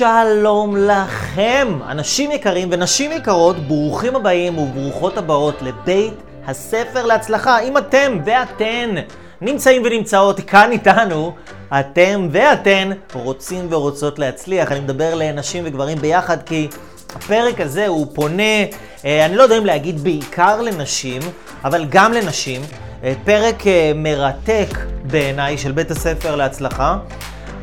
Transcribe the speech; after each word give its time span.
שלום 0.00 0.76
לכם, 0.76 1.78
אנשים 1.88 2.30
יקרים 2.30 2.68
ונשים 2.72 3.12
יקרות, 3.12 3.56
ברוכים 3.56 4.16
הבאים 4.16 4.58
וברוכות 4.58 5.18
הבאות 5.18 5.62
לבית 5.62 6.14
הספר 6.46 7.06
להצלחה. 7.06 7.60
אם 7.60 7.78
אתם 7.78 8.18
ואתן 8.24 8.94
נמצאים 9.40 9.82
ונמצאות 9.84 10.40
כאן 10.40 10.72
איתנו, 10.72 11.34
אתם 11.80 12.28
ואתן 12.32 12.90
רוצים 13.12 13.66
ורוצות 13.70 14.18
להצליח. 14.18 14.72
אני 14.72 14.80
מדבר 14.80 15.14
לנשים 15.14 15.64
וגברים 15.66 15.98
ביחד 15.98 16.42
כי 16.42 16.68
הפרק 17.14 17.60
הזה 17.60 17.86
הוא 17.86 18.06
פונה, 18.14 18.62
אה, 19.04 19.26
אני 19.26 19.36
לא 19.36 19.42
יודע 19.42 19.58
אם 19.58 19.66
להגיד 19.66 20.00
בעיקר 20.00 20.62
לנשים, 20.62 21.22
אבל 21.64 21.86
גם 21.88 22.12
לנשים. 22.12 22.62
אה, 23.04 23.12
פרק 23.24 23.66
אה, 23.66 23.92
מרתק 23.94 24.78
בעיניי 25.02 25.58
של 25.58 25.72
בית 25.72 25.90
הספר 25.90 26.36
להצלחה. 26.36 26.98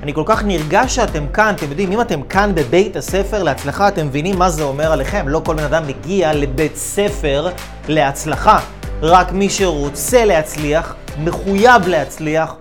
אני 0.04 0.14
כל 0.14 0.24
כך 0.26 0.44
נרגש 0.44 0.96
שאתם 0.96 1.28
כאן, 1.28 1.54
אתם 1.56 1.70
יודעים, 1.70 1.92
אם 1.92 2.02
אתם 2.02 2.22
כאן 2.22 2.52
בבית 2.56 2.96
הספר 2.96 3.44
להצלחה, 3.44 3.88
אתם 3.88 4.08
מבינים 4.08 4.40
מה 4.40 4.50
זה 4.50 4.64
אומר 4.64 4.92
עליכם. 4.92 5.28
לא 5.28 5.42
כל 5.46 5.56
בן 5.56 5.64
אדם 5.64 5.88
מגיע 5.88 6.34
לבית 6.34 6.76
ספר 6.76 7.50
להצלחה. 7.88 8.60
רק 9.02 9.32
מי 9.32 9.50
שרוצה 9.50 10.26
להצליח, 10.26 10.96
מחויב 11.24 11.88
להצליח, 11.88 12.56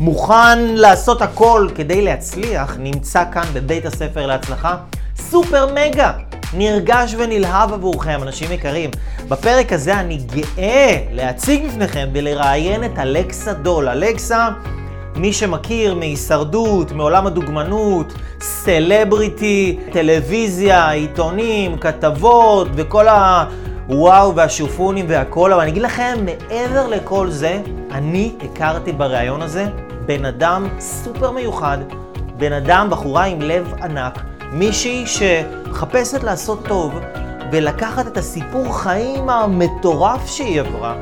מוכן 0.00 0.58
לעשות 0.58 1.22
הכל 1.22 1.68
כדי 1.74 2.02
להצליח, 2.02 2.76
נמצא 2.78 3.24
כאן 3.32 3.44
בבית 3.52 3.86
הספר 3.86 4.26
להצלחה. 4.26 4.76
סופר 5.16 5.74
מגה! 5.74 6.12
נרגש 6.54 7.14
ונלהב 7.18 7.72
עבורכם, 7.72 8.18
אנשים 8.22 8.52
יקרים. 8.52 8.90
בפרק 9.28 9.72
הזה 9.72 10.00
אני 10.00 10.16
גאה 10.16 10.98
להציג 11.10 11.66
בפניכם 11.66 12.08
ולראיין 12.12 12.84
את 12.84 12.98
אלכסה 12.98 13.52
דול. 13.52 13.88
אלכסה... 13.88 14.48
מי 15.16 15.32
שמכיר 15.32 15.94
מהישרדות, 15.94 16.92
מעולם 16.92 17.26
הדוגמנות, 17.26 18.12
סלבריטי, 18.40 19.78
טלוויזיה, 19.92 20.90
עיתונים, 20.90 21.78
כתבות 21.78 22.68
וכל 22.74 23.06
הוואו 23.08 24.36
והשופונים 24.36 25.04
והכל, 25.08 25.52
אבל 25.52 25.62
אני 25.62 25.70
אגיד 25.70 25.82
לכם, 25.82 26.18
מעבר 26.24 26.88
לכל 26.88 27.30
זה, 27.30 27.60
אני 27.90 28.32
הכרתי 28.44 28.92
בריאיון 28.92 29.42
הזה 29.42 29.66
בן 30.06 30.24
אדם 30.24 30.66
סופר 30.78 31.30
מיוחד, 31.30 31.78
בן 32.36 32.52
אדם, 32.52 32.90
בחורה 32.90 33.24
עם 33.24 33.42
לב 33.42 33.74
ענק, 33.82 34.18
מישהי 34.52 35.06
שמחפשת 35.06 36.22
לעשות 36.22 36.66
טוב 36.68 37.00
ולקחת 37.52 38.06
את 38.06 38.16
הסיפור 38.16 38.78
חיים 38.78 39.30
המטורף 39.30 40.26
שהיא 40.26 40.60
עברה 40.60 40.94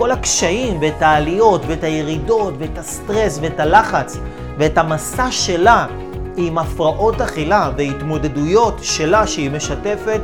כל 0.00 0.10
הקשיים 0.10 0.78
ואת 0.80 1.02
העליות 1.02 1.62
ואת 1.66 1.84
הירידות 1.84 2.54
ואת 2.58 2.78
הסטרס 2.78 3.38
ואת 3.42 3.60
הלחץ 3.60 4.18
ואת 4.58 4.78
המסע 4.78 5.30
שלה 5.30 5.86
עם 6.36 6.58
הפרעות 6.58 7.20
אכילה 7.20 7.70
והתמודדויות 7.76 8.78
שלה 8.82 9.26
שהיא 9.26 9.50
משתפת 9.50 10.20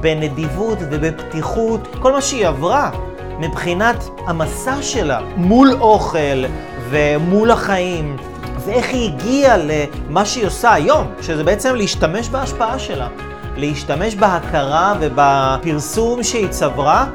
בנדיבות 0.00 0.78
ובפתיחות, 0.80 1.96
כל 2.02 2.12
מה 2.12 2.22
שהיא 2.22 2.46
עברה 2.46 2.90
מבחינת 3.38 4.04
המסע 4.26 4.82
שלה 4.82 5.20
מול 5.36 5.72
אוכל 5.80 6.44
ומול 6.90 7.50
החיים 7.50 8.16
ואיך 8.64 8.88
היא 8.88 9.10
הגיעה 9.10 9.56
למה 9.56 10.24
שהיא 10.24 10.46
עושה 10.46 10.72
היום, 10.72 11.06
שזה 11.22 11.44
בעצם 11.44 11.74
להשתמש 11.74 12.28
בהשפעה 12.28 12.78
שלה, 12.78 13.08
להשתמש 13.56 14.14
בהכרה 14.14 14.94
ובפרסום 15.00 16.22
שהיא 16.22 16.48
צברה 16.48 17.06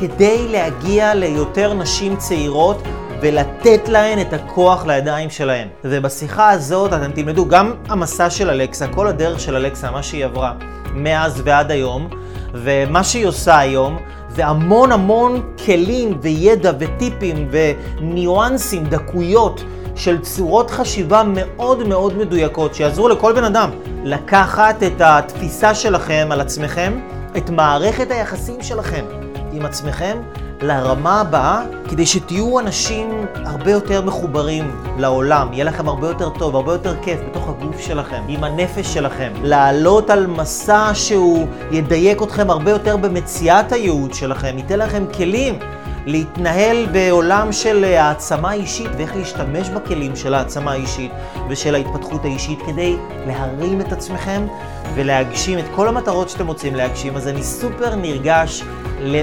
כדי 0.00 0.48
להגיע 0.48 1.14
ליותר 1.14 1.74
נשים 1.74 2.16
צעירות 2.16 2.82
ולתת 3.20 3.88
להן 3.88 4.20
את 4.20 4.32
הכוח 4.32 4.86
לידיים 4.86 5.30
שלהן. 5.30 5.68
ובשיחה 5.84 6.50
הזאת 6.50 6.92
אתם 6.92 7.12
תלמדו 7.12 7.48
גם 7.48 7.74
המסע 7.88 8.30
של 8.30 8.50
אלכסה, 8.50 8.88
כל 8.88 9.06
הדרך 9.06 9.40
של 9.40 9.56
אלכסה, 9.56 9.90
מה 9.90 10.02
שהיא 10.02 10.24
עברה 10.24 10.52
מאז 10.94 11.42
ועד 11.44 11.70
היום, 11.70 12.08
ומה 12.54 13.04
שהיא 13.04 13.26
עושה 13.26 13.58
היום, 13.58 13.98
והמון 14.30 14.92
המון 14.92 15.42
כלים 15.64 16.18
וידע 16.22 16.72
וטיפים 16.78 17.48
וניואנסים, 17.50 18.84
דקויות 18.84 19.64
של 19.96 20.18
צורות 20.18 20.70
חשיבה 20.70 21.22
מאוד 21.26 21.88
מאוד 21.88 22.18
מדויקות, 22.18 22.74
שיעזרו 22.74 23.08
לכל 23.08 23.32
בן 23.32 23.44
אדם 23.44 23.70
לקחת 24.04 24.82
את 24.82 25.00
התפיסה 25.00 25.74
שלכם 25.74 26.28
על 26.30 26.40
עצמכם, 26.40 27.00
את 27.36 27.50
מערכת 27.50 28.10
היחסים 28.10 28.62
שלכם 28.62 29.04
עם 29.52 29.64
עצמכם 29.64 30.18
לרמה 30.62 31.20
הבאה, 31.20 31.62
כדי 31.88 32.06
שתהיו 32.06 32.58
אנשים 32.58 33.26
הרבה 33.34 33.70
יותר 33.70 34.02
מחוברים 34.02 34.76
לעולם, 34.98 35.52
יהיה 35.52 35.64
לכם 35.64 35.88
הרבה 35.88 36.08
יותר 36.08 36.28
טוב, 36.30 36.56
הרבה 36.56 36.72
יותר 36.72 36.94
כיף 37.02 37.20
בתוך 37.30 37.48
הגוף 37.48 37.80
שלכם, 37.80 38.22
עם 38.28 38.44
הנפש 38.44 38.94
שלכם. 38.94 39.32
לעלות 39.42 40.10
על 40.10 40.26
מסע 40.26 40.90
שהוא 40.94 41.46
ידייק 41.70 42.22
אתכם 42.22 42.50
הרבה 42.50 42.70
יותר 42.70 42.96
במציאת 42.96 43.72
הייעוד 43.72 44.14
שלכם, 44.14 44.54
ייתן 44.56 44.78
לכם 44.78 45.04
כלים. 45.16 45.58
להתנהל 46.06 46.86
בעולם 46.92 47.52
של 47.52 47.84
העצמה 47.84 48.52
אישית 48.52 48.90
ואיך 48.96 49.16
להשתמש 49.16 49.68
בכלים 49.68 50.16
של 50.16 50.34
העצמה 50.34 50.72
האישית 50.72 51.10
ושל 51.48 51.74
ההתפתחות 51.74 52.24
האישית 52.24 52.58
כדי 52.66 52.96
להרים 53.26 53.80
את 53.80 53.92
עצמכם 53.92 54.46
ולהגשים 54.94 55.58
את 55.58 55.64
כל 55.74 55.88
המטרות 55.88 56.28
שאתם 56.28 56.46
רוצים 56.46 56.74
להגשים. 56.74 57.16
אז 57.16 57.28
אני 57.28 57.42
סופר 57.42 57.94
נרגש 57.94 58.62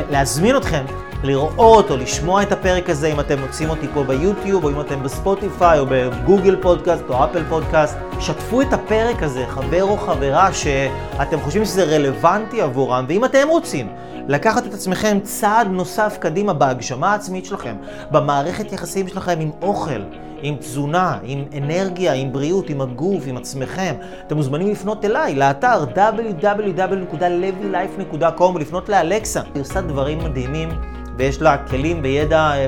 להזמין 0.10 0.58
אתכם 0.58 0.86
לראות 1.24 1.92
או 1.92 1.98
לשמוע 1.98 2.44
את 2.44 2.52
הפרק 2.52 2.90
הזה 2.90 3.08
אם 3.08 3.20
אתם 3.20 3.40
מוצאים 3.40 3.70
אותי 3.70 3.88
פה 3.94 4.04
ביוטיוב 4.04 4.64
או 4.64 4.70
אם 4.70 4.82
אתם 4.82 5.04
בספוטיפיי 5.04 5.80
או 5.80 5.86
בגוגל 5.90 6.56
פודקאסט 6.62 7.04
או 7.10 7.26
אפל 7.26 7.44
פודקאסט. 7.50 7.98
שתפו 8.20 8.62
את 8.62 8.74
הפרק 8.74 9.24
הזה, 9.24 9.46
חבר 9.48 9.84
או 9.84 9.98
חברה 9.98 10.54
שאתם 10.54 11.40
חושבים 11.40 11.66
שזה 11.66 11.84
רלוונטי 11.84 12.62
עבורם 12.62 13.06
ואם 13.08 13.26
אתם 13.26 13.48
רוצים 13.50 13.90
לקחת 14.28 14.66
את 14.66 14.74
עצמכם 14.74 15.18
צעד 15.24 15.68
נוסף 15.68 16.18
קדימה 16.20 16.54
בהגשמה 16.54 17.12
העצמית 17.12 17.46
שלכם, 17.46 17.76
במערכת 18.12 18.72
יחסים 18.72 19.08
שלכם 19.08 19.40
עם 19.40 19.52
אוכל, 19.62 20.02
עם 20.42 20.56
תזונה, 20.56 21.18
עם 21.24 21.44
אנרגיה, 21.58 22.14
עם 22.14 22.34
בריאות, 22.34 22.70
עם 22.70 22.82
הגוף, 22.82 23.24
עם 23.28 23.38
עצמכם. 23.38 23.96
אתם 24.28 24.36
מוזמנים 24.36 24.72
לפנות 24.72 25.06
אליי, 25.06 25.36
לאתר 25.36 25.84
www.levylife.com 25.96 28.44
ולפנות 28.44 28.90
לאלקסה. 28.90 29.42
היא 29.54 29.62
עושה 29.62 29.82
דברים 29.82 30.24
מדהימים 30.24 30.70
ויש 31.18 31.42
לה 31.42 31.58
כלים 31.58 32.00
וידע 32.04 32.40
אה, 32.40 32.68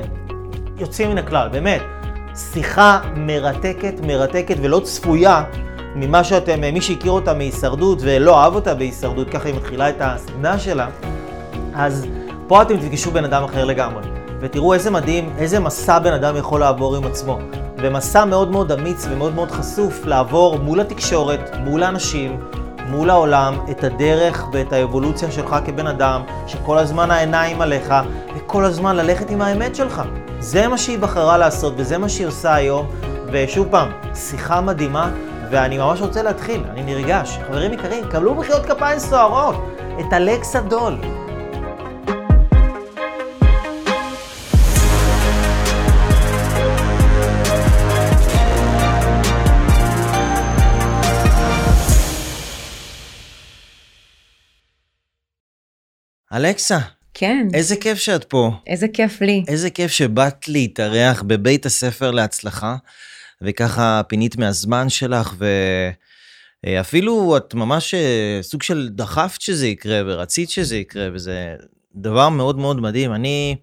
יוצאים 0.78 1.10
מן 1.10 1.18
הכלל, 1.18 1.48
באמת. 1.48 1.82
שיחה 2.52 3.00
מרתקת, 3.16 3.94
מרתקת 4.06 4.56
ולא 4.60 4.80
צפויה 4.84 5.44
ממה 5.94 6.24
שאתם, 6.24 6.64
אה, 6.64 6.72
מי 6.72 6.80
שהכיר 6.80 7.12
אותה 7.12 7.34
מהישרדות 7.34 7.98
ולא 8.02 8.42
אהב 8.42 8.54
אותה 8.54 8.74
בהישרדות, 8.74 9.30
ככה 9.30 9.48
היא 9.48 9.56
מתחילה 9.56 9.88
את 9.88 9.96
הסדנה 10.00 10.58
שלה. 10.58 10.88
אז 11.74 12.06
פה 12.46 12.62
אתם 12.62 12.76
תפגשו 12.76 13.10
בן 13.10 13.24
אדם 13.24 13.44
אחר 13.44 13.64
לגמרי. 13.64 14.02
ותראו 14.40 14.74
איזה 14.74 14.90
מדהים, 14.90 15.30
איזה 15.38 15.60
מסע 15.60 15.98
בן 15.98 16.12
אדם 16.12 16.36
יכול 16.36 16.60
לעבור 16.60 16.96
עם 16.96 17.04
עצמו. 17.04 17.38
ומסע 17.82 18.24
מאוד 18.24 18.50
מאוד 18.50 18.72
אמיץ 18.72 19.06
ומאוד 19.10 19.34
מאוד 19.34 19.50
חשוף 19.50 20.06
לעבור 20.06 20.58
מול 20.58 20.80
התקשורת, 20.80 21.50
מול 21.64 21.82
האנשים, 21.82 22.40
מול 22.88 23.10
העולם, 23.10 23.54
את 23.70 23.84
הדרך 23.84 24.46
ואת 24.52 24.72
האבולוציה 24.72 25.30
שלך 25.30 25.56
כבן 25.64 25.86
אדם, 25.86 26.22
שכל 26.46 26.78
הזמן 26.78 27.10
העיניים 27.10 27.60
עליך, 27.60 27.94
וכל 28.36 28.64
הזמן 28.64 28.96
ללכת 28.96 29.30
עם 29.30 29.42
האמת 29.42 29.76
שלך. 29.76 30.02
זה 30.40 30.68
מה 30.68 30.78
שהיא 30.78 30.98
בחרה 30.98 31.38
לעשות, 31.38 31.74
וזה 31.76 31.98
מה 31.98 32.08
שהיא 32.08 32.26
עושה 32.26 32.54
היום. 32.54 32.86
ושוב 33.32 33.68
פעם, 33.70 33.90
שיחה 34.14 34.60
מדהימה, 34.60 35.10
ואני 35.50 35.78
ממש 35.78 36.00
רוצה 36.00 36.22
להתחיל, 36.22 36.64
אני 36.70 36.82
נרגש. 36.82 37.38
חברים 37.48 37.72
יקרים, 37.72 38.04
קבלו 38.08 38.34
מחיאות 38.34 38.66
כפיים 38.66 38.98
סוערות 38.98 39.54
את 40.00 40.12
אלכסה 40.12 40.60
דול. 40.60 40.96
אלכסה. 56.32 56.78
כן. 57.14 57.48
איזה 57.54 57.76
כיף 57.76 57.98
שאת 57.98 58.24
פה. 58.24 58.50
איזה 58.66 58.88
כיף 58.88 59.20
לי. 59.20 59.44
איזה 59.48 59.70
כיף 59.70 59.90
שבאת 59.90 60.48
להתארח 60.48 61.22
בבית 61.22 61.66
הספר 61.66 62.10
להצלחה, 62.10 62.76
וככה 63.42 64.02
פינית 64.08 64.36
מהזמן 64.36 64.88
שלך, 64.88 65.34
ואפילו 66.66 67.36
את 67.36 67.54
ממש 67.54 67.94
אה, 67.94 68.38
סוג 68.42 68.62
של 68.62 68.88
דחפת 68.92 69.40
שזה 69.40 69.66
יקרה, 69.66 70.00
ורצית 70.06 70.50
שזה 70.50 70.76
יקרה, 70.76 71.08
וזה 71.12 71.54
דבר 71.94 72.28
מאוד 72.28 72.58
מאוד 72.58 72.80
מדהים. 72.80 73.14
אני... 73.14 73.56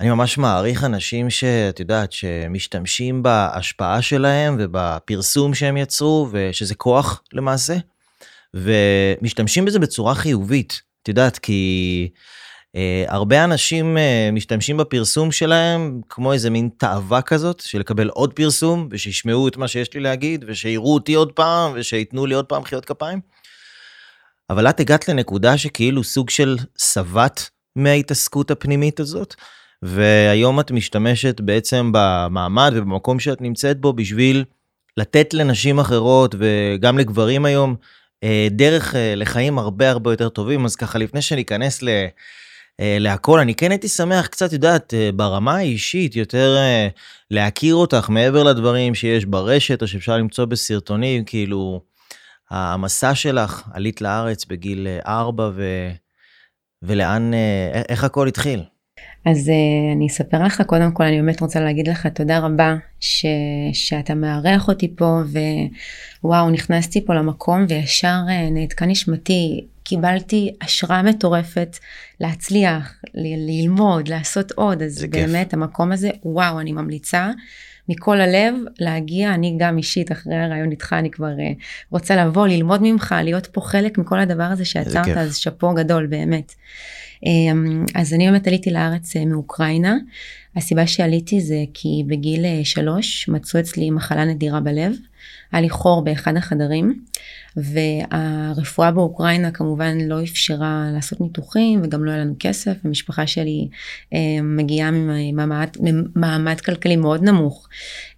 אני 0.00 0.10
ממש 0.10 0.38
מעריך 0.38 0.84
אנשים 0.84 1.30
שאת 1.30 1.80
יודעת, 1.80 2.12
שמשתמשים 2.12 3.22
בהשפעה 3.22 4.02
שלהם 4.02 4.56
ובפרסום 4.58 5.54
שהם 5.54 5.76
יצרו, 5.76 6.28
ושזה 6.32 6.74
כוח 6.74 7.22
למעשה, 7.32 7.76
ומשתמשים 8.54 9.64
בזה 9.64 9.78
בצורה 9.78 10.14
חיובית. 10.14 10.82
את 11.02 11.08
יודעת, 11.08 11.38
כי 11.38 12.08
אה, 12.76 13.04
הרבה 13.08 13.44
אנשים 13.44 13.98
אה, 13.98 14.28
משתמשים 14.32 14.76
בפרסום 14.76 15.32
שלהם 15.32 16.00
כמו 16.08 16.32
איזה 16.32 16.50
מין 16.50 16.68
תאווה 16.76 17.22
כזאת, 17.22 17.60
של 17.60 17.80
לקבל 17.80 18.08
עוד 18.08 18.32
פרסום, 18.32 18.88
ושישמעו 18.90 19.48
את 19.48 19.56
מה 19.56 19.68
שיש 19.68 19.94
לי 19.94 20.00
להגיד, 20.00 20.44
ושיראו 20.48 20.94
אותי 20.94 21.14
עוד 21.14 21.32
פעם, 21.32 21.72
ושייתנו 21.74 22.26
לי 22.26 22.34
עוד 22.34 22.46
פעם 22.46 22.62
מחיאות 22.62 22.84
כפיים. 22.84 23.20
אבל 24.50 24.70
את 24.70 24.80
הגעת 24.80 25.08
לנקודה 25.08 25.58
שכאילו 25.58 26.04
סוג 26.04 26.30
של 26.30 26.56
שבעת 26.78 27.50
מההתעסקות 27.76 28.50
הפנימית 28.50 29.00
הזאת, 29.00 29.34
והיום 29.82 30.60
את 30.60 30.70
משתמשת 30.70 31.40
בעצם 31.40 31.90
במעמד 31.94 32.72
ובמקום 32.76 33.20
שאת 33.20 33.40
נמצאת 33.40 33.80
בו 33.80 33.92
בשביל 33.92 34.44
לתת 34.96 35.34
לנשים 35.34 35.78
אחרות 35.78 36.34
וגם 36.38 36.98
לגברים 36.98 37.44
היום 37.44 37.76
דרך 38.50 38.94
אה, 38.94 39.14
לחיים 39.16 39.58
הרבה 39.58 39.90
הרבה 39.90 40.12
יותר 40.12 40.28
טובים. 40.28 40.64
אז 40.64 40.76
ככה 40.76 40.98
לפני 40.98 41.22
שניכנס 41.22 41.82
ל... 41.82 41.88
אה, 42.80 42.96
להכל, 43.00 43.40
אני 43.40 43.54
כן 43.54 43.70
הייתי 43.70 43.88
שמח 43.88 44.26
קצת, 44.26 44.52
יודעת, 44.52 44.94
ברמה 45.14 45.56
האישית, 45.56 46.16
יותר 46.16 46.56
להכיר 47.30 47.74
אותך 47.74 48.08
מעבר 48.08 48.42
לדברים 48.42 48.94
שיש 48.94 49.24
ברשת 49.24 49.82
או 49.82 49.86
שאפשר 49.88 50.16
למצוא 50.16 50.44
בסרטונים, 50.44 51.24
כאילו, 51.24 51.80
המסע 52.50 53.14
שלך, 53.14 53.62
עלית 53.72 54.00
לארץ 54.00 54.44
בגיל 54.44 54.86
ארבע, 55.06 55.50
ו... 55.54 55.90
ולאן, 56.82 57.30
איך 57.88 58.04
הכל 58.04 58.28
התחיל? 58.28 58.62
אז 59.24 59.48
uh, 59.48 59.96
אני 59.96 60.06
אספר 60.06 60.42
לך. 60.44 60.62
קודם 60.66 60.92
כל 60.92 61.04
אני 61.04 61.16
באמת 61.16 61.40
רוצה 61.40 61.60
להגיד 61.60 61.88
לך 61.88 62.06
תודה 62.06 62.38
רבה 62.38 62.74
ש, 63.00 63.26
שאתה 63.72 64.14
מארח 64.14 64.68
אותי 64.68 64.94
פה 64.96 65.20
ווואו 66.22 66.50
נכנסתי 66.50 67.04
פה 67.04 67.14
למקום 67.14 67.66
וישר 67.68 68.18
uh, 68.26 68.50
נעתקה 68.50 68.86
נשמתי. 68.86 69.66
קיבלתי 69.82 70.50
השראה 70.62 71.02
מטורפת 71.02 71.78
להצליח 72.20 72.94
ל- 73.14 73.50
ללמוד 73.50 74.08
לעשות 74.08 74.52
עוד. 74.52 74.82
אז 74.82 75.06
באמת 75.10 75.46
כיף. 75.50 75.54
המקום 75.54 75.92
הזה 75.92 76.10
וואו 76.24 76.60
אני 76.60 76.72
ממליצה 76.72 77.30
מכל 77.88 78.20
הלב 78.20 78.54
להגיע. 78.78 79.34
אני 79.34 79.56
גם 79.58 79.78
אישית 79.78 80.12
אחרי 80.12 80.36
הרעיון 80.36 80.70
איתך 80.70 80.92
אני 80.92 81.10
כבר 81.10 81.32
uh, 81.36 81.62
רוצה 81.90 82.16
לבוא 82.16 82.46
ללמוד 82.46 82.80
ממך 82.82 83.14
להיות 83.22 83.46
פה 83.46 83.60
חלק 83.60 83.98
מכל 83.98 84.20
הדבר 84.20 84.42
הזה 84.44 84.64
שעצרת. 84.64 85.16
אז 85.16 85.36
שאפו 85.36 85.74
גדול 85.74 86.06
באמת. 86.06 86.54
אמ, 87.26 87.84
אז 87.94 88.14
אני 88.14 88.26
באמת 88.26 88.46
עליתי 88.46 88.70
לארץ 88.70 89.16
אה, 89.16 89.24
מאוקראינה. 89.24 89.96
הסיבה 90.56 90.86
שעליתי 90.86 91.40
זה 91.40 91.64
כי 91.74 92.02
בגיל 92.06 92.44
אה, 92.44 92.60
שלוש 92.64 93.28
מצאו 93.28 93.60
אצלי 93.60 93.90
מחלה 93.90 94.24
נדירה 94.24 94.60
בלב. 94.60 94.96
היה 95.52 95.62
לי 95.62 95.70
חור 95.70 96.04
באחד 96.04 96.36
החדרים 96.36 97.04
והרפואה 97.56 98.90
באוקראינה 98.90 99.50
כמובן 99.50 99.98
לא 99.98 100.22
אפשרה 100.22 100.86
לעשות 100.94 101.20
ניתוחים 101.20 101.80
וגם 101.84 102.04
לא 102.04 102.10
היה 102.10 102.20
לנו 102.20 102.34
כסף 102.38 102.76
המשפחה 102.84 103.26
שלי 103.26 103.68
אה, 104.14 104.18
מגיעה 104.42 104.90
ממעמד, 104.90 105.68
ממעמד 105.80 106.60
כלכלי 106.60 106.96
מאוד 106.96 107.22
נמוך 107.22 107.68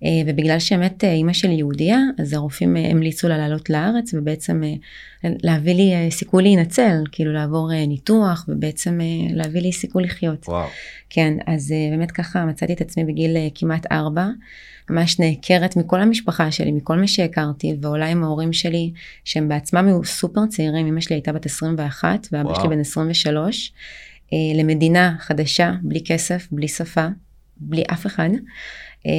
אה, 0.05 0.09
ובגלל 0.27 0.59
שבאמת 0.59 1.05
אה, 1.05 1.13
אימא 1.13 1.33
שלי 1.33 1.55
יהודייה 1.55 1.99
אז 2.19 2.33
הרופאים 2.33 2.77
אה, 2.77 2.91
המליצו 2.91 3.29
לה 3.29 3.39
לעלות 3.39 3.71
לארץ 3.71 4.15
ובעצם 4.15 4.63
אה, 4.65 4.75
להביא 5.43 5.75
לי 5.75 5.95
אה, 5.95 6.11
סיכוי 6.11 6.43
להינצל 6.43 7.03
כאילו 7.13 7.33
לעבור 7.33 7.73
אה, 7.73 7.87
ניתוח 7.87 8.45
ובעצם 8.49 9.01
אה, 9.01 9.35
להביא 9.35 9.61
לי 9.61 9.73
סיכוי 9.73 10.05
לחיות. 10.05 10.49
וואו. 10.49 10.69
כן 11.11 11.35
אז 11.47 11.73
אה, 11.73 11.97
באמת 11.97 12.11
ככה 12.11 12.45
מצאתי 12.45 12.73
את 12.73 12.81
עצמי 12.81 13.05
בגיל 13.05 13.37
אה, 13.37 13.49
כמעט 13.55 13.93
ארבע. 13.93 14.27
ממש 14.91 15.21
נעקרת 15.21 15.77
מכל 15.77 16.01
המשפחה 16.01 16.51
שלי, 16.51 16.73
מכל 16.73 16.97
מי 16.97 17.09
שהכרתי, 17.09 17.77
ועולה 17.81 18.07
עם 18.07 18.25
ההורים 18.25 18.53
שלי, 18.53 18.93
שהם 19.25 19.49
בעצמם 19.49 19.87
היו 19.87 20.05
סופר 20.05 20.47
צעירים, 20.47 20.87
אמא 20.87 21.01
שלי 21.01 21.17
הייתה 21.17 21.33
בת 21.33 21.47
21 21.47 22.29
ואבא. 22.33 22.55
שלי 22.55 22.69
בן 22.69 22.81
23, 22.81 23.73
אה, 24.33 24.39
למדינה 24.55 25.17
חדשה, 25.19 25.73
בלי 25.83 26.05
כסף, 26.05 26.49
בלי 26.53 26.69
שפה, 26.69 27.07
בלי 27.57 27.83
אף 27.93 28.07
אחד. 28.07 28.29
אה, 29.07 29.13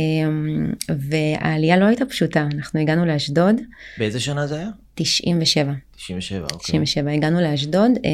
והעלייה 0.90 1.78
לא 1.78 1.86
הייתה 1.86 2.06
פשוטה, 2.06 2.48
אנחנו 2.54 2.80
הגענו 2.80 3.06
לאשדוד. 3.06 3.62
באיזה 3.98 4.20
שנה 4.20 4.48
זה 4.48 4.56
היה? 4.56 4.70
97. 4.96 5.74
97, 5.96 6.44
אוקיי. 6.44 6.58
97, 6.60 7.12
הגענו 7.12 7.42
לאשדוד, 7.42 7.92
אה, 8.06 8.10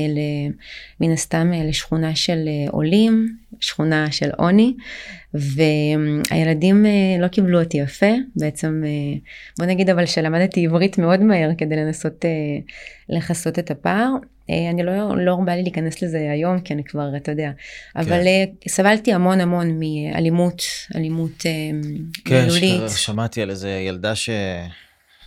מן 1.02 1.12
הסתם 1.12 1.52
אה, 1.54 1.64
לשכונה 1.64 2.16
של 2.16 2.48
אה, 2.48 2.72
עולים, 2.72 3.36
שכונה 3.60 4.12
של 4.12 4.30
עוני, 4.38 4.74
והילדים 5.34 6.86
לא 7.20 7.28
קיבלו 7.28 7.60
אותי 7.60 7.78
יפה, 7.78 8.12
בעצם 8.36 8.84
בוא 9.58 9.66
נגיד 9.66 9.90
אבל 9.90 10.06
שלמדתי 10.06 10.66
עברית 10.66 10.98
מאוד 10.98 11.20
מהר 11.22 11.50
כדי 11.58 11.76
לנסות 11.76 12.26
לכסות 13.10 13.60
את 13.60 13.72
הפער. 13.72 14.10
אני 14.50 14.84
לא, 14.84 15.18
לא 15.18 15.36
בא 15.46 15.52
לי 15.52 15.64
להיכנס 15.64 16.02
לזה 16.02 16.32
היום 16.32 16.60
כי 16.60 16.74
אני 16.74 16.84
כבר 16.84 17.10
אתה 17.18 17.32
יודע 17.32 17.52
כן. 17.94 18.00
אבל 18.00 18.22
סבלתי 18.68 19.14
המון 19.14 19.42
המון 19.42 19.80
מאלימות 19.80 20.62
אלימות 20.96 21.42
כן, 22.26 22.42
מילולית. 22.42 22.82
כן 22.82 22.90
שמעתי 22.90 23.42
על 23.42 23.50
איזה 23.50 23.70
ילדה 23.70 24.16
ש... 24.16 24.30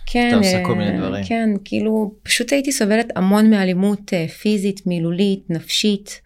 כן, 0.05 0.27
אתה 0.27 0.37
עושה 0.37 0.63
כל 0.65 0.75
מיני 0.75 0.97
דברים. 0.97 1.23
כן, 1.23 1.49
כאילו 1.65 2.11
פשוט 2.23 2.53
הייתי 2.53 2.71
סובלת 2.71 3.07
המון 3.15 3.49
מאלימות 3.49 4.13
פיזית, 4.41 4.87
מילולית, 4.87 5.43
נפשית. 5.49 6.21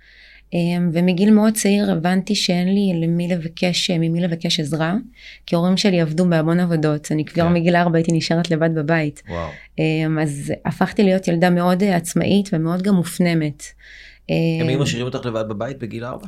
ומגיל 0.93 1.33
מאוד 1.33 1.53
צעיר 1.53 1.91
הבנתי 1.91 2.35
שאין 2.35 2.73
לי 2.73 3.07
למי 3.07 3.27
לבקש, 3.27 3.91
ממי 3.91 4.21
לבקש 4.21 4.59
עזרה, 4.59 4.95
כי 5.45 5.55
ההורים 5.55 5.77
שלי 5.77 6.01
עבדו 6.01 6.29
בהמון 6.29 6.59
עבודות, 6.59 7.11
אני 7.11 7.25
כבר 7.25 7.43
כן. 7.43 7.53
מגיל 7.53 7.75
ארבע 7.75 7.97
הייתי 7.97 8.11
נשארת 8.11 8.51
לבד 8.51 8.69
בבית. 8.75 9.23
וואו. 9.29 9.49
אז 10.21 10.53
הפכתי 10.65 11.03
להיות 11.03 11.27
ילדה 11.27 11.49
מאוד 11.49 11.83
עצמאית 11.83 12.49
ומאוד 12.53 12.81
גם 12.81 12.95
מופנמת. 12.95 13.63
הם 14.29 14.67
היו 14.67 14.79
משאירים 14.79 15.05
אותך 15.05 15.25
לבד 15.25 15.45
בבית 15.49 15.79
בגיל 15.79 16.05
ארבע? 16.05 16.27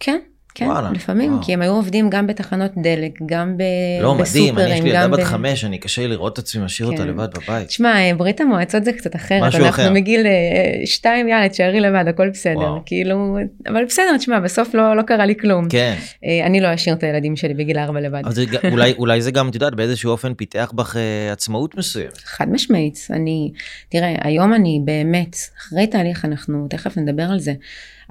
כן, 0.00 0.18
כן, 0.54 0.66
וואלה, 0.66 0.90
לפעמים, 0.90 1.32
וואו. 1.32 1.44
כי 1.44 1.52
הם 1.52 1.62
היו 1.62 1.72
עובדים 1.72 2.10
גם 2.10 2.26
בתחנות 2.26 2.70
דלק, 2.82 3.18
גם 3.26 3.56
ב... 3.56 3.62
לא, 4.02 4.14
בסופרים, 4.14 4.54
מדהים, 4.54 4.68
אני 4.68 4.78
יש 4.78 4.84
לי 4.84 4.88
ילדה 4.88 5.08
בת 5.08 5.18
ב... 5.18 5.24
חמש, 5.24 5.64
אני 5.64 5.78
קשה 5.78 6.02
לי 6.02 6.08
לראות 6.08 6.32
את 6.32 6.38
עצמי 6.38 6.64
משאיר 6.64 6.88
כן. 6.88 6.94
אותה 6.94 7.04
לבד 7.04 7.28
בבית. 7.34 7.68
תשמע, 7.68 7.94
ברית 8.16 8.40
המועצות 8.40 8.84
זה 8.84 8.92
קצת 8.92 9.16
אחרת, 9.16 9.42
אנחנו 9.42 9.68
אחר. 9.68 9.92
מגיל 9.92 10.26
אה, 10.26 10.86
שתיים, 10.86 11.28
יאללה, 11.28 11.48
תשארי 11.48 11.80
לבד, 11.80 12.04
הכל 12.08 12.30
בסדר, 12.30 12.58
וואו. 12.58 12.82
כאילו, 12.86 13.38
אבל 13.68 13.84
בסדר, 13.84 14.16
תשמע, 14.16 14.40
בסוף 14.40 14.74
לא, 14.74 14.96
לא 14.96 15.02
קרה 15.02 15.26
לי 15.26 15.34
כלום. 15.36 15.68
כן. 15.68 15.94
אה, 16.24 16.46
אני 16.46 16.60
לא 16.60 16.74
אשאיר 16.74 16.94
את 16.94 17.02
הילדים 17.02 17.36
שלי 17.36 17.54
בגיל 17.54 17.78
ארבע 17.78 18.00
לבד. 18.00 18.22
זה, 18.28 18.44
אולי, 18.70 18.92
אולי 18.98 19.22
זה 19.22 19.30
גם, 19.30 19.48
את 19.48 19.54
יודעת, 19.54 19.74
באיזשהו 19.74 20.10
אופן 20.10 20.34
פיתח 20.34 20.72
בך 20.74 20.96
אה, 20.96 21.32
עצמאות 21.32 21.74
מסוימת. 21.76 22.18
חד 22.18 22.52
משמעית, 22.52 23.06
אני, 23.10 23.52
תראה, 23.88 24.14
היום 24.20 24.54
אני 24.54 24.80
באמת, 24.84 25.36
אחרי 25.58 25.86
תהליך, 25.86 26.24
אנחנו 26.24 26.66
תכף 26.70 26.96
נדבר 26.98 27.22
על 27.22 27.40
זה, 27.40 27.52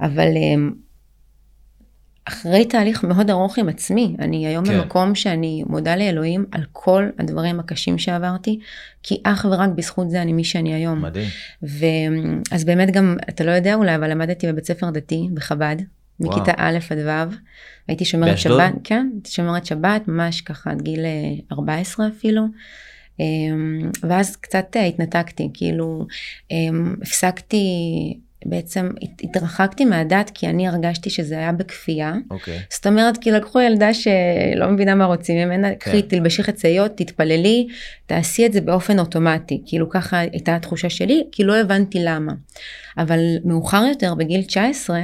אבל 0.00 0.28
אחרי 2.24 2.64
תהליך 2.64 3.04
מאוד 3.04 3.30
ארוך 3.30 3.58
עם 3.58 3.68
עצמי, 3.68 4.16
אני 4.18 4.46
היום 4.46 4.66
כן. 4.66 4.78
במקום 4.78 5.14
שאני 5.14 5.64
מודה 5.66 5.96
לאלוהים 5.96 6.44
על 6.52 6.64
כל 6.72 7.08
הדברים 7.18 7.60
הקשים 7.60 7.98
שעברתי, 7.98 8.58
כי 9.02 9.20
אך 9.24 9.46
ורק 9.50 9.70
בזכות 9.74 10.10
זה 10.10 10.22
אני 10.22 10.32
מי 10.32 10.44
שאני 10.44 10.74
היום. 10.74 11.02
מדהים. 11.02 11.28
אז 12.50 12.64
באמת 12.64 12.90
גם, 12.90 13.16
אתה 13.28 13.44
לא 13.44 13.50
יודע 13.50 13.74
אולי, 13.74 13.94
אבל 13.94 14.10
למדתי 14.10 14.46
בבית 14.46 14.64
ספר 14.64 14.90
דתי 14.90 15.28
בחב"ד, 15.34 15.76
מכיתה 16.20 16.52
א' 16.56 16.78
עד 16.90 16.98
ו', 16.98 17.34
הייתי 17.88 18.04
שומרת 18.04 18.30
באשדוד? 18.30 18.60
שבת, 18.60 18.72
כן, 18.84 19.08
הייתי 19.14 19.30
שומרת 19.30 19.66
שבת 19.66 20.08
ממש 20.08 20.40
ככה 20.40 20.70
עד 20.70 20.82
גיל 20.82 21.00
14 21.52 22.06
אה, 22.06 22.10
אפילו. 22.10 22.42
אמ, 23.20 23.90
ואז 24.02 24.36
קצת 24.36 24.76
התנתקתי, 24.88 25.50
כאילו 25.54 26.06
אמ, 26.50 26.94
הפסקתי 27.02 27.66
בעצם 28.46 28.90
התרחקתי 29.22 29.84
מהדת 29.84 30.30
כי 30.34 30.46
אני 30.46 30.68
הרגשתי 30.68 31.10
שזה 31.10 31.38
היה 31.38 31.52
בכפייה. 31.52 32.14
אוקיי. 32.30 32.58
Okay. 32.58 32.74
זאת 32.74 32.86
אומרת 32.86 33.18
כי 33.18 33.30
לקחו 33.30 33.60
ילדה 33.60 33.94
שלא 33.94 34.70
מבינה 34.70 34.94
מה 34.94 35.04
רוצים 35.04 35.36
ממנה, 35.36 35.68
כן. 35.68 35.74
קחי 35.78 36.02
תלבשי 36.02 36.42
חצאיות, 36.42 36.92
תתפללי, 36.96 37.66
תעשי 38.06 38.46
את 38.46 38.52
זה 38.52 38.60
באופן 38.60 38.98
אוטומטי. 38.98 39.62
כאילו 39.66 39.90
ככה 39.90 40.18
הייתה 40.18 40.56
התחושה 40.56 40.90
שלי, 40.90 41.24
כי 41.32 41.44
לא 41.44 41.56
הבנתי 41.56 41.98
למה. 42.04 42.32
אבל 42.98 43.20
מאוחר 43.44 43.84
יותר 43.88 44.14
בגיל 44.14 44.42
19 44.42 45.00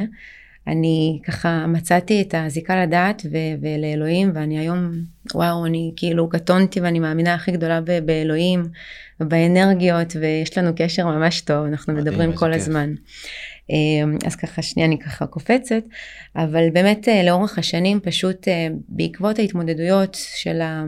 אני 0.67 1.21
ככה 1.27 1.67
מצאתי 1.67 2.23
את 2.23 2.35
הזיקה 2.39 2.83
לדת 2.83 3.23
ו- 3.33 3.55
ולאלוהים 3.63 4.31
ואני 4.35 4.59
היום 4.59 4.93
וואו 5.35 5.67
אני 5.67 5.93
כאילו 5.97 6.29
קטונתי 6.29 6.81
ואני 6.81 6.99
מאמינה 6.99 7.35
הכי 7.35 7.53
גדולה 7.53 7.81
ב- 7.81 7.99
באלוהים 7.99 8.63
ובאנרגיות 9.21 10.17
ויש 10.21 10.59
לנו 10.59 10.71
קשר 10.77 11.07
ממש 11.07 11.41
טוב 11.41 11.67
אנחנו 11.67 11.93
מדהים, 11.93 12.07
מדברים 12.07 12.33
כל 12.33 12.53
כיף. 12.53 12.63
הזמן. 12.63 12.95
אמ, 13.71 14.19
אז 14.27 14.37
ככה 14.37 14.63
שנייה 14.63 14.89
אני 14.89 14.99
ככה 14.99 15.27
קופצת 15.27 15.83
אבל 16.37 16.71
באמת 16.73 17.09
אה, 17.09 17.23
לאורך 17.23 17.59
השנים 17.59 18.01
פשוט 18.01 18.49
אה, 18.49 18.69
בעקבות 18.89 19.39
ההתמודדויות 19.39 20.17
של 20.35 20.61
ה... 20.61 20.85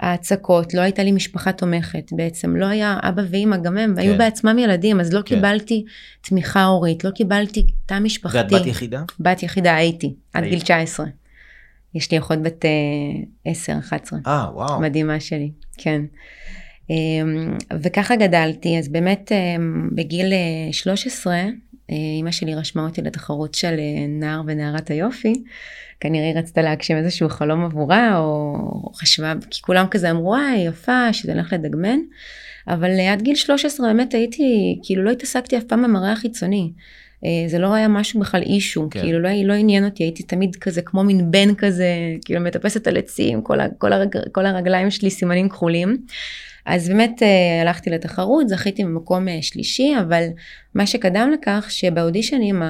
ההצקות, 0.00 0.74
לא 0.74 0.80
הייתה 0.80 1.02
לי 1.04 1.12
משפחה 1.12 1.52
תומכת 1.52 2.12
בעצם, 2.12 2.56
לא 2.56 2.66
היה 2.66 2.98
אבא 3.02 3.22
ואימא, 3.30 3.56
גם 3.56 3.78
הם, 3.78 3.94
כן. 3.94 4.00
היו 4.00 4.18
בעצמם 4.18 4.58
ילדים, 4.58 5.00
אז 5.00 5.12
לא 5.12 5.18
כן. 5.18 5.34
קיבלתי 5.34 5.84
תמיכה 6.20 6.64
הורית, 6.64 7.04
לא 7.04 7.10
קיבלתי 7.10 7.66
תא 7.86 7.98
משפחתי. 7.98 8.54
ואת 8.54 8.62
בת 8.62 8.66
יחידה? 8.66 9.02
בת 9.20 9.42
יחידה 9.42 9.76
הייתי, 9.76 10.14
עד 10.32 10.44
גיל 10.44 10.60
19. 10.60 11.06
יש 11.94 12.10
לי 12.10 12.18
אחות 12.18 12.42
בת 12.42 12.64
10, 13.44 13.72
אה, 13.72 13.78
11. 13.78 14.18
אה, 14.26 14.46
וואו. 14.54 14.80
מדהימה 14.80 15.20
שלי, 15.20 15.50
כן. 15.78 16.02
אמ, 16.90 17.56
וככה 17.82 18.16
גדלתי, 18.16 18.78
אז 18.78 18.88
באמת 18.88 19.32
אמ, 19.32 19.88
בגיל 19.92 20.32
13, 20.72 21.42
אימא 21.88 22.30
שלי 22.30 22.54
רשמה 22.54 22.84
אותי 22.84 23.02
לתחרות 23.02 23.54
של 23.54 23.74
נער 24.08 24.42
ונערת 24.46 24.90
היופי. 24.90 25.32
כנראה 26.00 26.26
היא 26.26 26.34
רצתה 26.34 26.62
להגשים 26.62 26.96
איזשהו 26.96 27.28
חלום 27.28 27.64
עבורה, 27.64 28.18
או 28.18 28.56
חשבה, 28.94 29.32
כי 29.50 29.62
כולם 29.62 29.86
כזה 29.90 30.10
אמרו, 30.10 30.26
וואי, 30.26 30.58
יפה, 30.58 31.12
שזה 31.12 31.32
הולך 31.32 31.52
לדגמן. 31.52 31.98
אבל 32.68 33.00
עד 33.00 33.22
גיל 33.22 33.34
13 33.34 33.86
באמת 33.86 34.14
הייתי, 34.14 34.78
כאילו 34.82 35.02
לא 35.04 35.10
התעסקתי 35.10 35.58
אף 35.58 35.64
פעם 35.64 35.82
במראה 35.82 36.12
החיצוני. 36.12 36.72
אה, 37.24 37.48
זה 37.48 37.58
לא 37.58 37.74
היה 37.74 37.88
משהו 37.88 38.20
בכלל 38.20 38.42
אישו, 38.42 38.88
כן. 38.90 39.00
כאילו 39.00 39.18
לא, 39.18 39.28
לא 39.44 39.52
עניין 39.52 39.84
אותי, 39.84 40.02
הייתי 40.02 40.22
תמיד 40.22 40.56
כזה 40.56 40.82
כמו 40.82 41.04
מין 41.04 41.30
בן 41.30 41.54
כזה, 41.54 41.88
כאילו 42.24 42.40
מטפסת 42.40 42.86
על 42.86 42.96
עצים, 42.96 43.42
כל, 43.42 43.58
כל, 43.78 43.92
הרג, 43.92 44.16
כל 44.32 44.46
הרגליים 44.46 44.90
שלי 44.90 45.10
סימנים 45.10 45.48
כחולים. 45.48 45.96
אז 46.66 46.88
באמת 46.88 47.22
אה, 47.22 47.62
הלכתי 47.62 47.90
לתחרות, 47.90 48.48
זכיתי 48.48 48.84
במקום 48.84 49.28
אה, 49.28 49.38
שלישי, 49.40 49.94
אבל 50.00 50.24
מה 50.74 50.86
שקדם 50.86 51.30
לכך 51.34 51.66
שבאודישנים 51.70 52.62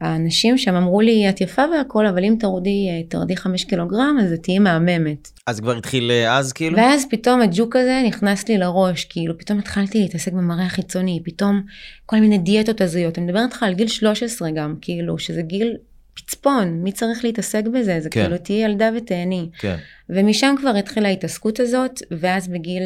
האנשים 0.00 0.58
שם 0.58 0.74
אמרו 0.74 1.00
לי 1.00 1.28
את 1.28 1.40
יפה 1.40 1.62
והכל 1.72 2.06
אבל 2.06 2.24
אם 2.24 2.36
תרדי 2.40 3.04
תרדי 3.08 3.36
חמש 3.36 3.64
קילוגרם 3.64 4.16
אז 4.22 4.32
תהיי 4.42 4.58
מהממת. 4.58 5.30
אז 5.46 5.60
כבר 5.60 5.76
התחיל 5.76 6.10
אז 6.28 6.52
כאילו? 6.52 6.76
ואז 6.76 7.06
פתאום 7.10 7.40
הג'וק 7.40 7.76
הזה 7.76 8.02
נכנס 8.06 8.48
לי 8.48 8.58
לראש 8.58 9.04
כאילו 9.04 9.38
פתאום 9.38 9.58
התחלתי 9.58 9.98
להתעסק 9.98 10.32
במראה 10.32 10.66
החיצוני 10.66 11.20
פתאום 11.24 11.62
כל 12.06 12.16
מיני 12.16 12.38
דיאטות 12.38 12.80
הזויות 12.80 13.18
אני 13.18 13.26
מדברת 13.26 13.44
איתך 13.44 13.62
על 13.62 13.74
גיל 13.74 13.88
13 13.88 14.50
גם 14.50 14.74
כאילו 14.80 15.18
שזה 15.18 15.42
גיל 15.42 15.76
פצפון 16.16 16.82
מי 16.82 16.92
צריך 16.92 17.24
להתעסק 17.24 17.64
בזה 17.66 18.00
זה 18.00 18.10
כן. 18.10 18.22
כאילו 18.22 18.38
תהיי 18.38 18.64
ילדה 18.64 18.90
ותהני. 18.96 19.48
כן. 19.58 19.76
ומשם 20.10 20.54
כבר 20.58 20.70
התחילה 20.70 21.08
ההתעסקות 21.08 21.60
הזאת 21.60 22.02
ואז 22.10 22.48
בגיל. 22.48 22.82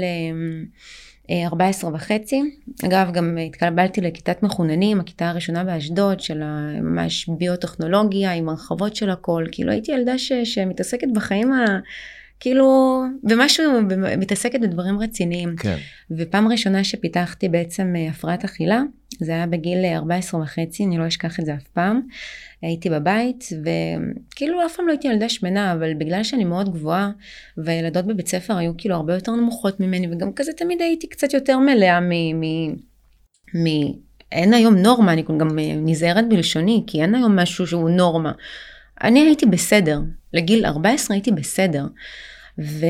14 1.47 1.91
וחצי. 1.95 2.43
אגב, 2.87 3.11
גם 3.13 3.39
התקבלתי 3.47 4.01
לכיתת 4.01 4.43
מחוננים, 4.43 5.01
הכיתה 5.01 5.29
הראשונה 5.29 5.65
באשדוד, 5.65 6.21
של 6.21 6.43
ממש 6.83 7.29
ביוטכנולוגיה, 7.39 8.33
עם 8.33 8.49
הרחבות 8.49 8.97
של 8.97 9.11
הכל. 9.11 9.45
כאילו 9.53 9.73
הייתי 9.73 9.93
ילדה 9.93 10.19
ש, 10.19 10.33
שמתעסקת 10.33 11.09
בחיים 11.15 11.53
ה... 11.53 11.65
כאילו, 12.41 13.03
במשהו, 13.23 13.81
מתעסקת 14.19 14.61
בדברים 14.61 14.99
רציניים. 14.99 15.57
כן. 15.57 15.77
ופעם 16.11 16.49
ראשונה 16.49 16.85
שפיתחתי 16.85 17.49
בעצם 17.49 17.95
אה, 17.97 18.09
הפרעת 18.09 18.45
אכילה, 18.45 18.83
זה 19.21 19.33
היה 19.33 19.47
בגיל 19.47 19.85
14 19.85 20.41
וחצי, 20.41 20.85
אני 20.85 20.99
לא 20.99 21.07
אשכח 21.09 21.41
את 21.41 21.47
זה 21.47 21.55
אף 21.55 21.69
פעם. 21.73 22.01
הייתי 22.63 22.91
בבית, 22.91 23.49
וכאילו 23.63 24.67
אף 24.67 24.77
פעם 24.77 24.87
לא 24.87 24.93
הייתי 24.93 25.09
ילדה 25.09 25.29
שמנה, 25.29 25.73
אבל 25.73 25.95
בגלל 25.95 26.23
שאני 26.23 26.45
מאוד 26.45 26.73
גבוהה, 26.73 27.11
והילדות 27.57 28.07
בבית 28.07 28.29
ספר 28.29 28.57
היו 28.57 28.73
כאילו 28.79 28.95
הרבה 28.95 29.15
יותר 29.15 29.33
נמוכות 29.33 29.81
ממני, 29.81 30.09
וגם 30.13 30.33
כזה 30.33 30.53
תמיד 30.53 30.83
הייתי 30.83 31.09
קצת 31.09 31.35
יותר 31.35 31.59
מלאה 31.59 32.01
מ... 32.01 32.11
מ... 32.41 32.75
מ... 33.55 33.93
אין 34.33 34.55
היום 34.55 34.75
נורמה, 34.75 35.13
אני 35.13 35.23
גם 35.23 35.59
אה, 35.59 35.75
נזהרת 35.77 36.29
בלשוני, 36.29 36.85
כי 36.87 37.03
אין 37.03 37.15
היום 37.15 37.37
משהו 37.37 37.67
שהוא 37.67 37.91
נורמה. 37.91 38.33
אני 39.03 39.21
הייתי 39.21 39.47
בסדר, 39.47 40.01
לגיל 40.33 40.67
14 40.67 41.15
הייתי 41.15 41.33
בסדר. 41.33 41.87
ו... 42.59 42.87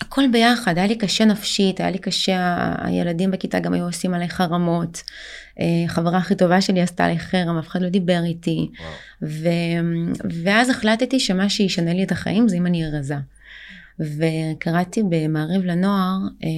הכל 0.00 0.22
ביחד, 0.32 0.78
היה 0.78 0.86
לי 0.86 0.96
קשה 0.96 1.24
נפשית, 1.24 1.80
היה 1.80 1.90
לי 1.90 1.98
קשה, 1.98 2.72
הילדים 2.78 3.30
בכיתה 3.30 3.58
גם 3.58 3.74
היו 3.74 3.84
עושים 3.84 4.14
עליי 4.14 4.28
חרמות. 4.28 5.02
אה, 5.60 5.64
חברה 5.86 6.18
הכי 6.18 6.34
טובה 6.34 6.60
שלי 6.60 6.80
עשתה 6.80 7.04
עליי 7.04 7.18
חרם, 7.18 7.58
אף 7.58 7.68
אחד 7.68 7.82
לא 7.82 7.88
דיבר 7.88 8.20
איתי. 8.24 8.68
ו... 9.22 9.48
ואז 10.44 10.70
החלטתי 10.70 11.20
שמה 11.20 11.48
שישנה 11.48 11.94
לי 11.94 12.04
את 12.04 12.12
החיים 12.12 12.48
זה 12.48 12.56
אם 12.56 12.66
אני 12.66 12.84
אהיה 12.84 12.98
רזה. 12.98 13.14
וקראתי 14.00 15.02
במעריב 15.08 15.64
לנוער, 15.64 16.16
אה, 16.44 16.48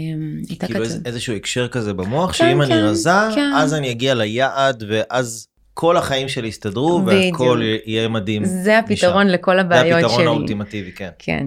הייתה 0.48 0.66
כאילו 0.66 0.84
כתוב... 0.84 1.06
איזשהו 1.06 1.36
הקשר 1.36 1.68
כזה 1.68 1.94
במוח, 1.94 2.32
כן, 2.32 2.38
שאם 2.38 2.64
כן, 2.64 2.72
אני 2.72 2.82
רזה, 2.82 3.10
כן. 3.34 3.52
אז 3.56 3.74
אני 3.74 3.90
אגיע 3.90 4.14
ליעד, 4.14 4.84
ואז 4.88 5.48
כל 5.74 5.96
החיים 5.96 6.28
שלי 6.28 6.48
יסתדרו, 6.48 7.02
והכל 7.06 7.62
יהיה 7.86 8.08
מדהים. 8.08 8.44
זה 8.44 8.78
הפתרון 8.78 9.26
משם. 9.26 9.34
לכל 9.34 9.58
הבעיות 9.58 9.86
שלי. 9.86 10.00
זה 10.00 10.06
הפתרון 10.06 10.26
האולטימטיבי, 10.26 10.92
כן. 10.92 11.10
כן. 11.18 11.46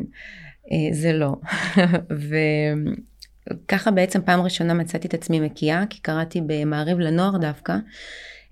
אה, 0.73 0.93
זה 0.93 1.13
לא. 1.13 1.35
וככה 3.63 3.91
בעצם 3.91 4.19
פעם 4.25 4.41
ראשונה 4.41 4.73
מצאתי 4.73 5.07
את 5.07 5.13
עצמי 5.13 5.39
מקיאה, 5.39 5.83
כי 5.89 5.99
קראתי 6.01 6.41
במעריב 6.47 6.99
לנוער 6.99 7.37
דווקא. 7.37 7.73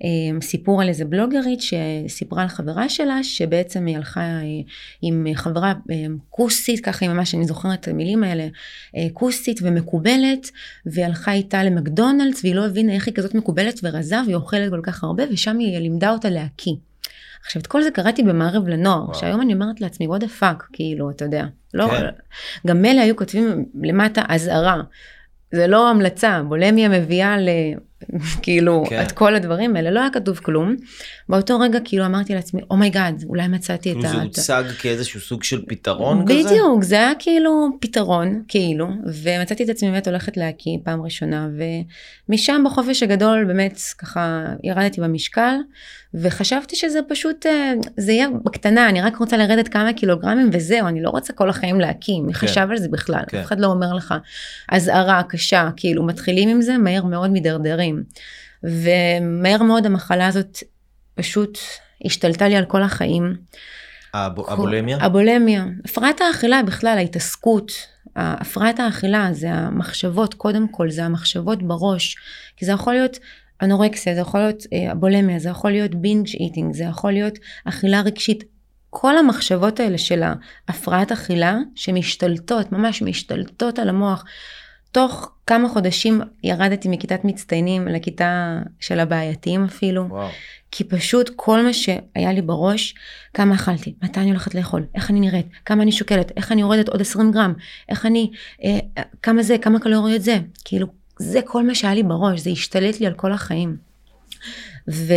אה, 0.04 0.42
סיפור 0.42 0.82
על 0.82 0.88
איזה 0.90 1.06
בלוגרית 1.06 1.60
שסיפרה 1.62 2.42
על 2.42 2.48
חברה 2.48 2.90
שלה 2.90 3.24
שבעצם 3.24 3.86
היא 3.86 3.98
הלכה 3.98 4.22
אה, 4.22 4.42
עם 5.02 5.28
חברה 5.36 5.74
כוסית 6.30 6.86
ככה 6.86 7.06
היא 7.06 7.14
ממש 7.14 7.36
אני 7.36 7.46
זוכרת 7.46 7.80
את 7.80 7.88
המילים 7.88 8.24
האלה 8.24 8.48
כוסית 9.14 9.60
ומקובלת 9.64 10.52
והיא 10.86 11.06
הלכה 11.06 11.32
איתה 11.32 11.64
למקדונלדס 11.64 12.44
והיא 12.44 12.56
לא 12.56 12.66
הבינה 12.66 12.94
איך 12.94 13.08
היא 13.08 13.14
כזאת 13.14 13.36
מקובלת 13.36 13.80
ורזה 13.84 14.16
והיא 14.26 14.36
אוכלת 14.36 14.70
כל 14.70 14.82
כך 14.84 15.04
הרבה 15.04 15.24
ושם 15.32 15.58
היא 15.58 15.78
לימדה 15.78 16.12
אותה 16.12 16.30
להקיא. 16.30 16.74
עכשיו 17.46 17.62
את 17.62 17.68
כל 17.68 17.84
זה 17.84 17.92
קראתי 17.92 18.24
במעריב 18.24 18.68
לנוער, 18.68 19.04
וואו. 19.04 19.14
שהיום 19.14 19.42
אני 19.42 19.54
אומרת 19.54 19.82
לעצמי 19.82 20.08
what 20.08 20.22
the 20.22 20.42
fuck, 20.42 20.64
כאילו, 20.74 21.10
אתה 21.10 21.26
יודע. 21.26 21.46
לא, 21.74 21.88
כן. 21.88 22.06
גם 22.68 22.82
מילא 22.82 23.02
היו 23.02 23.16
כותבים 23.16 23.66
למטה 23.84 24.22
אזהרה. 24.30 24.82
זה 25.52 25.68
לא 25.68 25.90
המלצה, 25.90 26.42
בולמיה 26.48 26.90
מביאה 26.90 27.38
ל... 27.38 27.50
כאילו, 28.44 28.84
כן. 28.90 29.02
את 29.02 29.12
כל 29.12 29.36
הדברים 29.36 29.76
האלה, 29.76 29.92
לא 29.92 30.00
היה 30.00 30.10
כתוב 30.10 30.38
כלום. 30.38 30.76
באותו 31.30 31.60
רגע 31.60 31.80
כאילו 31.84 32.06
אמרתי 32.06 32.36
לעצמי, 32.36 32.62
oh 32.72 32.97
my 32.97 33.22
god, 33.22 33.28
אולי 33.28 33.48
מצאתי 33.48 33.92
את 33.92 33.98
ה... 33.98 34.08
זה 34.08 34.22
הוצג 34.22 34.64
כאיזשהו 34.80 35.20
סוג 35.20 35.44
של 35.44 35.66
פתרון 35.68 36.26
בדיוק, 36.26 36.40
כזה? 36.40 36.50
בדיוק, 36.50 36.84
זה 36.84 36.96
היה 36.96 37.12
כאילו 37.20 37.70
פתרון, 37.82 38.44
כאילו, 38.48 38.88
ומצאתי 39.06 39.64
את 39.64 39.70
עצמי 39.70 39.92
באמת 39.92 40.08
הולכת 40.08 40.38
להקיא 40.38 40.78
פעם 40.84 41.02
ראשונה, 41.02 41.50
ומשם 42.30 42.64
בחופש 42.66 43.04
הגדול 43.04 43.46
באמת 43.46 43.80
ככה 43.98 44.46
ירדתי 44.64 45.02
במשקל, 45.02 45.56
וחשבתי 46.14 46.76
שזה 46.76 47.00
פשוט, 47.10 47.46
אה, 47.46 47.74
זה 47.98 48.12
יהיה 48.12 48.28
בקטנה, 48.46 48.90
אני 48.90 49.02
רק 49.02 49.18
רוצה 49.18 49.38
לרדת 49.38 49.68
כמה 49.68 49.94
קילוגרמים 49.94 50.50
וזהו, 50.54 50.88
אני 50.88 51.02
לא 51.02 51.10
רוצה 51.10 51.34
כל 51.34 51.50
החיים 51.50 51.80
להקים, 51.80 52.26
מי 52.26 52.34
כן. 52.34 52.40
חשב 52.40 52.68
על 52.70 52.78
זה 52.78 52.88
בכלל? 52.90 53.24
כן. 53.28 53.38
אף 53.38 53.46
אחד 53.46 53.60
לא 53.60 53.68
אומר 53.68 53.94
לך 53.94 54.14
אזהרה 54.70 55.24
קשה, 55.24 55.70
כאילו 55.78 56.04
מתחילים 56.04 56.50
עם 56.50 56.62
זה, 56.62 56.78
מהר 56.78 57.06
מאוד 57.06 57.30
מידרדרים. 57.30 58.04
ומהר 58.64 59.64
מאוד 59.64 59.86
המחלה 59.86 60.28
הזאת 60.28 60.58
פשוט 61.16 61.58
השתלטה 62.06 62.48
לי 62.48 62.56
על 62.56 62.66
כל 62.66 62.84
החיים. 62.84 63.36
הבולמיה? 64.14 64.98
הבולמיה. 65.02 65.66
הפרעת 65.86 66.22
האכילה 66.22 66.64
בכלל, 66.64 66.98
ההתעסקות. 66.98 67.72
הפרעת 68.16 68.80
האכילה 68.80 69.30
זה 69.32 69.52
המחשבות, 69.52 70.34
קודם 70.34 70.68
כל 70.68 70.90
זה 70.90 71.06
המחשבות 71.06 71.64
בראש. 71.64 72.16
כי 72.58 72.66
זה 72.66 72.72
יכול 72.72 72.94
להיות 72.94 73.18
אנורקסיה, 73.62 74.16
זה 74.16 74.22
יכול 74.22 74.40
להיות 74.40 74.64
אה, 74.74 74.96
בולמיה, 74.96 75.40
זה 75.40 75.50
יכול 75.50 75.72
להיות 75.72 75.96
בינג' 75.96 76.28
איטינג, 76.40 76.74
זה 76.74 76.84
יכול 76.84 77.12
להיות 77.12 77.40
אכילה 77.66 78.02
רגשית. 78.02 78.44
כל 78.90 79.18
המחשבות 79.18 79.80
האלה 79.80 79.98
של 79.98 80.24
ההפרעת 80.68 81.12
אכילה 81.12 81.58
שמשתלטות, 81.76 82.72
ממש 82.72 83.02
משתלטות 83.02 83.80
על 83.80 83.90
המוח. 83.90 84.26
תוך 84.92 85.32
כמה 85.48 85.70
חודשים 85.70 86.22
ירדתי 86.44 86.90
מכיתת 86.90 87.20
מצטיינים 87.24 87.88
לכיתה 87.88 88.60
של 88.80 89.00
הבעייתיים 89.00 89.64
אפילו. 89.64 90.06
וואו. 90.10 90.30
כי 90.72 90.84
פשוט 90.84 91.30
כל 91.36 91.66
מה 91.66 91.74
שהיה 91.74 92.34
לי 92.34 92.42
בראש, 92.42 92.96
כמה 93.34 93.56
אכלתי, 93.56 93.94
מתי 94.04 94.20
אני 94.20 94.30
הולכת 94.30 94.56
לאכול, 94.56 94.86
איך 94.96 95.10
אני 95.10 95.20
נראית, 95.20 95.48
כמה 95.66 95.84
אני 95.84 95.92
שוקלת, 95.92 96.32
איך 96.38 96.52
אני 96.52 96.62
יורדת 96.62 96.90
עוד 96.90 97.02
20 97.02 97.32
גרם, 97.32 97.54
איך 97.90 98.06
אני, 98.06 98.32
אה, 98.64 98.80
כמה 99.22 99.44
זה, 99.44 99.58
כמה 99.58 99.80
קלוריות 99.80 100.22
זה. 100.22 100.40
כאילו 100.66 100.88
זה 101.22 101.40
כל 101.46 101.64
מה 101.68 101.76
שהיה 101.76 101.94
לי 101.94 102.04
בראש, 102.04 102.40
זה 102.40 102.50
השתלט 102.50 103.00
לי 103.00 103.06
על 103.06 103.14
כל 103.14 103.32
החיים. 103.32 103.78
ו, 104.90 105.14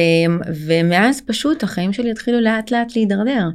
ומאז 0.67 1.21
פשוט 1.27 1.63
החיים 1.63 1.93
שלי 1.93 2.11
התחילו 2.11 2.41
לאט 2.41 2.71
לאט 2.71 2.97
להידרדר. 2.97 3.49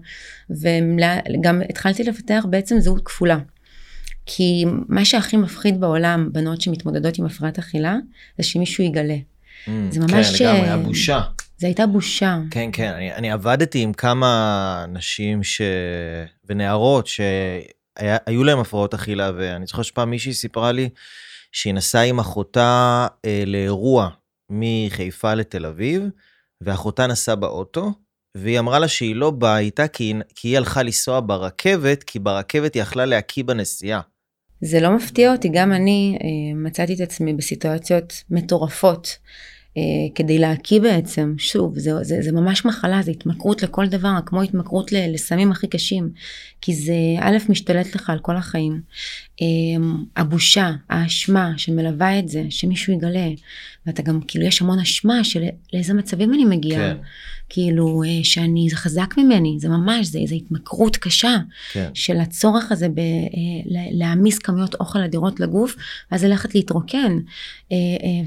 וגם 0.50 1.62
התחלתי 1.70 2.04
לפתח 2.04 2.46
בעצם 2.50 2.80
זהות 2.80 3.02
כפולה. 3.06 3.38
כי 4.26 4.66
מה 4.88 5.06
שהכי 5.06 5.38
מפחיד 5.38 5.80
בעולם, 5.80 6.30
בנות 6.32 6.62
שמתמודדות 6.62 7.20
עם 7.20 7.26
הפרעת 7.26 7.60
אכילה, 7.60 7.96
זה 8.38 8.44
שמישהו 8.44 8.84
יגלה. 8.84 9.16
Mm, 9.16 9.70
זה 9.90 10.00
ממש... 10.00 10.42
כן, 10.42 10.46
לגמרי, 10.46 10.62
היה 10.62 10.78
בושה. 10.78 11.22
זה 11.58 11.68
הייתה 11.68 11.88
בושה. 11.88 12.38
כן, 12.52 12.70
כן, 12.74 12.94
אני, 12.94 13.14
אני 13.14 13.32
עבדתי 13.32 13.80
עם 13.80 13.94
כמה 13.94 14.86
נשים 14.90 15.44
ש... 15.44 15.62
ונערות 16.50 17.08
שהיו 17.08 18.44
להם 18.44 18.60
הפרעות 18.60 18.94
אכילה, 18.94 19.32
ואני 19.38 19.66
זוכר 19.66 19.82
שפעם 19.82 20.10
מישהי 20.10 20.34
סיפרה 20.34 20.72
לי 20.72 20.90
שהיא 21.52 21.74
נסעה 21.74 22.04
עם 22.04 22.20
אחותה 22.20 23.08
אה, 23.26 23.44
לאירוע 23.46 24.10
מחיפה 24.50 25.34
לתל 25.34 25.66
אביב, 25.66 26.04
ואחותה 26.62 27.08
נסעה 27.08 27.36
באוטו, 27.36 27.92
והיא 28.38 28.60
אמרה 28.60 28.80
לה 28.80 28.88
שהיא 28.88 29.16
לא 29.16 29.32
באה 29.32 29.60
איתה 29.60 29.88
כי, 29.88 30.14
כי 30.36 30.48
היא 30.48 30.58
הלכה 30.58 30.84
לנסוע 30.84 31.20
ברכבת, 31.26 32.04
כי 32.04 32.20
ברכבת 32.20 32.74
היא 32.74 32.82
יכלה 32.82 33.06
להקיא 33.06 33.44
בנסיעה. 33.44 34.02
זה 34.62 34.80
לא 34.80 34.96
מפתיע 34.96 35.32
אותי, 35.32 35.50
גם 35.54 35.72
אני 35.72 36.18
אה, 36.22 36.56
מצאתי 36.56 36.94
את 36.94 37.02
עצמי 37.02 37.34
בסיטואציות 37.34 38.14
מטורפות. 38.30 39.18
אה, 39.78 39.82
כדי 40.16 40.40
להקיא 40.40 40.82
בעצם, 40.82 41.36
שוב, 41.38 41.80
זה, 41.80 42.04
זה, 42.04 42.22
זה 42.22 42.32
ממש 42.32 42.66
מחלה, 42.66 43.02
זה 43.02 43.12
התמכרות 43.12 43.64
לכל 43.64 43.88
דבר, 43.88 44.14
כמו 44.26 44.42
התמכרות 44.42 44.92
לסמים 44.92 45.52
הכי 45.52 45.68
קשים, 45.68 46.10
כי 46.62 46.74
זה 46.74 46.94
א', 47.20 47.38
משתלט 47.50 47.96
לך 47.96 48.10
על 48.10 48.20
כל 48.20 48.36
החיים. 48.36 48.82
אה, 49.42 49.48
הבושה, 50.18 50.72
האשמה 50.90 51.52
שמלווה 51.58 52.20
את 52.20 52.30
זה, 52.30 52.44
שמישהו 52.50 52.94
יגלה, 52.94 53.28
ואתה 53.86 54.02
גם, 54.02 54.20
כאילו, 54.28 54.46
יש 54.46 54.62
המון 54.62 54.80
אשמה 54.80 55.24
של 55.24 55.44
לאיזה 55.74 55.94
מצבים 55.94 56.34
אני 56.34 56.46
מגיעה. 56.46 56.94
כן. 56.94 56.98
כאילו, 57.50 58.04
אה, 58.04 58.24
שאני, 58.24 58.68
זה 58.70 58.76
חזק 58.76 59.14
ממני, 59.18 59.56
זה 59.60 59.70
ממש, 59.70 60.08
זה 60.08 60.20
איזו 60.20 60.36
התמכרות 60.36 60.98
קשה 60.98 61.38
כן. 61.72 61.90
של 61.94 62.20
הצורך 62.20 62.72
הזה 62.72 62.90
ב, 62.90 63.00
אה, 63.00 63.84
להעמיס 63.92 64.40
כמויות 64.40 64.76
אוכל 64.76 65.00
אדירות 65.00 65.40
לגוף, 65.40 65.76
ואז 66.12 66.24
ללכת 66.24 66.56
להתרוקן, 66.56 67.20
אה, 67.72 67.78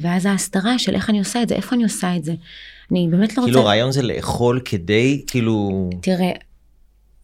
ואז 0.01 0.27
ההסתרה 0.27 0.79
של 0.79 0.95
איך 0.95 1.11
אני 1.11 1.19
עושה 1.19 1.43
את 1.43 1.49
זה, 1.49 1.55
איפה 1.55 1.75
אני 1.77 1.83
עושה 1.83 2.17
את 2.17 2.25
זה. 2.25 2.35
אני 2.91 3.09
באמת 3.11 3.37
לא 3.37 3.43
רוצה... 3.43 3.53
כאילו 3.53 3.61
הרעיון 3.61 3.93
זה 3.93 4.03
לאכול 4.03 4.61
כדי, 4.65 5.25
כאילו... 5.27 5.91
תראה, 6.03 6.33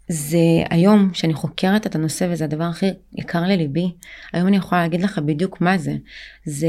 זה 0.09 0.39
היום 0.71 1.11
שאני 1.15 1.35
חוקרת 1.35 1.87
את 1.87 1.95
הנושא 1.95 2.29
וזה 2.31 2.45
הדבר 2.45 2.65
הכי 2.65 2.87
יקר 3.19 3.43
לליבי, 3.43 3.91
היום 4.33 4.49
אני 4.49 4.57
יכולה 4.57 4.83
להגיד 4.83 5.03
לך 5.03 5.19
בדיוק 5.19 5.61
מה 5.61 5.79
זה. 5.79 5.97
זה 6.45 6.69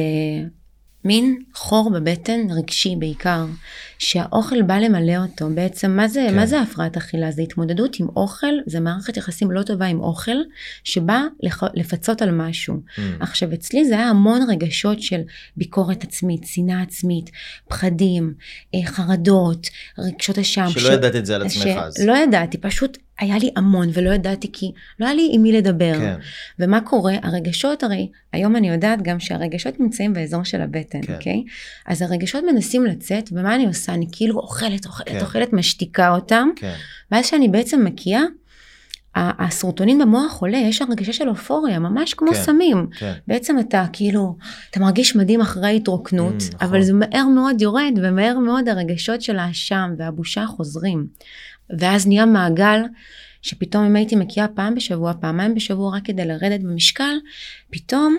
מין 1.06 1.40
חור 1.54 1.92
בבטן 1.92 2.40
רגשי 2.58 2.96
בעיקר, 3.00 3.46
שהאוכל 4.00 4.62
בא 4.62 4.78
למלא 4.78 5.18
אותו. 5.18 5.50
בעצם 5.54 5.92
מה 5.92 6.08
זה, 6.08 6.26
כן. 6.30 6.36
מה 6.36 6.46
זה 6.46 6.62
הפרעת 6.62 6.98
אכילה? 6.98 7.32
זה 7.32 7.42
התמודדות 7.42 8.00
עם 8.00 8.08
אוכל, 8.16 8.54
זה 8.66 8.80
מערכת 8.80 9.18
יחסים 9.18 9.52
לא 9.52 9.64
טובה 9.64 9.86
עם 9.86 10.00
אוכל, 10.00 10.38
שבא 10.84 11.22
לח- 11.44 11.64
לפצות 11.74 12.22
על 12.22 12.32
משהו. 12.32 12.76
Mm. 12.76 13.00
עכשיו 13.20 13.54
אצלי 13.54 13.86
זה 13.86 13.94
היה 13.96 14.10
המון 14.10 14.42
רגשות 14.50 15.02
של 15.02 15.22
ביקורת 15.58 16.04
עצמית, 16.04 16.42
שנאה 16.46 16.82
עצמית, 16.82 17.30
פחדים, 17.70 18.34
אה, 18.76 18.80
חרדות, 18.86 19.68
רגשות 20.00 20.38
אשם. 20.38 20.68
שלא 20.70 20.94
ידעת 20.94 21.16
את 21.16 21.26
זה 21.26 21.36
על 21.36 21.42
עצמך 21.46 21.66
אז. 21.78 21.98
לא 22.06 22.18
ידעתי, 22.18 22.58
פשוט 22.58 22.98
היה 23.20 23.38
לי 23.38 23.50
המון 23.56 23.88
ולא 23.94 24.10
ידעתי 24.14 24.50
כי 24.54 24.72
לא 25.00 25.06
היה 25.06 25.14
לי 25.16 25.30
עם 25.34 25.42
מי 25.42 25.52
לדבר. 25.52 25.94
כן, 26.00 26.16
ומה 26.60 26.82
קורה? 26.82 27.14
הרגשות 27.24 27.84
הרי, 27.84 28.10
היום 28.34 28.56
אני 28.56 28.70
יודעת 28.70 29.02
גם 29.02 29.20
שהרגשות 29.20 29.80
נמצאים 29.80 30.14
באזור 30.14 30.44
של 30.44 30.62
הבטן, 30.62 31.02
כן. 31.02 31.14
אוקיי? 31.14 31.44
אז 31.86 32.02
הרגשות 32.02 32.44
מנסים 32.54 32.86
לצאת, 32.86 33.30
ומה 33.32 33.56
אני 33.56 33.66
עושה? 33.66 33.94
אני 33.94 34.08
כאילו 34.12 34.36
אוכלת, 34.40 34.86
אוכלת, 34.86 35.08
כן. 35.10 35.20
אוכלת, 35.22 35.54
משתיקה 35.54 36.10
אותם, 36.10 36.50
כן, 36.56 36.74
ואז 37.12 37.26
כשאני 37.26 37.48
בעצם 37.48 37.86
מקיאה, 37.86 38.22
הסרוטונין 39.16 40.00
במוח 40.00 40.42
עולה, 40.42 40.58
יש 40.58 40.82
הרגשה 40.82 41.14
של 41.14 41.30
אופוריה, 41.30 41.80
ממש 41.80 42.14
כמו 42.14 42.32
כן. 42.32 42.44
סמים. 42.44 42.88
כן. 42.98 43.14
בעצם 43.28 43.60
אתה 43.60 43.86
כאילו, 43.94 44.36
אתה 44.72 44.80
מרגיש 44.80 45.16
מדהים 45.16 45.42
אחרי 45.42 45.76
התרוקנות, 45.76 46.34
Mm, 46.40 46.56
נכון. 46.56 46.68
אבל 46.68 46.82
זה 46.82 46.94
מהר 46.94 47.28
מאוד 47.36 47.62
יורד, 47.62 47.94
ומהר 48.04 48.40
מאוד 48.40 48.70
הרגשות 48.70 49.22
של 49.22 49.40
האשם 49.40 49.90
והבושה 49.98 50.46
חוזרים. 50.46 51.08
ואז 51.80 52.08
נהיה 52.08 52.26
מעגל, 52.26 52.82
שפתאום 53.42 53.84
אם 53.86 53.96
הייתי 53.96 54.16
מקיאה 54.16 54.48
פעם 54.48 54.76
בשבוע, 54.76 55.14
פעמיים 55.22 55.56
בשבוע 55.56 55.98
רק 55.98 56.06
כדי 56.06 56.26
לרדת 56.26 56.60
במשקל, 56.60 57.14
פתאום 57.70 58.18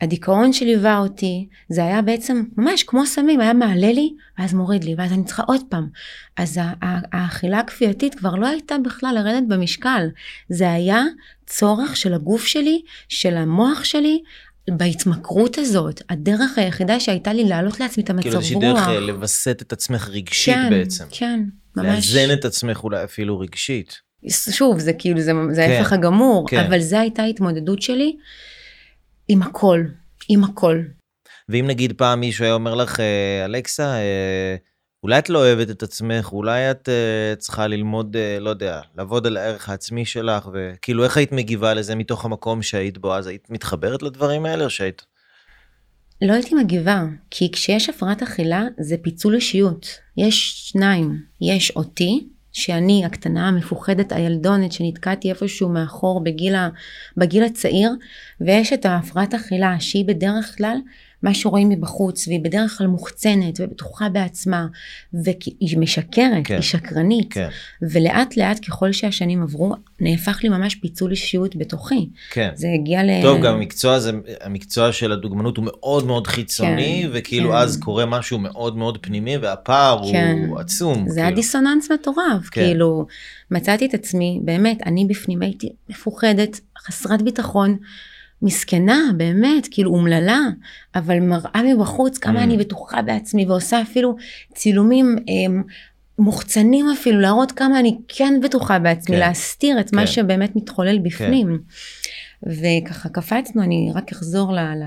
הדיכאון 0.00 0.52
שליווה 0.52 0.98
אותי, 0.98 1.48
זה 1.68 1.84
היה 1.84 2.02
בעצם 2.02 2.42
ממש 2.56 2.82
כמו 2.82 3.06
סמים, 3.06 3.40
היה 3.40 3.52
מעלה 3.52 3.92
לי, 3.92 4.12
ואז 4.38 4.54
מוריד 4.54 4.84
לי, 4.84 4.94
ואז 4.98 5.12
אני 5.12 5.24
צריכה 5.24 5.42
עוד 5.42 5.60
פעם. 5.68 5.88
אז 6.36 6.60
האכילה 6.82 7.58
הכפייתית 7.58 8.14
כבר 8.14 8.34
לא 8.34 8.46
הייתה 8.46 8.76
בכלל 8.84 9.14
לרדת 9.14 9.48
במשקל, 9.48 10.06
זה 10.48 10.72
היה 10.72 11.04
צורך 11.46 11.96
של 11.96 12.14
הגוף 12.14 12.46
שלי, 12.46 12.82
של 13.08 13.36
המוח 13.36 13.84
שלי, 13.84 14.22
בהתמכרות 14.70 15.58
הזאת, 15.58 16.02
הדרך 16.08 16.58
היחידה 16.58 17.00
שהייתה 17.00 17.32
לי 17.32 17.44
להעלות 17.44 17.80
לעצמי 17.80 18.02
את 18.04 18.10
המצב 18.10 18.22
כאילו 18.22 18.36
רוח. 18.36 18.44
איזושהי 18.44 18.72
דרך 18.72 18.88
אה, 18.88 19.00
לווסת 19.00 19.62
את 19.62 19.72
עצמך 19.72 20.08
רגשית 20.08 20.54
כן, 20.54 20.70
בעצם. 20.70 21.04
כן, 21.10 21.40
ממש. 21.82 22.14
לאזן 22.14 22.32
את 22.32 22.44
עצמך 22.44 22.84
אולי 22.84 23.04
אפילו 23.04 23.38
רגשית. 23.38 24.00
שוב, 24.28 24.78
זה 24.78 24.92
כאילו, 24.92 25.20
זה, 25.20 25.32
זה 25.50 25.62
כן, 25.62 25.70
ההפך 25.70 25.92
הגמור, 25.92 26.48
כן. 26.48 26.64
אבל 26.64 26.80
זו 26.80 26.96
הייתה 26.96 27.22
ההתמודדות 27.22 27.82
שלי 27.82 28.16
עם 29.28 29.42
הכל, 29.42 29.84
עם 30.28 30.44
הכל. 30.44 30.82
ואם 31.48 31.64
נגיד 31.66 31.92
פעם 31.92 32.20
מישהו 32.20 32.44
היה 32.44 32.54
אומר 32.54 32.74
לך, 32.74 33.00
אה, 33.00 33.44
אלכסה, 33.44 33.94
אה, 33.94 34.56
אולי 35.02 35.18
את 35.18 35.28
לא 35.28 35.38
אוהבת 35.38 35.70
את 35.70 35.82
עצמך, 35.82 36.32
אולי 36.32 36.70
את 36.70 36.88
אה, 36.88 37.36
צריכה 37.36 37.66
ללמוד, 37.66 38.16
אה, 38.16 38.38
לא 38.40 38.50
יודע, 38.50 38.80
לעבוד 38.96 39.26
על 39.26 39.36
הערך 39.36 39.68
העצמי 39.68 40.04
שלך, 40.04 40.48
וכאילו 40.52 41.04
איך 41.04 41.16
היית 41.16 41.32
מגיבה 41.32 41.74
לזה 41.74 41.94
מתוך 41.94 42.24
המקום 42.24 42.62
שהיית 42.62 42.98
בו 42.98 43.14
אז? 43.14 43.26
היית 43.26 43.50
מתחברת 43.50 44.02
לדברים 44.02 44.46
האלה 44.46 44.64
או 44.64 44.70
שהיית... 44.70 45.06
לא 46.22 46.32
הייתי 46.32 46.54
מגיבה, 46.54 47.04
כי 47.30 47.50
כשיש 47.52 47.88
הפרעת 47.88 48.22
אכילה 48.22 48.64
זה 48.78 48.96
פיצול 49.02 49.34
אישיות. 49.34 49.86
יש 50.16 50.68
שניים, 50.68 51.22
יש 51.40 51.70
אותי, 51.70 52.28
שאני 52.52 53.04
הקטנה 53.04 53.48
המפוחדת 53.48 54.12
הילדונת 54.12 54.72
שנתקעתי 54.72 55.30
איפשהו 55.30 55.68
מאחור 55.68 56.24
בגיל, 56.24 56.54
ה, 56.54 56.68
בגיל 57.16 57.44
הצעיר, 57.44 57.90
ויש 58.40 58.72
את 58.72 58.86
ההפרעת 58.86 59.34
אכילה 59.34 59.76
שהיא 59.80 60.04
בדרך 60.04 60.56
כלל 60.56 60.76
מה 61.22 61.34
שרואים 61.34 61.68
מבחוץ, 61.68 62.28
והיא 62.28 62.40
בדרך 62.44 62.78
כלל 62.78 62.86
מוחצנת 62.86 63.60
ובטוחה 63.60 64.08
בעצמה, 64.08 64.66
והיא 65.12 65.78
משקרת, 65.78 66.44
כן. 66.44 66.54
היא 66.54 66.62
שקרנית, 66.62 67.32
כן, 67.32 67.48
ולאט 67.82 68.36
לאט 68.36 68.58
ככל 68.66 68.92
שהשנים 68.92 69.42
עברו, 69.42 69.74
נהפך 70.00 70.40
לי 70.42 70.48
ממש 70.48 70.74
פיצול 70.74 71.10
אישיות 71.10 71.56
בתוכי. 71.56 72.08
כן. 72.30 72.50
זה 72.54 72.68
הגיע 72.74 73.02
ל... 73.02 73.22
טוב, 73.22 73.42
גם 73.42 73.54
המקצוע 73.54 73.94
הזה, 73.94 74.12
המקצוע 74.40 74.92
של 74.92 75.12
הדוגמנות 75.12 75.56
הוא 75.56 75.64
מאוד 75.68 76.06
מאוד 76.06 76.26
חיצוני, 76.26 77.02
כן, 77.02 77.10
וכאילו 77.12 77.50
כן. 77.50 77.56
אז 77.56 77.76
קורה 77.76 78.06
משהו 78.06 78.38
מאוד 78.38 78.76
מאוד 78.76 78.98
פנימי, 79.00 79.36
והפער 79.36 80.12
כן. 80.12 80.44
הוא 80.48 80.58
עצום. 80.58 81.08
זה 81.08 81.20
היה 81.20 81.28
כאילו. 81.28 81.36
דיסוננס 81.36 81.90
מטורף, 81.92 82.48
כן. 82.50 82.64
כאילו, 82.64 83.06
מצאתי 83.50 83.86
את 83.86 83.94
עצמי, 83.94 84.40
באמת, 84.42 84.78
אני 84.86 85.04
בפנים 85.04 85.42
הייתי 85.42 85.68
מפוחדת, 85.88 86.60
חסרת 86.78 87.22
ביטחון, 87.22 87.76
מסכנה, 88.42 88.98
באמת, 89.16 89.68
כאילו 89.70 89.90
אומללה, 89.94 90.40
אבל 90.94 91.20
מראה 91.20 91.60
מבחוץ 91.74 92.18
כמה 92.18 92.40
Mm. 92.40 92.42
אני 92.42 92.56
בטוחה 92.56 93.02
בעצמי, 93.02 93.46
ועושה 93.46 93.82
אפילו 93.82 94.16
צילומים 94.54 95.16
הם, 95.46 95.62
מוחצנים 96.18 96.86
אפילו, 96.92 97.20
להראות 97.20 97.52
כמה 97.52 97.80
אני 97.80 97.98
כן 98.08 98.34
בטוחה 98.42 98.78
בעצמי, 98.78 99.16
כן. 99.16 99.20
להסתיר 99.20 99.80
את 99.80 99.92
מה 99.92 100.00
כן. 100.00 100.06
שבאמת 100.06 100.56
מתחולל 100.56 100.98
בפנים. 100.98 101.58
וככה 102.46 103.08
קפצנו, 103.08 103.62
אני 103.62 103.90
רק 103.94 104.12
אחזור 104.12 104.52
ל... 104.52 104.58
ל... 104.58 104.84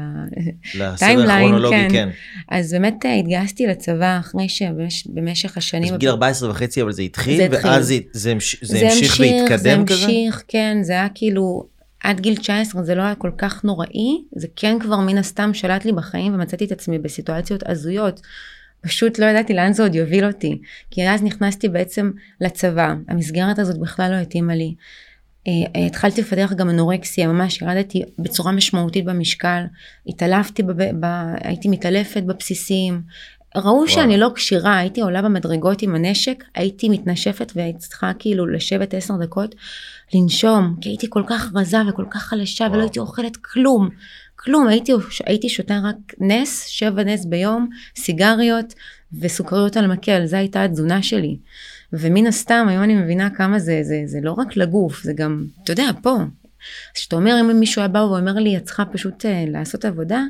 כן. 1.70 1.88
כן. 1.92 2.10
אז 2.50 2.72
באמת 2.74 3.06
אה, 3.06 3.14
התגייסתי 3.16 3.68
לצבא 3.68 4.18
אחרי 4.20 4.50
שבמשך 4.50 5.58
השנים... 5.58 5.84
אז 5.88 5.92
בגיל 5.92 6.10
14 6.10 6.50
וחצי 6.50 6.82
אבל 6.82 6.92
זה 6.92 7.02
התחיל, 7.02 7.38
זה 7.38 7.46
התחיל. 7.46 7.70
ואז 7.72 7.88
זה- 7.88 7.98
זה 8.12 8.32
המש- 8.32 8.58
זה 8.62 8.80
המשיך 8.82 9.20
והתקדם 9.20 9.58
זה 9.60 9.94
כזה? 9.94 10.04
המשיך, 10.06 10.44
כן, 10.48 10.78
זה 10.82 10.94
היה 10.94 11.08
כאילו, 11.16 11.64
עד 12.04 12.20
גיל 12.20 12.36
19 12.36 12.84
זה 12.84 12.96
לא 12.96 13.02
היה 13.02 13.16
כל 13.16 13.32
כך 13.38 13.64
נוראי, 13.64 14.24
זה 14.36 14.48
כן 14.56 14.80
כבר 14.80 15.00
מן 15.00 15.18
הסתם 15.18 15.54
שלט 15.54 15.86
לי 15.86 15.92
בחיים 15.92 16.34
ומצאתי 16.34 16.66
את 16.66 16.72
עצמי 16.72 17.00
בסיטואציות 17.00 17.64
הזויות. 17.70 18.22
פשוט 18.82 19.20
לא 19.20 19.26
ידעתי 19.26 19.54
לאן 19.54 19.74
זה 19.74 19.84
עוד 19.84 19.96
יוביל 19.96 20.26
אותי. 20.26 20.62
כי 20.92 21.10
אז 21.10 21.24
נכנסתי 21.24 21.70
בעצם 21.70 22.12
לצבא, 22.42 22.94
המסגרת 23.08 23.60
הזאת 23.60 23.80
בכלל 23.80 24.12
לא 24.12 24.16
התאימה 24.16 24.56
לי. 24.56 24.76
אה, 25.48 25.52
אה, 25.76 25.86
התחלתי 25.86 26.22
לפתח 26.22 26.54
גם 26.56 26.70
אנורקסיה, 26.70 27.28
ממש 27.28 27.62
ירדתי 27.62 28.04
בצורה 28.20 28.52
משמעותית 28.52 29.06
במשקל, 29.06 29.64
התעלפתי, 30.08 30.64
בב... 30.64 31.06
ב... 31.06 31.34
הייתי 31.44 31.68
מתעלפת 31.68 32.24
בבסיסים. 32.24 33.02
ראו 33.56 33.88
שאני 33.88 34.18
לא 34.18 34.32
כשירה, 34.36 34.78
הייתי 34.78 35.02
עולה 35.02 35.22
במדרגות 35.22 35.82
עם 35.82 35.96
הנשק, 35.96 36.44
הייתי 36.56 36.90
מתנשפת 36.90 37.52
והייתי 37.56 37.80
צריכה 37.80 38.12
כאילו 38.20 38.48
לשבת 38.48 38.94
עשר 38.94 39.18
דקות, 39.18 39.56
לנשום, 40.14 40.76
כי 40.82 40.90
הייתי 40.90 41.08
כל 41.10 41.24
כך 41.28 41.52
רזה 41.56 41.78
וכל 41.90 42.06
כך 42.10 42.24
חלשה 42.24 42.64
ולא 42.64 42.72
וואו. 42.72 42.82
הייתי 42.82 43.00
אוכלת 43.00 43.38
כלום. 43.38 43.90
כלום, 44.36 44.68
הייתי, 44.68 44.92
הייתי 45.26 45.50
שותה 45.50 45.80
רק 45.84 46.14
נס, 46.20 46.66
שבע 46.66 47.04
נס 47.04 47.26
ביום, 47.26 47.70
סיגריות 47.96 48.74
וסוכריות 49.20 49.78
על 49.78 49.88
מקל, 49.88 50.26
זו 50.26 50.38
הייתה 50.38 50.64
התזונה 50.64 51.04
שלי. 51.04 51.38
ומן 51.94 52.28
הסתם 52.28 52.66
היום 52.70 52.84
אני 52.84 52.96
מבינה 52.96 53.30
כמה 53.30 53.60
זה, 53.60 53.80
זה, 53.84 54.02
זה 54.06 54.20
לא 54.24 54.32
רק 54.32 54.58
לגוף, 54.58 55.04
זה 55.04 55.14
גם, 55.14 55.46
אתה 55.64 55.72
יודע, 55.72 55.90
פה. 56.04 56.16
אז 56.20 56.94
כשאתה 56.94 57.16
אומר, 57.16 57.38
אם 57.42 57.60
מישהו 57.60 57.82
היה 57.82 57.88
בא 57.88 58.00
ואומר 58.00 58.34
לי, 58.34 58.58
את 58.58 58.64
צריכה 58.64 58.86
פשוט 58.86 59.26
uh, 59.26 59.28
לעשות 59.48 59.86
עבודה, 59.86 60.24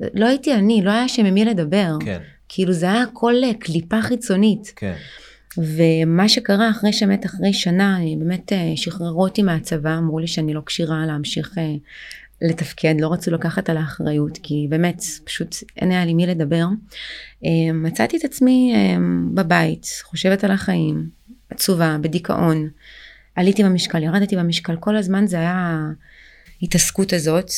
לא 0.00 0.26
הייתי 0.26 0.54
אני, 0.54 0.82
לא 0.82 0.90
היה 0.90 1.08
שם 1.08 1.24
עם 1.24 1.34
מי 1.34 1.44
לדבר. 1.44 1.96
כן, 2.00 2.18
כאילו 2.54 2.72
זה 2.72 2.86
היה 2.86 3.02
הכל 3.02 3.34
אה, 3.44 3.54
קליפה 3.58 4.02
חיצונית. 4.02 4.72
כן. 4.76 4.94
ומה 5.58 6.28
שקרה 6.28 6.70
אחרי 6.70 6.92
שבאמת 6.92 7.26
אחרי 7.26 7.52
שנה, 7.52 7.98
אה, 8.00 8.04
באמת 8.18 8.52
אה, 8.52 8.72
שחררו 8.76 9.22
אותי 9.22 9.42
מהצבא, 9.42 9.98
אמרו 9.98 10.18
לי 10.18 10.26
שאני 10.26 10.54
לא 10.54 10.60
כשירה 10.66 11.06
להמשיך 11.06 11.54
לתפקד, 12.42 12.94
לא 12.98 13.12
רצו 13.12 13.30
לקחת 13.30 13.70
על 13.70 13.76
האחריות, 13.76 14.38
כי 14.42 14.66
באמת 14.68 15.02
פשוט 15.24 15.56
אין 15.76 15.90
היה 15.90 16.04
לי 16.04 16.14
מי 16.14 16.26
לדבר. 16.26 16.64
מצאתי 17.74 18.16
את 18.16 18.24
עצמי 18.24 18.74
בבית, 19.34 19.86
חושבת 20.02 20.44
על 20.44 20.50
החיים, 20.50 21.08
עצובה, 21.50 21.96
בדיכאון. 22.00 22.68
עליתי 23.36 23.64
במשקל, 23.64 24.02
ירדתי 24.02 24.36
במשקל, 24.36 24.76
כל 24.76 24.96
הזמן 24.96 25.26
זה 25.26 25.36
היה 25.36 25.80
ההתעסקות 26.62 27.12
הזאת, 27.12 27.50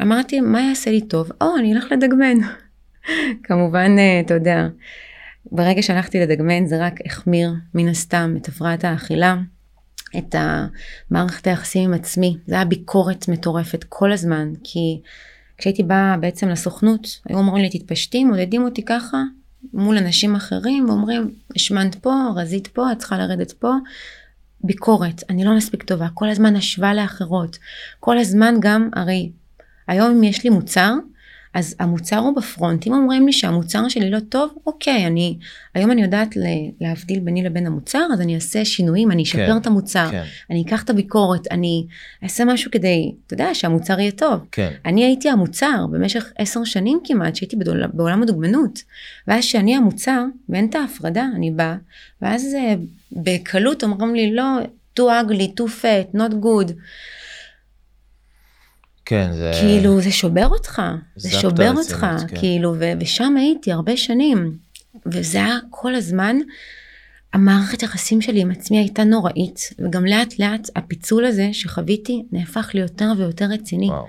ואמרתי, 0.00 0.40
מה 0.40 0.60
יעשה 0.60 0.90
לי 0.90 1.00
טוב? 1.00 1.30
או, 1.40 1.56
אני 1.58 1.74
אלך 1.74 1.84
לדגמן. 1.92 2.38
כמובן, 3.42 3.98
אה, 3.98 4.20
אתה 4.20 4.34
יודע, 4.34 4.66
ברגע 5.52 5.82
שהלכתי 5.82 6.20
לדגמן 6.20 6.66
זה 6.66 6.86
רק 6.86 6.94
החמיר 7.06 7.52
מן 7.74 7.88
הסתם 7.88 8.34
את 8.36 8.48
הפרעת 8.48 8.84
האכילה, 8.84 9.36
את 10.18 10.34
המערכת 10.38 11.46
היחסים 11.46 11.84
עם 11.84 11.94
עצמי, 11.94 12.36
זה 12.46 12.54
היה 12.54 12.64
ביקורת 12.64 13.28
מטורפת 13.28 13.84
כל 13.88 14.12
הזמן, 14.12 14.52
כי 14.64 15.00
כשהייתי 15.58 15.82
באה 15.82 16.16
בעצם 16.16 16.48
לסוכנות, 16.48 17.20
היו 17.28 17.38
אומרים 17.38 17.62
לי 17.62 17.78
תתפשטי, 17.78 18.24
מודדים 18.24 18.62
אותי 18.62 18.84
ככה 18.84 19.22
מול 19.72 19.98
אנשים 19.98 20.34
אחרים, 20.34 20.88
ואומרים 20.88 21.34
השמנת 21.56 21.94
פה, 21.94 22.14
רזית 22.36 22.66
פה, 22.66 22.92
את 22.92 22.98
צריכה 22.98 23.18
לרדת 23.18 23.52
פה. 23.52 23.72
ביקורת, 24.64 25.22
אני 25.30 25.44
לא 25.44 25.56
מספיק 25.56 25.82
טובה, 25.82 26.08
כל 26.14 26.28
הזמן 26.28 26.56
השוואה 26.56 26.94
לאחרות, 26.94 27.58
כל 28.00 28.18
הזמן 28.18 28.54
גם, 28.60 28.88
הרי 28.92 29.30
היום 29.88 30.10
אם 30.10 30.22
יש 30.22 30.44
לי 30.44 30.50
מוצר, 30.50 30.94
אז 31.56 31.74
המוצר 31.80 32.18
הוא 32.18 32.36
בפרונט, 32.36 32.86
אם 32.86 32.92
אומרים 32.92 33.26
לי 33.26 33.32
שהמוצר 33.32 33.88
שלי 33.88 34.10
לא 34.10 34.20
טוב, 34.20 34.54
אוקיי, 34.66 35.06
אני, 35.06 35.38
היום 35.74 35.90
אני 35.90 36.02
יודעת 36.02 36.36
להבדיל 36.80 37.20
ביני 37.20 37.44
לבין 37.44 37.66
המוצר, 37.66 38.06
אז 38.12 38.20
אני 38.20 38.34
אעשה 38.34 38.64
שינויים, 38.64 39.10
אני 39.10 39.22
אשפר 39.22 39.46
כן, 39.46 39.56
את 39.56 39.66
המוצר, 39.66 40.08
כן. 40.10 40.22
אני 40.50 40.62
אקח 40.62 40.84
את 40.84 40.90
הביקורת, 40.90 41.46
אני 41.50 41.86
אעשה 42.22 42.44
משהו 42.44 42.70
כדי, 42.70 43.12
אתה 43.26 43.34
יודע, 43.34 43.54
שהמוצר 43.54 44.00
יהיה 44.00 44.10
טוב. 44.10 44.40
כן. 44.52 44.72
אני 44.84 45.04
הייתי 45.04 45.28
המוצר 45.28 45.86
במשך 45.90 46.32
עשר 46.38 46.64
שנים 46.64 47.00
כמעט, 47.04 47.36
שהייתי 47.36 47.56
בדול, 47.56 47.86
בעולם 47.92 48.22
הדוגמנות, 48.22 48.82
ואז 49.28 49.44
שאני 49.44 49.76
המוצר, 49.76 50.24
ואין 50.48 50.66
את 50.70 50.74
ההפרדה, 50.74 51.26
אני 51.34 51.50
באה, 51.50 51.76
ואז 52.22 52.54
אה, 52.54 52.74
בקלות 53.12 53.82
אומרים 53.82 54.14
לי, 54.14 54.34
לא, 54.34 54.44
too 54.98 55.02
ugly, 55.02 55.60
too 55.60 55.68
fat, 55.82 56.16
not 56.16 56.32
good. 56.32 56.72
כן, 59.06 59.32
זה... 59.32 59.50
כאילו, 59.60 60.00
זה 60.00 60.10
שובר 60.10 60.46
אותך, 60.46 60.82
זה 61.16 61.30
שובר 61.30 61.72
אותך, 61.76 62.06
כן. 62.28 62.36
כאילו, 62.40 62.74
ו- 62.78 62.92
ושם 63.00 63.36
הייתי 63.36 63.72
הרבה 63.72 63.96
שנים, 63.96 64.56
וזה 65.06 65.38
היה 65.38 65.58
כל 65.70 65.94
הזמן, 65.94 66.36
המערכת 67.32 67.82
יחסים 67.82 68.20
שלי 68.20 68.40
עם 68.40 68.50
עצמי 68.50 68.78
הייתה 68.78 69.04
נוראית, 69.04 69.70
וגם 69.78 70.06
לאט 70.06 70.38
לאט 70.38 70.68
הפיצול 70.76 71.24
הזה 71.24 71.48
שחוויתי 71.52 72.22
נהפך 72.32 72.70
ליותר 72.74 73.12
ויותר 73.18 73.44
רציני. 73.44 73.86
וואו. 73.86 74.06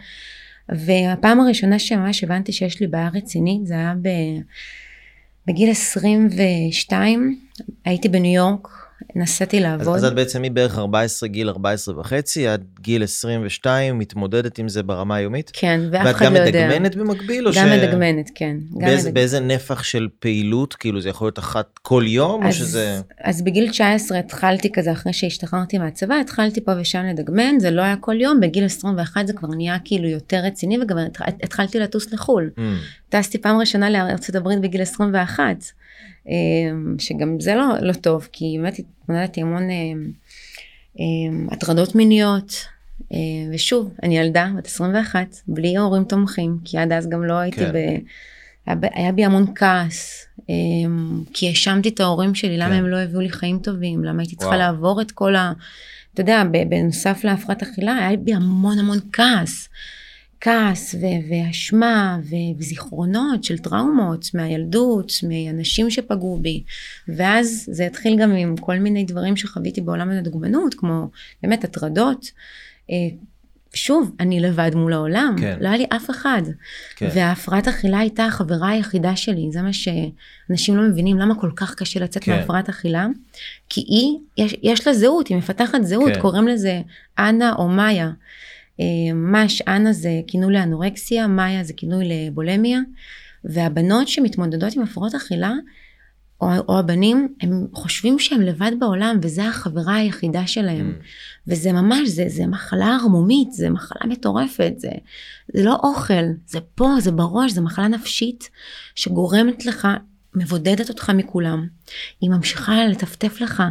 והפעם 0.70 1.40
הראשונה 1.40 1.80
שממש 1.80 2.24
הבנתי 2.24 2.52
שיש 2.52 2.82
לי 2.82 2.88
בעיה 2.88 3.10
רצינית, 3.14 3.68
זה 3.68 3.74
היה 3.74 3.94
ב... 4.02 4.10
בגיל 5.48 5.72
22, 5.72 7.40
הייתי 7.86 8.10
בניו 8.10 8.34
יורק, 8.34 8.68
נסעתי 9.18 9.60
לעבוד. 9.60 9.96
אז, 9.96 10.04
אז 10.04 10.06
את 10.06 10.16
בעצם 10.16 10.42
מבערך 10.42 10.78
14, 10.78 11.30
גיל 11.30 11.50
14 11.50 12.00
וחצי, 12.00 12.48
עד 12.48 12.64
גיל 12.82 13.04
22, 13.04 14.00
מתמודדת 14.00 14.58
עם 14.58 14.70
זה 14.70 14.84
ברמה 14.84 15.16
היומית? 15.16 15.52
כן, 15.54 15.82
ואף 15.92 16.16
אחד 16.16 16.26
לא 16.32 16.38
יודע. 16.40 16.44
ואת 16.46 16.54
גם 16.54 16.70
מדגמנת 16.70 16.96
במקביל? 16.96 17.46
גם 17.46 17.68
ש... 17.68 17.72
מדגמנת, 17.72 18.32
כן. 18.36 18.58
באיזה, 18.72 19.10
מדג... 19.10 19.16
באיזה 19.16 19.40
נפח 19.40 19.84
של 19.84 20.08
פעילות? 20.20 20.74
כאילו 20.74 21.02
זה 21.02 21.10
יכול 21.10 21.26
להיות 21.26 21.40
אחת 21.40 21.80
כל 21.82 22.04
יום, 22.08 22.44
אז, 22.44 22.54
או 22.54 22.60
שזה... 22.60 23.02
אז 23.22 23.42
בגיל 23.42 23.70
19 23.70 24.20
התחלתי 24.20 24.72
כזה, 24.72 24.92
אחרי 24.92 25.14
שהשתחררתי 25.14 25.78
מהצבא, 25.78 26.16
התחלתי 26.16 26.62
פה 26.62 26.72
ושם 26.80 27.04
לדגמן, 27.04 27.60
זה 27.60 27.72
לא 27.72 27.82
היה 27.82 27.96
כל 27.96 28.22
יום, 28.22 28.40
בגיל 28.40 28.66
21 28.66 29.28
זה 29.28 29.34
כבר 29.34 29.48
נהיה 29.48 29.78
כאילו 29.86 30.08
יותר 30.08 30.40
רציני, 30.44 30.78
וגם 30.82 30.98
התחלתי 31.44 31.80
לטוס 31.80 32.14
לחו"ל. 32.14 32.50
Mm. 32.58 32.62
טסתי 33.10 33.38
פעם 33.38 33.60
ראשונה 33.60 33.90
לארצות 33.90 34.36
הברית 34.36 34.62
בגיל 34.62 34.82
21. 34.82 35.44
אמ, 36.28 36.96
שגם 37.00 37.40
זה 37.40 37.56
לא, 37.56 37.66
לא 37.82 37.94
טוב, 37.94 38.30
כי 38.32 38.58
באמת 38.62 38.80
התמודדתי 38.80 39.42
המון 39.42 39.70
אמ, 39.70 40.12
אמ, 41.00 41.48
הטרדות 41.52 41.96
מיניות, 41.96 42.66
ושוב, 43.54 43.94
אני 44.04 44.18
ילדה 44.18 44.50
בת 44.58 44.66
21, 44.66 45.28
בלי 45.48 45.78
הורים 45.78 46.04
תומכים, 46.04 46.58
כי 46.66 46.78
עד 46.78 46.92
אז 46.92 47.10
גם 47.10 47.24
לא 47.24 47.34
הייתי 47.34 47.58
כן. 47.58 47.72
ב... 47.74 47.78
היה 48.94 49.12
בי 49.12 49.26
המון 49.26 49.46
כעס, 49.56 50.28
כי 51.34 51.48
האשמתי 51.48 51.90
את 51.90 52.00
ההורים 52.00 52.36
שלי, 52.36 52.58
למה 52.58 52.70
כן. 52.70 52.76
הם 52.76 52.88
לא 52.88 52.98
הביאו 52.98 53.22
לי 53.22 53.30
חיים 53.30 53.60
טובים, 53.60 54.04
למה 54.04 54.22
הייתי 54.22 54.36
צריכה 54.36 54.56
וואו. 54.56 54.60
לעבור 54.60 55.02
את 55.02 55.12
כל 55.12 55.36
ה... 55.36 55.54
אתה 56.14 56.22
יודע, 56.22 56.44
בנוסף 56.70 57.24
להפרעת 57.24 57.62
אכילה, 57.62 57.96
היה 57.96 58.18
בי 58.18 58.34
המון 58.34 58.80
המון 58.80 58.98
כעס. 59.14 59.70
כעס 60.42 60.96
ואשמה 61.30 62.20
וזיכרונות 62.58 63.44
של 63.44 63.58
טראומות 63.58 64.30
מהילדות, 64.34 65.12
מאנשים 65.24 65.90
שפגעו 65.90 66.40
בי. 66.42 66.64
ואז 67.08 67.70
זה 67.72 67.86
התחיל 67.86 68.18
גם 68.20 68.32
עם 68.32 68.58
כל 68.58 68.78
מיני 68.78 69.04
דברים 69.04 69.36
שחוויתי 69.36 69.82
בעולם 69.82 70.10
הדוגמנות, 70.10 70.74
כמו 70.74 71.10
באמת 71.44 71.64
הטרדות. 71.64 72.32
אה, 72.92 72.96
שוב, 73.74 74.12
אני 74.20 74.40
לבד 74.40 74.72
מול 74.76 74.94
העולם, 74.94 75.36
כן. 75.40 75.58
לא 75.62 75.68
היה 75.68 75.78
לי 75.78 75.86
אף 75.96 76.10
אחד. 76.10 76.42
כן. 76.96 77.10
וההפרעת 77.16 77.68
אכילה 77.68 78.00
הייתה 78.00 78.26
החברה 78.26 78.70
היחידה 78.70 79.16
שלי, 79.16 79.48
זה 79.52 79.62
מה 79.62 79.72
שאנשים 79.74 80.78
לא 80.78 80.84
מבינים, 80.84 81.18
למה 81.18 81.36
כל 81.36 81.52
כך 81.56 81.76
קשה 81.76 82.00
לצאת 82.00 82.24
כן. 82.24 82.36
מהפרעת 82.36 82.70
אכילה? 82.70 83.08
כי 83.70 83.82
היא, 83.82 84.18
יש, 84.38 84.56
יש 84.64 84.88
לה 84.88 84.94
זהות, 84.94 85.28
היא 85.28 85.38
מפתחת 85.38 85.84
זהות, 85.84 86.14
כן. 86.14 86.22
קוראים 86.22 86.48
לזה 86.48 86.82
אנה 87.20 87.54
או 87.54 87.68
מאיה. 87.68 88.10
ממש 89.14 89.62
אנה 89.62 89.94
זה 89.94 90.22
כינוי 90.28 90.54
לאנורקסיה, 90.54 91.28
מאיה 91.28 91.64
זה 91.64 91.74
כינוי 91.74 92.06
לבולמיה, 92.08 92.80
והבנות 93.44 94.08
שמתמודדות 94.08 94.76
עם 94.76 94.82
הפרעות 94.82 95.16
אכילה, 95.16 95.54
או, 96.42 96.48
או 96.68 96.80
הבנים, 96.80 97.36
הם 97.42 97.68
חושבים 97.74 98.20
שהם 98.20 98.42
לבד 98.42 98.72
בעולם, 98.80 99.20
וזה 99.22 99.48
החברה 99.48 99.96
היחידה 99.96 100.48
שלהם. 100.48 100.94
Mm. 101.00 101.04
וזה 101.48 101.72
ממש, 101.72 102.10
זה, 102.10 102.26
זה 102.28 102.48
מחלה 102.48 102.98
ערמומית, 103.02 103.52
זה 103.52 103.70
מחלה 103.70 104.02
מטורפת, 104.06 104.74
זה, 104.78 104.90
זה 105.54 105.64
לא 105.64 105.78
אוכל, 105.84 106.24
זה 106.48 106.60
פה, 106.76 106.90
זה 107.00 107.12
בראש, 107.12 107.52
זה 107.52 107.62
מחלה 107.62 107.88
נפשית 107.88 108.50
שגורמת 108.96 109.66
לך 109.66 109.88
מבודדת 110.38 110.90
אותך 110.90 111.10
מכולם. 111.10 111.68
היא 112.22 112.30
ממשיכה 112.30 112.86
לטפטף 112.86 113.42
לך, 113.42 113.64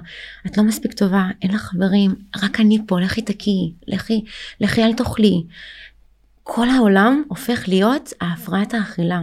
את 0.46 0.58
לא 0.58 0.64
מספיק 0.64 0.92
טובה, 0.92 1.24
אין 1.42 1.50
לך 1.50 1.60
חברים, 1.60 2.14
רק 2.42 2.60
אני 2.60 2.78
פה, 2.86 3.00
לכי 3.00 3.22
תקי, 3.22 3.72
לכי, 3.86 4.24
לכי 4.60 4.82
אל 4.82 4.92
תאכלי. 4.92 5.42
כל 6.42 6.68
העולם 6.68 7.22
הופך 7.28 7.64
להיות 7.68 8.12
ההפרעת 8.20 8.74
האכילה. 8.74 9.22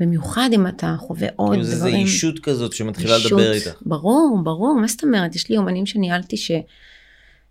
במיוחד 0.00 0.50
אם 0.52 0.66
אתה 0.66 0.96
חווה 0.98 1.28
עוד 1.36 1.52
כאילו 1.52 1.76
דברים. 1.76 1.92
זה 1.92 1.98
אישות 1.98 2.38
כזאת 2.38 2.72
שמתחילה 2.72 3.16
אישות, 3.16 3.32
לדבר 3.32 3.52
איתך. 3.52 3.82
ברור, 3.86 4.40
ברור, 4.44 4.78
מה 4.80 4.86
זאת 4.86 5.04
אומרת? 5.04 5.34
יש 5.36 5.48
לי 5.50 5.56
אומנים 5.56 5.86
שניהלתי 5.86 6.36
ש... 6.36 6.50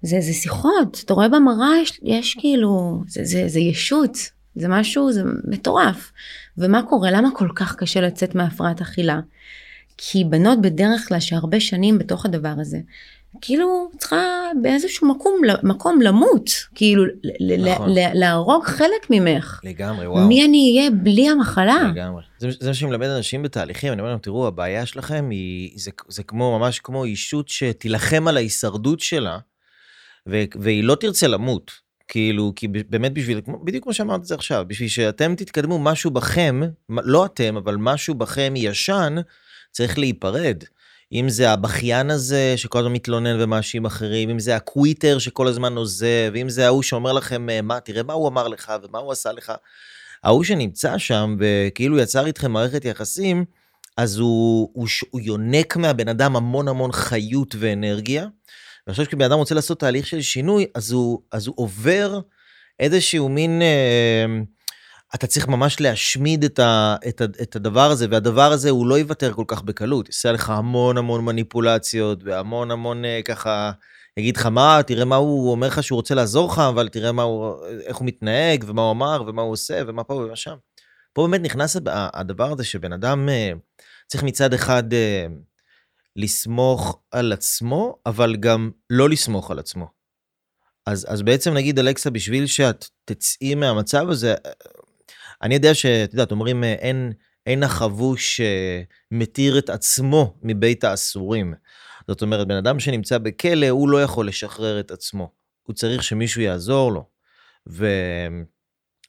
זה, 0.01 0.17
זה 0.21 0.33
שיחות, 0.33 1.01
אתה 1.05 1.13
רואה 1.13 1.29
במראה, 1.29 1.81
יש, 1.81 1.99
יש 2.03 2.35
כאילו, 2.39 3.03
זה, 3.07 3.21
זה, 3.23 3.43
זה 3.47 3.59
ישות, 3.59 4.17
זה 4.55 4.67
משהו, 4.67 5.11
זה 5.11 5.23
מטורף. 5.47 6.11
ומה 6.57 6.83
קורה? 6.89 7.11
למה 7.11 7.29
כל 7.35 7.49
כך 7.55 7.75
קשה 7.75 8.01
לצאת 8.01 8.35
מהפרעת 8.35 8.81
אכילה? 8.81 9.19
כי 9.97 10.23
בנות 10.23 10.61
בדרך 10.61 11.07
כלל 11.07 11.19
שהרבה 11.19 11.59
שנים 11.59 11.99
בתוך 11.99 12.25
הדבר 12.25 12.53
הזה, 12.59 12.77
כאילו 13.41 13.89
צריכה 13.97 14.21
באיזשהו 14.61 15.07
מקום, 15.07 15.41
מקום 15.63 16.01
למות, 16.01 16.49
כאילו 16.75 17.03
נכון. 17.59 17.89
להרוג 18.13 18.65
חלק 18.65 19.09
ממך. 19.09 19.59
לגמרי, 19.63 20.07
וואו. 20.07 20.27
מי 20.27 20.45
אני 20.45 20.75
אהיה 20.77 20.91
בלי 20.91 21.29
המחלה? 21.29 21.91
לגמרי. 21.93 22.23
זה, 22.37 22.49
זה 22.59 22.67
מה 22.67 22.73
שמלמד 22.73 23.07
אנשים 23.07 23.43
בתהליכים, 23.43 23.93
אני 23.93 24.01
אומר 24.01 24.11
להם, 24.11 24.19
תראו, 24.19 24.47
הבעיה 24.47 24.85
שלכם 24.85 25.29
היא, 25.29 25.71
זה, 25.75 25.91
זה 26.07 26.23
כמו, 26.23 26.59
ממש 26.59 26.79
כמו 26.79 27.03
אישות 27.03 27.49
שתילחם 27.49 28.27
על 28.27 28.37
ההישרדות 28.37 28.99
שלה, 28.99 29.37
ו, 30.29 30.43
והיא 30.55 30.83
לא 30.83 30.95
תרצה 30.95 31.27
למות. 31.27 31.82
כאילו, 32.07 32.53
כי 32.55 32.67
באמת 32.67 33.13
בשביל, 33.13 33.41
בדיוק 33.63 33.83
כמו 33.83 33.93
שאמרת 33.93 34.21
את 34.21 34.25
זה 34.25 34.35
עכשיו, 34.35 34.65
בשביל 34.67 34.89
שאתם 34.89 35.35
תתקדמו, 35.35 35.79
משהו 35.79 36.11
בכם, 36.11 36.61
לא 36.89 37.25
אתם, 37.25 37.57
אבל 37.57 37.75
משהו 37.75 38.15
בכם 38.15 38.53
ישן, 38.57 39.15
צריך 39.71 39.97
להיפרד. 39.97 40.63
אם 41.13 41.29
זה 41.29 41.51
הבכיין 41.51 42.11
הזה 42.11 42.53
שכל 42.57 42.79
הזמן 42.79 42.91
מתלונן 42.91 43.41
ומאשים 43.41 43.85
אחרים, 43.85 44.29
אם 44.29 44.39
זה 44.39 44.55
הקוויטר 44.55 45.19
שכל 45.19 45.47
הזמן 45.47 45.77
עוזב, 45.77 46.33
אם 46.41 46.49
זה 46.49 46.65
ההוא 46.65 46.83
שאומר 46.83 47.13
לכם, 47.13 47.49
אה, 47.49 47.61
מה, 47.61 47.79
תראה 47.79 48.03
מה 48.03 48.13
הוא 48.13 48.27
אמר 48.27 48.47
לך 48.47 48.73
ומה 48.83 48.99
הוא 48.99 49.11
עשה 49.11 49.31
לך. 49.31 49.53
ההוא 50.23 50.43
שנמצא 50.43 50.97
שם 50.97 51.35
וכאילו 51.39 51.99
יצר 51.99 52.25
איתכם 52.25 52.51
מערכת 52.51 52.85
יחסים, 52.85 53.45
אז 53.97 54.17
הוא, 54.17 54.69
הוא, 54.73 54.87
הוא 55.09 55.21
יונק 55.21 55.75
מהבן 55.75 56.07
אדם 56.07 56.35
המון 56.35 56.67
המון 56.67 56.91
חיות 56.91 57.55
ואנרגיה. 57.59 58.27
ואני 58.87 58.93
חושב 58.93 59.03
שכשבן 59.03 59.25
אדם 59.25 59.37
רוצה 59.37 59.55
לעשות 59.55 59.79
תהליך 59.79 60.07
של 60.07 60.21
שינוי, 60.21 60.65
אז 60.75 60.91
הוא, 60.91 61.21
אז 61.31 61.47
הוא 61.47 61.55
עובר 61.57 62.19
איזשהו 62.79 63.29
מין... 63.29 63.61
אה, 63.61 64.25
אתה 65.15 65.27
צריך 65.27 65.47
ממש 65.47 65.81
להשמיד 65.81 66.43
את, 66.43 66.59
ה, 66.59 66.95
את, 67.07 67.21
ה, 67.21 67.25
את 67.41 67.55
הדבר 67.55 67.91
הזה, 67.91 68.07
והדבר 68.11 68.51
הזה 68.51 68.69
הוא 68.69 68.87
לא 68.87 68.99
יוותר 68.99 69.33
כל 69.33 69.43
כך 69.47 69.61
בקלות. 69.61 70.07
יעשה 70.07 70.31
לך 70.31 70.49
המון 70.49 70.97
המון 70.97 71.25
מניפולציות, 71.25 72.23
והמון 72.23 72.71
המון 72.71 73.05
אה, 73.05 73.19
ככה, 73.25 73.71
יגיד 74.17 74.37
לך 74.37 74.45
מה, 74.45 74.79
תראה 74.87 75.05
מה 75.05 75.15
הוא 75.15 75.51
אומר 75.51 75.67
לך 75.67 75.83
שהוא 75.83 75.95
רוצה 75.95 76.15
לעזור 76.15 76.51
לך, 76.51 76.59
אבל 76.59 76.89
תראה 76.89 77.11
מה 77.11 77.23
הוא, 77.23 77.55
איך 77.85 77.97
הוא 77.97 78.07
מתנהג, 78.07 78.63
ומה 78.67 78.81
הוא 78.81 78.91
אמר, 78.91 79.23
ומה 79.27 79.41
הוא 79.41 79.51
עושה, 79.51 79.81
ומה 79.87 80.03
פה 80.03 80.13
ומה 80.13 80.35
שם. 80.35 80.55
פה 81.13 81.27
באמת 81.27 81.41
נכנס 81.41 81.77
הדבר 81.85 82.51
הזה 82.51 82.63
שבן 82.63 82.93
אדם 82.93 83.29
אה, 83.29 83.51
צריך 84.07 84.23
מצד 84.23 84.53
אחד 84.53 84.93
אה, 84.93 85.25
לסמוך 86.15 87.01
על 87.11 87.33
עצמו, 87.33 87.97
אבל 88.05 88.35
גם 88.35 88.71
לא 88.89 89.09
לסמוך 89.09 89.51
על 89.51 89.59
עצמו. 89.59 89.87
אז, 90.85 91.05
אז 91.09 91.21
בעצם 91.21 91.53
נגיד 91.53 91.79
אלכסה, 91.79 92.09
בשביל 92.09 92.47
שאת 92.47 92.85
תצאי 93.05 93.55
מהמצב 93.55 94.09
הזה, 94.09 94.35
אני 95.41 95.55
יודע 95.55 95.73
שאת 95.73 96.13
יודעת, 96.13 96.31
אומרים 96.31 96.63
אין, 96.63 97.13
אין 97.45 97.63
החבוש 97.63 98.41
מתיר 99.11 99.57
את 99.57 99.69
עצמו 99.69 100.37
מבית 100.41 100.83
האסורים. 100.83 101.53
זאת 102.07 102.21
אומרת, 102.21 102.47
בן 102.47 102.55
אדם 102.55 102.79
שנמצא 102.79 103.17
בכלא, 103.17 103.69
הוא 103.69 103.89
לא 103.89 104.03
יכול 104.03 104.27
לשחרר 104.27 104.79
את 104.79 104.91
עצמו. 104.91 105.31
הוא 105.63 105.75
צריך 105.75 106.03
שמישהו 106.03 106.41
יעזור 106.41 106.91
לו. 106.91 107.09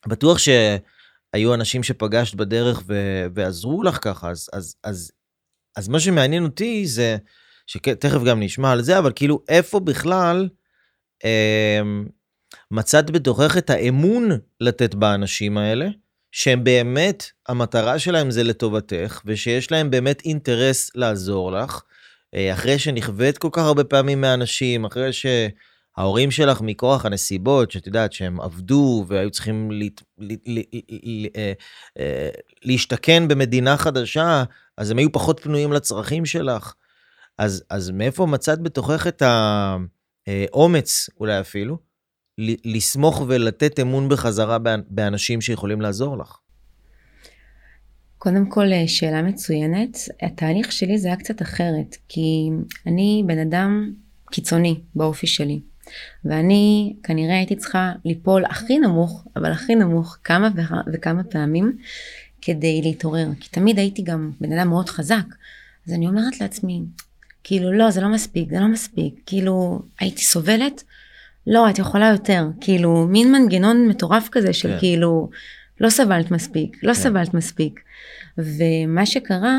ובטוח 0.06 0.38
שהיו 0.38 1.54
אנשים 1.54 1.82
שפגשת 1.82 2.34
בדרך 2.34 2.82
ו... 2.86 2.94
ועזרו 3.34 3.82
לך 3.82 3.98
ככה, 4.02 4.30
אז, 4.30 4.48
אז, 4.52 4.76
אז, 4.84 5.12
אז 5.76 5.88
מה 5.88 6.00
שמעניין 6.00 6.44
אותי 6.44 6.86
זה, 6.86 7.16
שתכף 7.66 8.22
גם 8.26 8.40
נשמע 8.40 8.72
על 8.72 8.82
זה, 8.82 8.98
אבל 8.98 9.12
כאילו, 9.14 9.42
איפה 9.48 9.80
בכלל 9.80 10.48
אה, 11.24 11.80
מצאת 12.70 13.10
בתוכך 13.10 13.58
את 13.58 13.70
האמון 13.70 14.30
לתת 14.60 14.94
באנשים 14.94 15.58
האלה, 15.58 15.88
שהם 16.32 16.64
באמת, 16.64 17.24
המטרה 17.48 17.98
שלהם 17.98 18.30
זה 18.30 18.42
לטובתך, 18.42 19.20
ושיש 19.24 19.72
להם 19.72 19.90
באמת 19.90 20.22
אינטרס 20.24 20.90
לעזור 20.94 21.52
לך, 21.52 21.82
אה, 22.34 22.52
אחרי 22.52 22.78
שנכווית 22.78 23.38
כל 23.38 23.48
כך 23.52 23.62
הרבה 23.62 23.84
פעמים 23.84 24.20
מאנשים, 24.20 24.84
אחרי 24.84 25.10
שההורים 25.12 26.30
שלך 26.30 26.60
מכוח 26.60 27.06
הנסיבות, 27.06 27.70
שאת 27.70 27.86
יודעת 27.86 28.12
שהם 28.12 28.40
עבדו 28.40 29.04
והיו 29.08 29.30
צריכים 29.30 29.70
אה, 31.36 31.52
אה, 31.98 32.28
להשתכן 32.62 33.28
במדינה 33.28 33.76
חדשה, 33.76 34.44
אז 34.78 34.90
הם 34.90 34.98
היו 34.98 35.12
פחות 35.12 35.40
פנויים 35.40 35.72
לצרכים 35.72 36.26
שלך. 36.26 36.74
אז, 37.38 37.64
אז 37.70 37.90
מאיפה 37.90 38.26
מצאת 38.26 38.60
בתוכך 38.60 39.06
את 39.06 39.22
האומץ, 40.26 41.10
אולי 41.20 41.40
אפילו, 41.40 41.78
לסמוך 42.64 43.22
ולתת 43.28 43.80
אמון 43.80 44.08
בחזרה 44.08 44.58
באנשים 44.88 45.40
שיכולים 45.40 45.80
לעזור 45.80 46.18
לך? 46.18 46.38
קודם 48.18 48.50
כל, 48.50 48.72
אה, 48.72 48.88
שאלה 48.88 49.22
מצוינת. 49.22 49.98
התהליך 50.22 50.72
שלי 50.72 50.98
זה 50.98 51.08
היה 51.08 51.16
קצת 51.16 51.42
אחרת, 51.42 51.96
כי 52.08 52.50
אני 52.86 53.22
בן 53.26 53.38
אדם 53.38 53.92
קיצוני 54.30 54.80
באופי 54.94 55.26
שלי. 55.26 55.60
ואני 56.24 56.96
כנראה 57.02 57.36
הייתי 57.36 57.56
צריכה 57.56 57.92
ליפול 58.04 58.44
הכי 58.44 58.78
נמוך, 58.78 59.26
אבל 59.36 59.52
הכי 59.52 59.74
נמוך 59.74 60.18
כמה 60.24 60.48
וכמה 60.92 61.24
פעמים 61.24 61.76
כדי 62.44 62.80
להתעורר. 62.82 63.28
כי 63.40 63.48
תמיד 63.48 63.78
הייתי 63.78 64.02
גם 64.02 64.30
בן 64.40 64.52
אדם 64.52 64.68
מאוד 64.68 64.88
חזק. 64.88 65.24
אז 65.86 65.92
אני 65.92 66.06
אומרת 66.06 66.40
לעצמי, 66.40 66.80
כאילו 67.44 67.72
לא, 67.72 67.90
זה 67.90 68.00
לא 68.00 68.08
מספיק, 68.08 68.50
זה 68.50 68.60
לא 68.60 68.68
מספיק. 68.68 69.14
כאילו, 69.26 69.82
הייתי 70.00 70.24
סובלת, 70.24 70.82
לא, 71.46 71.70
את 71.70 71.78
יכולה 71.78 72.08
יותר. 72.08 72.46
כאילו, 72.60 73.06
מין 73.08 73.32
מנגנון 73.32 73.88
מטורף 73.88 74.28
כזה 74.32 74.52
של 74.52 74.68
כן. 74.68 74.78
כאילו, 74.78 75.30
לא 75.80 75.90
סבלת 75.90 76.30
מספיק, 76.30 76.76
לא 76.82 76.94
כן. 76.94 77.00
סבלת 77.00 77.34
מספיק. 77.34 77.80
ומה 78.38 79.06
שקרה, 79.06 79.58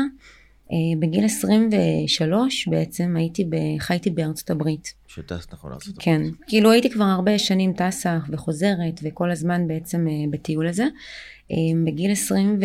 אה, 0.72 0.76
בגיל 1.00 1.24
23 1.24 2.68
בעצם 2.68 3.14
הייתי, 3.16 3.44
ב, 3.44 3.56
חייתי 3.78 4.10
בארצות 4.10 4.50
הברית. 4.50 4.94
שטסת 5.06 5.52
נכון 5.52 5.70
לארצות 5.70 5.88
הברית. 5.88 6.04
כן, 6.04 6.22
כאילו 6.46 6.70
הייתי 6.70 6.90
כבר 6.90 7.04
הרבה 7.04 7.38
שנים 7.38 7.72
טסה 7.72 8.18
וחוזרת 8.30 9.00
וכל 9.02 9.30
הזמן 9.30 9.68
בעצם 9.68 10.06
אה, 10.08 10.12
בטיול 10.30 10.68
הזה. 10.68 10.84
אה, 11.50 11.56
בגיל 11.84 12.12
20 12.12 12.58
ו... 12.60 12.64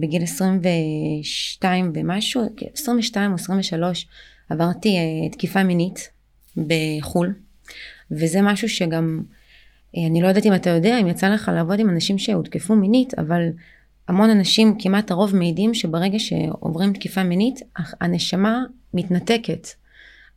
בגיל 0.00 0.22
22 0.22 1.92
ומשהו, 1.94 2.42
22 2.74 3.30
או 3.30 3.34
23, 3.34 4.06
עברתי 4.50 4.96
תקיפה 5.32 5.64
מינית 5.64 6.10
בחו"ל, 6.56 7.34
וזה 8.10 8.42
משהו 8.42 8.68
שגם, 8.68 9.22
אני 9.96 10.22
לא 10.22 10.28
יודעת 10.28 10.46
אם 10.46 10.54
אתה 10.54 10.70
יודע, 10.70 11.00
אם 11.00 11.06
יצא 11.06 11.28
לך 11.28 11.50
לעבוד 11.54 11.80
עם 11.80 11.88
אנשים 11.88 12.18
שהותקפו 12.18 12.76
מינית, 12.76 13.18
אבל 13.18 13.42
המון 14.08 14.30
אנשים, 14.30 14.76
כמעט 14.78 15.10
הרוב 15.10 15.36
מעידים 15.36 15.74
שברגע 15.74 16.18
שעוברים 16.18 16.92
תקיפה 16.92 17.22
מינית, 17.22 17.60
הנשמה 18.00 18.64
מתנתקת. 18.94 19.68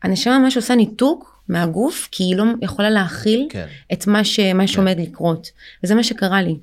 הנשמה 0.04 0.40
ממש 0.40 0.58
עושה 0.58 0.76
ניתוק 0.76 1.42
מהגוף, 1.50 2.10
כי 2.12 2.24
היא 2.24 2.36
לא 2.36 2.44
יכולה 2.62 2.90
להכיל 2.90 3.48
כן. 3.50 3.66
את 3.94 4.08
מה, 4.08 4.24
ש, 4.24 4.40
מה 4.40 4.64
כן. 4.64 4.68
שעומד 4.68 5.00
לקרות. 5.00 5.52
וזה 5.84 5.96
מה 5.96 6.04
שקרה 6.04 6.42
לי. 6.42 6.56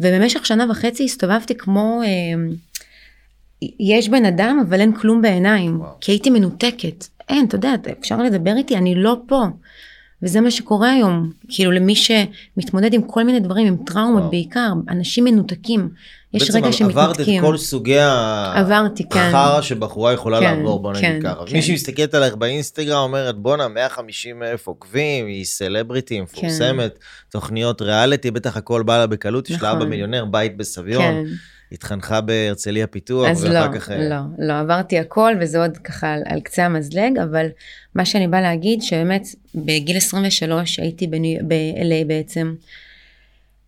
ובמשך 0.00 0.46
שנה 0.46 0.70
וחצי 0.70 1.04
הסתובבתי 1.04 1.54
כמו, 1.54 2.00
אה, 2.04 2.08
יש 3.80 4.08
בן 4.08 4.24
אדם 4.24 4.64
אבל 4.68 4.80
אין 4.80 4.92
כלום 4.94 5.22
בעיניים, 5.22 5.80
וואו. 5.80 5.92
כי 6.00 6.12
הייתי 6.12 6.30
מנותקת. 6.30 7.06
אין, 7.28 7.46
אתה 7.46 7.56
יודע, 7.56 7.74
אפשר 8.00 8.22
לדבר 8.22 8.56
איתי, 8.56 8.76
אני 8.76 8.94
לא 8.94 9.16
פה. 9.26 9.44
וזה 10.22 10.40
מה 10.40 10.50
שקורה 10.50 10.92
היום, 10.92 11.30
כאילו 11.48 11.70
למי 11.70 11.94
שמתמודד 11.94 12.94
עם 12.94 13.02
כל 13.02 13.24
מיני 13.24 13.40
דברים, 13.40 13.66
עם 13.66 13.76
טראומות 13.86 14.20
וואו. 14.20 14.30
בעיקר, 14.30 14.72
אנשים 14.88 15.24
מנותקים. 15.24 15.88
יש 16.34 16.50
רגע 16.50 16.72
שמתנתקים. 16.72 16.86
בעצם 16.86 16.98
עברת 16.98 17.20
את 17.20 17.26
כל 17.40 17.56
סוגי 17.56 18.00
החרא 18.00 19.62
שבחורה 19.62 20.12
יכולה 20.12 20.40
כן, 20.40 20.56
לעבור, 20.56 20.82
בוא 20.82 20.92
נגיד 20.92 21.02
כן, 21.02 21.20
ככה. 21.22 21.46
כן. 21.46 21.52
מי 21.52 21.62
שמסתכלת 21.62 22.14
עליך 22.14 22.34
באינסטגרם 22.34 22.98
אומרת 22.98 23.38
בואנה 23.38 23.68
150 23.68 24.42
אלף 24.42 24.66
עוקבים, 24.66 25.26
היא 25.26 25.44
סלבריטי, 25.44 26.20
מפורסמת, 26.20 26.98
כן. 26.98 27.04
תוכניות 27.30 27.82
ריאליטי, 27.82 28.30
בטח 28.30 28.56
הכל 28.56 28.82
בא 28.82 28.98
לה 28.98 29.06
בקלות, 29.06 29.50
יש 29.50 29.62
לה 29.62 29.70
אבא 29.70 29.78
נכון. 29.78 29.90
מיליונר, 29.90 30.24
בית 30.24 30.56
בסביון. 30.56 31.02
כן. 31.02 31.24
התחנכה 31.72 32.20
בהרצליה 32.20 32.86
פיתוח, 32.86 33.28
אז 33.28 33.44
ואחר 33.44 33.68
לא, 33.68 33.78
כך... 33.78 33.90
אז 33.90 34.00
אה, 34.00 34.08
לא, 34.08 34.46
לא, 34.46 34.58
עברתי 34.58 34.98
הכל 34.98 35.34
וזה 35.40 35.58
עוד 35.58 35.78
ככה 35.78 36.12
על, 36.12 36.22
על 36.26 36.40
קצה 36.40 36.64
המזלג, 36.64 37.18
אבל 37.18 37.46
מה 37.94 38.04
שאני 38.04 38.28
באה 38.28 38.40
להגיד 38.40 38.82
שבאמת 38.82 39.26
בגיל 39.54 39.96
23 39.96 40.78
הייתי 40.78 41.06
ב-LA 41.06 42.06
בעצם. 42.06 42.54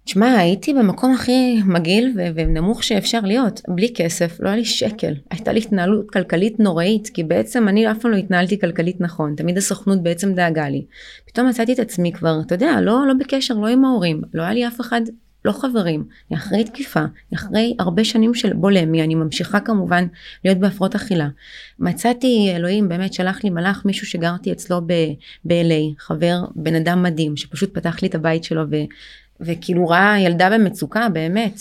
תשמע, 0.05 0.33
הייתי 0.33 0.75
במקום 0.75 1.15
הכי 1.15 1.61
מגעיל 1.65 2.13
ו- 2.17 2.27
ונמוך 2.35 2.85
שאפשר 2.85 3.21
להיות, 3.21 3.61
בלי 3.69 3.93
כסף, 3.95 4.37
לא 4.41 4.49
היה 4.49 4.57
לי 4.57 4.65
שקל. 4.65 5.15
הייתה 5.31 5.53
לי 5.53 5.61
התנהלות 5.61 6.11
כלכלית 6.11 6.61
נוראית, 6.61 7.09
כי 7.15 7.23
בעצם 7.23 7.69
אני 7.69 7.91
אף 7.91 7.99
פעם 7.99 8.11
לא 8.11 8.17
התנהלתי 8.17 8.61
כלכלית 8.61 9.01
נכון, 9.01 9.35
תמיד 9.37 9.59
הסוכנות 9.59 10.03
בעצם 10.03 10.35
דאגה 10.35 10.69
לי. 10.69 10.85
פתאום 11.27 11.49
מצאתי 11.49 11.73
את 11.73 11.79
עצמי 11.79 12.13
כבר, 12.13 12.41
אתה 12.47 12.55
יודע, 12.55 12.81
לא, 12.81 13.07
לא 13.07 13.15
בקשר, 13.21 13.55
לא 13.55 13.67
עם 13.67 13.85
ההורים, 13.85 14.23
לא 14.35 14.43
היה 14.43 14.53
לי 14.53 14.67
אף 14.67 14.81
אחד, 14.81 15.01
לא 15.45 15.53
חברים, 15.53 16.05
אני 16.31 16.39
אחרי 16.39 16.65
תקיפה, 16.65 17.05
אחרי 17.35 17.77
הרבה 17.79 18.05
שנים 18.05 18.35
של 18.35 18.53
בולמי, 18.53 19.03
אני 19.03 19.15
ממשיכה 19.15 19.61
כמובן 19.61 20.07
להיות 20.45 20.59
בהפרעות 20.59 20.95
אכילה. 20.95 21.29
מצאתי, 21.79 22.53
אלוהים 22.57 22.89
באמת 22.89 23.15
שלח 23.15 23.45
לי 23.45 23.51
מלאך, 23.51 23.85
מישהו 23.85 24.07
שגרתי 24.07 24.53
אצלו 24.53 24.81
ב-LA, 25.45 25.95
חבר, 25.99 26.45
בן 26.55 26.75
אדם 26.75 27.03
מדהים, 27.03 27.37
שפשוט 27.37 27.75
פתח 27.75 28.03
לי 28.03 28.09
את 28.09 28.15
הבית 28.15 28.45
שלו 28.45 28.63
ו- 28.71 28.87
וכאילו 29.41 29.89
ראה 29.89 30.21
ילדה 30.21 30.51
במצוקה 30.51 31.09
באמת. 31.09 31.61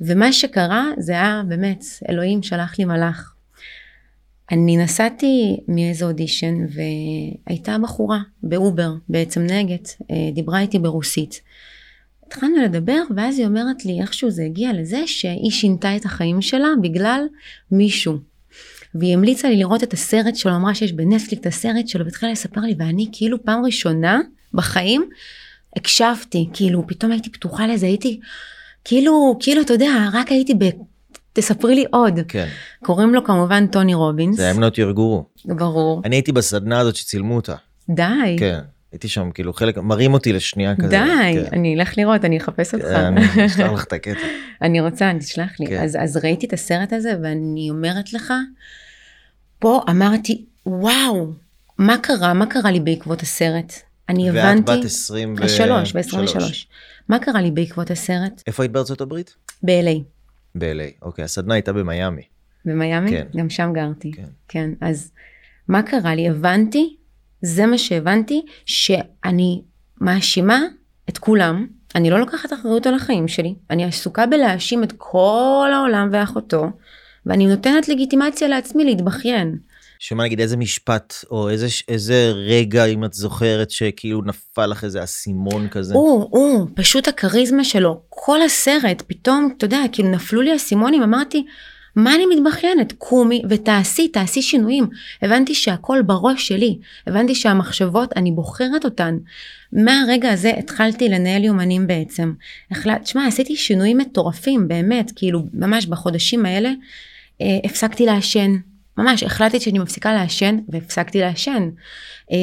ומה 0.00 0.32
שקרה 0.32 0.86
זה 0.98 1.12
היה 1.12 1.42
באמת, 1.48 1.84
אלוהים 2.08 2.42
שלח 2.42 2.78
לי 2.78 2.84
מלאך. 2.84 3.34
אני 4.50 4.76
נסעתי 4.76 5.56
מאיזה 5.68 6.04
אודישן 6.04 6.54
והייתה 6.68 7.76
בחורה 7.82 8.18
באובר, 8.42 8.92
בעצם 9.08 9.40
נגד, 9.42 9.84
אה, 10.10 10.30
דיברה 10.34 10.60
איתי 10.60 10.78
ברוסית. 10.78 11.40
התחלנו 12.28 12.62
לדבר 12.64 13.02
ואז 13.16 13.38
היא 13.38 13.46
אומרת 13.46 13.84
לי 13.84 14.00
איכשהו 14.00 14.30
זה 14.30 14.42
הגיע 14.42 14.72
לזה 14.72 15.02
שהיא 15.06 15.50
שינתה 15.50 15.96
את 15.96 16.04
החיים 16.04 16.42
שלה 16.42 16.68
בגלל 16.82 17.20
מישהו. 17.72 18.18
והיא 18.94 19.14
המליצה 19.14 19.48
לי 19.48 19.56
לראות 19.56 19.82
את 19.82 19.92
הסרט 19.92 20.36
שלו, 20.36 20.56
אמרה 20.56 20.74
שיש 20.74 20.92
בנטפליק 20.92 21.40
את 21.40 21.46
הסרט 21.46 21.88
שלו 21.88 22.04
והתחילה 22.04 22.32
לספר 22.32 22.60
לי 22.60 22.74
ואני 22.78 23.08
כאילו 23.12 23.44
פעם 23.44 23.64
ראשונה 23.64 24.20
בחיים 24.54 25.08
הקשבתי, 25.76 26.48
כאילו, 26.52 26.86
פתאום 26.86 27.12
הייתי 27.12 27.30
פתוחה 27.30 27.66
לזה, 27.66 27.86
הייתי, 27.86 28.20
כאילו, 28.84 29.36
כאילו, 29.40 29.62
אתה 29.62 29.72
יודע, 29.72 30.08
רק 30.12 30.32
הייתי 30.32 30.54
ב... 30.54 30.64
תספרי 31.32 31.74
לי 31.74 31.84
עוד. 31.90 32.20
כן. 32.28 32.48
קוראים 32.84 33.14
לו 33.14 33.24
כמובן 33.24 33.66
טוני 33.66 33.94
רובינס. 33.94 34.36
זה 34.36 34.52
I'm 34.52 34.56
not 34.56 34.74
your 34.74 34.96
guru. 34.96 35.54
ברור. 35.54 36.02
אני 36.04 36.16
הייתי 36.16 36.32
בסדנה 36.32 36.78
הזאת 36.78 36.96
שצילמו 36.96 37.36
אותה. 37.36 37.54
די. 37.90 38.36
כן. 38.38 38.60
הייתי 38.92 39.08
שם 39.08 39.30
כאילו 39.30 39.52
חלק 39.52 39.78
מרים 39.78 40.14
אותי 40.14 40.32
לשנייה 40.32 40.76
כזה. 40.76 40.88
די, 40.88 40.98
כן. 41.34 41.44
אני 41.52 41.74
אלך 41.74 41.98
לראות, 41.98 42.24
אני 42.24 42.38
אחפש 42.38 42.74
אותך. 42.74 42.86
כן, 42.86 43.04
אני 43.16 43.46
אשלח 43.46 43.72
לך 43.72 43.84
את 43.84 43.92
הקטע. 43.92 44.20
אני 44.62 44.80
רוצה, 44.80 45.10
אני 45.10 45.18
תשלח 45.18 45.60
לי. 45.60 45.66
כן. 45.66 45.82
אז, 45.82 45.96
אז 46.00 46.16
ראיתי 46.16 46.46
את 46.46 46.52
הסרט 46.52 46.92
הזה 46.92 47.14
ואני 47.22 47.70
אומרת 47.70 48.12
לך, 48.12 48.32
פה 49.58 49.80
אמרתי, 49.90 50.44
וואו, 50.66 51.32
מה 51.78 51.98
קרה? 51.98 52.34
מה 52.34 52.46
קרה 52.46 52.70
לי 52.70 52.80
בעקבות 52.80 53.22
הסרט? 53.22 53.72
אני 54.08 54.28
הבנתי... 54.28 54.70
ואת 54.70 54.78
בת 54.78 54.84
23, 54.84 55.96
ב-23. 55.96 56.40
מה 57.08 57.18
קרה 57.18 57.42
לי 57.42 57.50
בעקבות 57.50 57.90
הסרט? 57.90 58.42
איפה 58.46 58.62
היית 58.62 58.72
בארצות 58.72 59.00
הברית? 59.00 59.34
ב-LA. 59.62 59.98
ב-LA, 60.54 61.02
אוקיי, 61.02 61.24
הסדנה 61.24 61.54
הייתה 61.54 61.72
במיאמי. 61.72 62.22
במיאמי? 62.64 63.10
כן. 63.10 63.26
גם 63.36 63.50
שם 63.50 63.72
גרתי. 63.74 64.12
כן. 64.12 64.24
כן, 64.48 64.70
אז 64.80 65.10
מה 65.68 65.82
קרה 65.82 66.14
לי? 66.14 66.28
הבנתי, 66.28 66.96
זה 67.42 67.66
מה 67.66 67.78
שהבנתי, 67.78 68.42
שאני 68.66 69.62
מאשימה 70.00 70.60
את 71.08 71.18
כולם, 71.18 71.66
אני 71.94 72.10
לא 72.10 72.20
לוקחת 72.20 72.52
אחריות 72.52 72.86
על 72.86 72.94
החיים 72.94 73.28
שלי, 73.28 73.54
אני 73.70 73.84
עסוקה 73.84 74.26
בלהאשים 74.26 74.84
את 74.84 74.92
כל 74.96 75.70
העולם 75.74 76.08
ואחותו, 76.12 76.66
ואני 77.26 77.46
נותנת 77.46 77.88
לגיטימציה 77.88 78.48
לעצמי 78.48 78.84
להתבכיין. 78.84 79.58
שמה 79.98 80.24
נגיד 80.24 80.40
איזה 80.40 80.56
משפט 80.56 81.14
או 81.30 81.48
איזה, 81.48 81.66
איזה 81.88 82.32
רגע 82.34 82.84
אם 82.84 83.04
את 83.04 83.12
זוכרת 83.12 83.70
שכאילו 83.70 84.22
נפל 84.22 84.66
לך 84.66 84.84
איזה 84.84 85.04
אסימון 85.04 85.68
כזה. 85.68 85.94
הוא, 85.94 86.28
הוא, 86.30 86.68
פשוט 86.74 87.08
הכריזמה 87.08 87.64
שלו, 87.64 88.00
כל 88.08 88.42
הסרט, 88.42 89.02
פתאום, 89.06 89.48
אתה 89.56 89.64
יודע, 89.64 89.80
כאילו 89.92 90.10
נפלו 90.10 90.40
לי 90.40 90.56
אסימונים, 90.56 91.02
אמרתי, 91.02 91.46
מה 91.98 92.14
אני 92.14 92.24
מתבכיינת? 92.26 92.92
קומי 92.92 93.42
ותעשי, 93.48 94.08
תעשי 94.08 94.42
שינויים. 94.42 94.86
הבנתי 95.22 95.54
שהכל 95.54 96.02
בראש 96.02 96.48
שלי, 96.48 96.78
הבנתי 97.06 97.34
שהמחשבות, 97.34 98.12
אני 98.16 98.32
בוחרת 98.32 98.84
אותן. 98.84 99.18
מהרגע 99.72 100.32
הזה 100.32 100.52
התחלתי 100.58 101.08
לנהל 101.08 101.44
יומנים 101.44 101.86
בעצם. 101.86 102.32
החלט, 102.70 103.06
שמע, 103.06 103.26
עשיתי 103.26 103.56
שינויים 103.56 103.98
מטורפים, 103.98 104.68
באמת, 104.68 105.12
כאילו, 105.16 105.42
ממש 105.52 105.86
בחודשים 105.86 106.46
האלה, 106.46 106.70
אה, 107.40 107.58
הפסקתי 107.64 108.06
לעשן. 108.06 108.56
ממש, 108.98 109.22
החלטתי 109.22 109.60
שאני 109.60 109.78
מפסיקה 109.78 110.12
לעשן, 110.12 110.58
והפסקתי 110.68 111.20
לעשן. 111.20 111.68
אה, 112.32 112.36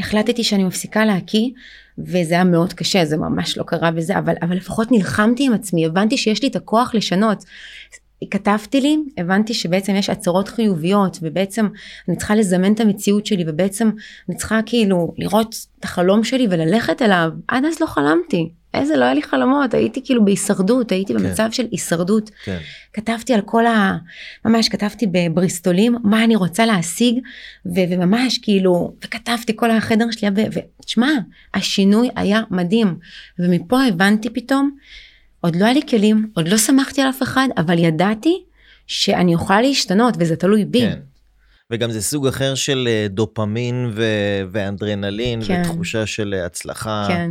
החלטתי 0.00 0.44
שאני 0.44 0.64
מפסיקה 0.64 1.04
להקיא, 1.04 1.50
וזה 1.98 2.34
היה 2.34 2.44
מאוד 2.44 2.72
קשה, 2.72 3.04
זה 3.04 3.16
ממש 3.16 3.58
לא 3.58 3.62
קרה 3.62 3.90
בזה, 3.90 4.18
אבל, 4.18 4.34
אבל 4.42 4.56
לפחות 4.56 4.92
נלחמתי 4.92 5.46
עם 5.46 5.52
עצמי, 5.52 5.86
הבנתי 5.86 6.16
שיש 6.16 6.42
לי 6.42 6.48
את 6.48 6.56
הכוח 6.56 6.94
לשנות. 6.94 7.44
כתבתי 8.30 8.80
לי, 8.80 8.96
הבנתי 9.18 9.54
שבעצם 9.54 9.94
יש 9.94 10.10
הצהרות 10.10 10.48
חיוביות, 10.48 11.18
ובעצם 11.22 11.68
אני 12.08 12.16
צריכה 12.16 12.34
לזמן 12.34 12.72
את 12.72 12.80
המציאות 12.80 13.26
שלי, 13.26 13.44
ובעצם 13.46 13.90
אני 14.28 14.36
צריכה 14.36 14.60
כאילו 14.66 15.14
לראות 15.18 15.56
את 15.78 15.84
החלום 15.84 16.24
שלי 16.24 16.46
וללכת 16.50 17.02
אליו. 17.02 17.30
עד 17.48 17.64
אז 17.64 17.80
לא 17.80 17.86
חלמתי. 17.86 18.52
איזה, 18.74 18.96
לא 18.96 19.04
היה 19.04 19.14
לי 19.14 19.22
חלומות, 19.22 19.74
הייתי 19.74 20.00
כאילו 20.04 20.24
בהישרדות, 20.24 20.92
הייתי 20.92 21.14
כן. 21.14 21.22
במצב 21.22 21.48
של 21.50 21.66
הישרדות. 21.70 22.30
כן. 22.44 22.58
כתבתי 22.92 23.34
על 23.34 23.40
כל 23.40 23.66
ה... 23.66 23.98
ממש 24.44 24.68
כתבתי 24.68 25.06
בבריסטולים, 25.12 25.96
מה 26.04 26.24
אני 26.24 26.36
רוצה 26.36 26.66
להשיג, 26.66 27.18
ו- 27.66 27.84
וממש 27.90 28.38
כאילו, 28.38 28.92
וכתבתי 29.04 29.56
כל 29.56 29.70
החדר 29.70 30.10
שלי, 30.10 30.28
ותשמע, 30.52 31.10
השינוי 31.54 32.08
היה 32.16 32.42
מדהים. 32.50 32.96
ומפה 33.38 33.84
הבנתי 33.84 34.30
פתאום 34.30 34.70
עוד 35.44 35.56
לא 35.56 35.64
היה 35.64 35.74
לי 35.74 35.82
כלים, 35.90 36.30
עוד 36.34 36.48
לא 36.48 36.56
שמחתי 36.56 37.02
על 37.02 37.08
אף 37.08 37.22
אחד, 37.22 37.48
אבל 37.56 37.78
ידעתי 37.78 38.44
שאני 38.86 39.34
יכולה 39.34 39.62
להשתנות 39.62 40.14
וזה 40.18 40.36
תלוי 40.36 40.64
בי. 40.64 40.80
כן. 40.80 40.98
וגם 41.70 41.90
זה 41.90 42.02
סוג 42.02 42.26
אחר 42.26 42.54
של 42.54 42.88
אה, 42.90 43.06
דופמין 43.08 43.90
ו- 43.94 44.42
ואנדרנלין 44.50 45.44
כן. 45.44 45.62
ותחושה 45.64 46.06
של 46.06 46.34
אה, 46.38 46.46
הצלחה. 46.46 47.04
כן. 47.08 47.30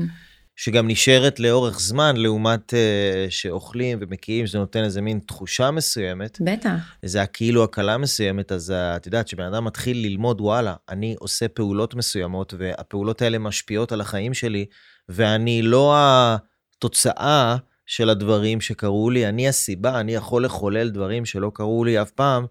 שגם 0.55 0.87
נשארת 0.87 1.39
לאורך 1.39 1.79
זמן, 1.79 2.15
לעומת 2.17 2.73
uh, 2.73 3.31
שאוכלים 3.31 3.97
ומקיאים, 4.01 4.47
שזה 4.47 4.57
נותן 4.57 4.83
איזה 4.83 5.01
מין 5.01 5.19
תחושה 5.19 5.71
מסוימת. 5.71 6.37
בטח. 6.41 6.95
איזה 7.03 7.25
כאילו 7.25 7.63
הקלה 7.63 7.97
מסוימת, 7.97 8.51
אז 8.51 8.73
את 8.75 9.05
יודעת, 9.05 9.25
כשבן 9.25 9.43
אדם 9.43 9.65
מתחיל 9.65 9.97
ללמוד, 9.97 10.41
וואלה, 10.41 10.73
אני 10.89 11.15
עושה 11.19 11.47
פעולות 11.47 11.95
מסוימות, 11.95 12.53
והפעולות 12.57 13.21
האלה 13.21 13.39
משפיעות 13.39 13.91
על 13.91 14.01
החיים 14.01 14.33
שלי, 14.33 14.65
ואני 15.09 15.61
לא 15.61 15.95
התוצאה 15.97 17.55
של 17.91 18.09
הדברים 18.09 18.61
שקרו 18.61 19.09
לי, 19.09 19.27
אני 19.27 19.47
הסיבה, 19.47 19.99
אני 19.99 20.13
יכול 20.13 20.45
לחולל 20.45 20.89
דברים 20.89 21.25
שלא 21.25 21.51
קרו 21.53 21.85
לי 21.85 22.01
אף 22.01 22.11
פעם, 22.11 22.45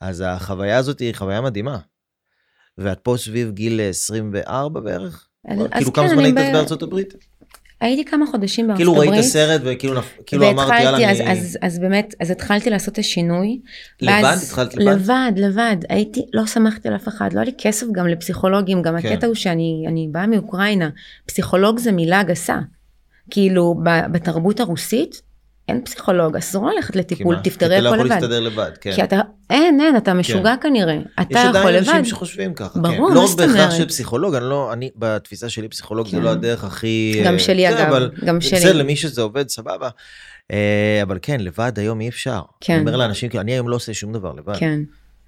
אז 0.00 0.24
החוויה 0.26 0.78
הזאת 0.78 0.98
היא 0.98 1.14
חוויה 1.14 1.40
מדהימה. 1.40 1.78
ואת 2.78 2.98
פה 2.98 3.14
סביב 3.18 3.50
גיל 3.50 3.80
24 3.80 4.80
בערך? 4.80 5.28
אז 5.48 5.58
כאילו 5.72 5.92
כמה 5.92 6.08
כן, 6.08 6.14
זמן 6.14 6.24
היית 6.24 6.34
ב... 6.34 6.52
בארצות 6.52 6.82
הברית? 6.82 7.14
הייתי 7.80 8.04
כמה 8.04 8.26
חודשים 8.26 8.66
בארצות 8.66 8.78
כאילו 8.78 8.92
הברית. 8.92 9.10
כאילו 9.10 9.22
ראית 9.22 9.32
סרט 9.32 9.60
וכאילו. 9.64 10.00
כאילו 10.26 10.50
אמרת 10.50 10.68
יאללה 10.68 11.10
אז, 11.10 11.20
אני... 11.20 11.32
אז, 11.32 11.58
אז 11.62 11.78
באמת, 11.78 12.14
אז 12.20 12.30
התחלתי 12.30 12.70
לעשות 12.70 12.92
את 12.92 12.98
השינוי. 12.98 13.60
לבד? 14.00 14.36
התחלת 14.42 14.74
לבד? 14.74 14.92
לבד, 14.92 15.32
לבד. 15.36 15.76
הייתי, 15.88 16.26
לא 16.32 16.46
שמחתי 16.46 16.88
על 16.88 16.96
אף 16.96 17.08
אחד, 17.08 17.32
לא 17.32 17.38
היה 17.38 17.44
לי 17.44 17.54
כסף 17.58 17.86
גם 17.92 18.06
לפסיכולוגים, 18.06 18.82
גם 18.82 19.00
כן. 19.00 19.08
הקטע 19.08 19.26
הוא 19.26 19.34
שאני 19.34 20.08
באה 20.12 20.26
מאוקראינה, 20.26 20.90
פסיכולוג 21.26 21.78
זה 21.78 21.92
מילה 21.92 22.22
גסה. 22.22 22.58
כאילו 23.30 23.80
בתרבות 24.12 24.60
הרוסית 24.60 25.22
אין 25.68 25.84
פסיכולוג, 25.84 26.36
אסור 26.36 26.70
ללכת 26.70 26.96
לטיפול, 26.96 27.36
תפתרי 27.44 27.76
הכל 27.76 27.86
לבד. 27.86 27.96
כי 27.96 27.96
אתה 27.96 27.96
לא 27.96 28.04
יכול 28.04 28.08
להסתדר 28.08 28.40
לבד, 28.40 28.70
כן. 28.80 28.92
כי 28.94 29.04
אתה, 29.04 29.20
אין, 29.50 29.80
אין, 29.80 29.96
אתה 29.96 30.14
משוגע 30.14 30.54
כן. 30.56 30.68
כנראה. 30.68 30.98
אתה 31.20 31.38
יכול 31.38 31.50
לבד. 31.50 31.70
יש 31.70 31.88
עדיין 31.88 31.98
אנשים 31.98 32.04
שחושבים 32.04 32.54
ככה, 32.54 32.80
ברור, 32.80 33.08
כן. 33.08 33.14
לא 33.14 33.24
רק 33.24 33.36
בהכרח 33.36 33.74
של 33.74 33.88
פסיכולוג, 33.88 34.34
אני 34.34 34.44
לא, 34.44 34.72
אני, 34.72 34.90
בתפיסה 34.96 35.48
שלי 35.48 35.68
פסיכולוג 35.68 36.06
כן. 36.06 36.16
זה 36.16 36.22
לא 36.22 36.30
הדרך 36.30 36.64
הכי... 36.64 37.22
גם 37.24 37.38
שלי 37.38 37.62
זה, 37.70 37.78
אגב, 37.78 37.88
אבל, 37.88 38.10
גם 38.24 38.40
שלי. 38.40 38.58
בסדר, 38.58 38.72
למי 38.72 38.96
שזה 38.96 39.22
עובד, 39.22 39.48
סבבה. 39.48 39.88
אה, 40.50 41.00
אבל 41.02 41.18
כן, 41.22 41.40
לבד 41.40 41.72
היום 41.76 42.00
אי 42.00 42.08
אפשר. 42.08 42.40
כן. 42.60 42.72
אני 42.72 42.80
אומר 42.80 42.96
לאנשים, 42.96 43.28
כאילו, 43.28 43.42
אני 43.42 43.52
היום 43.52 43.68
לא 43.68 43.76
עושה 43.76 43.94
שום 43.94 44.12
דבר 44.12 44.32
לבד. 44.32 44.56
כן. 44.56 44.80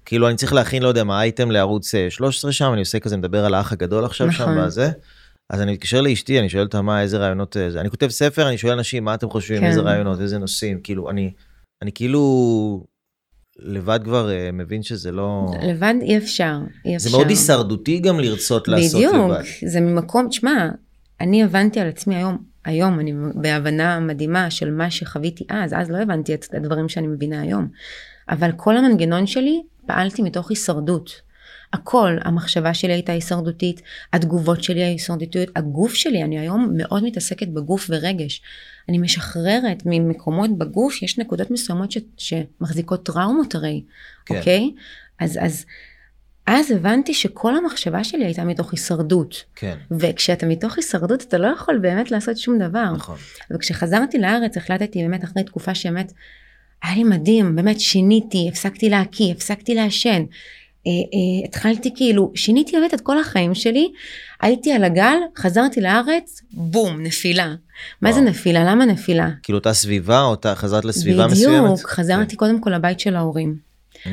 כאילו, 0.05 0.27
אני 0.27 0.35
צריך 0.35 0.53
להכין, 0.53 0.83
לא 0.83 0.87
יודע 0.87 1.03
מה, 1.03 1.21
אייטם 1.21 1.51
לערוץ 1.51 1.91
13 2.09 2.49
אה, 2.49 2.53
שם, 2.53 2.73
אני 2.73 2.79
עושה 2.79 2.99
כזה, 2.99 3.17
מדבר 3.17 3.45
על 3.45 3.53
האח 3.53 3.71
הגדול 3.71 4.05
עכשיו 4.05 4.27
נכון. 4.27 4.45
שם, 4.45 4.63
וזה. 4.65 4.89
אז 5.49 5.61
אני 5.61 5.71
מתקשר 5.71 6.01
לאשתי, 6.01 6.39
אני 6.39 6.49
שואל 6.49 6.63
אותה 6.63 6.81
מה, 6.81 7.01
איזה 7.01 7.17
רעיונות 7.17 7.57
אה, 7.57 7.71
זה. 7.71 7.81
אני 7.81 7.89
כותב 7.89 8.07
ספר, 8.07 8.47
אני 8.47 8.57
שואל 8.57 8.73
אנשים, 8.73 9.03
מה 9.03 9.13
אתם 9.13 9.29
חושבים, 9.29 9.59
כן. 9.59 9.67
איזה 9.67 9.81
רעיונות, 9.81 10.21
איזה 10.21 10.37
נושאים, 10.37 10.79
כאילו, 10.81 11.09
אני, 11.09 11.31
אני 11.81 11.91
כאילו 11.91 12.85
לבד 13.59 13.99
כבר 14.03 14.29
uh, 14.29 14.51
מבין 14.51 14.83
שזה 14.83 15.11
לא... 15.11 15.45
לבד 15.61 15.93
אי 16.01 16.17
אפשר, 16.17 16.57
אי 16.85 16.95
אפשר. 16.95 17.09
זה 17.09 17.17
מאוד 17.17 17.29
הישרדותי 17.29 17.99
גם 17.99 18.19
לרצות 18.19 18.69
בדיוק, 18.69 18.83
לעשות 18.83 19.01
לבד. 19.01 19.39
בדיוק, 19.39 19.71
זה 19.71 19.81
ממקום, 19.81 20.27
תשמע, 20.29 20.69
אני 21.21 21.43
הבנתי 21.43 21.79
על 21.79 21.87
עצמי 21.87 22.15
היום, 22.15 22.37
היום 22.65 22.99
אני 22.99 23.13
בהבנה 23.35 23.99
מדהימה 23.99 24.51
של 24.51 24.71
מה 24.71 24.91
שחוויתי 24.91 25.45
אז, 25.49 25.73
אז 25.73 25.89
לא 25.89 25.97
הבנתי 25.97 26.33
את 26.33 26.45
הדברים 26.53 26.89
שאני 26.89 27.07
מבינה 27.07 27.41
היום. 27.41 27.67
אבל 28.29 28.51
כל 28.51 28.77
המנגנון 28.77 29.27
שלי, 29.27 29.61
פעלתי 29.85 30.21
מתוך 30.21 30.49
הישרדות. 30.49 31.21
הכל, 31.73 32.17
המחשבה 32.21 32.73
שלי 32.73 32.93
הייתה 32.93 33.11
הישרדותית, 33.11 33.81
התגובות 34.13 34.63
שלי 34.63 34.83
היו 34.83 34.91
הישרדותיות, 34.91 35.49
הגוף 35.55 35.93
שלי, 35.93 36.23
אני 36.23 36.39
היום 36.39 36.71
מאוד 36.77 37.03
מתעסקת 37.03 37.47
בגוף 37.47 37.85
ורגש. 37.89 38.41
אני 38.89 38.97
משחררת 38.97 39.83
ממקומות 39.85 40.57
בגוף, 40.57 41.01
יש 41.01 41.19
נקודות 41.19 41.51
מסוימות 41.51 41.91
ש, 41.91 41.97
שמחזיקות 42.17 43.05
טראומות 43.05 43.55
הרי, 43.55 43.83
כן. 44.25 44.37
אוקיי? 44.37 44.71
אז, 45.19 45.39
אז, 45.41 45.65
אז 46.47 46.71
הבנתי 46.71 47.13
שכל 47.13 47.55
המחשבה 47.55 48.03
שלי 48.03 48.25
הייתה 48.25 48.43
מתוך 48.43 48.71
הישרדות. 48.71 49.43
כן. 49.55 49.77
וכשאתה 49.99 50.45
מתוך 50.45 50.77
הישרדות 50.77 51.21
אתה 51.21 51.37
לא 51.37 51.47
יכול 51.47 51.77
באמת 51.77 52.11
לעשות 52.11 52.37
שום 52.37 52.59
דבר. 52.59 52.91
נכון. 52.91 53.17
וכשחזרתי 53.51 54.17
לארץ 54.17 54.57
החלטתי 54.57 55.01
באמת 55.01 55.23
אחרי 55.23 55.43
תקופה 55.43 55.75
שבאמת 55.75 56.13
היה 56.83 56.95
לי 56.95 57.03
מדהים, 57.03 57.55
באמת 57.55 57.79
שיניתי, 57.79 58.47
הפסקתי 58.49 58.89
להקיא, 58.89 59.31
הפסקתי 59.31 59.75
לעשן. 59.75 60.23
אה, 60.87 60.91
אה, 60.91 61.45
התחלתי 61.45 61.91
כאילו, 61.95 62.31
שיניתי 62.35 62.71
באמת 62.71 62.93
את 62.93 63.01
כל 63.01 63.19
החיים 63.19 63.55
שלי, 63.55 63.91
הייתי 64.41 64.71
על 64.71 64.83
הגל, 64.83 65.17
חזרתי 65.37 65.81
לארץ, 65.81 66.41
בום, 66.51 67.01
נפילה. 67.01 67.55
מה 68.01 68.11
זה 68.11 68.21
נפילה? 68.21 68.63
למה 68.63 68.85
נפילה? 68.85 69.29
כאילו 69.43 69.57
אותה 69.57 69.73
סביבה, 69.73 70.21
אותה, 70.21 70.55
חזרת 70.55 70.85
לסביבה 70.85 71.27
מסוימת? 71.27 71.71
בדיוק, 71.71 71.89
חזרתי 71.89 72.31
כן. 72.31 72.35
קודם 72.35 72.61
כל 72.61 72.69
לבית 72.69 72.99
של 72.99 73.15
ההורים. 73.15 73.55
Mm. 74.03 74.09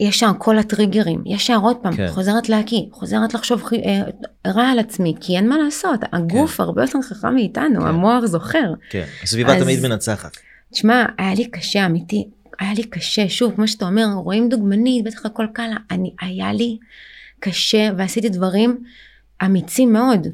ישר 0.00 0.30
כל 0.38 0.58
הטריגרים, 0.58 1.22
ישר 1.26 1.56
עוד 1.62 1.76
פעם, 1.82 1.96
כן. 1.96 2.08
חוזרת 2.10 2.48
להקיא, 2.48 2.82
חוזרת 2.92 3.34
לחשוב 3.34 3.62
אה, 3.86 4.02
רע 4.46 4.62
על 4.62 4.78
עצמי, 4.78 5.14
כי 5.20 5.36
אין 5.36 5.48
מה 5.48 5.58
לעשות, 5.58 6.00
הגוף 6.12 6.56
כן. 6.56 6.62
הרבה 6.62 6.82
יותר 6.82 6.98
חכם 7.02 7.34
מאיתנו, 7.34 7.80
כן. 7.80 7.86
המוח 7.86 8.24
זוכר. 8.24 8.72
כן, 8.90 9.04
הסביבה 9.22 9.56
אז, 9.56 9.62
תמיד 9.62 9.80
מנצחת. 9.82 10.36
תשמע, 10.72 11.04
היה 11.18 11.34
לי 11.34 11.50
קשה, 11.50 11.86
אמיתי, 11.86 12.28
היה 12.60 12.74
לי 12.74 12.84
קשה, 12.84 13.28
שוב, 13.28 13.54
כמו 13.54 13.68
שאתה 13.68 13.84
אומר, 13.84 14.06
רואים 14.14 14.48
דוגמנית, 14.48 15.04
בטח 15.04 15.26
הכל 15.26 15.46
קל, 15.52 15.70
אני, 15.90 16.14
היה 16.20 16.52
לי 16.52 16.78
קשה 17.40 17.90
ועשיתי 17.96 18.28
דברים 18.28 18.84
אמיצים 19.44 19.92
מאוד. 19.92 20.26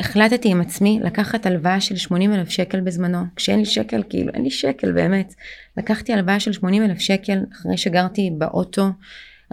החלטתי 0.00 0.48
עם 0.48 0.60
עצמי 0.60 1.00
לקחת 1.02 1.46
הלוואה 1.46 1.80
של 1.80 1.96
80 1.96 2.32
אלף 2.32 2.48
שקל 2.48 2.80
בזמנו, 2.80 3.18
כשאין 3.36 3.58
לי 3.58 3.64
שקל, 3.64 4.02
כאילו 4.08 4.32
אין 4.34 4.44
לי 4.44 4.50
שקל 4.50 4.92
באמת. 4.92 5.34
לקחתי 5.76 6.12
הלוואה 6.12 6.40
של 6.40 6.52
80 6.52 6.82
אלף 6.82 6.98
שקל 6.98 7.38
אחרי 7.52 7.76
שגרתי 7.76 8.30
באוטו 8.38 8.86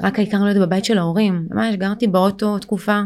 רק 0.03 0.19
העיקר 0.19 0.43
להיות 0.43 0.57
בבית 0.57 0.85
של 0.85 0.97
ההורים. 0.97 1.47
ממש 1.51 1.75
גרתי 1.75 2.07
באוטו 2.07 2.59
תקופה, 2.59 3.01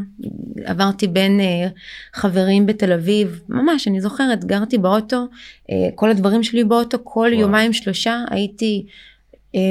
עברתי 0.66 1.08
בין 1.08 1.40
אה, 1.40 1.68
חברים 2.14 2.66
בתל 2.66 2.94
אביב, 2.94 3.42
ממש, 3.50 3.88
אני 3.88 4.02
זוכרת, 4.02 4.46
גרתי 4.46 4.78
באוטו, 4.78 5.28
אה, 5.70 5.76
כל 5.96 6.10
הדברים 6.10 6.44
שלי 6.44 6.64
באוטו, 6.64 6.98
כל 7.04 7.20
וואו. 7.20 7.42
יומיים 7.42 7.74
שלושה 7.74 8.24
הייתי 8.30 8.86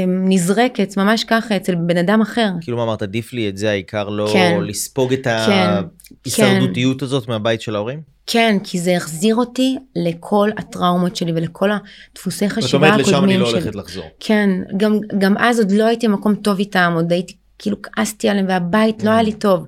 נזרקת, 0.09 0.97
ממש 0.97 1.25
ככה, 1.25 1.57
אצל 1.57 1.75
בן 1.75 1.97
אדם 1.97 2.21
אחר. 2.21 2.49
כאילו 2.61 2.77
מה 2.77 2.83
אמרת, 2.83 3.03
עדיף 3.03 3.33
לי 3.33 3.49
את 3.49 3.57
זה, 3.57 3.71
העיקר 3.71 4.09
לא 4.09 4.31
כן, 4.33 4.59
לספוג 4.63 5.13
את 5.13 5.25
כן, 5.25 5.81
ההישרדותיות 6.25 6.99
כן. 6.99 7.05
הזאת 7.05 7.29
מהבית 7.29 7.61
של 7.61 7.75
ההורים? 7.75 8.01
כן, 8.27 8.57
כי 8.65 8.79
זה 8.79 8.97
החזיר 8.97 9.37
אותי 9.37 9.77
לכל 9.97 10.51
הטראומות 10.57 11.17
שלי 11.17 11.33
ולכל 11.33 11.71
הדפוסי 11.73 12.49
חשיבה 12.49 12.89
הקודמים 12.89 13.05
שלי. 13.05 13.05
זאת 13.05 13.15
אומרת, 13.15 13.25
לשם 13.25 13.25
אני 13.25 13.39
לא 13.39 13.51
הולכת 13.51 13.75
לחזור. 13.75 14.05
כן, 14.21 14.51
גם, 14.77 14.99
גם 15.19 15.35
אז 15.39 15.59
עוד 15.59 15.71
לא 15.71 15.85
הייתי 15.85 16.09
במקום 16.09 16.35
טוב 16.35 16.59
איתם, 16.59 16.93
עוד 16.97 17.13
הייתי, 17.13 17.37
כאילו 17.59 17.77
כעסתי 17.83 18.29
עליהם 18.29 18.47
והבית 18.49 19.05
לא 19.05 19.11
היה 19.11 19.23
לי 19.23 19.33
טוב. 19.33 19.67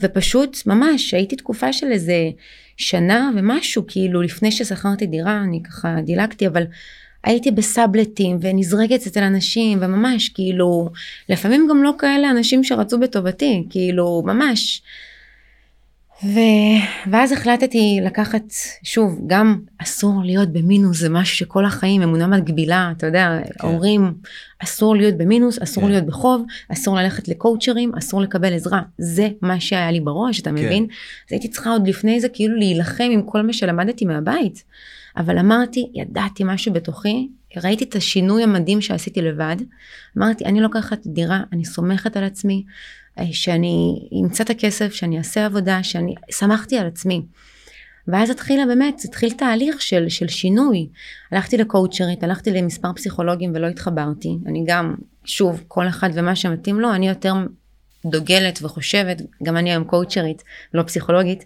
ופשוט, 0.00 0.66
ממש, 0.66 1.14
הייתי 1.14 1.36
תקופה 1.36 1.72
של 1.72 1.86
איזה 1.92 2.30
שנה 2.76 3.30
ומשהו, 3.36 3.84
כאילו, 3.88 4.22
לפני 4.22 4.52
ששכרתי 4.52 5.06
דירה, 5.06 5.42
אני 5.44 5.62
ככה 5.62 5.96
דילגתי, 6.04 6.46
אבל 6.46 6.62
הייתי 7.24 7.50
בסאבלטים 7.50 8.38
ונזרקת 8.40 9.06
אצל 9.06 9.22
אנשים 9.22 9.78
וממש 9.80 10.28
כאילו 10.28 10.90
לפעמים 11.28 11.66
גם 11.70 11.82
לא 11.82 11.92
כאלה 11.98 12.30
אנשים 12.30 12.64
שרצו 12.64 12.98
בטובתי 13.00 13.66
כאילו 13.70 14.22
ממש. 14.26 14.82
ו... 16.24 16.38
ואז 17.10 17.32
החלטתי 17.32 18.00
לקחת 18.02 18.42
שוב 18.82 19.20
גם 19.26 19.58
אסור 19.78 20.22
להיות 20.24 20.48
במינוס 20.48 20.98
זה 20.98 21.08
משהו 21.08 21.36
שכל 21.36 21.64
החיים 21.64 22.02
אמונה 22.02 22.26
מגבילה 22.26 22.92
אתה 22.96 23.06
יודע 23.06 23.38
כן. 23.44 23.66
אומרים 23.66 24.14
אסור 24.58 24.96
להיות 24.96 25.14
במינוס 25.16 25.58
אסור 25.62 25.84
כן. 25.84 25.90
להיות 25.90 26.06
בחוב 26.06 26.44
אסור 26.72 26.96
ללכת 26.96 27.28
לקואוצ'רים 27.28 27.92
אסור 27.98 28.20
לקבל 28.20 28.54
עזרה 28.54 28.82
זה 28.98 29.28
מה 29.42 29.60
שהיה 29.60 29.90
לי 29.90 30.00
בראש 30.00 30.40
אתה 30.40 30.50
כן. 30.50 30.56
מבין 30.56 30.82
אז 30.82 31.32
הייתי 31.32 31.48
צריכה 31.48 31.70
עוד 31.70 31.88
לפני 31.88 32.20
זה 32.20 32.28
כאילו 32.28 32.56
להילחם 32.56 33.08
עם 33.10 33.22
כל 33.22 33.42
מה 33.42 33.52
שלמדתי 33.52 34.04
מהבית. 34.04 34.64
אבל 35.16 35.38
אמרתי, 35.38 35.90
ידעתי 35.94 36.44
משהו 36.46 36.72
בתוכי, 36.72 37.28
ראיתי 37.56 37.84
את 37.84 37.94
השינוי 37.94 38.42
המדהים 38.42 38.80
שעשיתי 38.80 39.22
לבד, 39.22 39.56
אמרתי, 40.18 40.44
אני 40.44 40.60
לוקחת 40.60 41.06
דירה, 41.06 41.40
אני 41.52 41.64
סומכת 41.64 42.16
על 42.16 42.24
עצמי, 42.24 42.64
אה, 43.18 43.24
שאני 43.32 44.08
אמצא 44.22 44.44
את 44.44 44.50
הכסף, 44.50 44.92
שאני 44.92 45.18
אעשה 45.18 45.46
עבודה, 45.46 45.82
שאני 45.82 46.14
שמחתי 46.30 46.78
על 46.78 46.86
עצמי. 46.86 47.22
ואז 48.08 48.30
התחילה 48.30 48.66
באמת, 48.66 49.02
התחיל 49.04 49.30
תהליך 49.32 49.82
של, 49.82 50.08
של 50.08 50.28
שינוי. 50.28 50.88
הלכתי 51.32 51.56
לקואוצ'רית, 51.56 52.22
הלכתי 52.24 52.50
למספר 52.50 52.92
פסיכולוגים 52.92 53.52
ולא 53.54 53.66
התחברתי. 53.66 54.38
אני 54.46 54.64
גם, 54.66 54.94
שוב, 55.24 55.64
כל 55.68 55.88
אחד 55.88 56.10
ומה 56.14 56.36
שמתאים 56.36 56.80
לו, 56.80 56.94
אני 56.94 57.08
יותר 57.08 57.34
דוגלת 58.06 58.58
וחושבת, 58.62 59.22
גם 59.42 59.56
אני 59.56 59.70
היום 59.70 59.84
קואוצ'רית, 59.84 60.42
לא 60.74 60.82
פסיכולוגית, 60.82 61.44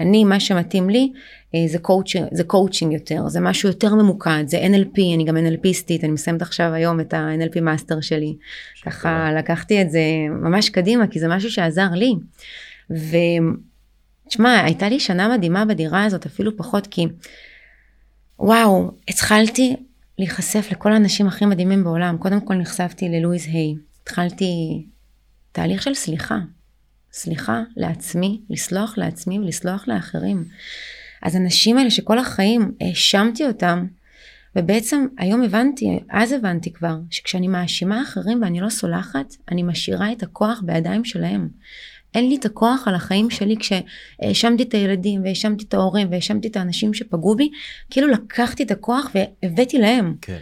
אני, 0.00 0.24
מה 0.24 0.40
שמתאים 0.40 0.90
לי 0.90 1.12
אה, 1.54 1.64
זה, 1.66 1.78
קואוצ', 1.78 2.12
זה 2.32 2.44
קואוצ'ינג 2.44 2.92
יותר, 2.92 3.28
זה 3.28 3.40
משהו 3.40 3.68
יותר 3.68 3.94
ממוקד, 3.94 4.44
זה 4.46 4.58
NLP, 4.58 5.00
אני 5.14 5.24
גם 5.24 5.36
NLPיסטית, 5.36 6.04
אני 6.04 6.12
מסיימת 6.12 6.42
עכשיו 6.42 6.72
היום 6.72 7.00
את 7.00 7.14
ה-NLP 7.14 7.60
master 7.60 8.00
שלי. 8.00 8.36
ככה 8.82 9.32
לקחתי 9.38 9.82
את 9.82 9.90
זה 9.90 10.00
ממש 10.30 10.68
קדימה, 10.68 11.06
כי 11.06 11.20
זה 11.20 11.28
משהו 11.28 11.50
שעזר 11.50 11.88
לי. 11.90 12.14
ותשמע, 12.90 14.64
הייתה 14.64 14.88
לי 14.88 15.00
שנה 15.00 15.28
מדהימה 15.28 15.64
בדירה 15.64 16.04
הזאת, 16.04 16.26
אפילו 16.26 16.56
פחות, 16.56 16.86
כי 16.86 17.06
וואו, 18.38 18.90
התחלתי 19.08 19.76
להיחשף 20.18 20.68
לכל 20.70 20.92
האנשים 20.92 21.26
הכי 21.26 21.46
מדהימים 21.46 21.84
בעולם. 21.84 22.16
קודם 22.18 22.40
כל 22.40 22.54
נחשפתי 22.54 23.08
ללואיז 23.08 23.46
היי, 23.46 23.74
התחלתי 24.02 24.82
תהליך 25.52 25.82
של 25.82 25.94
סליחה. 25.94 26.38
סליחה 27.12 27.62
לעצמי, 27.76 28.40
לסלוח 28.50 28.98
לעצמי 28.98 29.38
ולסלוח 29.38 29.88
לאחרים. 29.88 30.44
אז 31.22 31.36
הנשים 31.36 31.78
האלה 31.78 31.90
שכל 31.90 32.18
החיים 32.18 32.72
האשמתי 32.80 33.46
אותם, 33.46 33.86
ובעצם 34.56 35.06
היום 35.18 35.42
הבנתי, 35.42 35.98
אז 36.10 36.32
הבנתי 36.32 36.72
כבר, 36.72 36.96
שכשאני 37.10 37.48
מאשימה 37.48 38.02
אחרים 38.02 38.42
ואני 38.42 38.60
לא 38.60 38.68
סולחת, 38.68 39.34
אני 39.50 39.62
משאירה 39.62 40.12
את 40.12 40.22
הכוח 40.22 40.62
בידיים 40.64 41.04
שלהם. 41.04 41.48
אין 42.14 42.28
לי 42.28 42.36
את 42.36 42.44
הכוח 42.44 42.88
על 42.88 42.94
החיים 42.94 43.30
שלי 43.30 43.56
כשהאשמתי 43.56 44.62
את 44.62 44.74
הילדים 44.74 45.22
והאשמתי 45.24 45.64
את 45.64 45.74
ההורים 45.74 46.10
והאשמתי 46.10 46.48
את 46.48 46.56
האנשים 46.56 46.94
שפגעו 46.94 47.36
בי, 47.36 47.50
כאילו 47.90 48.08
לקחתי 48.08 48.62
את 48.62 48.70
הכוח 48.70 49.10
והבאתי 49.14 49.78
להם. 49.78 50.14
כן. 50.20 50.38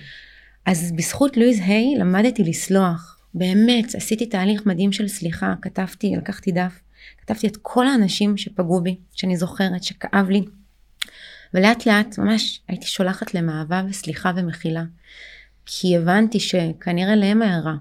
אז 0.66 0.92
בזכות 0.96 1.36
לואיז 1.36 1.60
היי 1.60 1.94
למדתי 1.98 2.44
לסלוח. 2.44 3.19
באמת, 3.34 3.94
עשיתי 3.94 4.26
תהליך 4.26 4.66
מדהים 4.66 4.92
של 4.92 5.08
סליחה, 5.08 5.54
כתבתי, 5.62 6.16
לקחתי 6.16 6.52
דף, 6.52 6.80
כתבתי 7.18 7.46
את 7.46 7.56
כל 7.62 7.86
האנשים 7.86 8.36
שפגעו 8.36 8.80
בי, 8.80 8.96
שאני 9.12 9.36
זוכרת, 9.36 9.82
שכאב 9.82 10.30
לי. 10.30 10.42
ולאט 11.54 11.86
לאט 11.86 12.18
ממש 12.18 12.60
הייתי 12.68 12.86
שולחת 12.86 13.34
להם 13.34 13.50
אהבה 13.50 13.82
וסליחה 13.88 14.32
ומחילה. 14.36 14.84
כי 15.66 15.96
הבנתי 15.96 16.40
שכנראה 16.40 17.14
להם 17.14 17.42
הערה. 17.42 17.74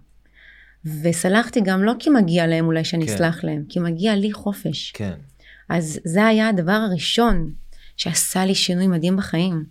וסלחתי 1.04 1.62
גם 1.64 1.84
לא 1.84 1.93
כי 2.00 2.10
מגיע 2.10 2.47
להם 2.47 2.66
אולי 2.66 2.84
שאני 2.84 3.08
כן. 3.08 3.14
אסלח 3.14 3.43
להם, 3.43 3.64
כי 3.70 3.80
מגיע 3.80 4.16
לי 4.16 4.32
חופש. 4.32 4.91
כן. 4.91 5.14
אז 5.70 6.00
זה 6.04 6.26
היה 6.26 6.50
הדבר 6.50 6.72
הראשון 6.72 7.54
שעשה 7.97 8.45
לי 8.45 8.56
שינוי 8.56 8.88
מדהים 8.88 9.18
בחיים. 9.18 9.66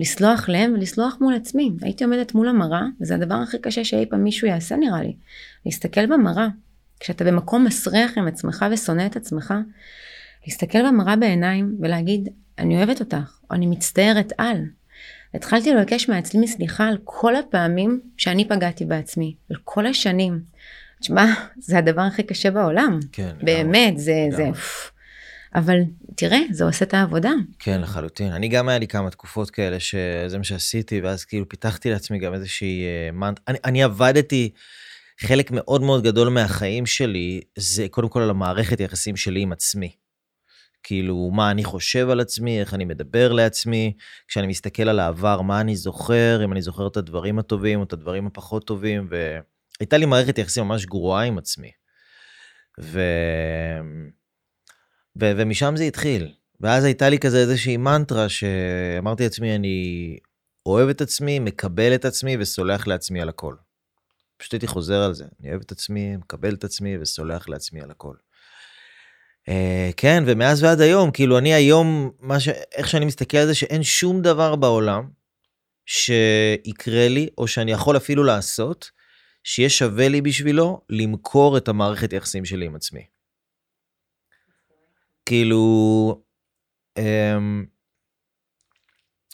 לסלוח 0.00 0.48
להם 0.48 0.72
ולסלוח 0.72 1.16
מול 1.20 1.34
עצמי. 1.34 1.72
הייתי 1.82 2.04
עומדת 2.04 2.34
מול 2.34 2.48
המראה, 2.48 2.82
וזה 3.00 3.14
הדבר 3.14 3.34
הכי 3.34 3.58
קשה 3.58 3.84
שאי 3.84 4.06
פעם 4.06 4.24
מישהו 4.24 4.48
יעשה 4.48 4.76
נראה 4.76 5.02
לי. 5.02 5.16
להסתכל 5.66 6.06
במראה. 6.06 6.48
כשאתה 7.00 7.24
במקום 7.24 7.64
מסריח 7.64 8.18
עם 8.18 8.26
עצמך 8.26 8.64
ושונא 8.72 9.06
את 9.06 9.16
עצמך, 9.16 9.54
להסתכל 10.46 10.88
במראה 10.88 11.16
בעיניים 11.16 11.76
ולהגיד, 11.80 12.28
אני 12.58 12.76
אוהבת 12.76 13.00
אותך, 13.00 13.38
או 13.50 13.54
אני 13.54 13.66
מצטערת 13.66 14.32
על. 14.38 14.56
התחלתי 15.34 15.74
לבקש 15.74 16.08
מעצמי 16.08 16.48
סליחה 16.48 16.88
על 16.88 16.98
כל 17.04 17.36
הפעמים 17.36 18.00
שאני 18.16 18.48
פגעתי 18.48 18.84
בעצמי, 18.84 19.34
על 19.50 19.56
כל 19.64 19.86
השנים. 19.86 20.40
תשמע, 21.00 21.24
זה 21.58 21.78
הדבר 21.78 22.02
הכי 22.02 22.22
קשה 22.22 22.50
בעולם. 22.50 22.98
כן. 23.12 23.30
באמת, 23.42 23.88
לגמרי, 23.88 24.00
זה, 24.02 24.12
לגמרי. 24.32 24.52
זה, 24.54 24.60
אבל 25.54 25.78
תראה, 26.16 26.38
זה 26.50 26.64
עושה 26.64 26.84
את 26.84 26.94
העבודה. 26.94 27.30
כן, 27.58 27.80
לחלוטין. 27.80 28.32
אני 28.32 28.48
גם 28.48 28.68
היה 28.68 28.78
לי 28.78 28.86
כמה 28.86 29.10
תקופות 29.10 29.50
כאלה 29.50 29.80
שזה 29.80 30.38
מה 30.38 30.44
שעשיתי, 30.44 31.00
ואז 31.00 31.24
כאילו 31.24 31.48
פיתחתי 31.48 31.90
לעצמי 31.90 32.18
גם 32.18 32.34
איזושהי 32.34 32.82
uh, 32.82 33.12
מנט... 33.12 33.40
אני, 33.48 33.58
אני 33.64 33.82
עבדתי, 33.82 34.50
חלק 35.20 35.50
מאוד 35.50 35.82
מאוד 35.82 36.02
גדול 36.04 36.28
מהחיים 36.28 36.86
שלי, 36.86 37.40
זה 37.58 37.86
קודם 37.90 38.08
כל 38.08 38.22
על 38.22 38.30
המערכת 38.30 38.80
יחסים 38.80 39.16
שלי 39.16 39.40
עם 39.40 39.52
עצמי. 39.52 39.92
כאילו, 40.82 41.30
מה 41.32 41.50
אני 41.50 41.64
חושב 41.64 42.10
על 42.10 42.20
עצמי, 42.20 42.60
איך 42.60 42.74
אני 42.74 42.84
מדבר 42.84 43.32
לעצמי, 43.32 43.92
כשאני 44.28 44.46
מסתכל 44.46 44.88
על 44.88 44.98
העבר, 44.98 45.40
מה 45.40 45.60
אני 45.60 45.76
זוכר, 45.76 46.44
אם 46.44 46.52
אני 46.52 46.62
זוכר 46.62 46.86
את 46.86 46.96
הדברים 46.96 47.38
הטובים 47.38 47.78
או 47.78 47.84
את 47.84 47.92
הדברים 47.92 48.26
הפחות 48.26 48.66
טובים, 48.66 49.08
והייתה 49.10 49.98
לי 49.98 50.06
מערכת 50.06 50.38
יחסים 50.38 50.64
ממש 50.64 50.86
גרועה 50.86 51.22
עם 51.22 51.38
עצמי. 51.38 51.70
ו... 52.80 53.00
ו- 55.20 55.32
ומשם 55.36 55.74
זה 55.76 55.84
התחיל. 55.84 56.32
ואז 56.60 56.84
הייתה 56.84 57.08
לי 57.08 57.18
כזה 57.18 57.38
איזושהי 57.38 57.76
מנטרה 57.76 58.28
שאמרתי 58.28 59.22
לעצמי, 59.22 59.54
אני 59.54 60.18
אוהב 60.66 60.88
את 60.88 61.00
עצמי, 61.00 61.38
מקבל 61.38 61.94
את 61.94 62.04
עצמי 62.04 62.36
וסולח 62.40 62.86
לעצמי 62.86 63.20
על 63.20 63.28
הכל. 63.28 63.54
פשוט 64.36 64.52
הייתי 64.52 64.66
חוזר 64.66 65.02
על 65.02 65.14
זה, 65.14 65.24
אני 65.40 65.50
אוהב 65.50 65.60
את 65.60 65.72
עצמי, 65.72 66.16
מקבל 66.16 66.54
את 66.54 66.64
עצמי 66.64 66.98
וסולח 66.98 67.48
לעצמי 67.48 67.80
על 67.80 67.90
הכל. 67.90 68.14
Uh, 69.48 69.52
כן, 69.96 70.24
ומאז 70.26 70.62
ועד 70.62 70.80
היום, 70.80 71.10
כאילו 71.10 71.38
אני 71.38 71.54
היום, 71.54 72.10
ש... 72.38 72.48
איך 72.48 72.88
שאני 72.88 73.04
מסתכל 73.04 73.36
על 73.36 73.46
זה, 73.46 73.54
שאין 73.54 73.82
שום 73.82 74.22
דבר 74.22 74.56
בעולם 74.56 75.10
שיקרה 75.86 77.08
לי, 77.08 77.28
או 77.38 77.48
שאני 77.48 77.72
יכול 77.72 77.96
אפילו 77.96 78.24
לעשות, 78.24 78.90
שיהיה 79.44 79.70
שווה 79.70 80.08
לי 80.08 80.20
בשבילו 80.20 80.80
למכור 80.90 81.56
את 81.56 81.68
המערכת 81.68 82.12
יחסים 82.12 82.44
שלי 82.44 82.66
עם 82.66 82.74
עצמי. 82.74 83.02
כאילו, 85.30 86.22
אמ, 86.98 87.64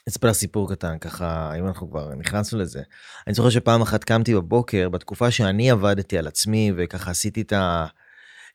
אספר 0.09 0.33
סיפור 0.33 0.71
קטן 0.71 0.99
ככה 0.99 1.53
אם 1.59 1.67
אנחנו 1.67 1.91
כבר 1.91 2.15
נכנסנו 2.15 2.59
לזה. 2.59 2.83
אני 3.27 3.35
זוכר 3.35 3.51
שפעם 3.51 3.83
אחת 3.83 4.05
קמתי 4.05 4.35
בבוקר 4.35 4.89
בתקופה 4.89 5.31
שאני 5.31 5.71
עבדתי 5.71 6.19
על 6.19 6.27
עצמי 6.27 6.73
וככה 6.77 7.11
עשיתי 7.11 7.41
את, 7.43 7.53
ה, 7.53 7.87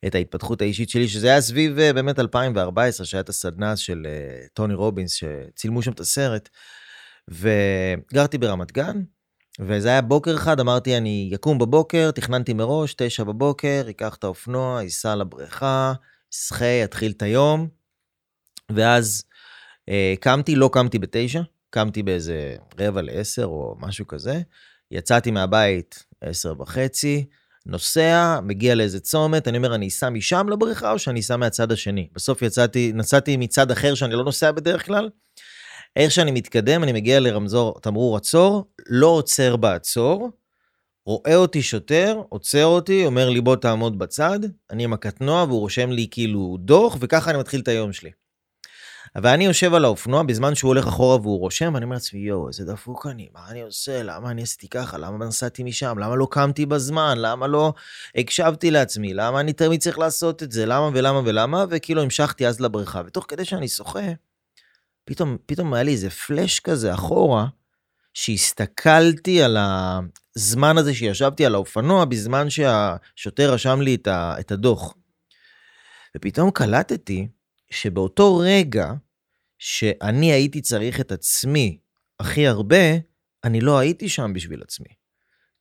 את 0.08 0.16
ההתפתחות 0.16 0.62
האישית 0.62 0.90
שלי 0.90 1.08
שזה 1.08 1.28
היה 1.28 1.42
סביב 1.42 1.80
אה, 1.80 1.94
באמת 1.94 2.20
2014 2.20 3.06
שהיה 3.06 3.22
את 3.22 3.30
הסדנה 3.30 3.78
של 3.78 4.08
uh, 4.08 4.50
טוני 4.54 4.74
רובינס 4.74 5.12
שצילמו 5.14 5.82
שם 5.82 5.92
את 5.92 6.00
הסרט 6.00 6.50
וגרתי 7.28 8.38
ברמת 8.38 8.72
גן 8.72 9.02
וזה 9.60 9.90
היה 9.90 10.02
בוקר 10.02 10.36
אחד 10.36 10.60
אמרתי 10.60 10.98
אני 10.98 11.30
יקום 11.32 11.58
בבוקר 11.58 12.12
תכננתי 12.12 12.54
מראש 12.54 12.94
תשע 12.98 13.24
בבוקר 13.24 13.86
אקח 13.90 14.16
את 14.16 14.24
האופנוע 14.24 14.84
ייסע 14.84 15.16
לבריכה 15.16 15.94
שחה, 16.32 16.84
אתחיל 16.84 17.12
את 17.12 17.22
היום, 17.22 17.68
ואז 18.72 19.24
אה, 19.90 20.14
קמתי, 20.20 20.56
לא 20.56 20.70
קמתי 20.74 21.00
בתשע, 21.00 21.42
קמתי 21.70 22.04
באיזה 22.04 22.56
רבע 22.80 23.02
לעשר 23.02 23.46
או 23.46 23.76
משהו 23.80 24.08
כזה, 24.08 24.42
יצאתי 24.92 25.32
מהבית 25.32 26.06
עשר 26.22 26.62
וחצי, 26.62 27.26
נוסע, 27.66 28.40
מגיע 28.44 28.76
לאיזה 28.76 29.00
צומת, 29.00 29.48
אני 29.48 29.58
אומר, 29.58 29.76
אני 29.76 29.88
אסע 29.88 30.10
משם 30.10 30.50
לבריכה 30.50 30.92
או 30.92 31.00
שאני 31.00 31.20
אסע 31.20 31.38
מהצד 31.38 31.72
השני? 31.72 32.08
בסוף 32.14 32.42
יצאתי, 32.42 32.92
נסעתי 32.96 33.38
מצד 33.38 33.72
אחר 33.72 33.96
שאני 33.96 34.14
לא 34.14 34.24
נוסע 34.24 34.52
בדרך 34.52 34.86
כלל. 34.86 35.10
איך 35.96 36.12
שאני 36.12 36.32
מתקדם, 36.32 36.84
אני 36.84 36.92
מגיע 36.92 37.20
לרמזור, 37.20 37.80
תמרור 37.82 38.18
עצור, 38.18 38.66
לא 38.90 39.08
עוצר 39.08 39.56
בעצור, 39.56 40.30
רואה 41.12 41.36
אותי 41.36 41.62
שוטר, 41.62 42.22
עוצר 42.30 42.66
אותי, 42.66 43.06
אומר 43.06 43.30
לי 43.30 43.42
בוא 43.42 43.56
תעמוד 43.56 44.00
בצד, 44.00 44.40
אני 44.70 44.84
עם 44.84 44.94
הקטנוע 44.94 45.44
והוא 45.44 45.60
רושם 45.60 45.92
לי 45.92 46.08
כאילו 46.12 46.58
דוח, 46.60 46.98
וככה 47.00 47.32
אני 47.32 47.40
מתחיל 47.40 47.62
את 47.62 47.68
היום 47.68 47.94
שלי. 47.94 48.12
ואני 49.16 49.46
יושב 49.46 49.74
על 49.74 49.86
האופנוע 49.86 50.24
בזמן 50.24 50.56
שהוא 50.56 50.70
הולך 50.70 50.88
אחורה 50.88 51.18
והוא 51.18 51.40
רושם, 51.40 51.72
ואני 51.74 51.86
אומר 51.86 51.94
לעצמי, 51.94 52.20
יואו, 52.20 52.48
איזה 52.48 52.66
דפוק 52.66 53.08
אני, 53.08 53.30
מה 53.34 53.40
אני 53.50 53.62
עושה, 53.62 54.04
למה 54.04 54.32
אני 54.32 54.42
עשיתי 54.44 54.68
ככה, 54.68 54.98
למה 54.98 55.26
נסעתי 55.26 55.64
משם, 55.64 56.00
למה 56.00 56.16
לא 56.16 56.28
קמתי 56.32 56.66
בזמן, 56.66 57.18
למה 57.18 57.48
לא 57.48 57.74
הקשבתי 58.16 58.72
לעצמי, 58.72 59.14
למה 59.14 59.40
אני 59.40 59.54
תמיד 59.54 59.82
צריך 59.82 60.00
לעשות 60.00 60.44
את 60.44 60.52
זה, 60.52 60.66
למה 60.66 60.90
ולמה 60.94 61.22
ולמה, 61.26 61.66
וכאילו 61.70 62.02
המשכתי 62.02 62.48
אז 62.48 62.60
לבריכה, 62.60 63.02
ותוך 63.06 63.26
כדי 63.28 63.46
שאני 63.46 63.68
שוחה, 63.68 64.08
פתאום, 65.06 65.38
פתאום 65.46 65.74
היה 65.74 65.84
לי 65.84 65.92
איזה 65.92 66.10
פלאש 66.10 66.60
כזה 66.60 66.94
אחורה, 66.94 67.46
שהסתכלתי 68.14 69.44
על 69.44 69.58
הזמן 70.36 70.78
הזה 70.78 70.94
שישבתי 70.94 71.46
על 71.46 71.56
האופנוע 71.56 72.06
בזמן 72.06 72.50
שהשוטר 72.50 73.54
רשם 73.54 73.82
לי 73.82 73.98
את 74.08 74.52
הדוח. 74.52 74.94
ופתאום 76.18 76.52
קלטתי 76.52 77.28
שבאותו 77.72 78.38
רגע 78.38 78.94
שאני 79.60 80.32
הייתי 80.32 80.62
צריך 80.62 81.00
את 81.00 81.12
עצמי 81.12 81.78
הכי 82.20 82.48
הרבה, 82.48 82.98
אני 83.44 83.62
לא 83.62 83.80
הייתי 83.80 84.10
שם 84.10 84.34
בשביל 84.34 84.62
עצמי. 84.62 84.94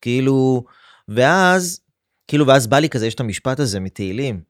כאילו, 0.00 0.64
ואז, 1.08 1.80
כאילו, 2.28 2.46
ואז 2.46 2.66
בא 2.66 2.78
לי 2.78 2.88
כזה, 2.88 3.06
יש 3.06 3.14
את 3.14 3.20
המשפט 3.20 3.60
הזה 3.60 3.80
מתהילים, 3.80 4.42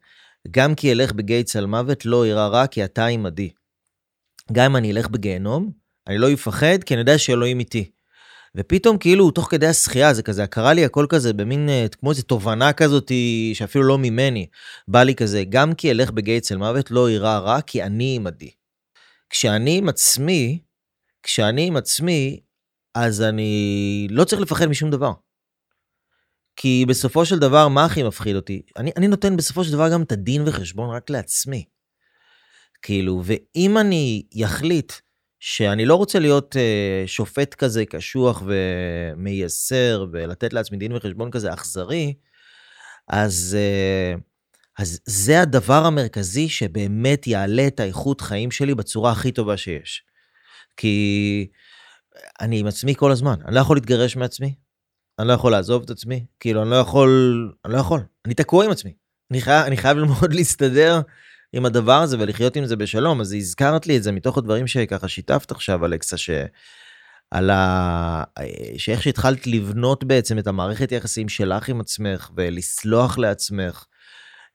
גם 0.51 0.75
כי 0.75 0.93
אלך 0.93 1.13
בגיא 1.13 1.43
צל 1.43 1.67
מוות 1.67 2.07
לא 2.07 2.25
אירע 2.25 2.47
רע, 2.47 2.67
כי 2.67 2.85
אתה 2.85 3.07
עמדי. 3.07 3.51
גם 4.53 4.71
אם 4.71 4.77
אני 4.77 4.93
אלך 4.93 5.09
בגיהנום, 5.09 5.73
אני 6.07 6.19
לא 6.19 6.33
אפחד, 6.33 6.85
כי 6.87 6.95
אני 6.95 7.01
יודע 7.01 7.19
שאלוהים 7.19 7.61
איתי. 7.61 7.91
ופתאום 8.57 8.99
כאילו 8.99 9.31
תוך 9.31 9.51
כדי 9.51 9.67
השחייה 9.67 10.15
זה 10.15 10.23
כזה 10.23 10.47
קרה 10.47 10.73
לי 10.73 10.85
הכל 10.85 11.07
כזה 11.09 11.33
במין 11.33 11.69
אה, 11.69 11.87
כמו 12.01 12.11
איזה 12.11 12.23
תובנה 12.23 12.73
כזאת 12.73 13.13
שאפילו 13.55 13.85
לא 13.85 13.99
ממני 13.99 14.47
בא 14.89 15.03
לי 15.03 15.15
כזה 15.15 15.45
גם 15.49 15.75
כי 15.75 15.91
אלך 15.91 16.11
בגיא 16.11 16.41
צל 16.41 16.57
מוות 16.57 16.91
לא 16.91 17.09
אירע 17.09 17.39
רע 17.39 17.61
כי 17.61 17.83
אני 17.83 18.17
עמדי. 18.17 18.51
כשאני 19.31 19.79
עם 19.79 19.89
עצמי 19.89 20.63
כשאני 21.23 21.67
עם 21.67 21.77
עצמי 21.77 22.41
אז 22.95 23.23
אני 23.23 24.07
לא 24.11 24.25
צריך 24.25 24.43
לפחד 24.43 24.67
משום 24.67 24.91
דבר. 24.91 25.13
כי 26.57 26.85
בסופו 26.89 27.27
של 27.27 27.39
דבר 27.39 27.69
מה 27.69 27.85
הכי 27.85 28.03
מפחיד 28.03 28.37
אותי 28.37 28.63
אני, 28.77 28.91
אני 28.97 29.09
נותן 29.09 29.37
בסופו 29.37 29.65
של 29.65 29.73
דבר 29.73 29.93
גם 29.93 30.03
את 30.03 30.13
הדין 30.13 30.43
וחשבון 30.47 30.91
רק 30.91 31.11
לעצמי. 31.11 31.65
כאילו 32.83 33.23
ואם 33.25 33.79
אני 33.79 34.23
יחליט 34.33 34.93
שאני 35.41 35.87
לא 35.87 35.95
רוצה 35.95 36.19
להיות 36.19 36.57
uh, 36.57 37.09
שופט 37.09 37.55
כזה 37.55 37.85
קשוח 37.85 38.43
ומייסר 38.47 40.07
ולתת 40.13 40.53
לעצמי 40.53 40.79
דין 40.79 40.93
וחשבון 40.93 41.31
כזה 41.31 41.53
אכזרי, 41.53 42.15
אז, 43.09 43.57
uh, 43.59 44.21
אז 44.79 45.01
זה 45.05 45.41
הדבר 45.41 45.85
המרכזי 45.87 46.49
שבאמת 46.49 47.27
יעלה 47.27 47.67
את 47.67 47.81
האיכות 47.81 48.21
חיים 48.21 48.51
שלי 48.51 48.75
בצורה 48.75 49.13
הכי 49.13 49.33
טובה 49.33 49.57
שיש. 49.57 50.03
כי 50.77 51.49
אני 52.41 52.61
עם 52.61 52.67
עצמי 52.67 52.95
כל 52.95 53.13
הזמן, 53.13 53.35
אני 53.47 53.55
לא 53.55 53.61
יכול 53.61 53.77
להתגרש 53.77 54.17
מעצמי, 54.17 54.55
אני 55.19 55.29
לא 55.29 55.33
יכול 55.33 55.53
לעזוב 55.53 55.83
את 55.83 55.91
עצמי, 55.91 56.25
כאילו 56.41 56.63
אני 56.63 56.71
לא 56.71 56.77
יכול, 56.77 57.53
אני 57.65 57.73
לא 57.73 57.79
יכול, 57.79 58.01
אני 58.27 58.35
תקוע 58.35 58.65
עם 58.65 58.71
עצמי. 58.71 58.95
אני 59.31 59.41
חייב, 59.41 59.67
אני 59.67 59.77
חייב 59.77 59.97
ללמוד 59.97 60.35
להסתדר 60.39 61.01
עם 61.53 61.67
הדבר 61.67 62.03
הזה 62.03 62.17
ולחיות 62.21 62.57
עם 62.57 62.67
זה 62.67 62.77
בשלום. 62.77 63.21
אז 63.21 63.33
הזכרת 63.33 63.87
לי 63.87 63.97
את 63.97 64.03
זה 64.03 64.13
מתוך 64.13 64.39
הדברים 64.39 64.67
שככה 64.67 65.09
שיתפת 65.09 65.51
עכשיו 65.51 65.87
אלכסה 65.87 66.17
שעל 66.17 67.51
ה... 67.51 68.25
שאיך 68.77 69.03
שהתחלת 69.03 69.47
לבנות 69.47 70.05
בעצם 70.05 70.39
את 70.39 70.47
המערכת 70.47 70.93
יחסים 70.93 71.29
שלך 71.29 71.69
עם 71.69 71.81
עצמך 71.81 72.31
ולסלוח 72.37 73.19
לעצמך 73.19 73.85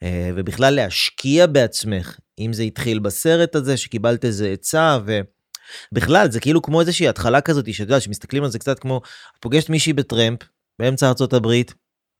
אה, 0.03 0.31
ובכלל 0.35 0.75
להשקיע 0.75 1.47
בעצמך 1.47 2.17
אם 2.39 2.53
זה 2.53 2.63
התחיל 2.63 2.99
בסרט 2.99 3.55
הזה 3.55 3.77
שקיבלת 3.77 4.25
איזה 4.25 4.49
עצה 4.49 4.97
ובכלל 5.91 6.31
זה 6.31 6.39
כאילו 6.39 6.61
כמו 6.61 6.81
איזושהי 6.81 7.07
התחלה 7.07 7.41
כזאת 7.41 7.73
שאתה 7.73 7.83
יודע 7.83 7.99
שמסתכלים 7.99 8.43
על 8.43 8.49
זה 8.49 8.59
קצת 8.59 8.79
כמו 8.79 9.01
את 9.37 9.41
פוגשת 9.41 9.69
מישהי 9.69 9.93
בטרמפ 9.93 10.39
באמצע 10.79 11.07
ארצות 11.07 11.33
הברית 11.33 11.73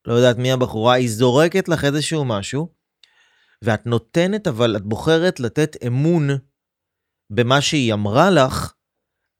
לא 0.08 0.14
יודעת 0.14 0.38
מי 0.38 0.52
הבחורה 0.52 0.94
היא 0.94 1.10
זורקת 1.10 1.70
לך 1.70 1.86
איזשהו 1.86 2.26
משהו 2.26 2.75
ואת 3.62 3.86
נותנת, 3.86 4.48
אבל 4.48 4.76
את 4.76 4.82
בוחרת 4.82 5.40
לתת 5.40 5.76
אמון 5.88 6.30
במה 7.30 7.62
שהיא 7.62 7.94
אמרה 7.94 8.30
לך, 8.30 8.74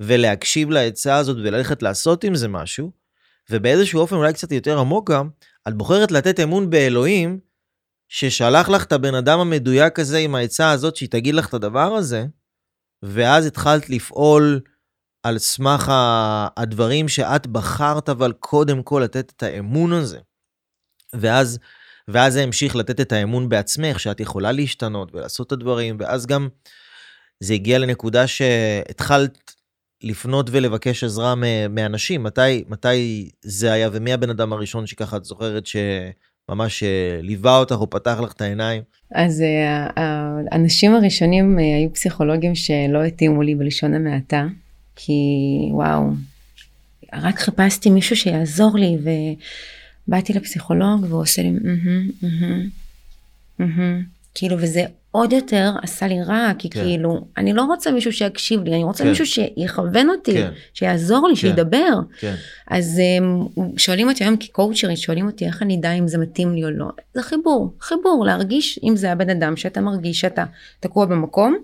ולהקשיב 0.02 0.70
לעצה 0.70 1.16
הזאת 1.16 1.38
וללכת 1.38 1.84
לעשות 1.84 2.24
עם 2.24 2.36
זה 2.36 2.48
משהו, 2.48 2.92
ובאיזשהו 3.50 4.00
אופן 4.00 4.16
אולי 4.16 4.34
קצת 4.34 4.52
יותר 4.52 4.80
עמוק 4.80 5.12
גם, 5.12 5.30
את 5.68 5.74
בוחרת 5.74 6.12
לתת 6.12 6.40
אמון 6.40 6.70
באלוהים, 6.70 7.40
ששלח 8.10 8.70
לך 8.70 8.84
את 8.84 8.92
הבן 8.92 9.16
אדם 9.16 9.40
המדויק 9.40 10.00
הזה 10.00 10.18
עם 10.18 10.36
העצה 10.36 10.72
הזאת, 10.72 10.96
שהיא 10.96 11.10
תגיד 11.10 11.36
לך 11.36 11.50
את 11.50 11.54
הדבר 11.54 11.94
הזה, 11.94 12.26
ואז 13.04 13.46
התחלת 13.46 13.90
לפעול 13.90 14.62
על 15.24 15.38
סמך 15.38 15.92
הדברים 16.58 17.08
שאת 17.08 17.48
בחרת, 17.48 18.10
אבל 18.10 18.34
קודם 18.34 18.84
כל 18.84 19.02
לתת 19.04 19.34
את 19.36 19.44
האמון 19.44 19.94
הזה. 19.94 20.20
ואז 21.14 21.60
ואז 22.08 22.34
זה 22.34 22.44
המשיך 22.44 22.76
לתת 22.76 23.02
את 23.02 23.12
האמון 23.12 23.50
בעצמך, 23.50 24.00
שאת 24.00 24.20
יכולה 24.20 24.52
להשתנות 24.52 25.16
ולעשות 25.16 25.48
את 25.48 25.52
הדברים, 25.52 25.98
ואז 26.00 26.26
גם 26.26 26.48
זה 27.40 27.54
הגיע 27.54 27.80
לנקודה 27.80 28.28
שהתחלת 28.28 29.54
לפנות 30.04 30.50
ולבקש 30.52 31.04
עזרה 31.04 31.34
מאנשים. 31.70 32.24
מתי, 32.24 32.64
מתי 32.70 33.30
זה 33.42 33.72
היה, 33.72 33.90
ומי 33.94 34.14
הבן 34.14 34.30
אדם 34.30 34.54
הראשון 34.54 34.88
שככה 34.88 35.18
את 35.18 35.26
זוכרת 35.26 35.64
שממש 35.66 36.84
אה, 36.84 37.20
ליווה 37.22 37.58
אותך 37.58 37.76
או 37.76 37.90
פתח 37.90 38.20
לך 38.24 38.34
את 38.34 38.42
העיניים? 38.42 38.82
אז 39.12 39.42
אה, 39.42 39.88
האנשים 40.52 40.96
הראשונים 40.96 41.60
אה, 41.60 41.64
היו 41.64 41.94
פסיכולוגים 41.94 42.56
שלא 42.56 43.04
התאימו 43.04 43.42
לי 43.42 43.56
בלשון 43.56 43.94
המעטה, 43.94 44.46
כי 44.96 45.14
וואו, 45.72 46.04
רק 47.14 47.40
חיפשתי 47.40 47.90
מישהו 47.90 48.16
שיעזור 48.16 48.78
לי, 48.78 48.98
ו... 49.04 49.10
באתי 50.08 50.34
לפסיכולוג 50.34 51.06
והוא 51.10 51.22
עושה 51.22 51.42
לי 51.42 51.52
כאילו 54.36 54.58
וזה 54.60 54.86
עוד 55.12 55.34
יותר 55.34 55.74
עשה 55.82 56.08
לי 56.08 56.24
רע 56.24 56.52
כי 56.58 56.70
כן. 56.70 56.84
כאילו 56.84 57.26
אני 57.38 57.54
לא 57.54 57.64
רוצה 57.64 57.92
מישהו 57.92 58.12
שיקשיב 58.12 58.64
לי 58.64 58.76
אני 58.76 58.84
רוצה 58.84 59.04
כן. 59.04 59.10
מישהו 59.10 59.26
שיכוון 59.26 60.10
אותי 60.10 60.34
כן. 60.34 60.50
שיעזור 60.74 61.28
לי 61.28 61.36
כן. 61.36 61.42
שידבר 61.42 62.00
כן. 62.20 62.36
אז 62.68 63.02
um, 63.20 63.60
שואלים 63.78 64.10
אותי 64.10 64.24
היום 64.24 64.38
כקואוצ'רית 64.38 64.98
שואלים 64.98 65.26
אותי 65.26 65.46
איך 65.46 65.62
אני 65.62 65.78
אדע 65.78 65.92
אם 65.92 66.08
זה 66.08 66.18
מתאים 66.18 66.56
לי 66.56 66.64
או 66.64 66.70
לא 66.70 66.86
זה 67.14 67.24
חיבור 67.24 67.74
חיבור 67.82 68.26
להרגיש 68.26 68.80
אם 68.84 68.96
זה 68.96 69.12
הבן 69.12 69.30
אדם 69.30 69.58
שאתה 69.58 69.82
מרגיש 69.82 70.20
שאתה 70.20 70.44
תקוע 70.80 71.06
במקום 71.06 71.58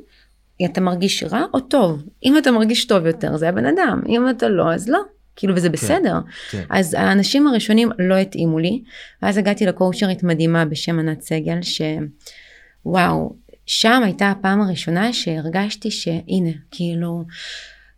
אתה 0.66 0.82
מרגיש 0.82 1.24
רע 1.24 1.46
או 1.54 1.60
טוב 1.60 2.04
אם 2.24 2.38
אתה 2.38 2.52
מרגיש 2.52 2.86
טוב 2.86 3.06
יותר 3.06 3.38
זה 3.38 3.50
הבן 3.50 3.66
אדם 3.66 4.02
אם 4.08 4.30
אתה 4.30 4.50
לא 4.50 4.74
אז 4.74 4.90
לא 4.90 5.00
כאילו 5.42 5.56
וזה 5.56 5.68
כן, 5.68 5.74
בסדר. 5.74 6.20
כן, 6.52 6.58
כן. 6.58 6.64
אז 6.70 6.94
האנשים 6.94 7.48
הראשונים 7.48 7.90
לא 8.00 8.16
התאימו 8.16 8.60
לי, 8.60 8.82
ואז 9.22 9.38
הגעתי 9.38 9.66
לקואוצ'רית 9.66 10.24
מדהימה 10.24 10.66
בשם 10.66 11.00
ענת 11.00 11.22
סגל, 11.22 11.60
שוואו, 11.62 13.36
שם 13.66 14.02
הייתה 14.04 14.32
הפעם 14.32 14.62
הראשונה 14.62 15.14
שהרגשתי 15.14 15.92
שהנה, 15.92 16.52
כאילו, 16.72 17.24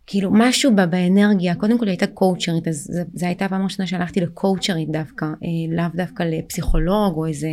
כאילו 0.06 0.30
משהו 0.32 0.76
בה, 0.76 0.86
באנרגיה, 0.86 1.54
קודם 1.54 1.78
כל 1.78 1.88
הייתה 1.88 2.06
קואוצ'רית, 2.06 2.68
אז 2.68 2.90
זו 3.14 3.26
הייתה 3.26 3.44
הפעם 3.44 3.60
הראשונה 3.60 3.86
שהלכתי 3.86 4.20
לקואוצ'רית 4.20 4.90
דווקא, 4.90 5.24
אה, 5.24 5.76
לאו 5.76 5.84
דווקא 5.94 6.22
לפסיכולוג 6.22 7.16
או 7.16 7.26
איזה 7.26 7.48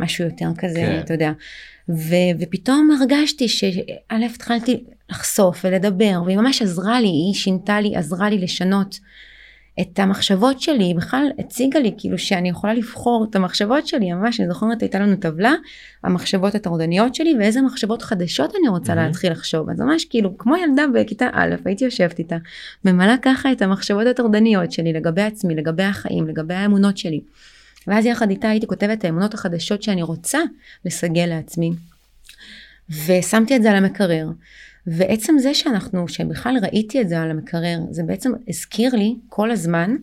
משהו 0.00 0.24
יותר 0.24 0.48
כזה, 0.58 0.80
כן. 0.80 1.00
אתה 1.04 1.14
יודע. 1.14 1.32
ו, 1.88 2.14
ופתאום 2.40 2.90
הרגשתי 3.00 3.48
שא' 3.48 4.26
התחלתי 4.34 4.84
לחשוף 5.10 5.64
ולדבר 5.64 6.22
והיא 6.26 6.36
ממש 6.36 6.62
עזרה 6.62 7.00
לי 7.00 7.08
היא 7.08 7.34
שינתה 7.34 7.80
לי 7.80 7.96
עזרה 7.96 8.30
לי 8.30 8.38
לשנות 8.38 8.98
את 9.80 9.98
המחשבות 9.98 10.60
שלי 10.60 10.84
היא 10.84 10.96
בכלל 10.96 11.26
הציגה 11.38 11.80
לי 11.80 11.94
כאילו 11.98 12.18
שאני 12.18 12.48
יכולה 12.48 12.74
לבחור 12.74 13.26
את 13.30 13.36
המחשבות 13.36 13.86
שלי 13.86 14.12
ממש 14.12 14.40
אני 14.40 14.48
זוכרת 14.48 14.82
הייתה 14.82 14.98
לנו 14.98 15.16
טבלה 15.16 15.52
המחשבות 16.04 16.54
הטורדניות 16.54 17.14
שלי 17.14 17.34
ואיזה 17.38 17.62
מחשבות 17.62 18.02
חדשות 18.02 18.54
אני 18.60 18.68
רוצה 18.68 18.92
mm-hmm. 18.92 18.96
להתחיל 18.96 19.32
לחשוב 19.32 19.70
אז 19.70 19.80
ממש 19.80 20.04
כאילו 20.04 20.38
כמו 20.38 20.56
ילדה 20.56 20.84
בכיתה 20.94 21.28
א' 21.32 21.54
הייתי 21.64 21.84
יושבת 21.84 22.18
איתה 22.18 22.36
ממלאה 22.84 23.16
ככה 23.22 23.52
את 23.52 23.62
המחשבות 23.62 24.06
הטורדניות 24.06 24.72
שלי 24.72 24.92
לגבי 24.92 25.22
עצמי 25.22 25.54
לגבי 25.54 25.82
החיים 25.82 26.28
לגבי 26.28 26.54
האמונות 26.54 26.98
שלי. 26.98 27.20
ואז 27.86 28.06
יחד 28.06 28.30
איתה 28.30 28.50
הייתי 28.50 28.66
כותבת 28.66 28.98
את 28.98 29.04
האמונות 29.04 29.34
החדשות 29.34 29.82
שאני 29.82 30.02
רוצה 30.02 30.38
לסגל 30.84 31.26
לעצמי. 31.26 31.70
ושמתי 33.06 33.56
את 33.56 33.62
זה 33.62 33.70
על 33.70 33.76
המקרר. 33.76 34.28
ועצם 34.86 35.34
זה 35.38 35.54
שאנחנו, 35.54 36.08
שבכלל 36.08 36.58
ראיתי 36.62 37.00
את 37.00 37.08
זה 37.08 37.20
על 37.20 37.30
המקרר, 37.30 37.78
זה 37.90 38.02
בעצם 38.02 38.32
הזכיר 38.48 38.94
לי 38.94 39.16
כל 39.28 39.50
הזמן 39.50 39.96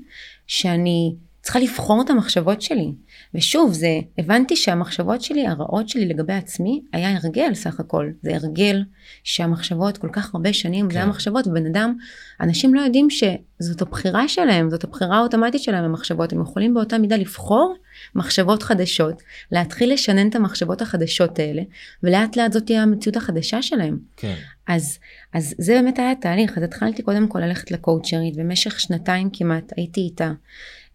שאני 0.47 1.15
צריכה 1.41 1.59
לבחור 1.59 2.01
את 2.01 2.09
המחשבות 2.09 2.61
שלי. 2.61 2.91
ושוב, 3.33 3.73
זה, 3.73 3.99
הבנתי 4.17 4.55
שהמחשבות 4.55 5.21
שלי, 5.21 5.47
הרעות 5.47 5.89
שלי 5.89 6.05
לגבי 6.05 6.33
עצמי, 6.33 6.81
היה 6.93 7.17
הרגל 7.17 7.53
סך 7.53 7.79
הכל. 7.79 8.09
זה 8.21 8.35
הרגל 8.35 8.83
שהמחשבות 9.23 9.97
כל 9.97 10.09
כך 10.11 10.35
הרבה 10.35 10.53
שנים, 10.53 10.87
כן. 10.87 10.93
זה 10.93 11.03
המחשבות, 11.03 11.47
ובן 11.47 11.65
אדם, 11.65 11.95
אנשים 12.41 12.73
לא 12.73 12.81
יודעים 12.81 13.07
שזאת 13.09 13.81
הבחירה 13.81 14.27
שלהם, 14.27 14.69
זאת 14.69 14.83
הבחירה 14.83 15.17
האוטומטית 15.17 15.61
שלהם 15.63 15.83
המחשבות. 15.83 16.33
הם 16.33 16.41
יכולים 16.41 16.73
באותה 16.73 16.97
מידה 16.97 17.15
לבחור 17.15 17.75
מחשבות 18.15 18.63
חדשות, 18.63 19.21
להתחיל 19.51 19.93
לשנן 19.93 20.29
את 20.29 20.35
המחשבות 20.35 20.81
החדשות 20.81 21.39
האלה, 21.39 21.61
ולאט 22.03 22.37
לאט 22.37 22.53
זאת 22.53 22.65
תהיה 22.65 22.83
המציאות 22.83 23.17
החדשה 23.17 23.61
שלהם. 23.61 23.97
כן. 24.17 24.35
אז, 24.67 24.99
אז 25.33 25.55
זה 25.57 25.73
באמת 25.73 25.99
היה 25.99 26.15
תהליך, 26.15 26.57
אז 26.57 26.63
התחלתי 26.63 27.03
קודם 27.03 27.27
כל 27.27 27.39
ללכת 27.39 27.71
לקואוצ'רית, 27.71 28.35
במשך 28.35 28.79
שנתיים 28.79 29.29
כמעט 29.33 29.73
הייתי 29.77 30.01
איתה. 30.01 30.31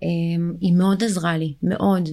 אמ, 0.05 0.53
היא 0.61 0.73
מאוד 0.73 1.05
עזרה 1.05 1.37
לי, 1.37 1.53
מאוד. 1.63 2.09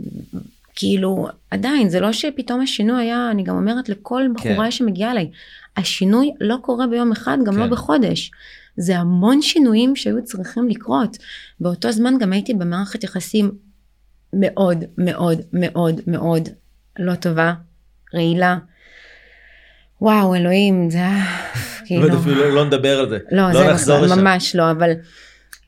כאילו, 0.75 1.27
עדיין, 1.51 1.89
זה 1.89 1.99
לא 1.99 2.11
שפתאום 2.13 2.61
השינוי 2.61 3.03
היה, 3.03 3.31
אני 3.31 3.43
גם 3.43 3.55
אומרת 3.55 3.89
לכל 3.89 4.23
בחורה 4.35 4.65
כן. 4.65 4.71
שמגיעה 4.71 5.11
אליי, 5.11 5.31
השינוי 5.77 6.31
לא 6.41 6.57
קורה 6.61 6.87
ביום 6.87 7.11
אחד, 7.11 7.37
גם 7.45 7.57
לא 7.57 7.63
כן. 7.63 7.69
לא 7.69 7.75
בחודש. 7.75 8.31
זה 8.77 8.97
המון 8.97 9.41
שינויים 9.41 9.95
שהיו 9.95 10.23
צריכים 10.23 10.69
לקרות. 10.69 11.17
באותו 11.59 11.91
זמן 11.91 12.13
גם 12.19 12.33
הייתי 12.33 12.53
במערכת 12.53 13.03
יחסים 13.03 13.51
מאוד 14.33 14.83
מאוד 14.97 15.41
מאוד 15.53 16.01
מאוד 16.07 16.49
לא 16.99 17.15
טובה, 17.15 17.53
רעילה. 18.15 18.57
וואו, 20.01 20.35
אלוהים, 20.35 20.89
זה 20.89 20.97
היה 20.97 21.25
כאילו... 21.85 22.19
אפילו 22.19 22.55
לא 22.55 22.65
נדבר 22.65 22.99
על 22.99 23.09
זה. 23.09 23.17
לא, 23.31 23.53
זה 23.53 23.73
נחזור 23.73 23.99
לשם. 23.99 24.19
ממש 24.19 24.55
לא, 24.55 24.71
אבל 24.71 24.91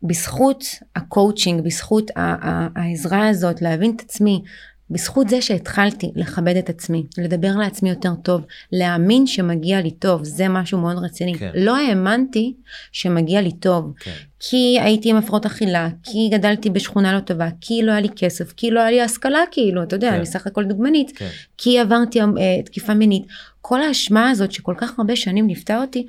בזכות 0.04 0.66
הקואוצ'ינג, 0.96 1.62
בזכות 1.62 2.12
העזרה 2.16 3.28
הזאת, 3.28 3.62
להבין 3.62 3.94
את 3.96 4.02
עצמי, 4.02 4.42
בזכות 4.90 5.30
זה 5.30 5.42
שהתחלתי 5.42 6.12
לכבד 6.16 6.56
את 6.58 6.70
עצמי, 6.70 7.04
לדבר 7.18 7.56
לעצמי 7.56 7.90
יותר 7.90 8.14
טוב, 8.24 8.42
להאמין 8.72 9.28
שמגיע 9.28 9.82
לי 9.82 9.92
טוב, 9.92 10.24
זה 10.24 10.50
משהו 10.50 10.78
מאוד 10.78 10.98
רציני. 10.98 11.38
כן. 11.38 11.52
לא 11.56 11.78
האמנתי 11.78 12.54
שמגיע 12.92 13.42
לי 13.42 13.52
טוב, 13.52 13.94
כן. 14.00 14.12
כי 14.40 14.78
הייתי 14.82 15.10
עם 15.10 15.16
הפרעות 15.16 15.46
אכילה, 15.46 15.90
כי 16.04 16.30
גדלתי 16.32 16.70
בשכונה 16.70 17.14
לא 17.14 17.20
טובה, 17.20 17.50
כי 17.62 17.82
לא 17.84 17.92
היה 17.92 18.02
לי 18.02 18.10
כסף, 18.16 18.52
כי 18.52 18.72
לא 18.72 18.80
היה 18.80 18.92
לי 18.92 19.02
השכלה 19.02 19.40
כאילו, 19.52 19.84
אתה 19.84 19.96
יודע, 19.96 20.10
כן. 20.10 20.16
אני 20.16 20.26
סך 20.26 20.48
הכל 20.48 20.64
דוגמנית, 20.64 21.12
כן. 21.18 21.30
כי 21.58 21.80
עברתי 21.80 22.22
uh, 22.22 22.26
תקיפה 22.66 22.94
מינית. 22.94 23.24
כל 23.62 23.82
האשמה 23.82 24.30
הזאת 24.30 24.52
שכל 24.52 24.74
כך 24.78 25.00
הרבה 25.00 25.16
שנים 25.16 25.48
ליוותה 25.48 25.82
אותי, 25.82 26.08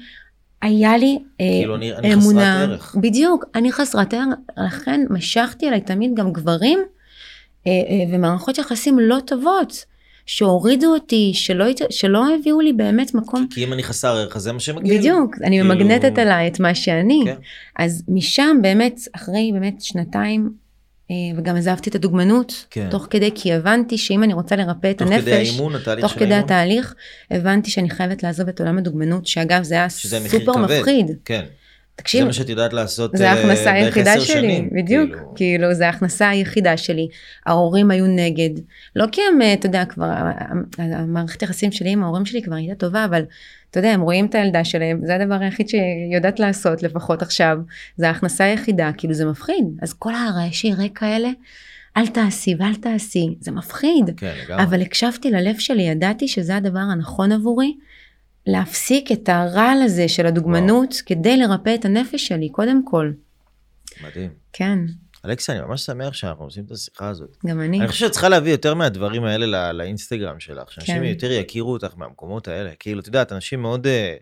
היה 0.64 0.96
לי 0.96 1.18
אה, 1.40 1.46
כאילו 1.60 1.76
אני, 1.76 1.92
אני 1.94 2.14
אמונה, 2.14 2.54
חסרת 2.54 2.68
ערך. 2.68 2.96
בדיוק, 3.00 3.44
אני 3.54 3.72
חסרת 3.72 4.14
ערך, 4.14 4.26
לכן 4.56 5.00
משכתי 5.10 5.68
אליי 5.68 5.80
תמיד 5.80 6.10
גם 6.14 6.32
גברים 6.32 6.78
אה, 7.66 7.72
אה, 7.72 8.14
ומערכות 8.14 8.58
יחסים 8.58 8.98
לא 8.98 9.18
טובות. 9.26 9.94
שהורידו 10.26 10.94
אותי, 10.94 11.30
שלא, 11.34 11.64
שלא 11.90 12.34
הביאו 12.34 12.60
לי 12.60 12.72
באמת 12.72 13.14
מקום. 13.14 13.46
כי 13.50 13.64
אם 13.64 13.72
אני 13.72 13.82
חסר 13.82 14.16
ערך, 14.16 14.36
אז 14.36 14.42
זה 14.42 14.52
מה 14.52 14.60
שמגיע 14.60 14.92
לי. 14.92 14.98
בדיוק, 14.98 15.34
אני 15.42 15.60
כאילו... 15.60 15.74
ממגנטת 15.74 16.18
עליי 16.18 16.48
את 16.48 16.60
מה 16.60 16.74
שאני. 16.74 17.22
כן. 17.24 17.34
אז 17.78 18.02
משם 18.08 18.56
באמת, 18.62 19.00
אחרי 19.16 19.50
באמת 19.52 19.80
שנתיים, 19.80 20.50
וגם 21.36 21.56
עזבתי 21.56 21.90
את 21.90 21.94
הדוגמנות, 21.94 22.66
כן. 22.70 22.88
תוך 22.90 23.06
כדי, 23.10 23.30
כי 23.34 23.52
הבנתי 23.52 23.98
שאם 23.98 24.22
אני 24.22 24.34
רוצה 24.34 24.56
לרפא 24.56 24.90
את 24.90 24.98
תוך 24.98 25.08
הנפש, 25.08 25.22
כדי 25.22 25.32
האימון, 25.32 25.74
התהליך 25.74 26.04
תוך 26.04 26.12
כדי 26.12 26.24
האימון. 26.24 26.44
התהליך, 26.44 26.94
הבנתי 27.30 27.70
שאני 27.70 27.90
חייבת 27.90 28.22
לעזוב 28.22 28.48
את 28.48 28.60
עולם 28.60 28.78
הדוגמנות, 28.78 29.26
שאגב 29.26 29.62
זה 29.62 29.74
היה 29.74 29.88
סופר 29.88 30.56
מפחיד. 30.56 31.10
כן. 31.24 31.44
תקשיב, 31.96 32.20
זה 32.20 32.26
מה 32.26 32.32
שאת 32.32 32.48
יודעת 32.48 32.72
לעשות 32.72 33.10
זה 33.16 33.24
אה, 33.24 33.32
ההכנסה 33.32 33.72
היחידה 33.72 34.20
שלי, 34.20 34.26
שנים, 34.26 34.70
בדיוק, 34.72 35.10
כאילו... 35.10 35.34
כאילו 35.34 35.74
זה 35.74 35.86
ההכנסה 35.86 36.28
היחידה 36.28 36.76
שלי, 36.76 37.08
ההורים 37.46 37.90
היו 37.90 38.06
נגד, 38.06 38.50
לא 38.96 39.06
כי 39.12 39.20
הם, 39.32 39.42
אה, 39.42 39.52
אתה 39.52 39.66
יודע, 39.66 39.84
כבר, 39.84 40.10
המערכת 40.78 41.42
יחסים 41.42 41.72
שלי 41.72 41.90
עם 41.90 42.02
ההורים 42.02 42.26
שלי 42.26 42.42
כבר 42.42 42.54
הייתה 42.54 42.74
טובה, 42.74 43.04
אבל 43.04 43.22
אתה 43.74 43.80
יודע, 43.80 43.92
הם 43.92 44.00
רואים 44.00 44.26
את 44.26 44.34
הילדה 44.34 44.64
שלהם, 44.64 45.00
זה 45.04 45.14
הדבר 45.14 45.34
היחיד 45.40 45.68
שהיא 45.68 46.14
יודעת 46.14 46.40
לעשות, 46.40 46.82
לפחות 46.82 47.22
עכשיו, 47.22 47.58
זה 47.96 48.08
ההכנסה 48.08 48.44
היחידה, 48.44 48.90
כאילו 48.96 49.14
זה 49.14 49.26
מפחיד, 49.26 49.64
אז 49.82 49.92
כל 49.92 50.14
הרעשי 50.14 50.72
רקע 50.72 51.06
האלה, 51.06 51.28
אל 51.96 52.06
תעשי 52.06 52.54
ואל 52.58 52.74
תעשי, 52.74 53.34
זה 53.40 53.50
מפחיד, 53.50 54.10
כן, 54.16 54.34
לגמרי. 54.44 54.64
אבל 54.64 54.82
הקשבתי 54.82 55.30
ללב 55.30 55.58
שלי, 55.58 55.82
ידעתי 55.82 56.28
שזה 56.28 56.56
הדבר 56.56 56.78
הנכון 56.78 57.32
עבורי, 57.32 57.76
להפסיק 58.46 59.12
את 59.12 59.28
הרעל 59.28 59.82
הזה 59.82 60.08
של 60.08 60.26
הדוגמנות 60.26 60.92
וואו. 60.92 61.04
כדי 61.06 61.36
לרפא 61.36 61.74
את 61.74 61.84
הנפש 61.84 62.26
שלי, 62.26 62.48
קודם 62.48 62.84
כל. 62.84 63.12
מדהים. 64.04 64.30
כן. 64.52 64.78
אלכסה, 65.24 65.52
אני 65.52 65.60
ממש 65.60 65.82
שמח 65.82 66.14
שאנחנו 66.14 66.44
עושים 66.44 66.64
את 66.66 66.70
השיחה 66.70 67.08
הזאת. 67.08 67.36
גם 67.46 67.60
אני. 67.60 67.80
אני 67.80 67.88
חושב 67.88 68.00
שאת 68.00 68.12
צריכה 68.12 68.28
להביא 68.28 68.52
יותר 68.52 68.74
מהדברים 68.74 69.24
האלה 69.24 69.46
לא, 69.46 69.70
לאינסטגרם 69.70 70.40
שלך, 70.40 70.72
שאנשים 70.72 70.96
כן. 70.96 71.04
יותר 71.04 71.30
יכירו 71.30 71.72
אותך 71.72 71.92
מהמקומות 71.96 72.48
האלה. 72.48 72.70
כאילו, 72.78 73.00
את 73.00 73.06
יודעת, 73.06 73.32
אנשים 73.32 73.62
מאוד, 73.62 73.86
אה, 73.86 74.16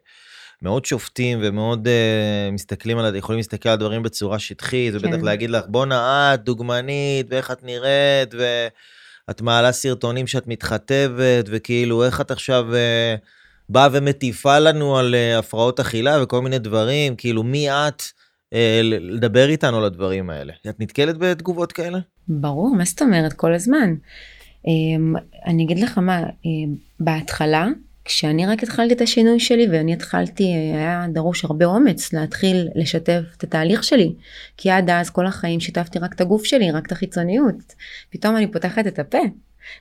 מאוד 0.63 0.85
שופטים 0.85 1.39
ומאוד 1.43 1.89
uh, 1.89 2.53
מסתכלים 2.53 2.99
על, 2.99 3.17
יכולים 3.17 3.39
להסתכל 3.39 3.69
על 3.69 3.77
דברים 3.77 4.03
בצורה 4.03 4.39
שטחית, 4.39 4.95
כן. 4.95 4.99
ובטח 5.09 5.23
להגיד 5.23 5.51
לך, 5.51 5.65
בואנה 5.69 6.35
את 6.35 6.45
דוגמנית, 6.45 7.27
ואיך 7.31 7.51
את 7.51 7.65
נראית, 7.65 8.35
ואת 8.35 9.41
מעלה 9.41 9.73
סרטונים 9.73 10.27
שאת 10.27 10.47
מתחתבת, 10.47 11.45
וכאילו, 11.47 12.05
איך 12.05 12.21
את 12.21 12.31
עכשיו... 12.31 12.67
Uh, 12.73 13.27
באה 13.69 13.89
ומטיפה 13.93 14.59
לנו 14.59 14.99
על 14.99 15.15
uh, 15.15 15.39
הפרעות 15.39 15.81
אכילה 15.81 16.23
וכל 16.23 16.43
מיני 16.43 16.59
דברים, 16.59 17.17
כאילו 17.17 17.43
מי 17.43 17.71
את 17.71 18.03
לדבר 18.83 19.49
איתנו 19.49 19.77
על 19.77 19.85
הדברים 19.85 20.31
האלה? 20.31 20.53
את 20.69 20.81
נתקלת 20.81 21.19
בתגובות 21.19 21.73
כאלה? 21.73 21.99
ברור, 22.29 22.77
מה 22.77 22.85
זאת 22.85 23.03
אומרת? 23.03 23.33
כל 23.33 23.55
הזמן. 23.55 23.95
Um, 24.67 25.19
אני 25.47 25.65
אגיד 25.65 25.79
לך 25.79 25.99
מה, 25.99 26.23
um, 26.23 26.27
בהתחלה, 27.01 27.67
כשאני 28.05 28.47
רק 28.47 28.63
התחלתי 28.63 28.95
את 28.95 29.01
השינוי 29.01 29.41
שלי 29.41 29.67
ואני 29.73 29.93
התחלתי, 29.93 30.45
היה 30.75 31.07
דרוש 31.13 31.45
הרבה 31.45 31.65
אומץ 31.65 32.13
להתחיל 32.13 32.69
לשתף 32.75 33.21
את 33.37 33.45
התהליך 33.45 33.85
שלי. 33.85 34.15
כי 34.57 34.71
עד 34.71 34.91
אז 34.91 35.11
כל 35.11 35.27
החיים 35.27 35.61
שיתפתי 35.61 35.99
רק 35.99 36.15
את 36.15 36.21
הגוף 36.21 36.45
שלי, 36.45 36.71
רק 36.71 36.87
את 36.87 36.93
החיצוניות. 36.93 37.75
פתאום 38.11 38.37
אני 38.37 38.47
פותחת 38.53 38.87
את 38.87 38.99
הפה, 38.99 39.19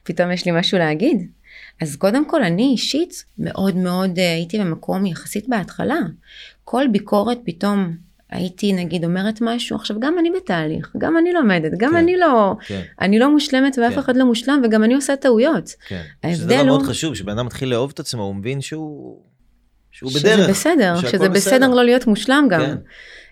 פתאום 0.03 0.31
יש 0.31 0.45
לי 0.45 0.51
משהו 0.51 0.77
להגיד. 0.77 1.27
אז 1.81 1.95
קודם 1.95 2.29
כל 2.29 2.43
אני 2.43 2.63
אישית 2.63 3.23
מאוד 3.37 3.75
מאוד 3.75 4.19
אה, 4.19 4.33
הייתי 4.33 4.59
במקום 4.59 5.05
יחסית 5.05 5.49
בהתחלה. 5.49 5.99
כל 6.63 6.85
ביקורת 6.91 7.37
פתאום 7.45 7.95
הייתי 8.31 8.73
נגיד 8.73 9.05
אומרת 9.05 9.39
משהו, 9.41 9.75
עכשיו 9.75 9.99
גם 9.99 10.15
אני 10.19 10.31
בתהליך, 10.31 10.91
גם 10.97 11.17
אני 11.17 11.33
לומדת, 11.33 11.71
גם 11.77 11.91
כן, 11.91 11.95
אני 11.95 12.17
לא, 12.17 12.55
כן. 12.67 12.81
אני 13.01 13.19
לא 13.19 13.31
מושלמת 13.31 13.77
ואף 13.77 13.93
כן. 13.93 13.99
אחד 13.99 14.17
לא 14.17 14.25
מושלם 14.25 14.61
וגם 14.65 14.83
אני 14.83 14.93
עושה 14.93 15.15
טעויות. 15.15 15.75
כן, 15.87 16.01
שזה 16.33 16.45
דבר 16.45 16.55
הוא... 16.55 16.65
מאוד 16.65 16.83
חשוב, 16.83 17.15
שבן 17.15 17.31
אדם 17.31 17.45
מתחיל 17.45 17.69
לאהוב 17.69 17.91
את 17.93 17.99
עצמו, 17.99 18.23
הוא 18.23 18.35
מבין 18.35 18.61
שהוא, 18.61 19.21
שהוא 19.91 20.11
שזה 20.11 20.19
בדרך. 20.19 20.49
בסדר, 20.49 20.95
שזה 20.95 21.07
בסדר, 21.07 21.29
בסדר 21.29 21.69
לא 21.69 21.83
להיות 21.83 22.07
מושלם 22.07 22.47
גם. 22.49 22.61
כן. 22.61 22.75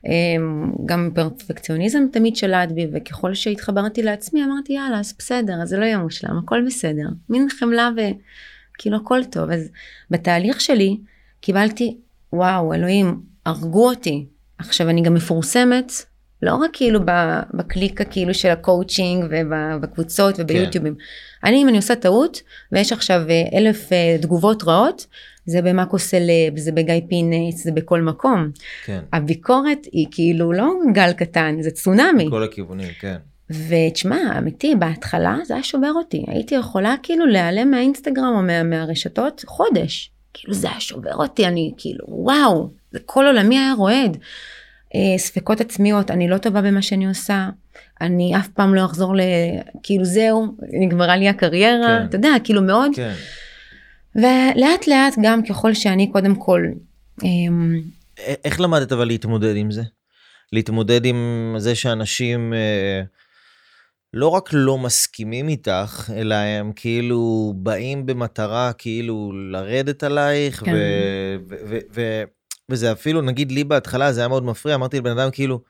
אמ, 0.06 0.72
גם 0.86 1.10
פרפקציוניזם 1.16 2.04
תמיד 2.12 2.36
שלט 2.36 2.72
בי, 2.72 2.88
וככל 2.94 3.34
שהתחברתי 3.34 4.04
לעצמי 4.04 4.44
אמרתי 4.44 4.74
יאללה, 4.74 5.00
אז 5.00 5.14
בסדר, 5.20 5.54
אז 5.62 5.70
זה 5.70 5.78
לא 5.78 5.86
יהיה 5.86 5.98
מושלם, 5.98 6.38
הכל 6.44 6.66
בסדר. 6.66 7.08
מין 7.30 7.48
חמלה 7.60 7.90
וכאילו 7.96 8.98
הכל 8.98 9.24
טוב. 9.24 9.52
אז 9.52 9.70
בתהליך 10.12 10.62
שלי 10.62 10.98
קיבלתי, 11.42 11.98
וואו, 12.34 12.74
אלוהים, 12.74 13.22
הרגו 13.46 13.90
אותי. 13.90 14.26
עכשיו 14.60 14.90
אני 14.90 15.02
גם 15.02 15.14
מפורסמת, 15.14 15.92
לא 16.42 16.56
רק 16.56 16.70
כאילו 16.74 17.00
בקליקה 17.54 18.04
כאילו 18.04 18.34
של 18.34 18.50
הקואוצ'ינג 18.50 19.26
ובקבוצות 19.30 20.36
וביוטיובים. 20.38 20.96
כן. 20.96 21.48
אני 21.48 21.64
אם 21.64 21.70
אני 21.70 21.78
עושה 21.78 21.96
טעות 21.96 22.42
ויש 22.72 22.92
עכשיו 22.92 23.22
אה, 23.30 23.58
אלף 23.58 23.94
אה, 23.94 24.18
תגובות 24.22 24.64
רעות, 24.64 25.06
זה 25.46 25.62
במאקו 25.62 26.00
סלב, 26.00 26.58
זה 26.58 26.72
בגיא 26.72 27.02
פינס, 27.10 27.64
זה 27.64 27.72
בכל 27.72 28.02
מקום. 28.02 28.52
כן. 28.86 29.00
הביקורת 29.14 29.88
היא 29.92 30.08
כאילו 30.12 30.52
לא 30.52 30.74
גל 30.94 31.14
קטן, 31.14 31.56
זה 31.62 31.72
צונאמי. 31.72 32.28
בכל 32.28 32.44
הכיוונים, 32.44 32.90
כן. 33.00 33.16
ותשמע, 33.50 34.38
אמיתי, 34.38 34.76
בהתחלה 34.76 35.38
זה 35.44 35.54
היה 35.54 35.64
שובר 35.64 35.92
אותי. 35.96 36.26
הייתי 36.28 36.56
יכולה 36.56 36.96
כאילו 37.04 37.26
להיעלם 37.26 37.72
מהאינסטגרם 37.72 38.34
או 38.36 38.42
מה, 38.42 38.64
מהרשתות 38.64 39.44
חודש. 39.48 40.12
כאילו 40.40 40.54
זה 40.54 40.70
היה 40.70 40.80
שובר 40.80 41.16
אותי, 41.16 41.48
אני 41.48 41.74
כאילו, 41.78 42.06
וואו, 42.08 42.70
זה 42.92 43.00
כל 43.06 43.26
עולמי 43.26 43.58
היה 43.58 43.74
רועד. 43.78 44.18
אה, 44.96 45.18
ספקות 45.18 45.62
עצמיות, 45.62 46.12
אני 46.12 46.28
לא 46.28 46.38
טובה 46.38 46.62
במה 46.62 46.82
שאני 46.82 47.08
עושה, 47.08 47.50
אני 48.02 48.38
אף 48.38 48.48
פעם 48.48 48.76
לא 48.76 48.86
אחזור 48.86 49.16
ל... 49.16 49.20
כאילו 49.84 50.06
זהו, 50.06 50.48
נגמרה 50.82 51.18
לי 51.18 51.30
הקריירה, 51.30 51.98
כן. 52.00 52.06
אתה 52.06 52.16
יודע, 52.16 52.30
כאילו 52.44 52.62
מאוד. 52.62 52.92
כן. 52.96 53.14
ולאט 54.16 54.88
לאט 54.88 55.14
גם 55.24 55.44
ככל 55.44 55.74
שאני 55.74 56.12
קודם 56.12 56.36
כל... 56.36 56.62
אמ, 57.24 57.82
איך 58.46 58.62
למדת 58.62 58.92
אבל 58.92 59.08
להתמודד 59.08 59.56
עם 59.56 59.72
זה? 59.72 59.84
להתמודד 60.54 61.06
עם 61.06 61.56
זה 61.58 61.76
שאנשים 61.76 62.54
אה, 62.54 63.02
לא 64.14 64.28
רק 64.28 64.50
לא 64.54 64.78
מסכימים 64.78 65.50
איתך, 65.50 66.10
אלא 66.16 66.36
הם 66.36 66.72
כאילו 66.76 67.54
באים 67.56 68.06
במטרה 68.06 68.74
כאילו 68.74 69.32
לרדת 69.52 70.04
עלייך, 70.04 70.64
כן. 70.66 70.74
ו- 70.74 71.56
ו- 71.70 71.80
ו- 71.94 72.24
וזה 72.70 72.92
אפילו, 72.92 73.22
נגיד 73.22 73.52
לי 73.52 73.64
בהתחלה 73.64 74.14
זה 74.14 74.22
היה 74.22 74.28
מאוד 74.28 74.44
מפריע, 74.44 74.76
אמרתי 74.76 74.98
לבן 74.98 75.20
אדם 75.20 75.32
כאילו, 75.32 75.62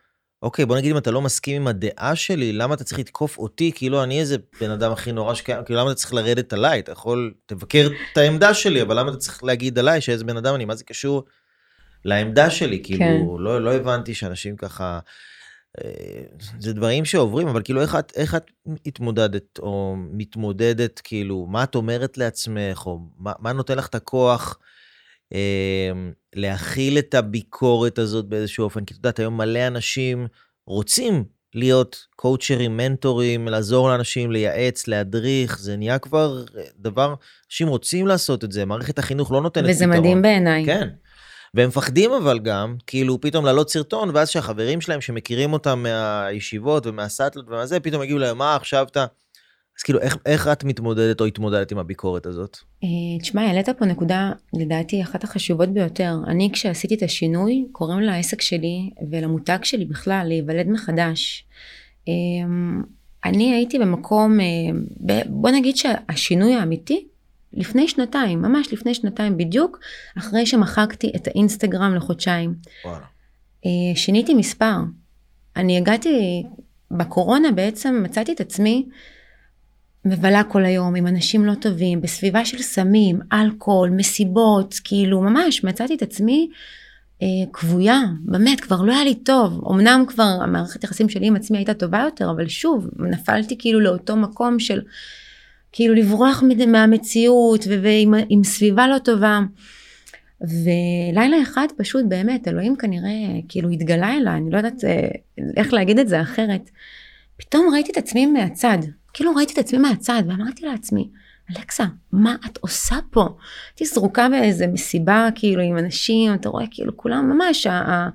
אוקיי, 0.42 0.66
בוא 0.66 0.78
נגיד 0.78 0.92
אם 0.92 0.98
אתה 0.98 1.12
לא 1.12 1.22
מסכים 1.22 1.62
עם 1.62 1.68
הדעה 1.68 2.16
שלי, 2.16 2.54
למה 2.54 2.74
אתה 2.74 2.84
צריך 2.84 3.00
לתקוף 3.00 3.38
אותי? 3.38 3.72
כאילו 3.76 4.04
אני 4.04 4.20
איזה 4.20 4.36
בן 4.62 4.72
אדם 4.72 4.92
הכי 4.92 5.12
נורא 5.12 5.34
שקיים, 5.34 5.64
כאילו 5.64 5.80
למה 5.80 5.92
אתה 5.92 6.00
צריך 6.00 6.14
לרדת 6.14 6.54
עליי? 6.54 6.80
אתה 6.80 6.92
יכול, 6.92 7.34
תבקר 7.46 7.90
את 8.12 8.18
העמדה 8.18 8.54
שלי, 8.54 8.82
אבל 8.82 9.00
למה 9.00 9.10
אתה 9.10 9.18
צריך 9.18 9.44
להגיד 9.44 9.80
עליי 9.80 10.02
שאיזה 10.02 10.24
בן 10.24 10.38
אדם 10.38 10.56
אני? 10.56 10.66
מה 10.66 10.76
זה 10.76 10.84
קשור 10.84 11.24
לעמדה 12.06 12.50
שלי? 12.50 12.82
כאילו, 12.84 13.00
כן. 13.00 13.44
לא, 13.44 13.62
לא 13.62 13.74
הבנתי 13.74 14.14
שאנשים 14.14 14.56
ככה... 14.56 15.00
זה 16.60 16.74
דברים 16.74 17.06
שעוברים, 17.06 17.48
אבל 17.48 17.62
כאילו 17.64 17.82
איך 17.82 17.96
את, 17.96 18.12
איך 18.16 18.36
את 18.36 18.52
התמודדת 18.86 19.60
או 19.60 19.96
מתמודדת, 19.98 21.02
כאילו, 21.04 21.46
מה 21.50 21.64
את 21.64 21.76
אומרת 21.76 22.18
לעצמך, 22.18 22.84
או 22.86 23.00
מה, 23.18 23.34
מה 23.40 23.54
נותן 23.54 23.78
לך 23.78 23.88
את 23.88 23.96
הכוח 23.96 24.60
אה, 25.34 25.92
להכיל 26.36 27.00
את 27.00 27.14
הביקורת 27.14 28.00
הזאת 28.00 28.26
באיזשהו 28.26 28.64
אופן, 28.64 28.86
כי 28.86 28.94
את 28.94 28.98
יודעת, 28.98 29.20
היום 29.20 29.38
מלא 29.38 29.68
אנשים 29.68 30.28
רוצים 30.68 31.24
להיות 31.56 32.06
קואוצ'רים, 32.16 32.78
מנטורים, 32.78 33.48
לעזור 33.48 33.90
לאנשים, 33.90 34.32
לייעץ, 34.32 34.88
להדריך, 34.88 35.60
זה 35.60 35.78
נהיה 35.78 36.00
כבר 36.00 36.44
דבר, 36.80 37.16
אנשים 37.50 37.68
רוצים 37.68 38.08
לעשות 38.08 38.44
את 38.44 38.52
זה, 38.52 38.66
מערכת 38.66 39.00
החינוך 39.00 39.32
לא 39.32 39.42
נותנת 39.42 39.64
וזה 39.70 39.74
פתרון. 39.74 39.92
וזה 39.92 40.00
מדהים 40.00 40.22
בעיניי. 40.22 40.66
כן. 40.66 40.90
והם 41.54 41.68
מפחדים 41.68 42.12
אבל 42.12 42.40
גם, 42.40 42.76
כאילו 42.88 43.22
פתאום 43.22 43.46
לעלות 43.46 43.70
סרטון, 43.70 44.10
ואז 44.14 44.30
שהחברים 44.30 44.82
שלהם 44.82 45.02
שמכירים 45.02 45.54
אותם 45.54 45.84
מהישיבות 45.84 46.88
ומהסאטלות 46.88 47.46
ומזה, 47.50 47.80
פתאום 47.80 48.04
יגידו 48.04 48.20
להם, 48.20 48.38
מה 48.38 48.56
עכשיו 48.56 48.88
אתה... 48.92 49.06
אז 49.80 49.84
כאילו, 49.84 50.00
איך, 50.00 50.18
איך 50.26 50.48
את 50.48 50.64
מתמודדת 50.64 51.22
או 51.22 51.26
התמודדת 51.26 51.72
עם 51.72 51.78
הביקורת 51.78 52.26
הזאת? 52.26 52.58
אה, 52.84 53.20
תשמע, 53.22 53.42
העלית 53.42 53.70
פה 53.70 53.86
נקודה, 53.86 54.32
לדעתי, 54.54 55.04
אחת 55.04 55.24
החשובות 55.24 55.70
ביותר. 55.70 56.14
אני, 56.28 56.50
כשעשיתי 56.54 56.96
את 56.96 57.04
השינוי, 57.04 57.66
קוראים 57.72 58.00
לעסק 58.00 58.42
שלי 58.42 58.90
ולמותג 59.12 59.58
שלי 59.64 59.86
בכלל 59.86 60.26
להיוולד 60.28 60.68
מחדש. 60.68 61.46
אמ, 62.08 62.84
אני 63.26 63.54
הייתי 63.54 63.80
במקום, 63.80 64.40
אה, 64.40 64.46
בוא 65.30 65.50
נגיד 65.50 65.76
שהשינוי 65.78 66.56
האמיתי 66.56 67.08
לפני 67.54 67.88
שנתיים, 67.88 68.42
ממש 68.42 68.74
לפני 68.74 68.94
שנתיים 68.94 69.38
בדיוק, 69.38 69.80
אחרי 70.18 70.46
שמחקתי 70.46 71.12
את 71.16 71.28
האינסטגרם 71.28 71.96
לחודשיים. 71.96 72.56
וואלה. 72.86 73.06
אה, 73.66 73.96
שיניתי 73.96 74.34
מספר. 74.34 74.76
אני 75.56 75.78
הגעתי, 75.78 76.44
בקורונה 76.92 77.52
בעצם 77.52 78.04
מצאתי 78.04 78.32
את 78.34 78.42
עצמי 78.42 78.86
מבלה 80.06 80.44
כל 80.44 80.66
היום 80.66 80.96
עם 80.96 81.08
אנשים 81.08 81.46
לא 81.46 81.54
טובים, 81.54 82.02
בסביבה 82.02 82.46
של 82.46 82.58
סמים, 82.58 83.20
אלכוהול, 83.34 83.90
מסיבות, 83.90 84.76
כאילו 84.84 85.22
ממש 85.22 85.64
מצאתי 85.64 85.96
את 85.96 86.02
עצמי 86.02 86.50
אה, 87.22 87.28
כבויה, 87.54 88.02
באמת 88.22 88.60
כבר 88.60 88.82
לא 88.82 88.94
היה 88.94 89.04
לי 89.04 89.16
טוב, 89.16 89.68
אמנם 89.72 90.04
כבר 90.08 90.38
המערכת 90.42 90.84
יחסים 90.84 91.10
שלי 91.10 91.28
עם 91.28 91.36
עצמי 91.36 91.58
הייתה 91.58 91.74
טובה 91.74 92.02
יותר, 92.06 92.32
אבל 92.32 92.48
שוב 92.48 92.88
נפלתי 93.00 93.58
כאילו 93.58 93.80
לאותו 93.80 94.16
מקום 94.16 94.60
של 94.60 94.82
כאילו 95.72 95.94
לברוח 95.94 96.44
מהמציאות 96.68 97.68
ועם 97.68 98.44
סביבה 98.44 98.88
לא 98.88 98.98
טובה. 98.98 99.40
ולילה 100.42 101.42
אחד 101.42 101.68
פשוט 101.78 102.06
באמת 102.08 102.48
אלוהים 102.48 102.76
כנראה 102.76 103.40
כאילו 103.50 103.70
התגלה 103.70 104.18
אליי, 104.18 104.38
אני 104.38 104.52
לא 104.52 104.58
יודעת 104.58 104.84
אה, 104.84 105.08
איך 105.58 105.74
להגיד 105.74 106.00
את 106.00 106.08
זה 106.08 106.22
אחרת. 106.22 106.70
פתאום 107.38 107.70
ראיתי 107.74 107.92
את 107.92 107.98
עצמי 107.98 108.26
מהצד, 108.26 108.78
כאילו 109.14 109.36
ראיתי 109.36 109.54
את 109.54 109.58
עצמי 109.58 109.80
מהצד 109.80 110.24
ואמרתי 110.28 110.66
לעצמי, 110.66 111.10
אלכסה, 111.52 111.86
מה 112.12 112.36
את 112.46 112.58
עושה 112.58 112.96
פה? 113.12 113.28
הייתי 113.70 113.86
זרוקה 113.86 114.30
באיזה 114.30 114.68
מסיבה 114.68 115.30
כאילו 115.36 115.62
עם 115.62 115.78
אנשים, 115.78 116.34
אתה 116.34 116.50
רואה 116.50 116.66
כאילו 116.72 116.98
כולם 116.98 117.30
ממש, 117.30 117.68
ה, 117.68 117.72
ה, 117.72 118.10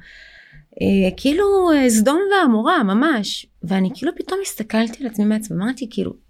אה, 0.83 1.11
כאילו 1.17 1.73
אה, 1.73 1.91
סדום 1.91 2.21
ועמורה 2.33 2.83
ממש. 2.83 3.47
ואני 3.63 3.91
כאילו 3.95 4.13
פתאום 4.17 4.41
הסתכלתי 4.43 5.05
על 5.05 5.11
עצמי 5.11 5.25
מעצמי, 5.25 5.57
אמרתי 5.57 5.87
כאילו, 5.91 6.24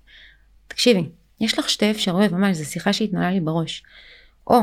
תקשיבי, 0.74 1.08
יש 1.40 1.58
לך 1.58 1.70
שתי 1.70 1.90
אפשרויות 1.90 2.32
ממש, 2.32 2.56
זו 2.56 2.64
שיחה 2.64 2.92
שהתנהלה 2.92 3.30
לי 3.30 3.40
בראש. 3.40 3.82
או 4.46 4.60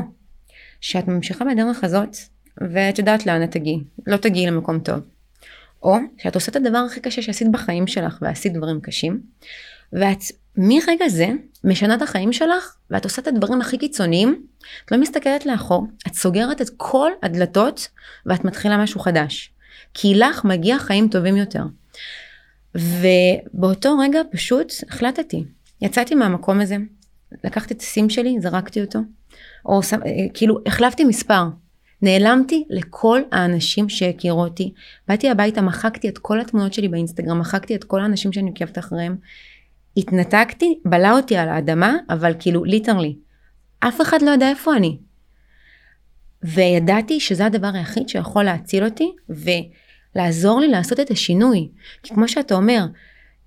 שאת 0.81 1.07
ממשיכה 1.07 1.45
בדרך 1.45 1.83
הזאת, 1.83 2.17
ואת 2.73 2.99
יודעת 2.99 3.25
לאן 3.25 3.43
את 3.43 3.51
תגיעי, 3.51 3.79
לא 4.07 4.17
תגיעי 4.17 4.47
למקום 4.47 4.79
טוב. 4.79 4.99
או 5.83 5.95
שאת 6.17 6.35
עושה 6.35 6.51
את 6.51 6.55
הדבר 6.55 6.77
הכי 6.77 6.99
קשה 6.99 7.21
שעשית 7.21 7.51
בחיים 7.51 7.87
שלך 7.87 8.17
ועשית 8.21 8.53
דברים 8.53 8.81
קשים, 8.81 9.21
ואת 9.93 10.19
מרגע 10.57 11.07
זה 11.07 11.27
משנה 11.63 11.95
את 11.95 12.01
החיים 12.01 12.33
שלך 12.33 12.75
ואת 12.89 13.03
עושה 13.03 13.21
את 13.21 13.27
הדברים 13.27 13.61
הכי 13.61 13.77
קיצוניים, 13.77 14.45
את 14.85 14.91
לא 14.91 14.97
מסתכלת 14.97 15.45
לאחור, 15.45 15.87
את 16.07 16.13
סוגרת 16.13 16.61
את 16.61 16.69
כל 16.77 17.11
הדלתות 17.23 17.87
ואת 18.25 18.45
מתחילה 18.45 18.77
משהו 18.77 18.99
חדש. 18.99 19.51
כי 19.93 20.15
לך 20.15 20.45
מגיע 20.45 20.79
חיים 20.79 21.07
טובים 21.07 21.37
יותר. 21.37 21.63
ובאותו 22.75 23.97
רגע 23.97 24.19
פשוט 24.31 24.73
החלטתי, 24.89 25.43
יצאתי 25.81 26.15
מהמקום 26.15 26.61
הזה, 26.61 26.77
לקחתי 27.43 27.73
את 27.73 27.81
הסים 27.81 28.09
שלי, 28.09 28.35
זרקתי 28.39 28.81
אותו, 28.81 28.99
או 29.65 29.79
כאילו 30.33 30.59
החלפתי 30.65 31.03
מספר, 31.03 31.43
נעלמתי 32.01 32.65
לכל 32.69 33.21
האנשים 33.31 33.89
שהכירו 33.89 34.43
אותי, 34.43 34.73
באתי 35.07 35.29
הביתה, 35.29 35.61
מחקתי 35.61 36.09
את 36.09 36.17
כל 36.17 36.41
התמונות 36.41 36.73
שלי 36.73 36.87
באינסטגרם, 36.87 37.39
מחקתי 37.39 37.75
את 37.75 37.83
כל 37.83 38.01
האנשים 38.01 38.33
שאני 38.33 38.49
עוקבת 38.49 38.77
אחריהם, 38.77 39.15
התנתקתי, 39.97 40.79
בלע 40.85 41.11
אותי 41.11 41.37
על 41.37 41.49
האדמה, 41.49 41.97
אבל 42.09 42.33
כאילו 42.39 42.63
ליטרלי, 42.63 43.15
אף 43.79 44.01
אחד 44.01 44.21
לא 44.21 44.29
יודע 44.31 44.49
איפה 44.49 44.75
אני. 44.75 44.97
וידעתי 46.43 47.19
שזה 47.19 47.45
הדבר 47.45 47.71
היחיד 47.73 48.09
שיכול 48.09 48.43
להציל 48.43 48.85
אותי 48.85 49.11
ולעזור 49.29 50.59
לי 50.59 50.67
לעשות 50.67 50.99
את 50.99 51.11
השינוי. 51.11 51.69
כי 52.03 52.13
כמו 52.13 52.27
שאתה 52.27 52.55
אומר, 52.55 52.85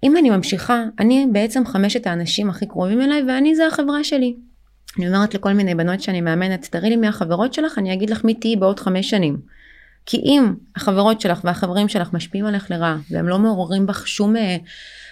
אם 0.05 0.17
אני 0.17 0.31
ממשיכה, 0.31 0.85
אני 0.99 1.27
בעצם 1.33 1.67
חמשת 1.67 2.07
האנשים 2.07 2.51
הכי 2.51 2.67
קרובים 2.67 3.01
אליי 3.01 3.23
ואני 3.29 3.57
זה 3.57 3.67
החברה 3.67 4.05
שלי. 4.05 4.37
אני 4.99 5.09
אומרת 5.09 5.35
לכל 5.35 5.53
מיני 5.53 5.75
בנות 5.75 6.01
שאני 6.01 6.21
מאמנת, 6.21 6.69
תראי 6.71 6.91
לי 6.91 6.97
מי 6.97 7.07
החברות 7.07 7.55
שלך, 7.55 7.79
אני 7.79 7.93
אגיד 7.93 8.11
לך 8.11 8.25
מי 8.25 8.35
תהיי 8.35 8.57
בעוד 8.57 8.81
חמש 8.81 9.11
שנים. 9.11 9.37
כי 10.07 10.17
אם 10.17 10.55
החברות 10.77 11.21
שלך 11.21 11.41
והחברים 11.45 11.89
שלך 11.89 12.13
משפיעים 12.13 12.47
עליך 12.47 12.71
לרעה, 12.71 12.97
והם 13.11 13.29
לא 13.29 13.39
מעוררים 13.39 13.87
בך 13.87 14.09
שום 14.09 14.37
אה, 14.37 14.57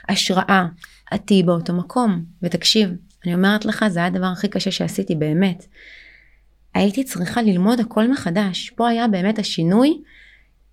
השראה, 0.09 0.67
את 1.15 1.21
תהיי 1.25 1.43
באותו 1.43 1.73
מקום. 1.73 2.25
ותקשיב, 2.43 2.91
אני 3.25 3.35
אומרת 3.35 3.65
לך, 3.65 3.85
זה 3.89 3.99
היה 3.99 4.07
הדבר 4.07 4.27
הכי 4.27 4.49
קשה 4.49 4.71
שעשיתי 4.71 5.15
באמת. 5.15 5.67
הייתי 6.75 7.05
צריכה 7.05 7.43
ללמוד 7.43 7.81
הכל 7.81 8.11
מחדש. 8.11 8.71
פה 8.71 8.89
היה 8.89 9.09
באמת 9.09 9.39
השינוי 9.39 10.01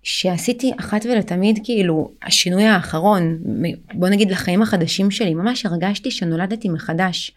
שעשיתי 0.02 0.72
אחת 0.80 1.06
ולתמיד, 1.06 1.60
כאילו, 1.64 2.10
השינוי 2.22 2.64
האחרון, 2.64 3.38
בוא 3.94 4.08
נגיד 4.08 4.30
לחיים 4.30 4.62
החדשים 4.62 5.10
שלי, 5.10 5.34
ממש 5.34 5.66
הרגשתי 5.66 6.10
שנולדתי 6.10 6.68
מחדש. 6.68 7.30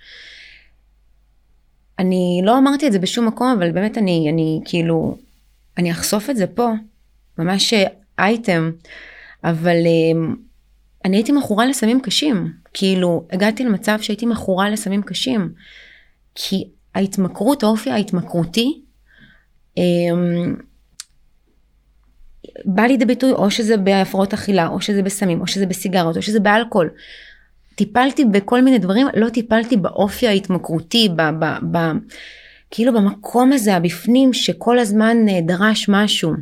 אני 1.99 2.41
לא 2.43 2.57
אמרתי 2.57 2.87
את 2.87 2.91
זה 2.91 2.99
בשום 2.99 3.27
מקום, 3.27 3.55
אבל 3.57 3.71
באמת 3.71 3.97
אני, 3.97 4.29
אני 4.29 4.59
כאילו, 4.65 5.17
אני 5.77 5.91
אחשוף 5.91 6.29
את 6.29 6.37
זה 6.37 6.47
פה, 6.47 6.71
ממש 7.37 7.73
אייטם, 8.19 8.71
אבל 9.43 9.75
אה, 9.85 10.33
אני 11.05 11.17
הייתי 11.17 11.31
מכורה 11.31 11.65
לסמים 11.65 12.01
קשים, 12.01 12.53
כאילו 12.73 13.27
הגעתי 13.31 13.63
למצב 13.63 13.97
שהייתי 14.01 14.25
מכורה 14.25 14.69
לסמים 14.69 15.01
קשים, 15.01 15.53
כי 16.35 16.69
ההתמכרות, 16.95 17.63
האופי 17.63 17.91
ההתמכרותי, 17.91 18.81
אמ, 19.77 20.55
בא 22.65 22.83
לידי 22.83 23.05
ביטוי 23.05 23.31
או 23.31 23.51
שזה 23.51 23.77
בהפרעות 23.77 24.33
אכילה, 24.33 24.67
או 24.67 24.81
שזה 24.81 25.01
בסמים, 25.03 25.41
או 25.41 25.47
שזה 25.47 25.65
בסיגרות, 25.65 26.17
או 26.17 26.21
שזה 26.21 26.39
באלכוהול. 26.39 26.89
טיפלתי 27.75 28.25
בכל 28.25 28.61
מיני 28.61 28.79
דברים, 28.79 29.07
לא 29.13 29.29
טיפלתי 29.29 29.77
באופי 29.77 30.27
ההתמכרותי, 30.27 31.09
ב, 31.15 31.21
ב, 31.21 31.45
ב, 31.71 31.77
כאילו 32.71 32.93
במקום 32.93 33.53
הזה 33.53 33.75
הבפנים 33.75 34.33
שכל 34.33 34.79
הזמן 34.79 35.17
אה, 35.29 35.39
דרש 35.41 35.89
משהו. 35.89 36.33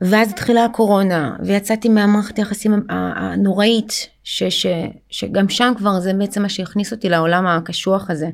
ואז 0.00 0.30
התחילה 0.30 0.64
הקורונה, 0.64 1.36
ויצאתי 1.44 1.88
מהמערכת 1.88 2.38
היחסים 2.38 2.86
הנוראית, 2.88 4.08
ש, 4.24 4.42
ש, 4.42 4.66
שגם 5.10 5.48
שם 5.48 5.72
כבר 5.76 6.00
זה 6.00 6.12
בעצם 6.12 6.42
מה 6.42 6.48
שהכניס 6.48 6.92
אותי 6.92 7.08
לעולם 7.08 7.46
הקשוח 7.46 8.10
הזה. 8.10 8.28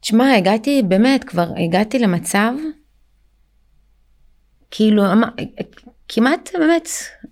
תשמע, 0.00 0.34
הגעתי, 0.36 0.82
באמת, 0.88 1.24
כבר 1.24 1.52
הגעתי 1.64 1.98
למצב, 1.98 2.52
כאילו, 4.70 5.12
אמ, 5.12 5.22
כמעט 6.08 6.50
באמת, 6.58 6.88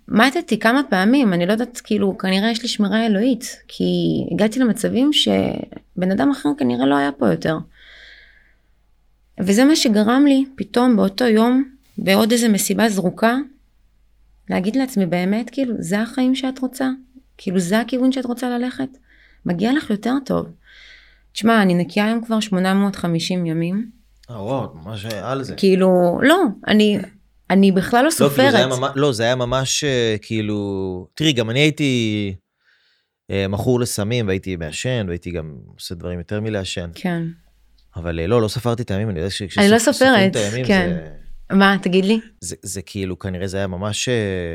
מתתי 0.09 0.59
כמה 0.59 0.83
פעמים, 0.91 1.33
אני 1.33 1.47
לא 1.47 1.53
יודעת, 1.53 1.81
כאילו, 1.85 2.19
כנראה 2.19 2.51
יש 2.51 2.63
לי 2.63 2.69
שמירה 2.69 3.07
אלוהית, 3.07 3.63
כי 3.69 3.85
הגעתי 4.33 4.59
למצבים 4.59 5.13
שבן 5.13 6.11
אדם 6.11 6.31
אחר 6.31 6.49
כנראה 6.59 6.87
לא 6.87 6.97
היה 6.97 7.13
פה 7.13 7.31
יותר. 7.31 7.59
וזה 9.41 9.65
מה 9.65 9.77
שגרם 9.77 10.25
לי 10.27 10.45
פתאום 10.57 10.97
באותו 10.97 11.25
יום 11.25 11.65
בעוד 11.99 12.33
איזה 12.33 12.49
מסיבה 12.49 12.89
זרוקה, 12.89 13.37
להגיד 14.51 14.77
לעצמי 14.77 15.07
באמת, 15.07 15.51
כאילו, 15.51 15.75
זה 15.79 16.01
החיים 16.01 16.35
שאת 16.35 16.59
רוצה? 16.59 16.89
כאילו, 17.39 17.59
זה 17.59 17.81
הכיוון 17.81 18.13
שאת 18.13 18.25
רוצה 18.25 18.59
ללכת? 18.59 18.89
מגיע 19.47 19.73
לך 19.73 19.91
יותר 19.91 20.15
טוב. 20.25 20.47
תשמע, 21.33 21.63
אני 21.63 21.75
נקייה 21.75 22.07
היום 22.07 22.25
כבר 22.25 22.41
850 22.41 23.47
ימים. 23.47 23.91
אה, 24.31 24.43
וואו, 24.43 24.75
ממש 24.75 25.05
על 25.07 25.43
זה. 25.43 25.55
כאילו, 25.57 26.19
לא, 26.23 26.43
אני, 26.69 26.99
אני 27.51 27.73
בכלל 27.73 28.05
לא 28.05 28.11
סופרת. 28.11 28.39
לא, 28.39 28.59
כאילו 28.59 28.75
זה 28.75 28.81
ממש, 28.81 28.91
לא, 28.97 29.13
זה 29.13 29.23
היה 29.23 29.35
ממש 29.35 29.85
אה, 29.85 30.17
כאילו... 30.23 31.07
תראי, 31.15 31.33
גם 31.33 31.51
אני 31.51 31.61
הייתי 31.61 32.35
אה, 33.31 33.49
מכור 33.49 33.81
לסמים, 33.81 34.27
והייתי 34.27 34.57
מעשן, 34.57 35.05
והייתי 35.09 35.31
גם 35.31 35.55
עושה 35.75 35.95
דברים 35.95 36.19
יותר 36.19 36.41
מלעשן. 36.41 36.91
כן. 36.95 37.23
אבל 37.97 38.27
לא, 38.27 38.43
לא 38.43 38.49
ספרתי 38.49 38.83
את 38.83 38.91
הימים, 38.91 39.11
אני 39.11 39.19
יודע 39.19 39.31
שכשסופרים 39.31 39.67
אני 39.67 39.75
לא 39.75 39.79
סופרת, 39.79 40.37
כן. 40.67 40.91
זה... 41.51 41.57
מה, 41.57 41.77
תגיד 41.83 42.05
לי? 42.05 42.21
זה, 42.41 42.57
זה 42.63 42.83
כאילו, 42.83 43.19
כנראה 43.19 43.47
זה 43.47 43.57
היה 43.57 43.67
ממש... 43.67 44.09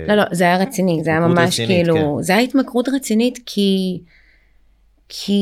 לא, 0.07 0.15
לא, 0.15 0.23
זה 0.31 0.43
היה 0.43 0.57
רציני, 0.57 1.01
זה 1.03 1.09
היה 1.09 1.19
ממש 1.19 1.47
רצינית, 1.47 1.69
כאילו, 1.69 1.95
כן. 2.17 2.23
זה 2.23 2.33
היה 2.33 2.41
התמכרות 2.41 2.89
רצינית 2.89 3.39
כי... 3.45 4.01
כי 5.09 5.41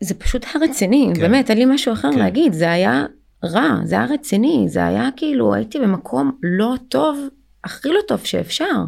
זה 0.00 0.14
פשוט 0.14 0.44
היה 0.44 0.64
רציני, 0.70 1.10
כן. 1.14 1.20
באמת, 1.20 1.50
אין 1.50 1.58
לי 1.58 1.64
משהו 1.64 1.92
אחר 1.92 2.12
כן. 2.12 2.18
להגיד, 2.18 2.52
זה 2.52 2.72
היה 2.72 3.04
רע, 3.44 3.80
זה 3.84 3.94
היה 3.94 4.04
רציני, 4.04 4.64
זה 4.68 4.86
היה 4.86 5.08
כאילו, 5.16 5.54
הייתי 5.54 5.78
במקום 5.78 6.38
לא 6.42 6.74
טוב, 6.88 7.28
הכי 7.64 7.88
לא 7.88 8.00
טוב 8.08 8.20
שאפשר. 8.24 8.84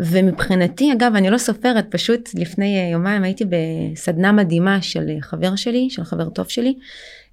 ומבחינתי, 0.00 0.92
אגב, 0.92 1.12
אני 1.14 1.30
לא 1.30 1.38
סופרת, 1.38 1.86
פשוט 1.90 2.30
לפני 2.34 2.78
אה, 2.78 2.90
יומיים 2.92 3.24
הייתי 3.24 3.44
בסדנה 3.44 4.32
מדהימה 4.32 4.82
של 4.82 5.08
אה, 5.08 5.16
חבר 5.20 5.56
שלי, 5.56 5.90
של 5.90 6.04
חבר 6.04 6.28
טוב 6.28 6.48
שלי, 6.48 6.74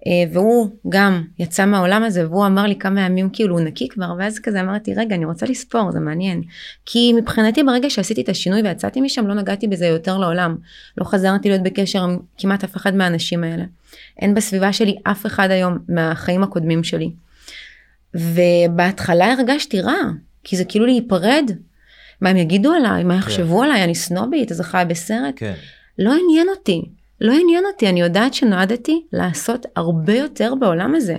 אה, 0.07 0.11
והוא 0.31 0.69
גם 0.89 1.23
יצא 1.39 1.65
מהעולם 1.65 2.03
הזה, 2.03 2.29
והוא 2.29 2.45
אמר 2.45 2.63
לי 2.63 2.75
כמה 2.75 3.01
ימים 3.01 3.29
כאילו 3.29 3.57
הוא 3.57 3.65
נקי 3.65 3.87
כבר, 3.89 4.13
ואז 4.19 4.39
כזה 4.39 4.61
אמרתי, 4.61 4.93
רגע, 4.93 5.15
אני 5.15 5.25
רוצה 5.25 5.45
לספור, 5.45 5.91
זה 5.91 5.99
מעניין. 5.99 6.41
כי 6.85 7.13
מבחינתי, 7.13 7.63
ברגע 7.63 7.89
שעשיתי 7.89 8.21
את 8.21 8.29
השינוי 8.29 8.61
ויצאתי 8.61 9.01
משם, 9.01 9.27
לא 9.27 9.33
נגעתי 9.33 9.67
בזה 9.67 9.87
יותר 9.87 10.17
לעולם. 10.17 10.55
לא 10.97 11.05
חזרתי 11.05 11.49
להיות 11.49 11.63
בקשר 11.63 12.03
עם 12.03 12.19
כמעט 12.37 12.63
אף 12.63 12.75
אחד 12.75 12.95
מהאנשים 12.95 13.43
האלה. 13.43 13.63
אין 14.19 14.33
בסביבה 14.33 14.73
שלי 14.73 14.95
אף 15.03 15.25
אחד 15.25 15.51
היום 15.51 15.77
מהחיים 15.89 16.43
הקודמים 16.43 16.83
שלי. 16.83 17.11
ובהתחלה 18.13 19.33
הרגשתי 19.33 19.81
רע, 19.81 19.97
כי 20.43 20.57
זה 20.57 20.65
כאילו 20.65 20.85
להיפרד. 20.85 21.51
מה 22.21 22.29
הם 22.29 22.37
יגידו 22.37 22.73
עליי, 22.73 23.03
מה 23.03 23.15
יחשבו 23.15 23.59
כן. 23.59 23.63
עליי, 23.63 23.83
אני 23.83 23.95
סנובית, 23.95 24.51
אז 24.51 24.61
חיה 24.61 24.85
בסרט. 24.85 25.33
כן. 25.35 25.53
לא 25.99 26.13
עניין 26.23 26.47
אותי, 26.49 26.81
לא 27.21 27.33
עניין 27.41 27.63
אותי, 27.65 27.89
אני 27.89 28.01
יודעת 28.01 28.33
שנועדתי 28.33 29.03
לעשות 29.13 29.65
הרבה 29.75 30.13
יותר 30.13 30.53
בעולם 30.55 30.95
הזה. 30.95 31.15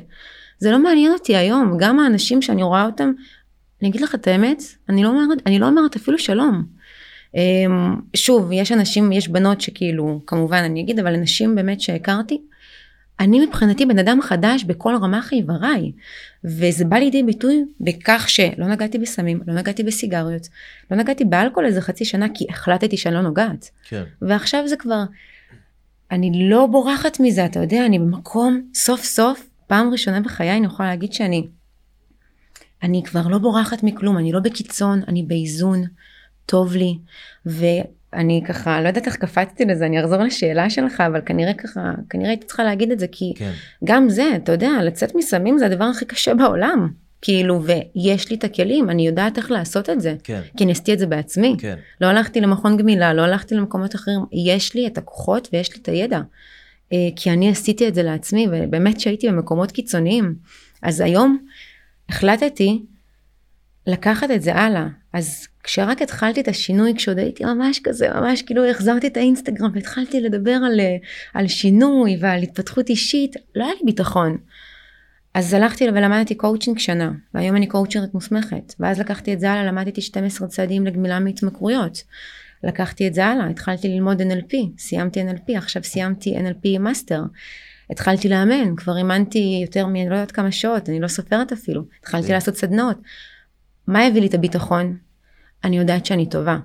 זה 0.59 0.71
לא 0.71 0.79
מעניין 0.79 1.13
אותי 1.13 1.37
היום, 1.37 1.77
גם 1.79 1.99
האנשים 2.01 2.43
שאני 2.43 2.63
רואה 2.63 2.87
אותם, 2.87 3.13
אני 3.83 3.89
אגיד 3.91 4.01
לך 4.01 4.15
את 4.15 4.27
האמת, 4.27 4.63
אני 4.89 5.03
לא 5.03 5.09
אומרת, 5.09 5.39
אני 5.47 5.59
לא 5.59 5.67
אומרת 5.67 5.97
אפילו 5.97 6.19
שלום. 6.19 6.65
אמ, 7.35 7.97
שוב, 8.17 8.51
יש 8.53 8.73
אנשים, 8.73 9.13
יש 9.13 9.29
בנות 9.29 9.61
שכאילו, 9.61 10.21
כמובן 10.27 10.63
אני 10.65 10.81
אגיד, 10.81 11.01
אבל 11.01 11.15
אנשים 11.15 11.55
באמת 11.55 11.81
שהכרתי, 11.81 12.41
אני 13.21 13.47
מבחינתי 13.47 13.87
בן 13.87 13.99
אדם 13.99 14.19
חדש 14.23 14.65
בכל 14.65 14.97
רמ"ח 15.03 15.33
איבריי, 15.33 15.93
וזה 16.45 16.85
בא 16.85 16.97
לידי 16.97 17.23
ביטוי 17.23 17.65
בכך 17.81 18.25
שלא 18.29 18.67
נגעתי 18.67 18.99
בסמים, 18.99 19.41
לא 19.47 19.55
נגעתי 19.55 19.83
בסיגריות, 19.83 20.49
לא 20.91 20.97
נגעתי 20.97 21.25
באלכוהול 21.25 21.67
איזה 21.67 21.81
חצי 21.81 22.05
שנה 22.05 22.27
כי 22.35 22.47
החלטתי 22.51 22.97
שאני 22.97 23.15
לא 23.15 23.21
נוגעת. 23.21 23.71
כן. 23.89 24.03
ועכשיו 24.23 24.69
זה 24.69 24.77
כבר, 24.77 25.03
אני 26.11 26.49
לא 26.51 26.67
בורחת 26.67 27.21
מזה, 27.21 27.47
אתה 27.47 27.61
יודע, 27.61 27.87
אני 27.87 27.99
במקום, 27.99 28.63
סוף 28.75 29.05
סוף, 29.05 29.49
פעם 29.67 29.91
ראשונה 29.91 30.21
בחיי 30.21 30.57
אני 30.57 30.67
יכולה 30.67 30.89
להגיד 30.89 31.13
שאני, 31.13 31.47
אני 32.83 33.03
כבר 33.05 33.29
לא 33.29 33.39
בורחת 33.39 33.83
מכלום, 33.83 34.19
אני 34.19 34.33
לא 34.33 34.41
בקיצון, 34.41 35.03
אני 35.09 35.23
באיזון, 35.23 35.85
טוב 36.47 36.77
לי, 36.77 36.99
ו... 37.47 37.65
אני 38.15 38.43
ככה 38.49 38.81
לא 38.81 38.89
יודעת 38.89 39.07
איך 39.07 39.17
קפצתי 39.17 39.65
לזה 39.65 39.87
אני 39.87 40.01
אחזור 40.01 40.23
לשאלה 40.23 40.71
שלך 40.71 41.01
אבל 41.01 41.21
כנראה 41.27 41.55
ככה 41.55 41.93
כנראה 42.11 42.29
הייתי 42.29 42.47
צריכה 42.47 42.65
להגיד 42.65 42.91
את 42.91 42.99
זה 42.99 43.07
כי 43.13 43.33
כן. 43.37 43.53
גם 43.85 44.09
זה 44.09 44.31
אתה 44.37 44.53
יודע 44.53 44.71
לצאת 44.83 45.15
מסמים 45.15 45.59
זה 45.59 45.67
הדבר 45.67 45.85
הכי 45.85 46.05
קשה 46.05 46.35
בעולם 46.35 46.89
כאילו 47.23 47.63
ויש 47.65 48.31
לי 48.31 48.37
את 48.37 48.45
הכלים 48.45 48.91
אני 48.91 49.07
יודעת 49.07 49.39
איך 49.39 49.51
לעשות 49.51 49.91
את 49.91 50.01
זה 50.01 50.15
כן. 50.25 50.41
כי 50.57 50.65
אני 50.65 50.73
עשיתי 50.73 50.93
את 50.93 50.99
זה 50.99 51.07
בעצמי 51.07 51.55
כן. 51.59 51.77
לא 52.01 52.07
הלכתי 52.07 52.41
למכון 52.41 52.77
גמילה 52.77 53.15
לא 53.15 53.23
הלכתי 53.23 53.55
למקומות 53.55 53.95
אחרים 53.95 54.21
יש 54.33 54.75
לי 54.75 54.87
את 54.87 54.99
הכוחות 54.99 55.49
ויש 55.53 55.75
לי 55.75 55.83
את 55.83 55.89
הידע 55.89 56.21
אה, 56.93 57.09
כי 57.17 57.31
אני 57.31 57.51
עשיתי 57.51 57.89
את 57.89 57.95
זה 57.95 58.03
לעצמי 58.03 58.47
ובאמת 58.53 59.01
שהייתי 59.01 59.29
במקומות 59.29 59.73
קיצוניים 59.73 60.35
אז 60.83 61.01
היום 61.01 61.39
החלטתי 62.09 62.83
לקחת 63.87 64.31
את 64.31 64.43
זה 64.43 64.55
הלאה 64.55 64.87
אז 65.13 65.49
כשרק 65.63 66.03
התחלתי 66.03 66.41
את 66.41 66.49
השינוי, 66.49 66.95
כשעוד 66.97 67.19
הייתי 67.19 67.45
ממש 67.45 67.81
כזה, 67.85 68.09
ממש 68.15 68.43
כאילו 68.43 68.65
החזרתי 68.65 69.07
את 69.07 69.17
האינסטגרם 69.17 69.71
והתחלתי 69.75 70.21
לדבר 70.21 70.51
על, 70.51 70.81
אה, 70.81 70.97
על 71.35 71.49
שינוי 71.49 72.17
ועל 72.21 72.43
התפתחות 72.43 72.89
אישית, 72.89 73.37
לא 73.55 73.65
היה 73.65 73.75
לי 73.75 73.81
ביטחון. 73.85 74.39
אז 75.35 75.55
הלכתי 75.55 75.89
ולמדתי 75.89 76.35
קואוצ'ינג 76.35 76.79
שנה, 76.79 77.13
והיום 77.35 77.57
אני 77.57 77.67
קואוצ'רית 77.67 78.15
מוסמכת, 78.15 78.75
ואז 78.81 79.01
לקחתי 79.01 79.33
את 79.33 79.41
זה 79.41 79.51
הלאה, 79.51 79.65
למדתי 79.65 80.01
12 80.01 80.49
צעדים 80.49 80.87
לגמילה 80.87 81.21
מהתמכרויות. 81.21 82.03
לקחתי 82.65 83.09
את 83.09 83.15
זה 83.15 83.27
הלאה, 83.27 83.49
התחלתי 83.49 83.89
ללמוד 83.89 84.23
NLP, 84.23 84.57
סיימתי 84.79 85.23
NLP, 85.23 85.57
עכשיו 85.57 85.85
סיימתי 85.85 86.37
NLP 86.39 86.79
master. 86.81 87.23
התחלתי 87.91 88.29
לאמן, 88.29 88.77
כבר 88.77 88.97
אימנתי 88.97 89.61
יותר 89.63 89.87
מ... 89.87 89.95
לא 89.95 90.15
יודעת 90.15 90.33
כמה 90.33 90.53
שעות, 90.53 90.89
אני 90.89 91.01
לא 91.01 91.09
סופרת 91.09 91.53
אפילו. 91.53 91.83
התחלתי 92.01 92.27
כן. 92.27 92.35
לעשות 92.35 92.57
סדנאות. 92.57 92.97
מה 93.87 94.07
הביא 94.07 94.21
לי 94.21 94.27
את 94.27 94.35
הביטחון? 94.35 94.97
אני 95.65 95.79
יודעת 95.79 96.07
שאני 96.07 96.27
טובה. 96.27 96.59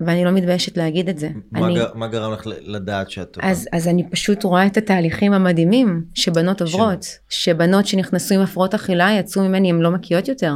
ואני 0.00 0.24
לא 0.24 0.30
מתביישת 0.30 0.76
להגיד 0.76 1.08
את 1.08 1.18
זה. 1.18 1.28
מה, 1.52 1.66
אני, 1.66 1.74
גר, 1.74 1.86
מה 1.94 2.08
גרם 2.08 2.32
לך 2.32 2.42
לדעת 2.46 3.10
שאת 3.10 3.30
טובה? 3.30 3.50
אז, 3.50 3.68
אז 3.72 3.88
אני 3.88 4.10
פשוט 4.10 4.44
רואה 4.44 4.66
את 4.66 4.76
התהליכים 4.76 5.32
המדהימים 5.32 6.04
שבנות 6.14 6.60
עוברות. 6.60 7.02
ש... 7.02 7.44
שבנות 7.44 7.86
שנכנסו 7.86 8.34
עם 8.34 8.40
הפרעות 8.40 8.74
אכילה 8.74 9.10
יצאו 9.18 9.42
ממני, 9.42 9.70
הן 9.70 9.80
לא 9.80 9.90
מקיאות 9.90 10.28
יותר. 10.28 10.54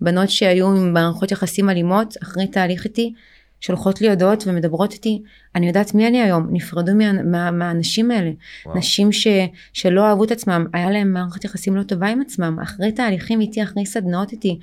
בנות 0.00 0.30
שהיו 0.30 0.66
עם 0.66 0.92
מערכות 0.92 1.32
יחסים 1.32 1.70
אלימות, 1.70 2.14
אחרי 2.22 2.46
תהליך 2.46 2.84
איתי, 2.84 3.14
שולחות 3.60 4.00
לי 4.00 4.10
הודעות 4.10 4.44
ומדברות 4.46 4.92
איתי, 4.92 5.22
אני 5.54 5.66
יודעת 5.66 5.94
מי 5.94 6.08
אני 6.08 6.22
היום, 6.22 6.48
נפרדו 6.50 6.94
מה, 6.94 7.12
מה, 7.12 7.50
מהאנשים 7.50 8.10
האלה. 8.10 8.30
וואו. 8.66 8.78
נשים 8.78 9.12
ש, 9.12 9.26
שלא 9.72 10.06
אהבו 10.06 10.24
את 10.24 10.30
עצמם, 10.30 10.66
היה 10.72 10.90
להם 10.90 11.12
מערכת 11.12 11.44
יחסים 11.44 11.76
לא 11.76 11.82
טובה 11.82 12.08
עם 12.08 12.20
עצמם, 12.20 12.58
אחרי 12.62 12.92
תהליכים 12.92 13.40
איתי, 13.40 13.62
אחרי 13.62 13.86
סדנאות 13.86 14.32
איתי. 14.32 14.58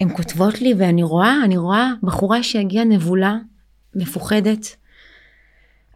הן 0.00 0.08
כותבות 0.16 0.60
לי 0.60 0.74
ואני 0.78 1.02
רואה, 1.02 1.44
אני 1.44 1.56
רואה 1.56 1.92
בחורה 2.02 2.42
שהגיעה 2.42 2.84
נבולה, 2.84 3.36
מפוחדת, 3.94 4.76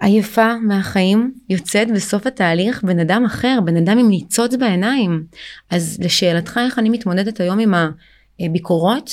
עייפה 0.00 0.58
מהחיים, 0.58 1.34
יוצאת 1.48 1.90
בסוף 1.90 2.26
התהליך 2.26 2.84
בן 2.84 2.98
אדם 2.98 3.24
אחר, 3.24 3.58
בן 3.64 3.76
אדם 3.76 3.98
עם 3.98 4.08
ניצוץ 4.08 4.54
בעיניים. 4.54 5.24
אז 5.70 5.98
לשאלתך 6.00 6.60
איך 6.64 6.78
אני 6.78 6.90
מתמודדת 6.90 7.40
היום 7.40 7.58
עם 7.58 7.74
הביקורות, 8.40 9.10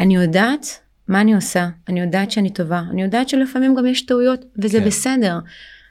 אני 0.00 0.16
יודעת 0.16 0.66
מה 1.08 1.20
אני 1.20 1.34
עושה, 1.34 1.68
אני 1.88 2.00
יודעת 2.00 2.30
שאני 2.30 2.50
טובה, 2.50 2.82
אני 2.90 3.02
יודעת 3.02 3.28
שלפעמים 3.28 3.74
גם 3.74 3.86
יש 3.86 4.06
טעויות 4.06 4.44
וזה 4.58 4.78
כן. 4.78 4.86
בסדר. 4.86 5.38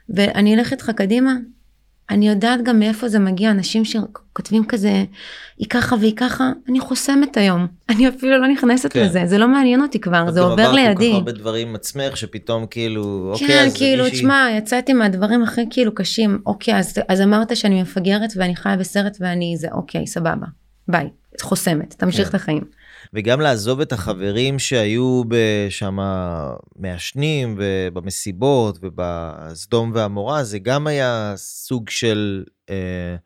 ואני 0.08 0.54
אלך 0.54 0.72
איתך 0.72 0.90
קדימה, 0.90 1.34
אני 2.12 2.28
יודעת 2.28 2.62
גם 2.62 2.78
מאיפה 2.78 3.08
זה 3.08 3.18
מגיע, 3.18 3.50
אנשים 3.50 3.84
שכותבים 3.84 4.64
כזה, 4.64 5.04
היא 5.58 5.68
ככה 5.70 5.96
והיא 6.00 6.16
ככה, 6.16 6.50
אני 6.68 6.80
חוסמת 6.80 7.36
היום. 7.36 7.66
אני 7.90 8.08
אפילו 8.08 8.38
לא 8.38 8.48
נכנסת 8.48 8.92
כן. 8.92 9.04
לזה, 9.04 9.22
זה 9.26 9.38
לא 9.38 9.48
מעניין 9.48 9.82
אותי 9.82 10.00
כבר, 10.00 10.30
זה 10.30 10.40
עובר 10.40 10.72
לידי. 10.72 10.90
את 10.90 10.96
כל 10.98 11.04
כך 11.04 11.14
הרבה 11.14 11.32
דברים 11.32 11.74
עצמך, 11.74 12.16
שפתאום 12.16 12.66
כאילו, 12.66 13.34
כן, 13.38 13.44
אוקיי, 13.44 13.64
אז 13.64 13.76
כאילו, 13.76 14.04
מישהי... 14.04 14.18
תשמע, 14.18 14.48
יצאתי 14.58 14.92
מהדברים 14.92 15.42
הכי 15.42 15.60
כאילו 15.70 15.94
קשים, 15.94 16.38
אוקיי, 16.46 16.78
אז, 16.78 16.94
אז 17.08 17.20
אמרת 17.20 17.56
שאני 17.56 17.82
מפגרת 17.82 18.32
ואני 18.36 18.56
חיה 18.56 18.76
בסרט 18.76 19.16
ואני 19.20 19.54
זה, 19.56 19.68
אוקיי, 19.72 20.06
סבבה, 20.06 20.46
ביי, 20.88 21.08
חוסמת, 21.40 21.94
תמשיך 21.98 22.28
כן. 22.28 22.28
את 22.28 22.34
החיים. 22.34 22.81
וגם 23.14 23.40
לעזוב 23.40 23.80
את 23.80 23.92
החברים 23.92 24.58
שהיו 24.58 25.22
שם 25.70 25.98
מעשנים 26.76 27.58
ובמסיבות 27.58 28.78
ובסדום 28.82 29.92
ועמורה, 29.94 30.44
זה 30.44 30.58
גם 30.58 30.86
היה 30.86 31.32
סוג 31.36 31.90
של 31.90 32.44
אה, 32.70 33.16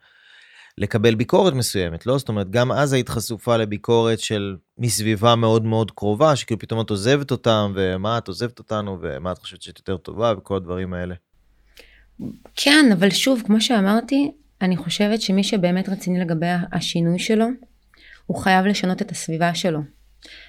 לקבל 0.78 1.14
ביקורת 1.14 1.52
מסוימת, 1.52 2.06
לא? 2.06 2.18
זאת 2.18 2.28
אומרת, 2.28 2.50
גם 2.50 2.72
אז 2.72 2.92
היית 2.92 3.08
חשופה 3.08 3.56
לביקורת 3.56 4.20
של 4.20 4.56
מסביבה 4.78 5.34
מאוד 5.34 5.64
מאוד 5.64 5.90
קרובה, 5.90 6.36
שכאילו 6.36 6.60
פתאום 6.60 6.80
את 6.80 6.90
עוזבת 6.90 7.30
אותם, 7.30 7.72
ומה 7.74 8.18
את 8.18 8.28
עוזבת 8.28 8.58
אותנו, 8.58 8.98
ומה 9.00 9.32
את 9.32 9.38
חושבת 9.38 9.62
שאת 9.62 9.78
יותר 9.78 9.96
טובה, 9.96 10.32
וכל 10.38 10.56
הדברים 10.56 10.94
האלה. 10.94 11.14
כן, 12.56 12.90
אבל 12.92 13.10
שוב, 13.10 13.42
כמו 13.46 13.60
שאמרתי, 13.60 14.32
אני 14.62 14.76
חושבת 14.76 15.20
שמי 15.20 15.44
שבאמת 15.44 15.88
רציני 15.88 16.20
לגבי 16.20 16.46
השינוי 16.72 17.18
שלו, 17.18 17.46
הוא 18.26 18.38
חייב 18.38 18.66
לשנות 18.66 19.02
את 19.02 19.10
הסביבה 19.10 19.54
שלו. 19.54 19.80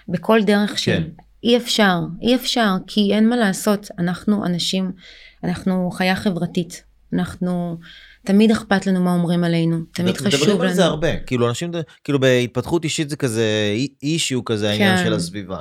בכל 0.07 0.39
דרך 0.43 0.69
כן. 0.69 0.77
שהיא. 0.77 1.03
אי 1.43 1.57
אפשר, 1.57 1.99
אי 2.21 2.35
אפשר, 2.35 2.69
כי 2.87 3.13
אין 3.13 3.29
מה 3.29 3.35
לעשות, 3.35 3.87
אנחנו 3.99 4.45
אנשים, 4.45 4.91
אנחנו 5.43 5.91
חיה 5.91 6.15
חברתית. 6.15 6.83
אנחנו, 7.13 7.77
תמיד 8.25 8.51
אכפת 8.51 8.87
לנו 8.87 9.01
מה 9.01 9.13
אומרים 9.13 9.43
עלינו, 9.43 9.77
תמיד 9.93 10.17
חשוב 10.17 10.33
לנו. 10.33 10.43
מדברים 10.43 10.61
על 10.61 10.73
זה 10.73 10.85
הרבה, 10.85 11.17
כאילו 11.17 11.49
אנשים, 11.49 11.71
כאילו 12.03 12.19
בהתפתחות 12.19 12.83
אישית 12.83 13.09
זה 13.09 13.15
כזה 13.15 13.45
אישיו 14.03 14.45
כזה, 14.45 14.69
העניין 14.69 14.97
כן. 14.97 15.03
של 15.05 15.13
הסביבה. 15.13 15.59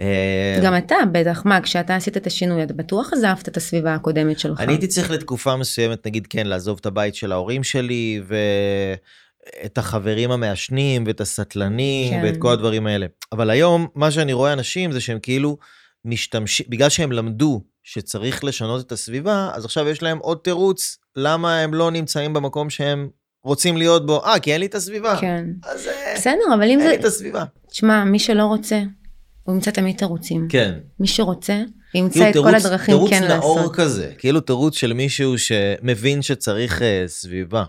אה, 0.00 0.60
גם 0.62 0.76
אתה 0.76 0.96
בטח, 1.12 1.42
מה, 1.44 1.60
כשאתה 1.60 1.96
עשית 1.96 2.16
את 2.16 2.26
השינוי, 2.26 2.62
אתה 2.62 2.74
בטוח 2.74 3.12
עזבת 3.12 3.48
את 3.48 3.56
הסביבה 3.56 3.94
הקודמת 3.94 4.38
שלך. 4.38 4.60
אני 4.60 4.72
הייתי 4.72 4.86
צריך 4.86 5.10
לתקופה 5.10 5.56
מסוימת, 5.56 6.06
נגיד, 6.06 6.26
כן, 6.26 6.46
לעזוב 6.46 6.78
את 6.80 6.86
הבית 6.86 7.14
של 7.14 7.32
ההורים 7.32 7.64
שלי, 7.64 8.22
ו... 8.28 8.36
את 9.64 9.78
החברים 9.78 10.30
המעשנים 10.30 11.04
ואת 11.06 11.20
הסטלנים 11.20 12.12
כן. 12.12 12.20
ואת 12.24 12.36
כל 12.36 12.52
הדברים 12.52 12.86
האלה. 12.86 13.06
אבל 13.32 13.50
היום, 13.50 13.86
מה 13.94 14.10
שאני 14.10 14.32
רואה 14.32 14.52
אנשים 14.52 14.92
זה 14.92 15.00
שהם 15.00 15.18
כאילו 15.18 15.58
משתמשים, 16.04 16.66
בגלל 16.68 16.88
שהם 16.88 17.12
למדו 17.12 17.62
שצריך 17.82 18.44
לשנות 18.44 18.86
את 18.86 18.92
הסביבה, 18.92 19.50
אז 19.54 19.64
עכשיו 19.64 19.88
יש 19.88 20.02
להם 20.02 20.18
עוד 20.18 20.38
תירוץ 20.38 20.98
למה 21.16 21.58
הם 21.58 21.74
לא 21.74 21.90
נמצאים 21.90 22.32
במקום 22.32 22.70
שהם 22.70 23.08
רוצים 23.44 23.76
להיות 23.76 24.06
בו. 24.06 24.24
אה, 24.24 24.38
כי 24.38 24.52
אין 24.52 24.60
לי 24.60 24.66
את 24.66 24.74
הסביבה. 24.74 25.16
כן. 25.20 25.44
אז 25.62 25.88
בסדר, 26.16 26.54
אבל 26.54 26.62
אם 26.62 26.70
אין 26.70 26.78
זה... 26.78 26.84
אין 26.84 26.92
לי 26.92 27.00
את 27.00 27.04
הסביבה. 27.04 27.44
תשמע, 27.70 28.04
מי 28.04 28.18
שלא 28.18 28.42
רוצה, 28.42 28.82
הוא 29.42 29.54
ימצא 29.54 29.70
תמיד 29.70 29.96
תירוצים. 29.96 30.46
כן. 30.48 30.74
מי 31.00 31.06
שרוצה, 31.06 31.62
ימצא 31.94 32.14
כאילו 32.14 32.28
את 32.28 32.32
תירוץ, 32.32 32.48
כל 32.48 32.54
הדרכים 32.54 32.94
כן 33.10 33.22
לעשות. 33.22 33.40
תירוץ 33.40 33.58
נאור 33.58 33.74
כזה, 33.74 34.12
כאילו 34.18 34.40
תירוץ 34.40 34.76
של 34.76 34.92
מישהו 34.92 35.38
שמבין 35.38 36.22
שצריך 36.22 36.78
uh, 36.78 36.84
סביבה. 37.06 37.64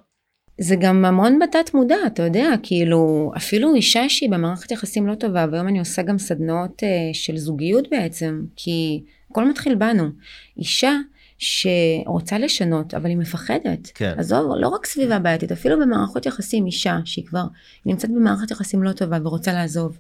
זה 0.59 0.75
גם 0.75 1.05
המון 1.05 1.39
בתת 1.39 1.73
מודע, 1.73 1.95
אתה 2.07 2.23
יודע, 2.23 2.49
כאילו, 2.63 3.31
אפילו 3.37 3.75
אישה 3.75 4.09
שהיא 4.09 4.29
במערכת 4.29 4.71
יחסים 4.71 5.07
לא 5.07 5.15
טובה, 5.15 5.45
והיום 5.51 5.67
אני 5.67 5.79
עושה 5.79 6.01
גם 6.01 6.17
סדנאות 6.17 6.83
אה, 6.83 7.09
של 7.13 7.37
זוגיות 7.37 7.89
בעצם, 7.91 8.41
כי 8.55 9.03
הכל 9.31 9.49
מתחיל 9.49 9.75
בנו. 9.75 10.09
אישה 10.57 10.93
שרוצה 11.37 12.37
לשנות, 12.37 12.93
אבל 12.93 13.09
היא 13.09 13.17
מפחדת. 13.17 13.91
כן. 13.93 14.13
עזוב, 14.17 14.51
לא 14.59 14.67
רק 14.67 14.85
סביבה 14.85 15.19
בעייתית, 15.19 15.51
אפילו 15.51 15.79
במערכות 15.79 16.25
יחסים, 16.25 16.65
אישה 16.65 16.97
שהיא 17.05 17.25
כבר 17.25 17.43
נמצאת 17.85 18.09
במערכת 18.09 18.51
יחסים 18.51 18.83
לא 18.83 18.91
טובה 18.91 19.17
ורוצה 19.23 19.53
לעזוב. 19.53 19.97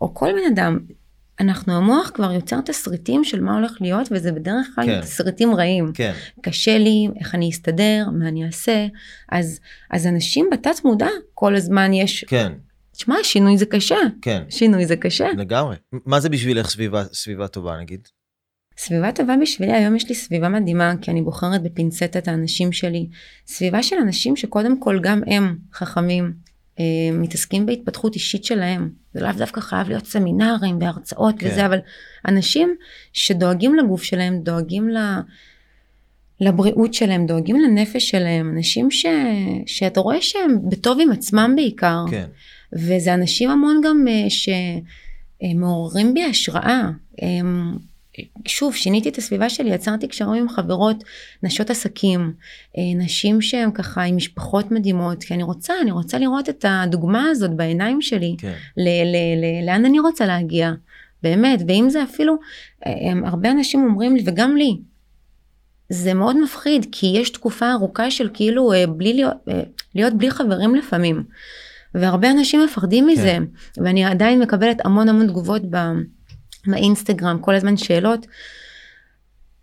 או 0.00 0.14
כל 0.14 0.32
בן 0.32 0.52
אדם, 0.52 0.78
אנחנו, 1.40 1.76
המוח 1.76 2.10
כבר 2.14 2.32
יוצר 2.32 2.60
תסריטים 2.60 3.24
של 3.24 3.40
מה 3.40 3.54
הולך 3.54 3.76
להיות, 3.80 4.08
וזה 4.10 4.32
בדרך 4.32 4.66
כלל 4.74 4.86
כן. 4.86 5.00
תסריטים 5.00 5.54
רעים. 5.54 5.90
כן, 5.94 6.12
קשה 6.42 6.78
לי, 6.78 7.08
איך 7.20 7.34
אני 7.34 7.50
אסתדר, 7.50 8.06
מה 8.18 8.28
אני 8.28 8.46
אעשה. 8.46 8.86
אז, 9.32 9.60
אז 9.90 10.06
אנשים 10.06 10.48
בתת 10.52 10.84
מודע, 10.84 11.08
כל 11.34 11.54
הזמן 11.56 11.92
יש, 11.92 12.24
כן, 12.24 12.52
תשמע, 12.92 13.14
שינוי 13.22 13.58
זה 13.58 13.66
קשה. 13.66 13.96
כן, 14.22 14.42
שינוי 14.48 14.86
זה 14.86 14.96
קשה. 14.96 15.28
לגמרי. 15.36 15.76
מה 16.06 16.20
זה 16.20 16.28
בשבילך 16.28 16.70
סביבה, 16.70 17.04
סביבה 17.12 17.48
טובה 17.48 17.76
נגיד? 17.80 18.08
סביבה 18.78 19.12
טובה 19.12 19.34
בשבילי, 19.42 19.72
היום 19.72 19.96
יש 19.96 20.08
לי 20.08 20.14
סביבה 20.14 20.48
מדהימה, 20.48 20.94
כי 21.00 21.10
אני 21.10 21.22
בוחרת 21.22 21.62
בפינצטה 21.62 22.18
את 22.18 22.28
האנשים 22.28 22.72
שלי. 22.72 23.08
סביבה 23.46 23.82
של 23.82 23.96
אנשים 23.96 24.36
שקודם 24.36 24.80
כל 24.80 24.98
גם 25.02 25.20
הם 25.26 25.58
חכמים, 25.74 26.32
מתעסקים 27.12 27.66
בהתפתחות 27.66 28.14
אישית 28.14 28.44
שלהם. 28.44 28.90
זה 29.14 29.20
לאו 29.20 29.32
דווקא 29.36 29.60
חייב 29.60 29.88
להיות 29.88 30.06
סמינרים 30.06 30.78
והרצאות 30.80 31.34
כן. 31.38 31.46
כן. 31.46 31.52
וזה, 31.52 31.66
אבל 31.66 31.78
אנשים 32.28 32.74
שדואגים 33.12 33.74
לגוף 33.74 34.02
שלהם, 34.02 34.40
דואגים 34.42 34.88
ל... 34.88 34.96
לבריאות 36.40 36.94
שלהם, 36.94 37.26
דואגים 37.26 37.60
לנפש 37.60 38.10
שלהם, 38.10 38.52
אנשים 38.56 38.90
ש... 38.90 39.06
שאתה 39.66 40.00
רואה 40.00 40.20
שהם 40.20 40.58
בטוב 40.68 40.98
עם 41.02 41.12
עצמם 41.12 41.52
בעיקר. 41.56 42.04
כן, 42.10 42.26
וזה 42.72 43.14
אנשים 43.14 43.50
המון 43.50 43.80
גם 43.84 44.04
אה, 44.08 44.26
שמעוררים 45.50 46.14
בי 46.14 46.24
השראה. 46.24 46.90
הם- 47.18 47.91
שוב, 48.46 48.74
שיניתי 48.74 49.08
את 49.08 49.18
הסביבה 49.18 49.48
שלי, 49.48 49.70
יצרתי 49.74 50.08
קשרים 50.08 50.42
עם 50.42 50.48
חברות, 50.48 51.04
נשות 51.42 51.70
עסקים, 51.70 52.32
אה, 52.78 52.82
נשים 52.96 53.40
שהן 53.40 53.70
ככה 53.70 54.02
עם 54.02 54.16
משפחות 54.16 54.70
מדהימות, 54.70 55.24
כי 55.24 55.34
אני 55.34 55.42
רוצה, 55.42 55.74
אני 55.82 55.90
רוצה 55.90 56.18
לראות 56.18 56.48
את 56.48 56.64
הדוגמה 56.68 57.28
הזאת 57.30 57.50
בעיניים 57.50 58.02
שלי, 58.02 58.34
כן, 58.38 58.52
ל- 58.76 58.82
ל- 59.12 59.44
ל- 59.44 59.66
לאן 59.66 59.84
אני 59.84 60.00
רוצה 60.00 60.26
להגיע, 60.26 60.72
באמת, 61.22 61.62
ואם 61.68 61.90
זה 61.90 62.02
אפילו, 62.02 62.34
אה, 62.86 63.10
הם, 63.10 63.24
הרבה 63.24 63.50
אנשים 63.50 63.84
אומרים 63.84 64.16
לי, 64.16 64.22
וגם 64.26 64.56
לי, 64.56 64.76
זה 65.88 66.14
מאוד 66.14 66.36
מפחיד, 66.42 66.86
כי 66.92 67.06
יש 67.06 67.30
תקופה 67.30 67.72
ארוכה 67.72 68.10
של 68.10 68.28
כאילו 68.34 68.72
אה, 68.72 68.86
בלי 68.86 69.14
להיות, 69.14 69.36
להיות 69.94 70.14
בלי 70.14 70.30
חברים 70.30 70.74
לפעמים. 70.74 71.22
והרבה 71.94 72.30
אנשים 72.30 72.64
מפחדים 72.64 73.06
מזה, 73.06 73.22
כן. 73.22 73.42
ואני 73.84 74.04
עדיין 74.04 74.40
מקבלת 74.40 74.86
המון 74.86 75.08
המון 75.08 75.26
תגובות 75.26 75.62
ב, 75.70 75.76
באינסטגרם, 76.66 77.38
כל 77.38 77.54
הזמן 77.54 77.76
שאלות. 77.76 78.26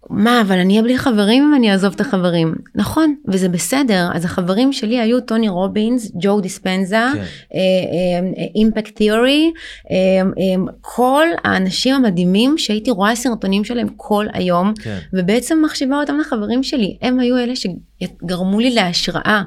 מה, 0.10 0.42
אבל 0.42 0.58
אני 0.58 0.74
אהיה 0.74 0.84
בלי 0.84 0.98
חברים 0.98 1.44
אם 1.44 1.56
אני 1.56 1.72
אעזוב 1.72 1.94
את 1.94 2.02
החברים. 2.02 2.56
נכון, 2.76 3.16
וזה 3.28 3.50
בסדר. 3.50 4.10
אז 4.14 4.26
החברים 4.26 4.74
שלי 4.74 5.00
היו 5.00 5.22
טוני 5.22 5.50
רובינס, 5.50 6.12
ג'ו 6.22 6.42
דיספנזה, 6.42 7.06
כן, 7.14 8.26
אימפקט 8.56 8.96
תיאורי, 8.96 9.52
אה, 9.92 10.66
כל 10.82 11.26
האנשים 11.44 11.96
המדהימים 11.96 12.58
שהייתי 12.58 12.92
רואה 12.92 13.16
סרטונים 13.16 13.64
שלהם 13.64 13.88
כל 13.98 14.26
היום, 14.34 14.74
כן, 14.84 15.00
ובעצם 15.14 15.62
מחשיבה 15.66 16.00
אותם 16.00 16.18
לחברים 16.20 16.64
שלי. 16.64 16.98
הם 17.02 17.20
היו 17.20 17.38
אלה 17.38 17.54
שגרמו 17.56 18.60
לי 18.60 18.70
להשראה. 18.70 19.42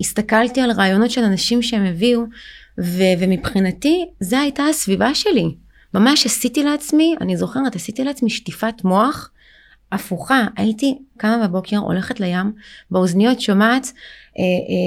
הסתכלתי 0.00 0.60
על 0.60 0.70
רעיונות 0.70 1.10
של 1.10 1.24
אנשים 1.24 1.62
שהם 1.62 1.84
הביאו, 1.84 2.22
ו- 2.80 3.14
ומבחינתי, 3.18 4.04
זו 4.20 4.36
הייתה 4.36 4.64
הסביבה 4.64 5.14
שלי. 5.14 5.54
ממש 5.94 6.26
עשיתי 6.26 6.62
לעצמי, 6.62 7.14
אני 7.20 7.36
זוכרת, 7.36 7.76
עשיתי 7.76 8.04
לעצמי 8.04 8.30
שטיפת 8.30 8.84
מוח 8.84 9.30
הפוכה. 9.92 10.46
הייתי 10.56 10.98
קמה 11.16 11.48
בבוקר, 11.48 11.76
הולכת 11.76 12.20
לים, 12.20 12.52
באוזניות 12.90 13.40
שומעת, 13.40 13.92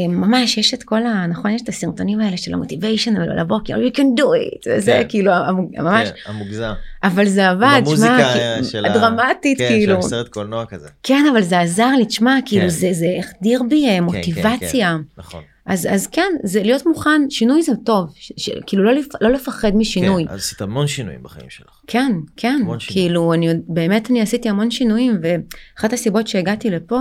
ממש 0.10 0.58
יש 0.58 0.74
את 0.74 0.84
כל 0.84 1.06
ה... 1.06 1.28
נכון, 1.28 1.52
יש 1.52 1.62
את 1.62 1.70
הסרטונים 1.70 2.20
האלה 2.20 2.38
של 2.38 2.54
המוטיביישן 2.54 3.14
לבוקר, 3.16 3.74
you 3.74 3.98
can 3.98 4.20
do 4.20 4.24
it, 4.24 4.70
וזה 4.70 4.92
כן. 4.92 5.04
כאילו, 5.10 5.32
ממש, 5.78 6.10
כן, 6.10 6.32
המוגזם. 6.32 6.72
אבל 7.04 7.28
זה 7.28 7.50
עבד, 7.50 7.82
המוזיקה 7.86 8.34
שמע, 8.64 8.90
הדרמטית, 8.90 9.58
כן, 9.58 9.68
כאילו. 9.68 10.02
של 10.02 10.10
סרט 10.10 10.28
קולנוע 10.28 10.66
כזה. 10.66 10.90
כן, 11.04 11.26
אבל 11.32 11.42
זה 11.42 11.60
עזר 11.60 11.92
לי, 11.98 12.06
תשמע, 12.06 12.38
כאילו 12.46 12.64
כן. 12.64 12.70
זה, 12.70 12.90
זה 12.92 13.08
החדיר 13.20 13.64
בי 13.70 13.88
אה, 13.88 14.02
מוטיבציה. 14.02 14.98
נכון. 15.18 15.42
אז, 15.66 15.88
אז 15.92 16.08
כן, 16.08 16.32
זה 16.44 16.64
להיות 16.64 16.86
מוכן, 16.86 17.22
שינוי 17.30 17.64
זה 17.64 17.72
טוב, 17.86 18.14
ש, 18.16 18.32
ש, 18.38 18.50
כאילו 18.68 18.84
לא, 18.84 18.94
לפ, 18.94 19.06
לא 19.22 19.30
לפחד 19.30 19.76
משינוי. 19.76 20.26
כן, 20.26 20.34
אז 20.34 20.40
עשית 20.40 20.62
המון 20.62 20.88
שינויים 20.88 21.24
בחיים 21.24 21.50
שלך. 21.50 21.82
כן, 21.88 22.12
כן. 22.38 22.62
כאילו 22.88 23.34
אני, 23.34 23.48
באמת 23.68 24.12
אני 24.12 24.22
עשיתי 24.22 24.50
המון 24.50 24.72
שינויים, 24.72 25.20
ואחת 25.22 25.94
הסיבות 25.94 26.28
שהגעתי 26.28 26.70
לפה, 26.70 27.00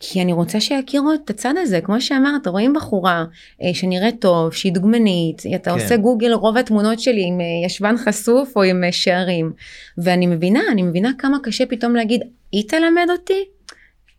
כי 0.00 0.22
אני 0.22 0.32
רוצה 0.32 0.60
שיכירו 0.60 1.12
את 1.12 1.30
הצד 1.30 1.54
הזה, 1.56 1.80
כמו 1.80 2.00
שאמרת, 2.00 2.46
רואים 2.46 2.72
בחורה 2.72 3.24
אה, 3.62 3.74
שנראית 3.74 4.20
טוב, 4.20 4.52
שהיא 4.52 4.72
דוגמנית, 4.72 5.42
אתה 5.54 5.70
כן. 5.70 5.80
עושה 5.80 5.96
גוגל, 5.96 6.32
רוב 6.32 6.56
התמונות 6.56 7.00
שלי 7.00 7.24
עם 7.26 7.40
אה, 7.40 7.66
ישבן 7.66 7.94
חשוף 7.96 8.56
או 8.56 8.62
עם 8.62 8.84
אה, 8.84 8.92
שערים, 8.92 9.52
ואני 9.98 10.26
מבינה, 10.26 10.60
אני 10.72 10.82
מבינה 10.82 11.10
כמה 11.18 11.38
קשה 11.42 11.66
פתאום 11.66 11.96
להגיד, 11.96 12.20
היא 12.52 12.68
תלמד 12.68 13.06
אותי? 13.10 13.44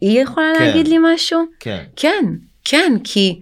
היא 0.02 0.22
יכולה 0.22 0.54
כן. 0.58 0.66
להגיד 0.66 0.88
לי 0.88 0.98
משהו? 1.02 1.40
כן, 1.60 1.84
כן, 1.96 2.26
כן, 2.64 2.94
כי 3.04 3.40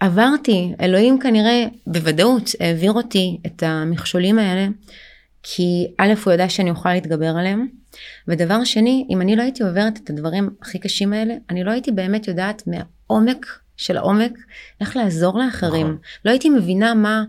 עברתי, 0.00 0.72
אלוהים 0.80 1.18
כנראה 1.18 1.64
בוודאות 1.86 2.50
העביר 2.60 2.92
אותי 2.92 3.38
את 3.46 3.62
המכשולים 3.66 4.38
האלה, 4.38 4.66
כי 5.42 5.86
א' 5.98 6.12
הוא 6.24 6.32
ידע 6.32 6.48
שאני 6.48 6.70
אוכל 6.70 6.92
להתגבר 6.92 7.34
עליהם, 7.38 7.68
ודבר 8.28 8.64
שני, 8.64 9.06
אם 9.10 9.20
אני 9.20 9.36
לא 9.36 9.42
הייתי 9.42 9.62
עוברת 9.62 9.98
את 10.04 10.10
הדברים 10.10 10.50
הכי 10.62 10.78
קשים 10.78 11.12
האלה, 11.12 11.34
אני 11.50 11.64
לא 11.64 11.70
הייתי 11.70 11.92
באמת 11.92 12.28
יודעת 12.28 12.62
מהעומק 12.66 13.46
של 13.76 13.96
העומק 13.96 14.32
איך 14.80 14.96
לעזור 14.96 15.38
לאחרים. 15.38 15.86
נכון. 15.86 15.98
לא 16.24 16.30
הייתי 16.30 16.50
מבינה 16.50 16.94
מה, 16.94 17.24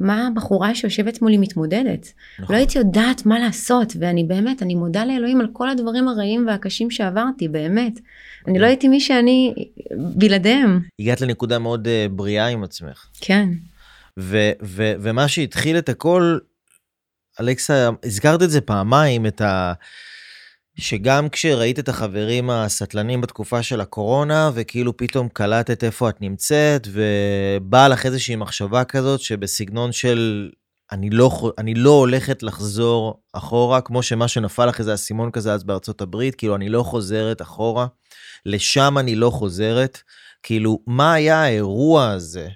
מה 0.00 0.26
הבחורה 0.26 0.74
שיושבת 0.74 1.22
מולי 1.22 1.36
מתמודדת. 1.38 2.12
נכון. 2.38 2.54
לא 2.54 2.58
הייתי 2.58 2.78
יודעת 2.78 3.26
מה 3.26 3.38
לעשות, 3.38 3.92
ואני 3.98 4.24
באמת, 4.24 4.62
אני 4.62 4.74
מודה 4.74 5.04
לאלוהים 5.04 5.40
על 5.40 5.48
כל 5.52 5.70
הדברים 5.70 6.08
הרעים 6.08 6.46
והקשים 6.46 6.90
שעברתי, 6.90 7.48
באמת. 7.48 8.00
אני 8.46 8.58
לא 8.58 8.66
הייתי 8.66 8.88
מי 8.88 9.00
שאני 9.00 9.54
בלעדיהם. 9.96 10.80
הגעת 11.00 11.20
לנקודה 11.20 11.58
מאוד 11.58 11.88
אה, 11.88 12.06
בריאה 12.10 12.46
עם 12.46 12.64
עצמך. 12.64 13.06
כן, 13.20 13.48
ו- 14.18 14.52
ו- 14.62 14.92
ומה 15.00 15.28
שהתחיל 15.28 15.78
את 15.78 15.88
הכל, 15.88 16.38
אלכסה, 17.40 17.88
הזכרת 18.04 18.42
את 18.42 18.50
זה 18.50 18.60
פעמיים, 18.60 19.26
את 19.26 19.40
ה... 19.40 19.72
שגם 20.78 21.28
כשראית 21.28 21.78
את 21.78 21.88
החברים 21.88 22.50
הסטלנים 22.50 23.20
בתקופה 23.20 23.62
של 23.62 23.80
הקורונה, 23.80 24.50
וכאילו 24.54 24.96
פתאום 24.96 25.28
קלטת 25.28 25.84
איפה 25.84 26.08
את 26.08 26.20
נמצאת, 26.20 26.88
ובאה 26.92 27.88
לך 27.88 28.06
איזושהי 28.06 28.36
מחשבה 28.36 28.84
כזאת 28.84 29.20
שבסגנון 29.20 29.92
של 29.92 30.50
אני 30.92 31.10
לא, 31.10 31.52
אני 31.58 31.74
לא 31.74 31.90
הולכת 31.90 32.42
לחזור 32.42 33.20
אחורה, 33.32 33.80
כמו 33.80 34.02
שמה 34.02 34.28
שנפל 34.28 34.66
לך 34.66 34.78
איזה 34.80 34.94
אסימון 34.94 35.30
כזה 35.30 35.52
אז 35.52 35.64
בארצות 35.64 36.00
הברית, 36.00 36.34
כאילו 36.34 36.56
אני 36.56 36.68
לא 36.68 36.82
חוזרת 36.82 37.42
אחורה, 37.42 37.86
לשם 38.46 38.98
אני 38.98 39.14
לא 39.14 39.30
חוזרת. 39.30 39.98
כאילו, 40.42 40.78
מה 40.86 41.12
היה 41.12 41.42
האירוע 41.42 42.08
הזה 42.08 42.48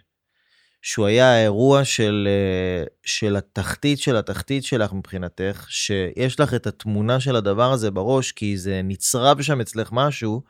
שהוא 0.83 1.07
היה 1.07 1.35
האירוע 1.35 1.85
של, 1.85 2.29
אה, 2.31 2.85
של 3.03 3.37
התחתית 3.37 3.99
של 3.99 4.17
התחתית 4.17 4.65
שלך 4.65 4.93
מבחינתך, 4.93 5.67
שיש 5.69 6.41
לך 6.41 6.55
את 6.55 6.67
התמונה 6.67 7.21
של 7.21 7.37
הדבר 7.37 7.73
הזה 7.73 7.91
בראש, 7.91 8.33
כי 8.33 8.59
זה 8.59 8.81
נצרב 8.85 9.43
שם 9.43 9.61
אצלך 9.61 9.89
משהו, 9.93 10.43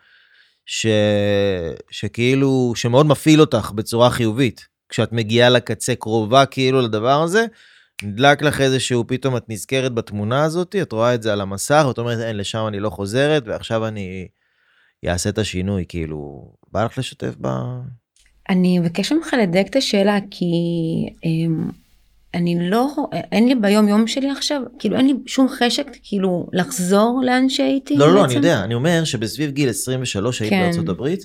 ש, 0.66 0.86
שכאילו, 1.90 2.72
שמאוד 2.76 3.06
מפעיל 3.06 3.40
אותך 3.40 3.70
בצורה 3.74 4.10
חיובית. 4.10 4.66
כשאת 4.88 5.12
מגיעה 5.12 5.48
לקצה 5.48 5.94
קרובה 5.94 6.46
כאילו 6.46 6.80
לדבר 6.80 7.22
הזה, 7.22 7.44
נדלק 8.02 8.42
לך 8.42 8.60
איזשהו, 8.60 9.06
פתאום 9.06 9.36
את 9.36 9.44
נזכרת 9.48 9.94
בתמונה 9.94 10.44
הזאת, 10.44 10.76
את 10.82 10.92
רואה 10.92 11.14
את 11.14 11.22
זה 11.22 11.32
על 11.32 11.40
המסך, 11.40 11.84
ואת 11.88 11.98
אומרת, 11.98 12.18
אין, 12.18 12.36
לשם 12.36 12.66
אני 12.68 12.80
לא 12.80 12.90
חוזרת, 12.90 13.42
ועכשיו 13.46 13.86
אני 13.86 14.28
אעשה 15.06 15.30
את 15.30 15.38
השינוי, 15.38 15.84
כאילו, 15.88 16.52
בא 16.72 16.84
לך 16.84 16.98
לשתף 16.98 17.34
ב... 17.40 17.48
אני 18.48 18.78
אבקש 18.78 19.12
ממך 19.12 19.36
לדייק 19.42 19.68
את 19.68 19.76
השאלה, 19.76 20.18
כי 20.30 20.46
אמ, 21.24 21.70
אני 22.34 22.70
לא, 22.70 22.88
אין 23.32 23.48
לי 23.48 23.54
ביום 23.54 23.88
יום 23.88 24.06
שלי 24.06 24.30
עכשיו, 24.30 24.62
כאילו 24.78 24.96
אין 24.96 25.06
לי 25.06 25.14
שום 25.26 25.48
חשק 25.48 25.86
כאילו 26.02 26.48
לחזור 26.52 27.22
לאן 27.24 27.48
שהייתי. 27.48 27.96
לא, 27.96 28.14
לא, 28.14 28.18
אני 28.18 28.22
בעצם. 28.22 28.34
יודע, 28.34 28.64
אני 28.64 28.74
אומר 28.74 29.04
שבסביב 29.04 29.50
גיל 29.50 29.68
23 29.68 30.40
היית 30.40 30.52
כן. 30.52 30.62
בארצות 30.62 30.88
הברית. 30.88 31.20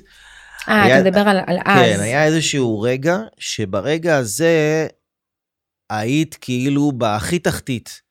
אה, 0.70 1.00
אתה 1.00 1.10
מדבר 1.10 1.20
על, 1.20 1.38
על 1.48 1.58
אז. 1.66 1.86
כן, 1.86 2.00
היה 2.00 2.26
איזשהו 2.26 2.82
רגע, 2.82 3.20
שברגע 3.38 4.18
הזה 4.18 4.88
היית 5.90 6.38
כאילו 6.42 6.92
בהכי 6.92 7.40
תחתית. 7.40 8.02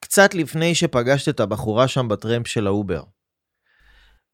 קצת 0.00 0.34
לפני 0.34 0.74
שפגשת 0.74 1.28
את 1.28 1.40
הבחורה 1.40 1.88
שם 1.88 2.08
בטרמפ 2.08 2.46
של 2.46 2.66
האובר. 2.66 3.02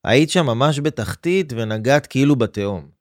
היית 0.04 0.30
שם 0.30 0.46
ממש 0.46 0.80
בתחתית 0.80 1.52
ונגעת 1.56 2.06
כאילו 2.06 2.36
בתהום. 2.36 2.97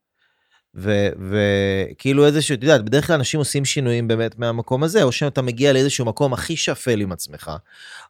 וכאילו 0.77 2.25
איזשהו, 2.25 2.55
את 2.55 2.63
יודעת, 2.63 2.85
בדרך 2.85 3.07
כלל 3.07 3.15
אנשים 3.15 3.39
עושים 3.39 3.65
שינויים 3.65 4.07
באמת 4.07 4.39
מהמקום 4.39 4.83
הזה, 4.83 5.03
או 5.03 5.11
שאתה 5.11 5.41
מגיע 5.41 5.73
לאיזשהו 5.73 6.05
מקום 6.05 6.33
הכי 6.33 6.57
שפל 6.57 7.01
עם 7.01 7.11
עצמך, 7.11 7.51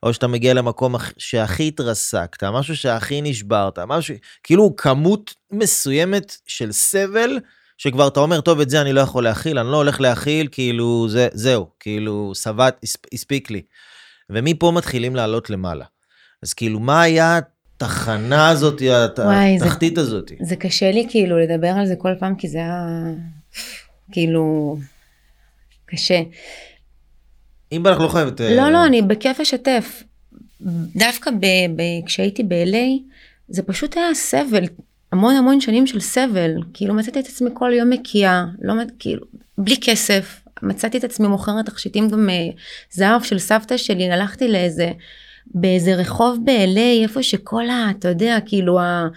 או 0.03 0.13
שאתה 0.13 0.27
מגיע 0.27 0.53
למקום 0.53 0.95
שהכי 1.17 1.67
התרסקת, 1.67 2.43
משהו 2.43 2.75
שהכי 2.75 3.21
נשברת, 3.21 3.79
משהו, 3.79 4.15
כאילו 4.43 4.75
כמות 4.75 5.33
מסוימת 5.51 6.37
של 6.47 6.71
סבל, 6.71 7.39
שכבר 7.77 8.07
אתה 8.07 8.19
אומר, 8.19 8.41
טוב, 8.41 8.59
את 8.59 8.69
זה 8.69 8.81
אני 8.81 8.93
לא 8.93 9.01
יכול 9.01 9.23
להכיל, 9.23 9.59
אני 9.59 9.71
לא 9.71 9.77
הולך 9.77 10.01
להכיל, 10.01 10.47
כאילו, 10.51 11.09
זה, 11.09 11.27
זהו, 11.33 11.69
כאילו, 11.79 12.31
סבת, 12.35 12.85
הספיק 13.13 13.51
לי. 13.51 13.61
ומפה 14.29 14.71
מתחילים 14.75 15.15
לעלות 15.15 15.49
למעלה. 15.49 15.85
אז 16.43 16.53
כאילו, 16.53 16.79
מה 16.79 17.01
היה 17.01 17.39
התחנה 17.81 18.49
הזאת, 18.49 18.81
התחתית 19.55 19.95
זה, 19.95 20.01
הזאת? 20.01 20.31
זה 20.41 20.55
קשה 20.55 20.91
לי 20.91 21.05
כאילו 21.09 21.37
לדבר 21.39 21.67
על 21.67 21.85
זה 21.85 21.95
כל 21.95 22.11
פעם, 22.19 22.35
כי 22.35 22.47
זה 22.47 22.57
היה 22.57 22.85
כאילו 24.11 24.77
קשה. 25.85 26.21
אם 27.71 27.83
בא 27.83 27.91
לך 27.91 27.99
לא 27.99 28.07
חייבת... 28.07 28.41
לא, 28.41 28.69
לא, 28.69 28.85
אני 28.85 29.01
בכיף 29.01 29.39
אשתף. 29.39 30.03
דווקא 30.95 31.31
ב, 31.31 31.45
ב, 31.75 31.81
כשהייתי 32.05 32.43
ב-LA, 32.43 33.13
זה 33.47 33.63
פשוט 33.63 33.97
היה 33.97 34.13
סבל, 34.13 34.63
המון 35.11 35.35
המון 35.35 35.61
שנים 35.61 35.87
של 35.87 35.99
סבל. 35.99 36.51
כאילו 36.73 36.93
מצאתי 36.93 37.19
את 37.19 37.25
עצמי 37.25 37.49
כל 37.53 37.71
יום 37.73 37.89
מקיאה, 37.89 38.45
לא, 38.61 38.73
כאילו, 38.99 39.25
בלי 39.57 39.77
כסף. 39.81 40.41
מצאתי 40.61 40.97
את 40.97 41.03
עצמי 41.03 41.27
מוכרת 41.27 41.65
תכשיטים 41.65 42.09
גם 42.09 42.29
אה, 42.29 42.35
זהב 42.91 43.23
של 43.23 43.39
סבתא 43.39 43.77
שלי, 43.77 44.11
הלכתי 44.11 44.47
לאיזה 44.47 44.91
באיזה 45.53 45.95
רחוב 45.95 46.39
ב-LA, 46.45 47.03
איפה 47.03 47.23
שכל 47.23 47.69
ה... 47.69 47.91
אתה 47.91 48.07
יודע, 48.07 48.37
כאילו 48.45 48.79
ה... 48.79 49.07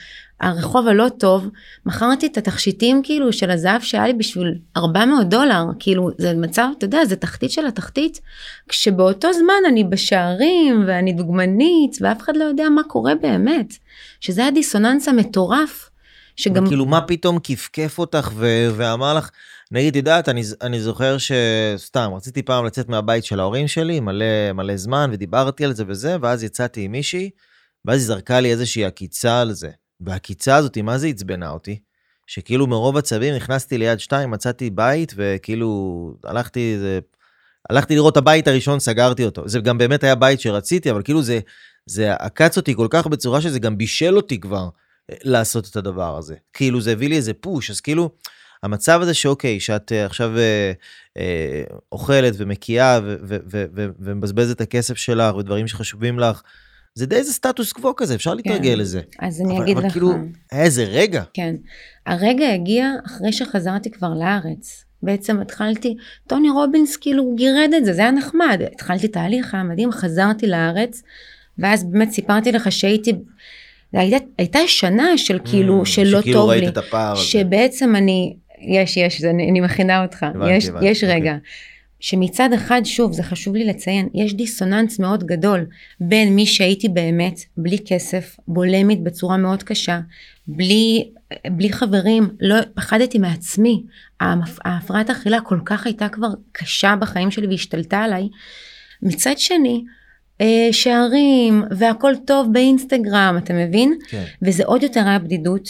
הרחוב 0.40 0.88
הלא 0.88 1.08
טוב, 1.18 1.48
מכרתי 1.86 2.26
את 2.26 2.38
התכשיטים 2.38 3.00
כאילו 3.02 3.32
של 3.32 3.50
הזהב 3.50 3.80
שהיה 3.82 4.06
לי 4.06 4.12
בשביל 4.12 4.54
400 4.76 5.28
דולר, 5.28 5.64
כאילו 5.78 6.10
זה 6.18 6.34
מצב, 6.34 6.68
אתה 6.78 6.84
יודע, 6.84 7.04
זה 7.04 7.16
תחתית 7.16 7.50
של 7.50 7.66
התחתית, 7.66 8.20
כשבאותו 8.68 9.32
זמן 9.32 9.68
אני 9.68 9.84
בשערים 9.84 10.84
ואני 10.86 11.12
דוגמנית 11.12 11.96
ואף 12.00 12.20
אחד 12.20 12.36
לא 12.36 12.44
יודע 12.44 12.68
מה 12.68 12.82
קורה 12.82 13.14
באמת, 13.14 13.74
שזה 14.20 14.46
הדיסוננס 14.46 15.08
המטורף. 15.08 15.90
שגם... 16.36 16.66
כאילו 16.66 16.86
מה 16.86 17.00
פתאום 17.00 17.38
כפכף 17.42 17.98
אותך 17.98 18.30
ו- 18.34 18.68
ואמר 18.76 19.14
לך, 19.14 19.30
נגיד, 19.72 19.96
יודעת, 19.96 20.28
אני, 20.28 20.42
אני 20.62 20.80
זוכר 20.80 21.16
שסתם, 21.18 22.10
רציתי 22.16 22.42
פעם 22.42 22.64
לצאת 22.64 22.88
מהבית 22.88 23.24
של 23.24 23.40
ההורים 23.40 23.68
שלי, 23.68 24.00
מלא, 24.00 24.52
מלא 24.54 24.76
זמן, 24.76 25.10
ודיברתי 25.12 25.64
על 25.64 25.72
זה 25.72 25.84
וזה, 25.86 26.16
ואז 26.22 26.44
יצאתי 26.44 26.80
עם 26.80 26.92
מישהי, 26.92 27.30
ואז 27.84 28.00
היא 28.00 28.06
זרקה 28.06 28.40
לי 28.40 28.50
איזושהי 28.50 28.84
עקיצה 28.84 29.40
על 29.40 29.52
זה. 29.52 29.70
והעקיצה 30.00 30.56
הזאת, 30.56 30.78
מה 30.78 30.98
זה 30.98 31.06
עצבנה 31.06 31.50
אותי? 31.50 31.80
שכאילו 32.26 32.66
מרוב 32.66 32.96
עצבים 32.96 33.34
נכנסתי 33.34 33.78
ליד 33.78 34.00
שתיים, 34.00 34.30
מצאתי 34.30 34.70
בית, 34.70 35.12
וכאילו 35.16 36.12
הלכתי, 36.24 36.76
זה... 36.78 36.98
הלכתי 37.70 37.94
לראות 37.94 38.12
את 38.12 38.16
הבית 38.16 38.48
הראשון, 38.48 38.80
סגרתי 38.80 39.24
אותו. 39.24 39.48
זה 39.48 39.60
גם 39.60 39.78
באמת 39.78 40.04
היה 40.04 40.14
בית 40.14 40.40
שרציתי, 40.40 40.90
אבל 40.90 41.02
כאילו 41.02 41.22
זה, 41.22 41.40
זה 41.86 42.14
עקץ 42.14 42.56
אותי 42.56 42.74
כל 42.74 42.86
כך 42.90 43.06
בצורה 43.06 43.40
שזה 43.40 43.58
גם 43.58 43.78
בישל 43.78 44.16
אותי 44.16 44.40
כבר 44.40 44.68
אה, 45.10 45.16
לעשות 45.22 45.68
את 45.70 45.76
הדבר 45.76 46.16
הזה. 46.18 46.34
כאילו 46.52 46.80
זה 46.80 46.92
הביא 46.92 47.08
לי 47.08 47.16
איזה 47.16 47.34
פוש, 47.34 47.70
אז 47.70 47.80
כאילו, 47.80 48.10
המצב 48.62 49.00
הזה 49.02 49.14
שאוקיי, 49.14 49.60
שאת 49.60 49.92
אה, 49.92 50.06
עכשיו 50.06 50.38
אה, 50.38 50.72
אה, 51.16 51.62
אוכלת 51.92 52.34
ומקיאה 52.36 53.00
ומבזבזת 54.00 54.56
את 54.56 54.60
הכסף 54.60 54.96
שלך 54.96 55.36
ודברים 55.36 55.68
שחשובים 55.68 56.18
לך, 56.18 56.42
זה 56.94 57.06
די 57.06 57.16
איזה 57.16 57.32
סטטוס 57.32 57.72
קוו 57.72 57.96
כזה, 57.96 58.14
אפשר 58.14 58.34
להתרגל 58.34 58.72
כן. 58.72 58.78
לזה. 58.78 59.00
אז 59.18 59.40
אני 59.40 59.54
אבל, 59.54 59.62
אגיד 59.62 59.76
אבל 59.76 59.86
לך. 59.86 59.92
כאילו, 59.92 60.12
היה 60.52 60.62
איזה 60.62 60.84
רגע. 60.84 61.22
כן. 61.34 61.54
הרגע 62.06 62.52
הגיע 62.52 62.92
אחרי 63.06 63.32
שחזרתי 63.32 63.90
כבר 63.90 64.14
לארץ. 64.14 64.84
בעצם 65.02 65.40
התחלתי, 65.40 65.96
טוני 66.26 66.50
רובינס 66.50 66.96
כאילו 66.96 67.34
גירד 67.34 67.70
את 67.76 67.84
זה, 67.84 67.92
זה 67.92 68.00
היה 68.00 68.10
נחמד. 68.10 68.60
התחלתי 68.72 69.08
תהליך, 69.08 69.54
היה 69.54 69.62
מדהים, 69.62 69.92
חזרתי 69.92 70.46
לארץ, 70.46 71.02
ואז 71.58 71.84
באמת 71.84 72.10
סיפרתי 72.10 72.52
לך 72.52 72.72
שהייתי... 72.72 73.12
הייתה, 73.92 74.16
הייתה 74.38 74.58
שנה 74.66 75.18
של 75.18 75.38
כאילו, 75.44 75.82
mm, 75.82 75.86
של 75.86 76.02
לא 76.04 76.10
טוב 76.10 76.16
לי. 76.16 76.20
שכאילו 76.22 76.46
ראית 76.46 76.68
את 76.68 76.76
הפער 76.76 77.12
הזה. 77.12 77.22
שבעצם 77.22 77.96
אני 77.96 78.36
יש, 78.60 78.96
יש, 78.96 79.24
אני, 79.24 79.50
אני 79.50 79.60
מכינה 79.60 80.02
אותך. 80.02 80.22
הבנתי, 80.22 80.52
יש, 80.52 80.68
הבנתי, 80.68 80.86
יש 80.86 81.04
רגע. 81.04 81.34
אוקיי. 81.34 81.50
שמצד 82.00 82.52
אחד, 82.54 82.80
שוב, 82.84 83.12
זה 83.12 83.22
חשוב 83.22 83.54
לי 83.56 83.64
לציין, 83.64 84.08
יש 84.14 84.34
דיסוננס 84.34 84.98
מאוד 84.98 85.24
גדול 85.24 85.66
בין 86.00 86.34
מי 86.34 86.46
שהייתי 86.46 86.88
באמת, 86.88 87.40
בלי 87.56 87.78
כסף, 87.86 88.36
בולמית 88.48 89.02
בצורה 89.02 89.36
מאוד 89.36 89.62
קשה, 89.62 90.00
בלי, 90.46 91.10
בלי 91.46 91.72
חברים, 91.72 92.28
לא, 92.40 92.56
פחדתי 92.74 93.18
מעצמי. 93.18 93.82
ההפרעת 94.64 95.10
אכילה 95.10 95.40
כל 95.40 95.58
כך 95.64 95.86
הייתה 95.86 96.08
כבר 96.08 96.28
קשה 96.52 96.96
בחיים 96.96 97.30
שלי 97.30 97.46
והשתלטה 97.46 97.98
עליי. 97.98 98.28
מצד 99.02 99.38
שני, 99.38 99.84
אה, 100.40 100.68
שערים 100.72 101.64
והכל 101.70 102.12
טוב 102.26 102.52
באינסטגרם, 102.52 103.38
אתה 103.44 103.54
מבין? 103.54 103.98
כן. 104.08 104.24
וזה 104.42 104.64
עוד 104.64 104.82
יותר 104.82 105.00
היה 105.00 105.18
בדידות. 105.18 105.68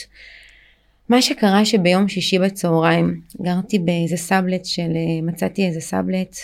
מה 1.11 1.23
שקרה 1.23 1.65
שביום 1.65 2.09
שישי 2.09 2.39
בצהריים 2.39 3.21
גרתי 3.43 3.79
באיזה 3.79 4.17
סאבלט 4.17 4.65
של, 4.65 4.91
אה, 4.95 5.23
מצאתי 5.23 5.67
איזה 5.67 5.81
סאבלט. 5.81 6.37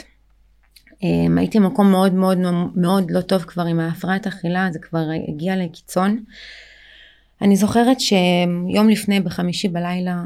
אה, 1.04 1.08
הייתי 1.36 1.60
במקום 1.60 1.90
מאוד 1.90 2.14
מאוד 2.14 2.38
מאוד 2.76 3.10
לא 3.10 3.20
טוב 3.20 3.42
כבר 3.42 3.62
עם 3.62 3.80
ההפרעת 3.80 4.26
אכילה, 4.26 4.68
זה 4.72 4.78
כבר 4.78 5.04
הגיע 5.28 5.56
לקיצון. 5.56 6.24
אני 7.42 7.56
זוכרת 7.56 8.00
שיום 8.00 8.88
לפני 8.88 9.20
בחמישי 9.20 9.68
בלילה 9.68 10.12
אה, 10.12 10.24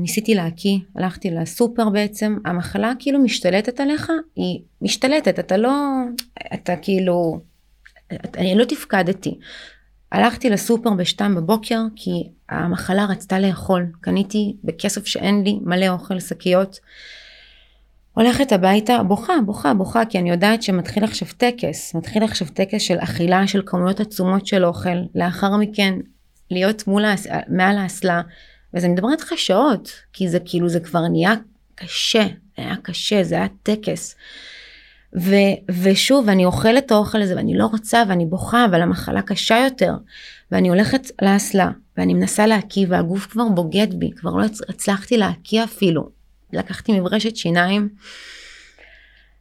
ניסיתי 0.00 0.34
להקיא, 0.34 0.78
הלכתי 0.96 1.30
לסופר 1.30 1.88
בעצם, 1.88 2.38
המחלה 2.44 2.92
כאילו 2.98 3.18
משתלטת 3.18 3.80
עליך, 3.80 4.12
היא 4.36 4.60
משתלטת, 4.82 5.38
אתה 5.38 5.56
לא, 5.56 5.72
אתה 6.54 6.76
כאילו, 6.76 7.40
אני 8.36 8.54
לא 8.54 8.64
תפקדתי. 8.64 9.38
הלכתי 10.12 10.50
לסופר 10.50 10.90
בשתיים 10.90 11.34
בבוקר 11.34 11.80
כי 11.96 12.28
המחלה 12.48 13.04
רצתה 13.04 13.38
לאכול. 13.38 13.86
קניתי 14.00 14.56
בכסף 14.64 15.06
שאין 15.06 15.44
לי 15.44 15.58
מלא 15.62 15.88
אוכל, 15.88 16.20
שקיות. 16.20 16.78
הולכת 18.14 18.52
הביתה, 18.52 19.02
בוכה, 19.02 19.32
בוכה, 19.46 19.74
בוכה, 19.74 20.04
כי 20.04 20.18
אני 20.18 20.30
יודעת 20.30 20.62
שמתחיל 20.62 21.04
עכשיו 21.04 21.28
טקס, 21.36 21.94
מתחיל 21.94 22.24
עכשיו 22.24 22.48
טקס 22.48 22.82
של 22.82 22.96
אכילה 22.98 23.46
של 23.46 23.62
כמויות 23.66 24.00
עצומות 24.00 24.46
של 24.46 24.64
אוכל, 24.64 24.96
לאחר 25.14 25.56
מכן 25.56 25.94
להיות 26.50 26.86
מול. 26.86 27.04
מעל 27.48 27.78
האסלה, 27.78 28.22
וזה 28.74 28.86
אני 28.86 28.94
מדברת 28.94 29.20
איתך 29.20 29.32
שעות, 29.36 29.92
כי 30.12 30.28
זה 30.28 30.38
כאילו, 30.44 30.68
זה 30.68 30.80
כבר 30.80 31.08
נהיה 31.08 31.34
קשה, 31.74 32.26
זה 32.56 32.62
היה 32.62 32.76
קשה, 32.82 33.24
זה 33.24 33.34
היה 33.34 33.46
טקס. 33.62 34.16
ו, 35.20 35.34
ושוב, 35.82 36.28
אני 36.28 36.44
אוכלת 36.44 36.86
את 36.86 36.90
האוכל 36.90 37.22
הזה 37.22 37.36
ואני 37.36 37.58
לא 37.58 37.66
רוצה 37.66 38.02
ואני 38.08 38.26
בוכה, 38.26 38.64
אבל 38.64 38.82
המחלה 38.82 39.22
קשה 39.22 39.58
יותר. 39.64 39.92
ואני 40.52 40.68
הולכת 40.68 41.10
לאסלה 41.22 41.70
ואני 41.96 42.14
מנסה 42.14 42.46
להקיא 42.46 42.86
והגוף 42.88 43.26
כבר 43.26 43.48
בוגד 43.48 43.94
בי, 43.94 44.10
כבר 44.16 44.30
לא 44.30 44.44
הצלחתי 44.68 45.16
להקיא 45.16 45.64
אפילו. 45.64 46.08
לקחתי 46.52 47.00
מברשת 47.00 47.36
שיניים, 47.36 47.88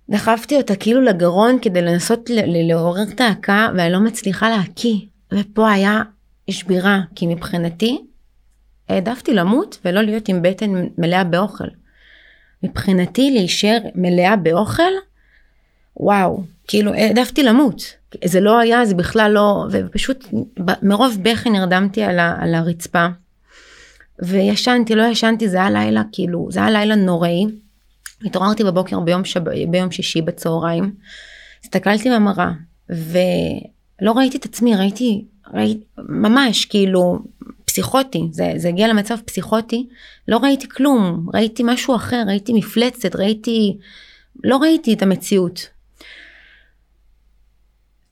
דחפתי 0.10 0.58
אותה 0.58 0.76
כאילו 0.76 1.02
לגרון 1.02 1.58
כדי 1.62 1.82
לנסות 1.82 2.30
לעורר 2.46 3.04
את 3.04 3.22
ההקה 3.22 3.68
ואני 3.76 3.94
לא 3.94 4.00
מצליחה 4.00 4.50
להקיא. 4.50 4.96
ופה 5.34 5.72
היה 5.72 6.02
שבירה, 6.50 7.02
כי 7.16 7.28
מבחינתי 7.28 8.02
העדפתי 8.90 9.34
למות 9.34 9.78
ולא 9.86 10.02
להיות 10.02 10.28
עם 10.28 10.42
בטן 10.42 10.88
מלאה 10.98 11.24
באוכל. 11.24 11.68
מבחינתי 12.64 13.32
להישאר 13.32 13.80
מלאה 13.96 14.36
באוכל 14.36 14.92
וואו, 15.98 16.44
כאילו 16.68 16.94
העדפתי 16.94 17.44
למות. 17.44 17.82
זה 18.26 18.42
לא 18.42 18.60
היה, 18.60 18.86
זה 18.86 18.96
בכלל 18.96 19.32
לא, 19.32 19.66
ופשוט 19.72 20.28
מרוב 20.82 21.18
בכי 21.22 21.50
נרדמתי 21.50 22.04
על, 22.04 22.20
ה, 22.20 22.38
על 22.40 22.56
הרצפה. 22.56 23.08
וישנתי, 24.22 24.96
לא 24.96 25.04
ישנתי, 25.04 25.50
זה 25.50 25.58
היה 25.58 25.70
לילה, 25.70 26.02
כאילו, 26.12 26.48
זה 26.52 26.60
היה 26.60 26.70
לילה 26.72 26.96
נוראי. 26.96 27.46
התעוררתי 28.26 28.64
בבוקר 28.64 29.00
ביום, 29.00 29.26
שב, 29.26 29.42
ביום 29.70 29.92
שישי 29.92 30.22
בצהריים, 30.22 30.96
הסתכלתי 31.64 32.10
במראה, 32.10 32.52
ולא 32.90 34.12
ראיתי 34.12 34.38
את 34.38 34.46
עצמי, 34.46 34.76
ראיתי, 34.76 35.26
ראיתי, 35.54 35.84
ממש, 35.98 36.66
כאילו, 36.66 37.20
פסיכוטי, 37.66 38.28
זה, 38.32 38.54
זה 38.58 38.68
הגיע 38.68 38.88
למצב 38.88 39.16
פסיכוטי, 39.26 39.88
לא 40.28 40.38
ראיתי 40.38 40.70
כלום, 40.70 41.28
ראיתי 41.34 41.64
משהו 41.66 41.96
אחר, 41.96 42.24
ראיתי 42.28 42.54
מפלצת, 42.54 43.16
ראיתי, 43.16 43.78
לא 44.44 44.58
ראיתי 44.58 44.94
את 44.94 45.02
המציאות. 45.02 45.68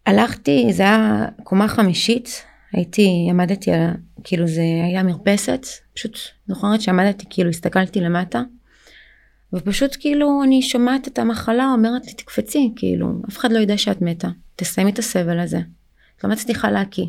הלכתי, 0.10 0.68
זה 0.72 0.84
היה 0.84 1.26
קומה 1.44 1.68
חמישית, 1.68 2.44
הייתי, 2.74 3.28
עמדתי 3.30 3.72
על, 3.72 3.90
כאילו 4.24 4.48
זה 4.48 4.62
היה 4.62 5.04
מרפסת, 5.04 5.66
פשוט 5.94 6.18
זוכרת 6.48 6.82
שעמדתי, 6.82 7.26
כאילו 7.30 7.50
הסתכלתי 7.50 8.02
למטה, 8.02 8.42
ופשוט 9.54 9.98
כאילו 10.00 10.44
אני 10.44 10.62
שומעת 10.62 11.08
את 11.08 11.20
המחלה 11.20 11.72
אומרת 11.74 12.06
לי 12.06 12.14
תקפצי, 12.14 12.74
כאילו, 12.76 13.08
אף 13.30 13.38
אחד 13.38 13.52
לא 13.52 13.60
יודע 13.60 13.78
שאת 13.78 14.02
מתה, 14.02 14.28
תסיימי 14.56 14.92
את 14.92 15.00
הסבל 15.00 15.40
הזה. 15.40 15.60
את 16.18 16.24
לא 16.24 16.30
מצליחה 16.30 16.72
להקיא, 16.72 17.06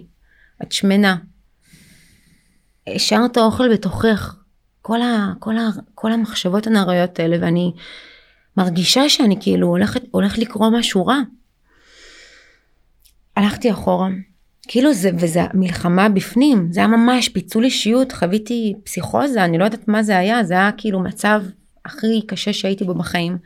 את 0.62 0.72
שמנה. 0.72 1.16
השארת 2.86 3.38
אוכל 3.38 3.72
בתוכך, 3.72 4.36
כל, 4.82 5.02
ה, 5.02 5.32
כל, 5.38 5.58
ה, 5.58 5.68
כל 5.94 6.12
המחשבות 6.12 6.66
הנעריות 6.66 7.18
האלה, 7.18 7.36
ואני 7.40 7.72
מרגישה 8.56 9.08
שאני 9.08 9.36
כאילו 9.40 9.66
הולכת, 9.66 10.02
הולך 10.10 10.38
לקרוא 10.38 10.70
משהו 10.78 11.06
רע. 11.06 11.18
הלכתי 13.40 13.70
אחורה, 13.70 14.08
כאילו 14.68 14.94
זה, 14.94 15.10
וזה 15.18 15.40
מלחמה 15.54 16.08
בפנים, 16.08 16.68
זה 16.70 16.80
היה 16.80 16.86
ממש 16.86 17.28
פיצול 17.28 17.64
אישיות, 17.64 18.12
חוויתי 18.12 18.74
פסיכוזה, 18.84 19.44
אני 19.44 19.58
לא 19.58 19.64
יודעת 19.64 19.88
מה 19.88 20.02
זה 20.02 20.18
היה, 20.18 20.44
זה 20.44 20.54
היה 20.54 20.72
כאילו 20.76 21.00
מצב 21.00 21.42
הכי 21.84 22.22
קשה 22.26 22.52
שהייתי 22.52 22.84
בו 22.84 22.94
בחיים. 22.94 23.38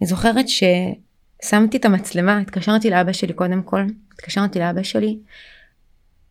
אני 0.00 0.08
זוכרת 0.08 0.46
ששמתי 0.48 1.76
את 1.76 1.84
המצלמה, 1.84 2.38
התקשרתי 2.38 2.90
לאבא 2.90 3.12
שלי 3.12 3.32
קודם 3.32 3.62
כל, 3.62 3.82
התקשרתי 4.12 4.58
לאבא 4.58 4.82
שלי, 4.82 5.18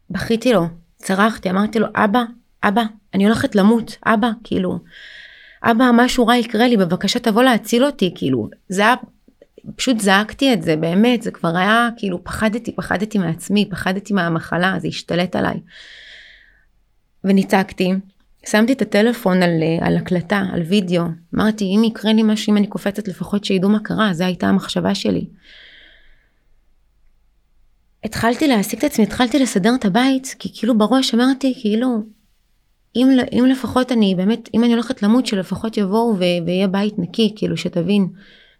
בכיתי 0.09 0.53
לו, 0.53 0.67
צרחתי, 0.97 1.49
אמרתי 1.49 1.79
לו, 1.79 1.87
אבא, 1.95 2.23
אבא, 2.63 2.83
אני 3.13 3.25
הולכת 3.25 3.55
למות, 3.55 3.97
אבא, 4.05 4.29
כאילו, 4.43 4.79
אבא, 5.63 5.85
משהו 5.93 6.27
רע 6.27 6.35
יקרה 6.35 6.67
לי, 6.67 6.77
בבקשה 6.77 7.19
תבוא 7.19 7.43
להציל 7.43 7.85
אותי, 7.85 8.11
כאילו, 8.15 8.49
זה 8.69 8.81
היה, 8.81 8.95
פשוט 9.75 9.99
זעקתי 9.99 10.53
את 10.53 10.61
זה, 10.61 10.75
באמת, 10.75 11.21
זה 11.21 11.31
כבר 11.31 11.57
היה, 11.57 11.89
כאילו, 11.97 12.23
פחדתי, 12.23 12.75
פחדתי 12.75 13.17
מעצמי, 13.17 13.69
פחדתי 13.69 14.13
מהמחלה, 14.13 14.75
זה 14.79 14.87
השתלט 14.87 15.35
עליי. 15.35 15.59
וניצקתי, 17.23 17.93
שמתי 18.45 18.73
את 18.73 18.81
הטלפון 18.81 19.43
על, 19.43 19.51
על 19.81 19.97
הקלטה, 19.97 20.43
על 20.53 20.61
וידאו, 20.61 21.03
אמרתי, 21.35 21.65
אם 21.65 21.83
יקרה 21.83 22.13
לי 22.13 22.23
משהו, 22.23 22.51
אם 22.51 22.57
אני 22.57 22.67
קופצת, 22.67 23.07
לפחות 23.07 23.45
שידעו 23.45 23.69
מה 23.69 23.79
קרה, 23.79 24.13
זו 24.13 24.23
הייתה 24.23 24.47
המחשבה 24.47 24.95
שלי. 24.95 25.25
התחלתי 28.03 28.47
להעסיק 28.47 28.79
את 28.79 28.83
עצמי, 28.83 29.05
התחלתי 29.05 29.39
לסדר 29.39 29.75
את 29.75 29.85
הבית, 29.85 30.35
כי 30.39 30.49
כאילו 30.53 30.77
בראש 30.77 31.13
אמרתי, 31.15 31.53
כאילו, 31.61 32.03
אם, 32.95 33.07
אם 33.31 33.45
לפחות 33.45 33.91
אני 33.91 34.15
באמת, 34.17 34.49
אם 34.53 34.63
אני 34.63 34.73
הולכת 34.73 35.03
למות, 35.03 35.25
שלפחות 35.25 35.77
יבואו 35.77 36.17
ויהיה 36.17 36.67
בית 36.67 36.99
נקי, 36.99 37.33
כאילו 37.35 37.57
שתבין, 37.57 38.07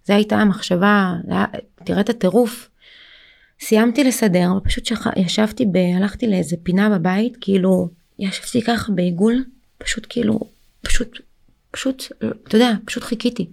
זו 0.05 0.13
הייתה 0.13 0.35
המחשבה, 0.35 1.13
היה, 1.27 1.45
תראה 1.83 2.01
את 2.01 2.09
הטירוף. 2.09 2.69
סיימתי 3.59 4.03
לסדר, 4.03 4.49
ופשוט 4.57 4.85
שח... 4.85 5.07
ישבתי, 5.17 5.65
ב... 5.65 5.77
הלכתי 5.97 6.27
לאיזה 6.27 6.55
פינה 6.63 6.89
בבית, 6.89 7.37
כאילו, 7.41 7.89
ישבתי 8.19 8.61
ככה 8.61 8.91
בעיגול, 8.91 9.43
פשוט 9.77 10.07
כאילו, 10.09 10.39
פשוט, 10.81 11.19
פשוט, 11.71 12.03
אתה 12.47 12.55
יודע, 12.55 12.71
פשוט 12.85 13.03
חיכיתי. 13.03 13.49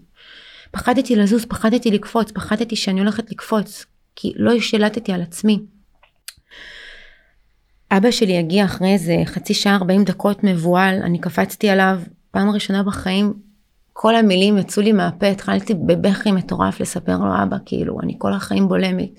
פחדתי 0.70 1.16
לזוז, 1.16 1.44
פחדתי 1.44 1.90
לקפוץ, 1.90 2.30
פחדתי 2.30 2.76
שאני 2.76 3.00
הולכת 3.00 3.30
לקפוץ, 3.30 3.86
כי 4.16 4.32
לא 4.36 4.52
השלטתי 4.52 5.12
על 5.12 5.22
עצמי. 5.22 5.58
אבא 7.90 8.10
שלי 8.10 8.38
הגיע 8.38 8.64
אחרי 8.64 8.92
איזה 8.92 9.16
חצי 9.24 9.54
שעה 9.54 9.76
40 9.76 10.04
דקות 10.04 10.44
מבוהל, 10.44 11.02
אני 11.02 11.18
קפצתי 11.18 11.68
עליו, 11.68 12.00
פעם 12.30 12.50
ראשונה 12.50 12.82
בחיים, 12.82 13.34
כל 13.92 14.16
המילים 14.16 14.58
יצאו 14.58 14.82
לי 14.82 14.92
מהפה, 14.92 15.26
התחלתי 15.26 15.74
בבכי 15.74 16.32
מטורף 16.32 16.80
לספר 16.80 17.18
לו 17.18 17.42
אבא, 17.42 17.56
כאילו, 17.66 18.00
אני 18.00 18.14
כל 18.18 18.32
החיים 18.32 18.68
בולמת. 18.68 19.10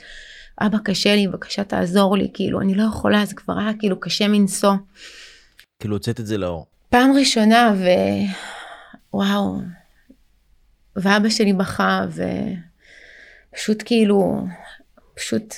אבא 0.62 0.78
קשה 0.84 1.16
לי, 1.16 1.28
בבקשה 1.28 1.64
תעזור 1.64 2.18
לי, 2.18 2.32
כאילו, 2.34 2.62
אני 2.62 2.76
לא 2.76 2.84
יכולה, 2.84 3.26
זה 3.26 3.36
כבר 3.36 3.60
היה 3.60 3.72
כאילו 3.80 4.00
קשה 4.00 4.28
מנשוא. 4.28 4.74
כאילו 5.80 5.96
הוצאת 5.96 6.20
את 6.20 6.26
זה 6.28 6.38
לאור. 6.38 6.66
פעם 6.90 7.12
ראשונה, 7.20 7.74
ו... 7.78 7.86
וואו. 9.14 9.58
ואבא 10.96 11.30
שלי 11.30 11.54
בכה, 11.54 12.06
ופשוט 13.52 13.84
כאילו, 13.86 14.46
פשוט, 15.16 15.54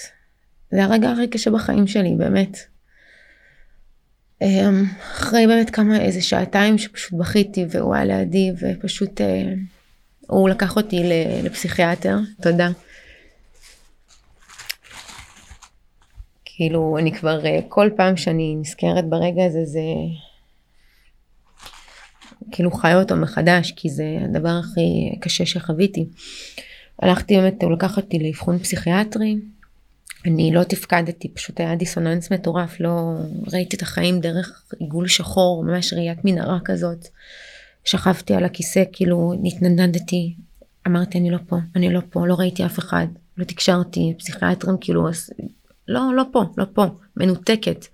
זה 0.72 0.84
הרגע 0.84 1.11
הכי 1.11 1.27
קשה 1.27 1.52
בחיים 1.52 1.88
שלי, 1.88 2.15
באמת. 2.18 2.73
אמ, 4.44 4.86
אחרי 5.14 5.48
באמת 5.48 5.70
כמה, 5.70 6.02
איזה 6.02 6.22
שעתיים 6.22 6.78
שפשוט 6.78 7.20
בכיתי 7.20 7.65
והוא 7.70 7.95
היה 7.95 8.06
לידי 8.06 8.52
ופשוט 8.60 9.22
אה, 9.22 9.53
הוא 10.28 10.49
לקח 10.49 10.76
אותי 10.76 11.03
לפסיכיאטר, 11.44 12.18
תודה. 12.41 12.70
כאילו 16.45 16.98
אני 16.99 17.11
כבר 17.11 17.45
אה, 17.45 17.60
כל 17.70 17.90
פעם 17.95 18.18
שאני 18.18 18.56
נזכרת 18.60 19.10
ברגע 19.10 19.45
הזה 19.45 19.65
זה 19.65 19.82
כאילו 22.52 22.72
חי 22.72 22.94
אותו 22.94 23.15
מחדש 23.15 23.74
כי 23.76 23.90
זה 23.90 24.18
הדבר 24.24 24.60
הכי 24.60 25.15
קשה 25.22 25.45
שחוויתי. 25.45 26.06
הלכתי 27.02 27.36
באמת, 27.36 27.64
הוא 27.64 27.72
לקח 27.72 27.98
אותי 27.98 28.20
לאבחון 28.20 28.60
פסיכיאטרי. 28.60 29.36
אני 30.26 30.52
לא 30.54 30.64
תפקדתי, 30.64 31.30
פשוט 31.30 31.60
היה 31.60 31.76
דיסוננס 31.76 32.32
מטורף, 32.32 32.80
לא 32.80 33.14
ראיתי 33.54 33.76
את 33.76 33.82
החיים 33.82 34.20
דרך 34.20 34.64
עיגול 34.80 35.08
שחור, 35.08 35.64
ממש 35.64 35.94
ראיית 35.94 36.18
מנהרה 36.24 36.60
כזאת. 36.66 37.08
שכבתי 37.86 38.34
על 38.34 38.45
הכיסא, 38.45 38.84
כאילו 38.91 39.34
נתנדנדתי, 39.41 40.36
אמרתי 40.88 41.18
אני 41.18 41.32
לא 41.32 41.38
פה, 41.48 41.58
אני 41.76 41.94
לא 41.94 42.00
פה, 42.10 42.28
לא 42.28 42.36
ראיתי 42.36 42.66
אף 42.66 42.80
אחד, 42.80 43.08
לא 43.38 43.44
תקשרתי, 43.44 44.14
פסיכיאטרים 44.18 44.76
כאילו, 44.82 45.08
לא, 45.88 46.02
לא 46.16 46.24
פה, 46.32 46.44
לא 46.58 46.66
פה, 46.74 46.86
מנותקת. 47.18 47.86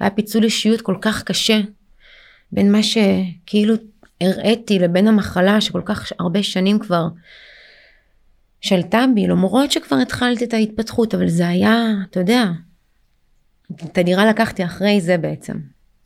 היה 0.00 0.10
פיצול 0.10 0.44
אישיות 0.44 0.80
כל 0.80 0.96
כך 1.00 1.22
קשה 1.22 1.60
בין 2.52 2.72
מה 2.72 2.78
שכאילו 2.82 3.74
הראיתי 4.20 4.78
לבין 4.78 5.08
המחלה 5.08 5.60
שכל 5.60 5.82
כך 5.84 6.12
הרבה 6.18 6.42
שנים 6.42 6.78
כבר 6.78 7.08
שלטה 8.64 9.04
בי, 9.14 9.26
למרות 9.26 9.72
שכבר 9.72 9.96
התחלתי 9.96 10.44
את 10.44 10.54
ההתפתחות, 10.54 11.14
אבל 11.14 11.28
זה 11.28 11.48
היה, 11.48 11.92
אתה 12.10 12.20
יודע, 12.20 12.44
את 13.72 13.98
הדירה 13.98 14.26
לקחתי 14.26 14.64
אחרי 14.64 15.00
זה 15.00 15.18
בעצם. 15.18 15.58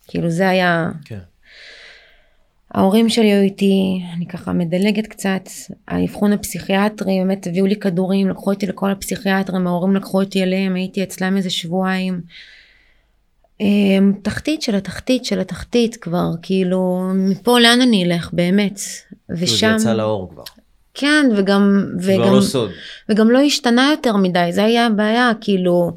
כאילו 0.08 0.30
זה 0.30 0.48
היה... 0.48 0.88
כן. 1.04 1.18
ההורים 2.74 3.08
שלי 3.08 3.32
היו 3.32 3.42
איתי, 3.42 4.02
אני 4.16 4.26
ככה 4.26 4.52
מדלגת 4.52 5.06
קצת, 5.06 5.48
האבחון 5.88 6.32
הפסיכיאטרי, 6.32 7.18
באמת 7.18 7.46
הביאו 7.46 7.66
לי 7.66 7.76
כדורים, 7.76 8.28
לקחו 8.28 8.52
אותי 8.52 8.66
לכל 8.66 8.90
הפסיכיאטרים, 8.90 9.66
ההורים 9.66 9.96
לקחו 9.96 10.22
אותי 10.22 10.42
אליהם, 10.42 10.74
הייתי 10.74 11.02
אצלם 11.02 11.36
איזה 11.36 11.50
שבועיים. 11.50 12.20
אמ, 13.60 14.12
תחתית 14.22 14.62
של 14.62 14.74
התחתית 14.74 15.24
של 15.24 15.40
התחתית 15.40 15.96
כבר, 15.96 16.30
כאילו, 16.42 17.10
מפה 17.14 17.60
לאן 17.60 17.80
אני 17.80 18.04
אלך 18.04 18.30
באמת. 18.32 18.80
ושם... 19.30 19.78
זה 19.78 19.82
יצא 19.82 19.92
לאור 19.92 20.30
כבר. 20.30 20.44
כן, 21.00 21.26
וגם... 21.36 21.84
וגם, 22.00 22.34
לא 22.34 22.40
סוד. 22.40 22.70
וגם 23.08 23.30
לא 23.30 23.38
השתנה 23.38 23.88
יותר 23.90 24.16
מדי, 24.16 24.48
זה 24.50 24.64
היה 24.64 24.86
הבעיה, 24.86 25.30
כאילו, 25.40 25.92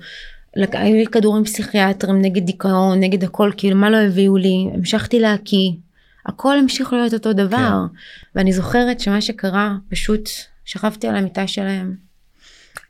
היו 0.55 0.95
לי 0.95 1.05
כדורים 1.05 1.43
פסיכיאטרים 1.43 2.21
נגד 2.21 2.45
דיכאון, 2.45 2.99
נגד 2.99 3.23
הכל, 3.23 3.51
כאילו, 3.57 3.75
מה 3.75 3.89
לא 3.89 3.97
הביאו 3.97 4.37
לי, 4.37 4.67
המשכתי 4.73 5.19
להקיא, 5.19 5.71
הכל 6.25 6.57
המשיך 6.57 6.93
להיות 6.93 7.13
אותו 7.13 7.33
דבר. 7.33 7.57
כן. 7.57 7.97
ואני 8.35 8.53
זוכרת 8.53 8.99
שמה 8.99 9.21
שקרה, 9.21 9.75
פשוט 9.89 10.29
שכבתי 10.65 11.07
על 11.07 11.15
המיטה 11.15 11.47
שלהם, 11.47 11.95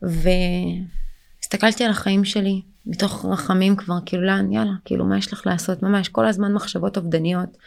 והסתכלתי 0.01 1.83
על 1.83 1.91
החיים 1.91 2.25
שלי, 2.25 2.61
מתוך 2.85 3.25
רחמים 3.25 3.75
כבר, 3.75 3.97
כאילו, 4.05 4.23
לאן, 4.23 4.51
יאללה, 4.51 4.73
כאילו, 4.85 5.05
מה 5.05 5.17
יש 5.17 5.33
לך 5.33 5.47
לעשות? 5.47 5.83
ממש, 5.83 6.09
כל 6.09 6.27
הזמן 6.27 6.53
מחשבות 6.53 6.97
אובדניות. 6.97 7.57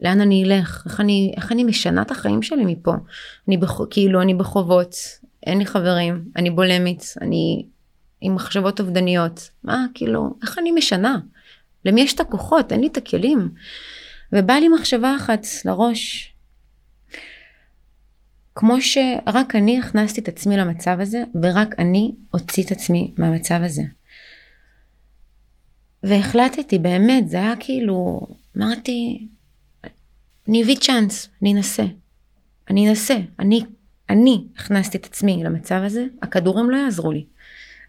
לאן 0.00 0.20
אני 0.20 0.44
אלך, 0.44 0.82
איך 0.86 1.00
אני, 1.00 1.32
איך 1.36 1.52
אני 1.52 1.64
משנה 1.64 2.02
את 2.02 2.10
החיים 2.10 2.42
שלי 2.42 2.64
מפה. 2.64 2.92
אני 3.48 3.56
בח, 3.56 3.80
כאילו, 3.90 4.22
אני 4.22 4.34
בחובות, 4.34 4.94
אין 5.46 5.58
לי 5.58 5.66
חברים, 5.66 6.24
אני 6.36 6.50
בולמית, 6.50 7.14
אני 7.20 7.66
עם 8.20 8.34
מחשבות 8.34 8.80
אובדניות. 8.80 9.50
מה, 9.64 9.86
כאילו, 9.94 10.34
איך 10.42 10.58
אני 10.58 10.72
משנה? 10.72 11.18
למי 11.84 12.00
יש 12.00 12.14
את 12.14 12.20
הכוחות? 12.20 12.72
אין 12.72 12.80
לי 12.80 12.86
את 12.86 12.96
הכלים. 12.96 13.48
ובאה 14.32 14.60
לי 14.60 14.68
מחשבה 14.68 15.16
אחת 15.16 15.46
לראש, 15.64 16.34
כמו 18.54 18.80
שרק 18.80 19.56
אני 19.56 19.78
הכנסתי 19.78 20.20
את 20.20 20.28
עצמי 20.28 20.56
למצב 20.56 20.96
הזה, 21.00 21.22
ורק 21.42 21.74
אני 21.78 22.12
אוציא 22.34 22.64
את 22.64 22.70
עצמי 22.70 23.14
מהמצב 23.18 23.60
הזה. 23.62 23.82
והחלטתי, 26.02 26.78
באמת, 26.78 27.28
זה 27.28 27.36
היה 27.36 27.54
כאילו, 27.60 28.26
אמרתי, 28.56 29.28
אני 30.50 30.62
אביא 30.62 30.76
צ'אנס, 30.76 31.28
אני 31.42 31.52
אנסה. 31.52 31.82
אני 32.70 32.88
אנסה. 32.88 33.16
אני, 33.38 33.64
אני 34.10 34.44
הכנסתי 34.56 34.98
את 34.98 35.06
עצמי 35.06 35.42
למצב 35.44 35.80
הזה, 35.84 36.04
הכדורים 36.22 36.70
לא 36.70 36.76
יעזרו 36.76 37.12
לי. 37.12 37.24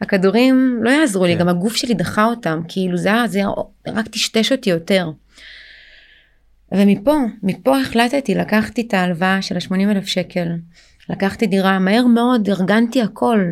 הכדורים 0.01 0.79
לא 0.83 0.89
יעזרו 0.89 1.25
לי, 1.25 1.33
כן. 1.33 1.39
גם 1.39 1.49
הגוף 1.49 1.75
שלי 1.75 1.93
דחה 1.93 2.25
אותם, 2.25 2.61
כאילו 2.67 2.97
זה 2.97 3.09
היה, 3.13 3.27
זה 3.27 3.41
רק 3.87 4.07
טשטש 4.07 4.51
אותי 4.51 4.69
יותר. 4.69 5.11
ומפה, 6.71 7.15
מפה 7.43 7.79
החלטתי, 7.79 8.35
לקחתי 8.35 8.81
את 8.81 8.93
ההלוואה 8.93 9.41
של 9.41 9.55
ה-80 9.55 9.91
אלף 9.91 10.05
שקל, 10.05 10.47
לקחתי 11.09 11.47
דירה, 11.47 11.79
מהר 11.79 12.05
מאוד 12.05 12.49
ארגנתי 12.49 13.01
הכל. 13.01 13.51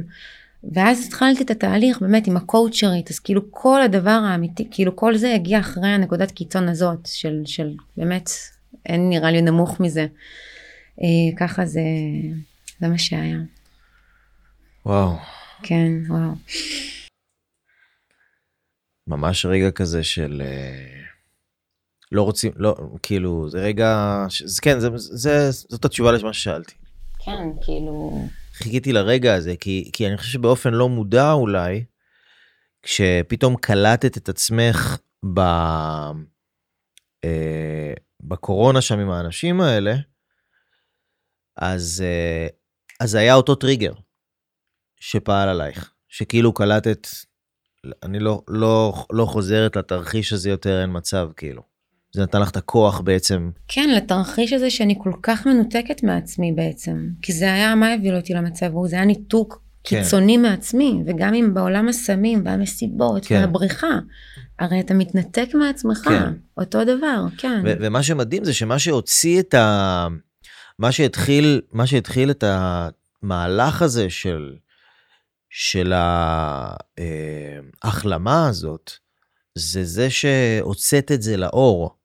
ואז 0.73 1.05
התחלתי 1.07 1.43
את 1.43 1.51
התהליך 1.51 2.01
באמת 2.01 2.27
עם 2.27 2.37
הקואוצ'רית, 2.37 3.09
אז 3.09 3.19
כאילו 3.19 3.41
כל 3.51 3.81
הדבר 3.81 4.19
האמיתי, 4.25 4.67
כאילו 4.71 4.95
כל 4.95 5.17
זה 5.17 5.33
הגיע 5.33 5.59
אחרי 5.59 5.87
הנקודת 5.87 6.31
קיצון 6.31 6.69
הזאת 6.69 7.05
של, 7.05 7.41
של 7.45 7.73
באמת 7.97 8.29
אין 8.85 9.09
נראה 9.09 9.31
לי 9.31 9.41
נמוך 9.41 9.79
מזה. 9.79 10.07
אה, 11.01 11.37
ככה 11.37 11.65
זה, 11.65 11.81
זה 12.79 12.87
מה 12.87 12.97
שהיה. 12.97 13.37
וואו. 14.85 15.15
כן, 15.63 15.91
וואו. 16.07 16.31
ממש 19.07 19.45
רגע 19.45 19.71
כזה 19.71 20.03
של... 20.03 20.41
אה, 20.45 20.99
לא 22.11 22.23
רוצים, 22.23 22.51
לא, 22.55 22.75
כאילו, 23.03 23.49
זה 23.49 23.59
רגע, 23.59 24.25
זה, 24.45 24.61
כן, 24.61 24.79
זה, 24.79 24.89
זה, 24.95 25.51
זאת 25.51 25.85
התשובה 25.85 26.11
למה 26.11 26.33
ששאלתי. 26.33 26.73
כן, 27.19 27.47
כאילו... 27.61 28.27
חיכיתי 28.53 28.93
לרגע 28.93 29.35
הזה, 29.35 29.55
כי, 29.59 29.89
כי 29.93 30.07
אני 30.07 30.17
חושב 30.17 30.31
שבאופן 30.31 30.73
לא 30.73 30.89
מודע 30.89 31.31
אולי, 31.31 31.83
כשפתאום 32.83 33.55
קלטת 33.55 34.17
את 34.17 34.29
עצמך 34.29 34.97
ב, 35.33 35.39
אה, 37.23 37.93
בקורונה 38.21 38.81
שם 38.81 38.99
עם 38.99 39.09
האנשים 39.09 39.61
האלה, 39.61 39.95
אז, 41.57 42.03
אה, 42.05 42.47
אז 42.99 43.15
היה 43.15 43.35
אותו 43.35 43.55
טריגר 43.55 43.93
שפעל 44.99 45.49
עלייך, 45.49 45.93
שכאילו 46.07 46.53
קלטת, 46.53 47.07
אני 48.03 48.19
לא, 48.19 48.41
לא, 48.47 49.05
לא 49.11 49.25
חוזרת 49.25 49.75
לתרחיש 49.75 50.33
הזה 50.33 50.49
יותר, 50.49 50.81
אין 50.81 50.89
מצב, 50.93 51.29
כאילו. 51.37 51.61
זה 52.11 52.23
נתן 52.23 52.41
לך 52.41 52.51
את 52.51 52.57
הכוח 52.57 53.01
בעצם. 53.01 53.51
כן, 53.67 53.89
לתרחיש 53.89 54.53
הזה 54.53 54.69
שאני 54.69 54.95
כל 55.03 55.13
כך 55.23 55.47
מנותקת 55.47 56.03
מעצמי 56.03 56.51
בעצם. 56.51 57.09
כי 57.21 57.33
זה 57.33 57.53
היה 57.53 57.75
מה 57.75 57.93
הביא 57.93 58.13
אותי 58.13 58.33
למצב 58.33 58.71
זה 58.85 58.95
היה 58.95 59.05
ניתוק 59.05 59.68
כן. 59.83 60.03
קיצוני 60.03 60.37
מעצמי, 60.37 61.03
וגם 61.05 61.33
אם 61.33 61.53
בעולם 61.53 61.89
הסמים 61.89 62.41
והמסיבות 62.45 63.25
כן. 63.25 63.35
והבריחה, 63.35 63.99
הרי 64.59 64.79
אתה 64.79 64.93
מתנתק 64.93 65.47
מעצמך, 65.53 65.97
כן. 65.97 66.33
אותו 66.57 66.83
דבר, 66.83 67.25
כן. 67.37 67.61
ו- 67.65 67.73
ומה 67.79 68.03
שמדהים 68.03 68.43
זה 68.43 68.53
שמה 68.53 68.79
שהוציא 68.79 69.39
את 69.39 69.53
ה... 69.53 70.07
מה 70.79 70.91
שהתחיל, 70.91 71.61
מה 71.71 71.87
שהתחיל 71.87 72.31
את 72.31 72.43
המהלך 72.47 73.81
הזה 73.81 74.09
של, 74.09 74.55
של 75.49 75.93
ההחלמה 77.83 78.47
הזאת, 78.47 78.91
זה 79.55 79.83
זה 79.83 80.09
שהוצאת 80.09 81.11
את 81.11 81.21
זה 81.21 81.37
לאור. 81.37 81.95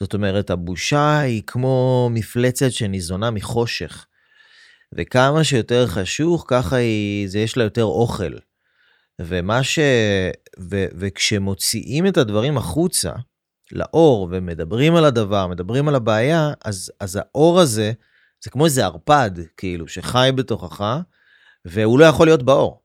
זאת 0.00 0.14
אומרת, 0.14 0.50
הבושה 0.50 1.18
היא 1.18 1.42
כמו 1.46 2.08
מפלצת 2.12 2.72
שניזונה 2.72 3.30
מחושך. 3.30 4.06
וכמה 4.98 5.44
שיותר 5.44 5.86
חשוך, 5.86 6.44
ככה 6.48 6.76
היא, 6.76 7.28
זה 7.28 7.38
יש 7.38 7.56
לה 7.56 7.64
יותר 7.64 7.84
אוכל. 7.84 8.32
ומה 9.20 9.62
ש... 9.62 9.78
ו... 10.60 10.84
וכשמוציאים 10.94 12.06
את 12.06 12.16
הדברים 12.16 12.56
החוצה, 12.56 13.12
לאור, 13.72 14.28
ומדברים 14.30 14.96
על 14.96 15.04
הדבר, 15.04 15.46
מדברים 15.46 15.88
על 15.88 15.94
הבעיה, 15.94 16.52
אז, 16.64 16.92
אז 17.00 17.16
האור 17.22 17.60
הזה, 17.60 17.92
זה 18.44 18.50
כמו 18.50 18.64
איזה 18.64 18.84
ערפד, 18.84 19.30
כאילו, 19.56 19.88
שחי 19.88 20.30
בתוכך, 20.34 20.98
והוא 21.64 21.98
לא 21.98 22.04
יכול 22.04 22.26
להיות 22.26 22.42
באור. 22.42 22.82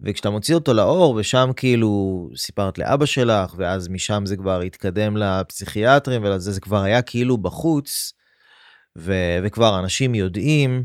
וכשאתה 0.00 0.30
מוציא 0.30 0.54
אותו 0.54 0.74
לאור, 0.74 1.14
ושם 1.14 1.50
כאילו 1.56 2.30
סיפרת 2.36 2.78
לאבא 2.78 3.06
שלך, 3.06 3.54
ואז 3.56 3.88
משם 3.88 4.22
זה 4.26 4.36
כבר 4.36 4.60
התקדם 4.60 5.16
לפסיכיאטרים, 5.16 6.24
ולזה 6.24 6.52
זה 6.52 6.60
כבר 6.60 6.82
היה 6.82 7.02
כאילו 7.02 7.38
בחוץ, 7.38 8.12
ו, 8.98 9.14
וכבר 9.44 9.78
אנשים 9.78 10.14
יודעים, 10.14 10.84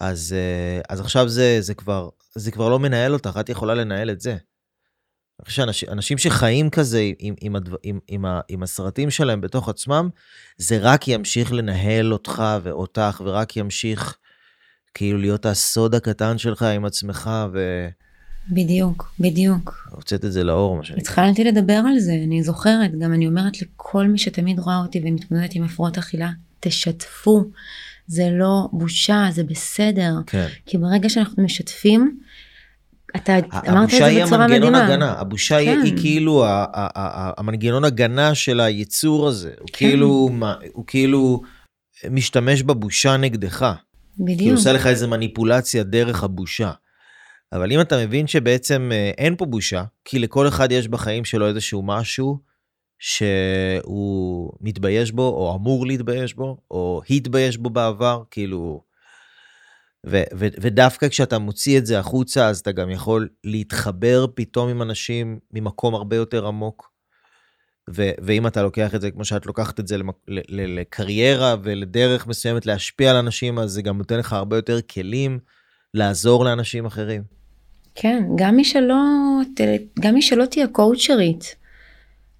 אז, 0.00 0.34
אה, 0.38 0.80
אז 0.88 1.00
עכשיו 1.00 1.28
זה, 1.28 1.56
זה, 1.60 1.74
כבר, 1.74 2.08
זה 2.34 2.50
כבר 2.50 2.68
לא 2.68 2.78
מנהל 2.78 3.12
אותך, 3.12 3.36
את 3.40 3.48
יכולה 3.48 3.74
לנהל 3.74 4.10
את 4.10 4.20
זה. 4.20 4.30
אני 4.30 5.46
חושב 5.46 5.56
שאנשים 5.56 5.88
אנשים 5.88 6.18
שחיים 6.18 6.70
כזה 6.70 7.10
עם, 7.18 7.34
עם, 7.40 7.56
הדבר, 7.56 7.76
עם, 7.82 7.98
עם, 8.08 8.24
ה, 8.24 8.40
עם 8.48 8.62
הסרטים 8.62 9.10
שלהם 9.10 9.40
בתוך 9.40 9.68
עצמם, 9.68 10.08
זה 10.56 10.78
רק 10.78 11.08
ימשיך 11.08 11.52
לנהל 11.52 12.12
אותך 12.12 12.42
ואותך, 12.62 13.22
ורק 13.24 13.56
ימשיך 13.56 14.16
כאילו 14.94 15.18
להיות 15.18 15.46
הסוד 15.46 15.94
הקטן 15.94 16.38
שלך 16.38 16.62
עם 16.62 16.84
עצמך, 16.84 17.30
בדיוק, 18.50 19.14
בדיוק. 19.20 19.88
והוצאת 19.90 20.24
את 20.24 20.32
זה 20.32 20.44
לאור, 20.44 20.76
מה 20.76 20.84
שנקרא. 20.84 21.02
התחלתי 21.02 21.44
לדבר 21.44 21.80
על 21.88 21.98
זה, 21.98 22.12
אני 22.12 22.42
זוכרת, 22.42 22.90
גם 22.98 23.12
אני 23.12 23.26
אומרת 23.26 23.62
לכל 23.62 24.06
מי 24.06 24.18
שתמיד 24.18 24.58
רואה 24.58 24.78
אותי 24.78 25.02
ומתמודדת 25.04 25.50
עם 25.54 25.62
הפרעות 25.62 25.98
אכילה, 25.98 26.30
תשתפו, 26.60 27.44
זה 28.12 28.28
לא 28.32 28.68
בושה, 28.72 29.26
זה 29.30 29.44
בסדר. 29.44 30.14
כן. 30.26 30.46
כי 30.66 30.78
ברגע 30.78 31.08
שאנחנו 31.08 31.44
משתפים, 31.44 32.18
אתה 33.16 33.32
אמרת 33.38 33.44
את 33.64 33.68
הבושה 33.68 33.98
זה 33.98 34.04
היא 34.06 34.24
בצורה 34.24 34.44
המנגנון 34.44 34.72
מדהימה. 34.72 34.86
הגנה, 34.92 35.12
הבושה 35.20 35.56
היא, 35.56 35.70
היא 35.70 35.92
כן. 35.96 36.00
כאילו 36.00 36.44
ה- 36.44 36.48
ה- 36.48 36.64
ה- 36.74 36.88
ה- 36.94 37.32
המנגנון 37.38 37.84
הגנה 37.84 38.34
של 38.34 38.60
היצור 38.60 39.28
הזה, 39.28 39.50
הוא 39.60 39.68
כאילו, 39.72 40.28
מה- 40.32 40.54
הוא 40.72 40.84
כאילו 40.86 41.42
משתמש 42.10 42.62
בבושה 42.62 43.16
נגדך, 43.16 43.58
כאילו 43.58 44.26
בדיוק. 44.26 44.56
עושה 44.56 44.72
לך 44.72 44.86
איזה 44.86 45.06
מניפולציה 45.06 45.82
דרך 45.82 46.24
הבושה. 46.24 46.70
אבל 47.52 47.72
אם 47.72 47.80
אתה 47.80 47.98
מבין 48.04 48.26
שבעצם 48.26 48.90
אה, 48.92 49.10
אין 49.18 49.36
פה 49.36 49.44
בושה, 49.46 49.84
כי 50.04 50.18
לכל 50.18 50.48
אחד 50.48 50.72
יש 50.72 50.88
בחיים 50.88 51.24
שלו 51.24 51.48
איזשהו 51.48 51.82
משהו 51.82 52.38
שהוא 53.04 54.52
מתבייש 54.60 55.12
בו, 55.12 55.22
או 55.22 55.56
אמור 55.56 55.86
להתבייש 55.86 56.34
בו, 56.34 56.56
או 56.70 57.02
התבייש 57.10 57.56
בו 57.56 57.70
בעבר, 57.70 58.22
כאילו... 58.30 58.80
ו- 60.06 60.22
ו- 60.34 60.46
ודווקא 60.60 61.08
כשאתה 61.08 61.38
מוציא 61.38 61.78
את 61.78 61.86
זה 61.86 61.98
החוצה, 61.98 62.48
אז 62.48 62.58
אתה 62.58 62.72
גם 62.72 62.90
יכול 62.90 63.28
להתחבר 63.44 64.26
פתאום 64.34 64.68
עם 64.68 64.82
אנשים 64.82 65.38
ממקום 65.52 65.94
הרבה 65.94 66.16
יותר 66.16 66.46
עמוק. 66.46 66.92
ו- 67.90 68.10
ואם 68.22 68.46
אתה 68.46 68.62
לוקח 68.62 68.94
את 68.94 69.00
זה, 69.00 69.10
כמו 69.10 69.24
שאת 69.24 69.46
לוקחת 69.46 69.80
את 69.80 69.88
זה 69.88 69.96
למק- 69.98 70.24
ל- 70.28 70.40
ל- 70.48 70.80
לקריירה 70.80 71.56
ולדרך 71.62 72.26
מסוימת 72.26 72.66
להשפיע 72.66 73.10
על 73.10 73.16
אנשים, 73.16 73.58
אז 73.58 73.70
זה 73.70 73.82
גם 73.82 73.98
נותן 73.98 74.18
לך 74.18 74.32
הרבה 74.32 74.56
יותר 74.56 74.80
כלים 74.80 75.38
לעזור 75.94 76.44
לאנשים 76.44 76.86
אחרים. 76.86 77.22
כן, 77.94 78.24
גם 78.36 78.56
מי 78.56 78.64
שלא, 78.64 78.96
גם 80.00 80.14
מי 80.14 80.22
שלא 80.22 80.44
תהיה 80.44 80.66
קואוצ'רית, 80.66 81.61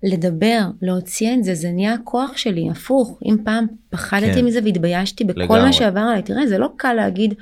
לדבר, 0.02 0.60
להוציא 0.82 1.34
את 1.34 1.44
זה, 1.44 1.54
זה 1.54 1.70
נהיה 1.70 1.94
הכוח 1.94 2.36
שלי, 2.36 2.70
הפוך. 2.70 3.18
אם 3.24 3.36
פעם 3.44 3.66
פחדתי 3.90 4.34
כן. 4.34 4.44
מזה 4.44 4.60
והתביישתי 4.64 5.24
בכל 5.24 5.40
לגמרי. 5.40 5.62
מה 5.62 5.72
שעבר 5.72 6.00
עליי, 6.00 6.22
תראה, 6.22 6.46
זה 6.46 6.58
לא 6.58 6.68
קל 6.76 6.92
להגיד, 6.92 7.34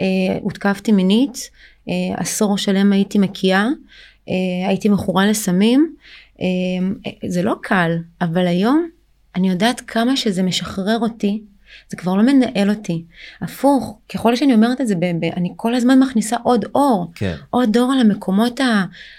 אה, 0.00 0.04
הותקפתי 0.42 0.92
מינית, 0.92 1.50
אה, 1.88 1.94
עשור 2.16 2.58
שלם 2.58 2.92
הייתי 2.92 3.18
מקיאה, 3.18 3.68
אה, 4.28 4.68
הייתי 4.68 4.88
מכורה 4.88 5.26
לסמים, 5.26 5.94
אה, 6.40 6.46
אה, 7.06 7.28
זה 7.28 7.42
לא 7.42 7.54
קל, 7.62 7.96
אבל 8.20 8.46
היום 8.46 8.88
אני 9.36 9.48
יודעת 9.50 9.80
כמה 9.80 10.16
שזה 10.16 10.42
משחרר 10.42 10.98
אותי, 10.98 11.42
זה 11.88 11.96
כבר 11.96 12.14
לא 12.14 12.22
מנהל 12.22 12.70
אותי. 12.70 13.04
הפוך, 13.40 13.98
ככל 14.14 14.36
שאני 14.36 14.54
אומרת 14.54 14.80
את 14.80 14.86
זה, 14.86 14.94
ב- 14.94 15.04
ב- 15.20 15.32
אני 15.36 15.52
כל 15.56 15.74
הזמן 15.74 15.98
מכניסה 15.98 16.36
עוד 16.42 16.64
אור. 16.74 17.12
כן, 17.14 17.34
עוד 17.50 17.76
אור 17.76 17.92
על 17.92 18.00
המקומות 18.00 18.60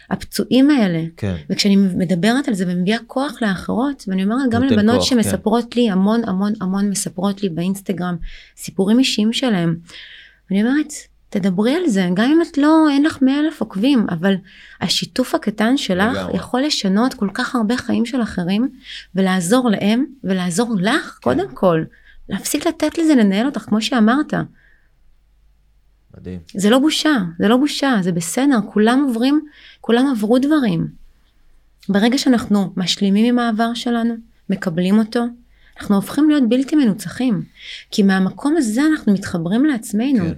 הפצועים 0.10 0.70
האלה. 0.70 1.04
כן. 1.18 1.36
וכשאני 1.50 1.76
מדברת 1.76 2.48
על 2.48 2.54
זה 2.54 2.66
ומביאה 2.68 2.98
כוח 3.08 3.42
לאחרות, 3.42 4.04
ואני 4.08 4.24
אומרת 4.24 4.50
גם 4.52 4.64
לבנות 4.64 4.96
כוח, 4.96 5.06
שמספרות 5.06 5.76
לי, 5.76 5.90
המון 5.90 6.22
המון 6.28 6.54
המון 6.62 6.90
מספרות 6.90 7.44
לי 7.44 7.50
באינסטגרם, 7.50 8.16
סיפורים 8.58 9.00
אישיים 9.00 9.34
שלהם. 9.34 9.76
אני 10.52 10.64
אומרת, 10.64 10.94
תדברי 11.30 11.76
על 11.76 11.88
זה, 11.88 12.10
גם 12.14 12.32
אם 12.32 12.42
את 12.42 12.58
לא, 12.58 12.86
אין 12.92 13.04
לך 13.06 13.22
מאה 13.22 13.40
אלף 13.40 13.62
עוקבים, 13.62 14.06
אבל 14.10 14.36
השיתוף 14.82 15.36
הקטן 15.36 15.78
שלך 15.78 16.14
לגמרי. 16.18 16.36
יכול 16.36 16.62
לשנות 16.62 17.14
כל 17.14 17.30
כך 17.34 17.56
הרבה 17.56 17.78
חיים 17.78 18.06
של 18.06 18.22
אחרים, 18.22 18.70
ולעזור 19.16 19.70
להם, 19.70 20.06
ולעזור 20.24 20.76
לך, 20.80 21.18
כן. 21.22 21.24
קודם 21.24 21.50
כל. 21.54 21.84
להפסיק 22.30 22.68
לתת 22.68 22.98
לזה 22.98 23.16
לנהל 23.16 23.46
אותך, 23.46 23.62
כמו 23.62 23.82
שאמרת. 23.82 24.34
מדהים. 26.18 26.40
זה 26.54 26.70
לא 26.70 26.80
בושה, 26.80 27.18
זה 27.40 27.48
לא 27.48 27.58
בושה, 27.58 27.98
זה 28.02 28.12
בסדר, 28.12 28.60
כולם 28.74 29.06
עוברים, 29.08 29.46
כולם 29.82 30.08
עברו 30.12 30.40
דברים. 30.40 30.88
ברגע 31.90 32.18
שאנחנו 32.18 32.74
משלימים 32.78 33.26
עם 33.26 33.40
העבר 33.40 33.74
שלנו, 33.74 34.16
מקבלים 34.50 35.00
אותו, 35.00 35.24
אנחנו 35.80 35.96
הופכים 35.96 36.30
להיות 36.30 36.50
בלתי 36.50 36.76
מנוצחים. 36.76 37.44
כי 37.92 38.04
מהמקום 38.04 38.58
הזה 38.58 38.82
אנחנו 38.92 39.14
מתחברים 39.14 39.66
לעצמנו. 39.66 40.24
כן. 40.26 40.34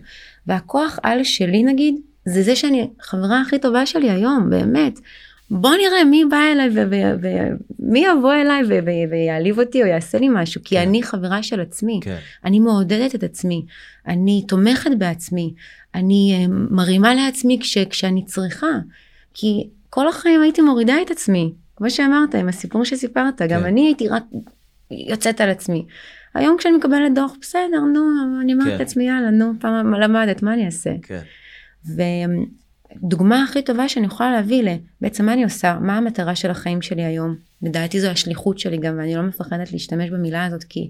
והכוח 0.47 0.99
על 1.03 1.23
שלי 1.23 1.63
נגיד, 1.63 1.95
זה 2.25 2.43
זה 2.43 2.55
שאני 2.55 2.89
חברה 3.01 3.41
הכי 3.41 3.59
טובה 3.59 3.85
שלי 3.85 4.11
היום, 4.11 4.49
באמת. 4.49 4.99
בוא 5.51 5.71
נראה 5.71 6.03
מי 6.03 6.23
בא 6.29 6.37
אליי 6.51 6.69
ומי 7.79 7.99
יבוא 7.99 8.33
אליי 8.33 8.61
ויעליב 9.11 9.59
אותי 9.59 9.81
או 9.81 9.87
יעשה 9.87 10.17
לי 10.17 10.27
משהו, 10.29 10.61
כי 10.63 10.75
כן. 10.75 10.81
אני 10.81 11.03
חברה 11.03 11.43
של 11.43 11.59
עצמי. 11.59 11.99
כן, 12.03 12.17
אני 12.45 12.59
מעודדת 12.59 13.15
את 13.15 13.23
עצמי, 13.23 13.65
אני 14.07 14.43
תומכת 14.47 14.91
בעצמי, 14.97 15.53
אני 15.95 16.35
אה, 16.35 16.45
מרימה 16.71 17.15
לעצמי 17.15 17.57
כש, 17.61 17.77
כשאני 17.77 18.25
צריכה. 18.25 18.67
כי 19.33 19.69
כל 19.89 20.07
החיים 20.07 20.41
הייתי 20.41 20.61
מורידה 20.61 21.01
את 21.01 21.11
עצמי, 21.11 21.53
כמו 21.75 21.89
שאמרת, 21.89 22.35
עם 22.35 22.47
הסיפור 22.47 22.85
שסיפרת, 22.85 23.41
גם 23.41 23.59
כן. 23.59 23.65
אני 23.65 23.85
הייתי 23.85 24.07
רק 24.07 24.23
יוצאת 24.91 25.41
על 25.41 25.49
עצמי. 25.49 25.85
היום 26.33 26.57
כשאני 26.57 26.77
מקבלת 26.77 27.13
דוח, 27.15 27.33
בסדר, 27.41 27.79
נו, 27.93 28.01
אני 28.41 28.53
אומרת. 28.53 28.79
לעצמי, 28.79 29.07
יאללה, 29.07 29.31
נו, 29.31 29.53
פעם 29.59 29.93
למדת, 29.93 30.43
מה 30.43 30.53
אני 30.53 30.65
אעשה? 30.65 30.91
כן. 31.01 31.21
ודוגמה 32.95 33.43
הכי 33.43 33.61
טובה 33.61 33.89
שאני 33.89 34.05
יכולה 34.05 34.31
להביא 34.31 34.63
לבעצם 34.63 35.25
מה 35.25 35.33
אני 35.33 35.43
עושה, 35.43 35.77
מה 35.81 35.97
המטרה 35.97 36.35
של 36.35 36.51
החיים 36.51 36.81
שלי 36.81 37.03
היום. 37.03 37.35
לדעתי 37.61 38.01
זו 38.01 38.07
השליחות 38.07 38.59
שלי 38.59 38.77
גם, 38.77 38.97
ואני 38.97 39.15
לא 39.15 39.21
מפחדת 39.21 39.71
להשתמש 39.71 40.09
במילה 40.09 40.45
הזאת, 40.45 40.63
כי 40.63 40.89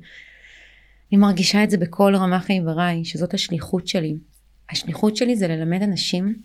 אני 1.12 1.20
מרגישה 1.20 1.64
את 1.64 1.70
זה 1.70 1.78
בכל 1.78 2.16
רמ"ח 2.16 2.50
איבריי, 2.50 3.06
שזאת 3.06 3.34
השליחות 3.34 3.88
שלי. 3.88 4.18
השליחות 4.70 5.16
שלי 5.16 5.36
זה 5.36 5.48
ללמד 5.48 5.82
אנשים 5.84 6.36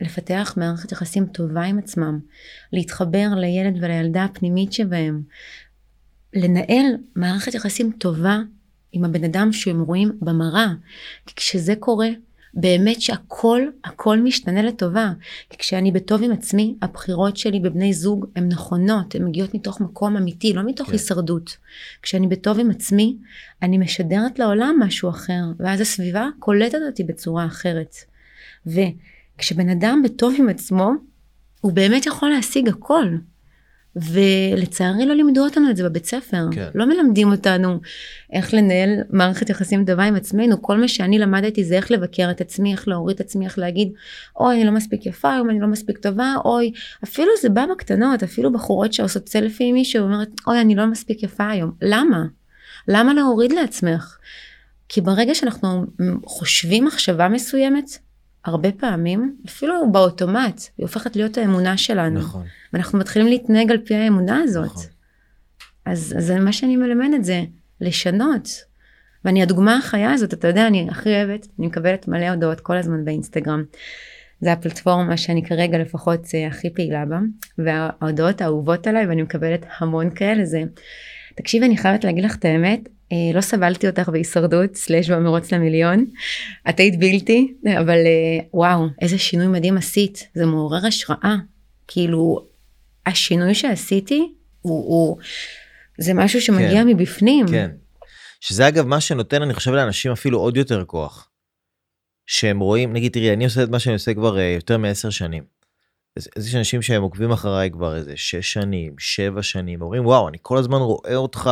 לפתח 0.00 0.54
מערכת 0.56 0.92
יחסים 0.92 1.26
טובה 1.26 1.62
עם 1.62 1.78
עצמם, 1.78 2.20
להתחבר 2.72 3.28
לילד 3.36 3.76
ולילדה 3.80 4.24
הפנימית 4.24 4.72
שבהם, 4.72 5.22
לנהל 6.34 6.86
מערכת 7.16 7.54
יחסים 7.54 7.92
טובה 7.98 8.38
עם 8.92 9.04
הבן 9.04 9.24
אדם 9.24 9.52
שהם 9.52 9.80
רואים 9.80 10.12
במראה. 10.20 10.68
כי 11.26 11.34
כשזה 11.34 11.74
קורה, 11.78 12.08
באמת 12.54 13.00
שהכל, 13.00 13.62
הכל 13.84 14.18
משתנה 14.18 14.62
לטובה. 14.62 15.12
כי 15.50 15.56
כשאני 15.58 15.92
בטוב 15.92 16.22
עם 16.22 16.32
עצמי, 16.32 16.74
הבחירות 16.82 17.36
שלי 17.36 17.60
בבני 17.60 17.92
זוג 17.92 18.26
הן 18.36 18.48
נכונות, 18.48 19.14
הן 19.14 19.24
מגיעות 19.24 19.54
מתוך 19.54 19.80
מקום 19.80 20.16
אמיתי, 20.16 20.52
לא 20.52 20.62
מתוך 20.66 20.86
כן. 20.86 20.92
הישרדות. 20.92 21.56
כשאני 22.02 22.28
בטוב 22.28 22.58
עם 22.58 22.70
עצמי, 22.70 23.16
אני 23.62 23.78
משדרת 23.78 24.38
לעולם 24.38 24.76
משהו 24.80 25.08
אחר, 25.08 25.42
ואז 25.58 25.80
הסביבה 25.80 26.28
קולטת 26.38 26.78
אותי 26.86 27.04
בצורה 27.04 27.46
אחרת. 27.46 27.96
וכשבן 28.66 29.68
אדם 29.68 30.02
בטוב 30.04 30.34
עם 30.38 30.48
עצמו, 30.48 30.90
הוא 31.60 31.72
באמת 31.72 32.06
יכול 32.06 32.30
להשיג 32.30 32.68
הכל. 32.68 33.06
ולצערי 33.96 35.06
לא 35.06 35.14
לימדו 35.14 35.44
אותנו 35.44 35.70
את 35.70 35.76
זה 35.76 35.84
בבית 35.84 36.04
ספר. 36.04 36.46
כן. 36.50 36.68
לא 36.74 36.86
מלמדים 36.86 37.32
אותנו 37.32 37.80
איך 38.32 38.54
לנהל 38.54 38.90
מערכת 39.10 39.50
יחסים 39.50 39.84
טובה 39.84 40.04
עם 40.04 40.16
עצמנו. 40.16 40.62
כל 40.62 40.76
מה 40.76 40.88
שאני 40.88 41.18
למדתי 41.18 41.64
זה 41.64 41.76
איך 41.76 41.90
לבקר 41.90 42.30
את 42.30 42.40
עצמי, 42.40 42.72
איך 42.72 42.88
להוריד 42.88 43.14
את 43.14 43.20
עצמי, 43.20 43.44
איך 43.44 43.58
להגיד, 43.58 43.92
אוי, 44.36 44.54
אני 44.54 44.64
לא 44.64 44.72
מספיק 44.72 45.06
יפה, 45.06 45.34
היום 45.34 45.50
אני 45.50 45.60
לא 45.60 45.66
מספיק 45.66 45.98
טובה, 45.98 46.34
אוי, 46.44 46.72
אפילו 47.04 47.28
זה 47.42 47.48
בא 47.48 47.66
בקטנות, 47.66 48.22
אפילו 48.22 48.52
בחורות 48.52 48.92
שעושות 48.92 49.28
סלפי 49.28 49.64
עם 49.64 49.74
מישהו, 49.74 50.02
אומרת, 50.02 50.28
אוי, 50.46 50.60
אני 50.60 50.74
לא 50.74 50.86
מספיק 50.86 51.22
יפה 51.22 51.48
היום. 51.48 51.72
למה? 51.82 52.24
למה 52.88 53.14
להוריד 53.14 53.52
לעצמך? 53.52 54.16
כי 54.88 55.00
ברגע 55.00 55.34
שאנחנו 55.34 55.84
חושבים 56.26 56.84
מחשבה 56.84 57.28
מסוימת, 57.28 57.98
הרבה 58.44 58.72
פעמים, 58.72 59.36
אפילו 59.46 59.92
באוטומט, 59.92 60.60
היא 60.78 60.84
הופכת 60.84 61.16
להיות 61.16 61.38
האמונה 61.38 61.76
שלנו. 61.76 62.20
נכון. 62.20 62.46
ואנחנו 62.72 62.98
מתחילים 62.98 63.28
להתנהג 63.28 63.70
על 63.70 63.78
פי 63.78 63.94
האמונה 63.94 64.40
הזאת. 64.42 64.64
נכון. 64.64 64.82
אז, 65.84 66.14
אז 66.18 66.30
מה 66.30 66.52
שאני 66.52 66.76
מלמדת 66.76 67.24
זה 67.24 67.42
לשנות. 67.80 68.48
ואני 69.24 69.42
הדוגמה 69.42 69.76
החיה 69.76 70.12
הזאת, 70.12 70.34
אתה 70.34 70.48
יודע, 70.48 70.66
אני 70.66 70.88
הכי 70.90 71.08
אוהבת, 71.08 71.46
אני 71.58 71.66
מקבלת 71.66 72.08
מלא 72.08 72.28
הודעות 72.28 72.60
כל 72.60 72.76
הזמן 72.76 73.04
באינסטגרם. 73.04 73.64
זה 74.40 74.52
הפלטפורמה 74.52 75.16
שאני 75.16 75.44
כרגע 75.44 75.78
לפחות 75.78 76.20
אה, 76.34 76.46
הכי 76.46 76.70
פעילה 76.70 77.04
בה, 77.06 77.18
וההודעות 77.58 78.40
האהובות 78.40 78.86
עליי, 78.86 79.06
ואני 79.06 79.22
מקבלת 79.22 79.66
המון 79.78 80.10
כאלה, 80.10 80.44
זה, 80.44 80.62
תקשיבי, 81.34 81.66
אני 81.66 81.76
חייבת 81.76 82.04
להגיד 82.04 82.24
לך 82.24 82.36
את 82.36 82.44
האמת, 82.44 82.80
לא 83.34 83.40
סבלתי 83.40 83.88
אותך 83.88 84.08
בהישרדות, 84.08 84.74
סלאש 84.74 85.10
במרוץ 85.10 85.52
למיליון. 85.52 86.06
את 86.68 86.80
היית 86.80 86.98
בלתי, 86.98 87.54
אבל 87.80 87.98
אה, 87.98 88.44
וואו, 88.54 88.86
איזה 89.00 89.18
שינוי 89.18 89.46
מדהים 89.46 89.76
עשית. 89.76 90.28
זה 90.34 90.46
מעורר 90.46 90.86
השראה. 90.86 91.36
כאילו, 91.88 92.46
השינוי 93.06 93.54
שעשיתי 93.54 94.32
הוא, 94.60 94.84
הוא 94.84 95.18
זה 95.98 96.14
משהו 96.14 96.40
שמגיע 96.40 96.82
כן, 96.82 96.86
מבפנים. 96.86 97.46
כן. 97.48 97.70
שזה 98.40 98.68
אגב 98.68 98.86
מה 98.86 99.00
שנותן, 99.00 99.42
אני 99.42 99.54
חושב, 99.54 99.70
לאנשים 99.70 100.12
אפילו 100.12 100.38
עוד 100.38 100.56
יותר 100.56 100.84
כוח. 100.84 101.28
שהם 102.26 102.60
רואים, 102.60 102.92
נגיד, 102.92 103.12
תראי, 103.12 103.32
אני 103.32 103.44
עושה 103.44 103.62
את 103.62 103.68
מה 103.68 103.78
שאני 103.78 103.94
עושה 103.94 104.14
כבר 104.14 104.36
uh, 104.36 104.40
יותר 104.40 104.78
מעשר 104.78 105.10
שנים. 105.10 105.44
אז 106.16 106.48
יש 106.48 106.54
אנשים 106.54 106.82
שהם 106.82 107.02
עוקבים 107.02 107.32
אחריי 107.32 107.70
כבר 107.70 107.96
איזה 107.96 108.16
שש 108.16 108.52
שנים, 108.52 108.94
שבע 108.98 109.42
שנים, 109.42 109.82
אומרים, 109.82 110.06
וואו, 110.06 110.28
אני 110.28 110.38
כל 110.42 110.58
הזמן 110.58 110.78
רואה 110.78 111.16
אותך 111.16 111.50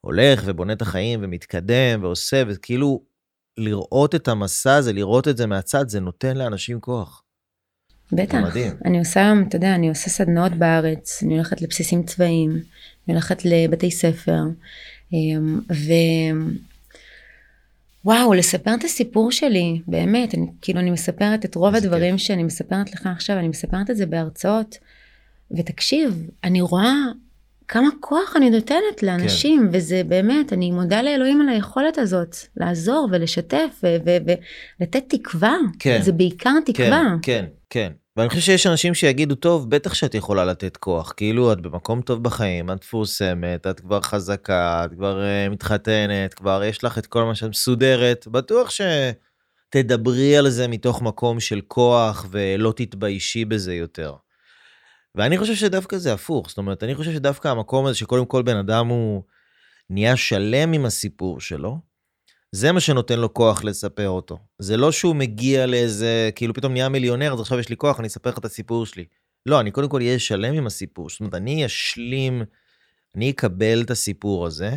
הולך 0.00 0.42
ובונה 0.46 0.72
את 0.72 0.82
החיים 0.82 1.20
ומתקדם 1.22 2.02
ועושה, 2.02 2.42
וכאילו 2.48 3.02
לראות 3.58 4.14
את 4.14 4.28
המסע 4.28 4.74
הזה, 4.74 4.92
לראות 4.92 5.28
את 5.28 5.36
זה 5.36 5.46
מהצד, 5.46 5.88
זה 5.88 6.00
נותן 6.00 6.36
לאנשים 6.36 6.80
כוח. 6.80 7.22
בטח. 8.12 8.38
מדהים. 8.38 8.72
אני 8.84 8.98
עושה, 8.98 9.32
אתה 9.48 9.56
יודע, 9.56 9.74
אני 9.74 9.88
עושה 9.88 10.10
סדנאות 10.10 10.52
בארץ, 10.52 11.22
אני 11.22 11.34
הולכת 11.34 11.62
לבסיסים 11.62 12.02
צבאיים, 12.02 12.50
אני 12.50 13.14
הולכת 13.14 13.44
לבתי 13.44 13.90
ספר, 13.90 14.40
אמ, 15.12 15.60
ו... 15.70 15.92
וואו, 18.04 18.34
לספר 18.34 18.74
את 18.74 18.84
הסיפור 18.84 19.32
שלי, 19.32 19.80
באמת, 19.86 20.34
אני, 20.34 20.46
כאילו 20.62 20.80
אני 20.80 20.90
מספרת 20.90 21.44
את 21.44 21.54
רוב 21.54 21.74
הדברים 21.74 22.16
כיף. 22.16 22.26
שאני 22.26 22.42
מספרת 22.42 22.92
לך 22.92 23.06
עכשיו, 23.06 23.38
אני 23.38 23.48
מספרת 23.48 23.90
את 23.90 23.96
זה 23.96 24.06
בהרצאות, 24.06 24.78
ותקשיב, 25.50 26.26
אני 26.44 26.60
רואה 26.60 26.94
כמה 27.68 27.88
כוח 28.00 28.36
אני 28.36 28.50
נותנת 28.50 29.02
לאנשים, 29.02 29.68
כן. 29.72 29.76
וזה 29.78 30.02
באמת, 30.08 30.52
אני 30.52 30.70
מודה 30.70 31.02
לאלוהים 31.02 31.40
על 31.40 31.48
היכולת 31.48 31.98
הזאת, 31.98 32.36
לעזור 32.56 33.08
ולשתף 33.12 33.80
ולתת 33.82 35.04
תקווה. 35.08 35.56
כן. 35.78 36.00
זה 36.02 36.12
בעיקר 36.12 36.54
תקווה. 36.66 37.02
כן, 37.22 37.44
כן, 37.44 37.44
כן. 37.70 37.92
ואני 38.16 38.28
חושב 38.28 38.40
שיש 38.40 38.66
אנשים 38.66 38.94
שיגידו, 38.94 39.34
טוב, 39.34 39.70
בטח 39.70 39.94
שאת 39.94 40.14
יכולה 40.14 40.44
לתת 40.44 40.76
כוח, 40.76 41.12
כאילו 41.16 41.52
את 41.52 41.60
במקום 41.60 42.02
טוב 42.02 42.22
בחיים, 42.22 42.70
את 42.70 42.76
מפורסמת, 42.82 43.66
את 43.66 43.80
כבר 43.80 44.00
חזקה, 44.00 44.84
את 44.84 44.94
כבר 44.94 45.20
uh, 45.20 45.52
מתחתנת, 45.52 46.34
כבר 46.34 46.64
יש 46.64 46.84
לך 46.84 46.98
את 46.98 47.06
כל 47.06 47.24
מה 47.24 47.34
שאת 47.34 47.48
מסודרת, 47.48 48.28
בטוח 48.28 48.70
שתדברי 48.70 50.36
על 50.36 50.48
זה 50.48 50.68
מתוך 50.68 51.02
מקום 51.02 51.40
של 51.40 51.60
כוח 51.68 52.26
ולא 52.30 52.72
תתביישי 52.76 53.44
בזה 53.44 53.74
יותר. 53.74 54.14
ואני 55.16 55.38
חושב 55.38 55.54
שדווקא 55.54 55.98
זה 55.98 56.12
הפוך, 56.12 56.48
זאת 56.48 56.58
אומרת, 56.58 56.82
אני 56.82 56.94
חושב 56.94 57.12
שדווקא 57.12 57.48
המקום 57.48 57.86
הזה 57.86 57.94
שקודם 57.94 58.26
כל 58.26 58.42
בן 58.42 58.56
אדם 58.56 58.86
הוא 58.86 59.22
נהיה 59.90 60.16
שלם 60.16 60.72
עם 60.72 60.84
הסיפור 60.84 61.40
שלו, 61.40 61.78
זה 62.52 62.72
מה 62.72 62.80
שנותן 62.80 63.18
לו 63.18 63.34
כוח 63.34 63.64
לספר 63.64 64.08
אותו. 64.08 64.38
זה 64.58 64.76
לא 64.76 64.92
שהוא 64.92 65.16
מגיע 65.16 65.66
לאיזה, 65.66 66.30
כאילו 66.34 66.54
פתאום 66.54 66.72
נהיה 66.72 66.88
מיליונר, 66.88 67.32
אז 67.32 67.40
עכשיו 67.40 67.58
יש 67.58 67.68
לי 67.68 67.76
כוח, 67.76 68.00
אני 68.00 68.08
אספר 68.08 68.30
לך 68.30 68.38
את 68.38 68.44
הסיפור 68.44 68.86
שלי. 68.86 69.04
לא, 69.46 69.60
אני 69.60 69.70
קודם 69.70 69.88
כל 69.88 70.00
אהיה 70.00 70.18
שלם 70.18 70.54
עם 70.54 70.66
הסיפור. 70.66 71.10
זאת 71.10 71.20
אומרת, 71.20 71.34
אני 71.34 71.66
אשלים, 71.66 72.42
אני 73.14 73.30
אקבל 73.30 73.82
את 73.82 73.90
הסיפור 73.90 74.46
הזה, 74.46 74.76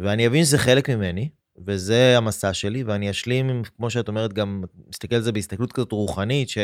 ואני 0.00 0.26
אבין 0.26 0.44
שזה 0.44 0.58
חלק 0.58 0.90
ממני, 0.90 1.28
וזה 1.66 2.16
המסע 2.16 2.52
שלי, 2.52 2.82
ואני 2.82 3.10
אשלים, 3.10 3.62
כמו 3.76 3.90
שאת 3.90 4.08
אומרת, 4.08 4.32
גם 4.32 4.64
מסתכל 4.88 5.16
על 5.16 5.22
זה 5.22 5.32
בהסתכלות 5.32 5.72
כזאת 5.72 5.92
רוחנית, 5.92 6.48
ש... 6.48 6.58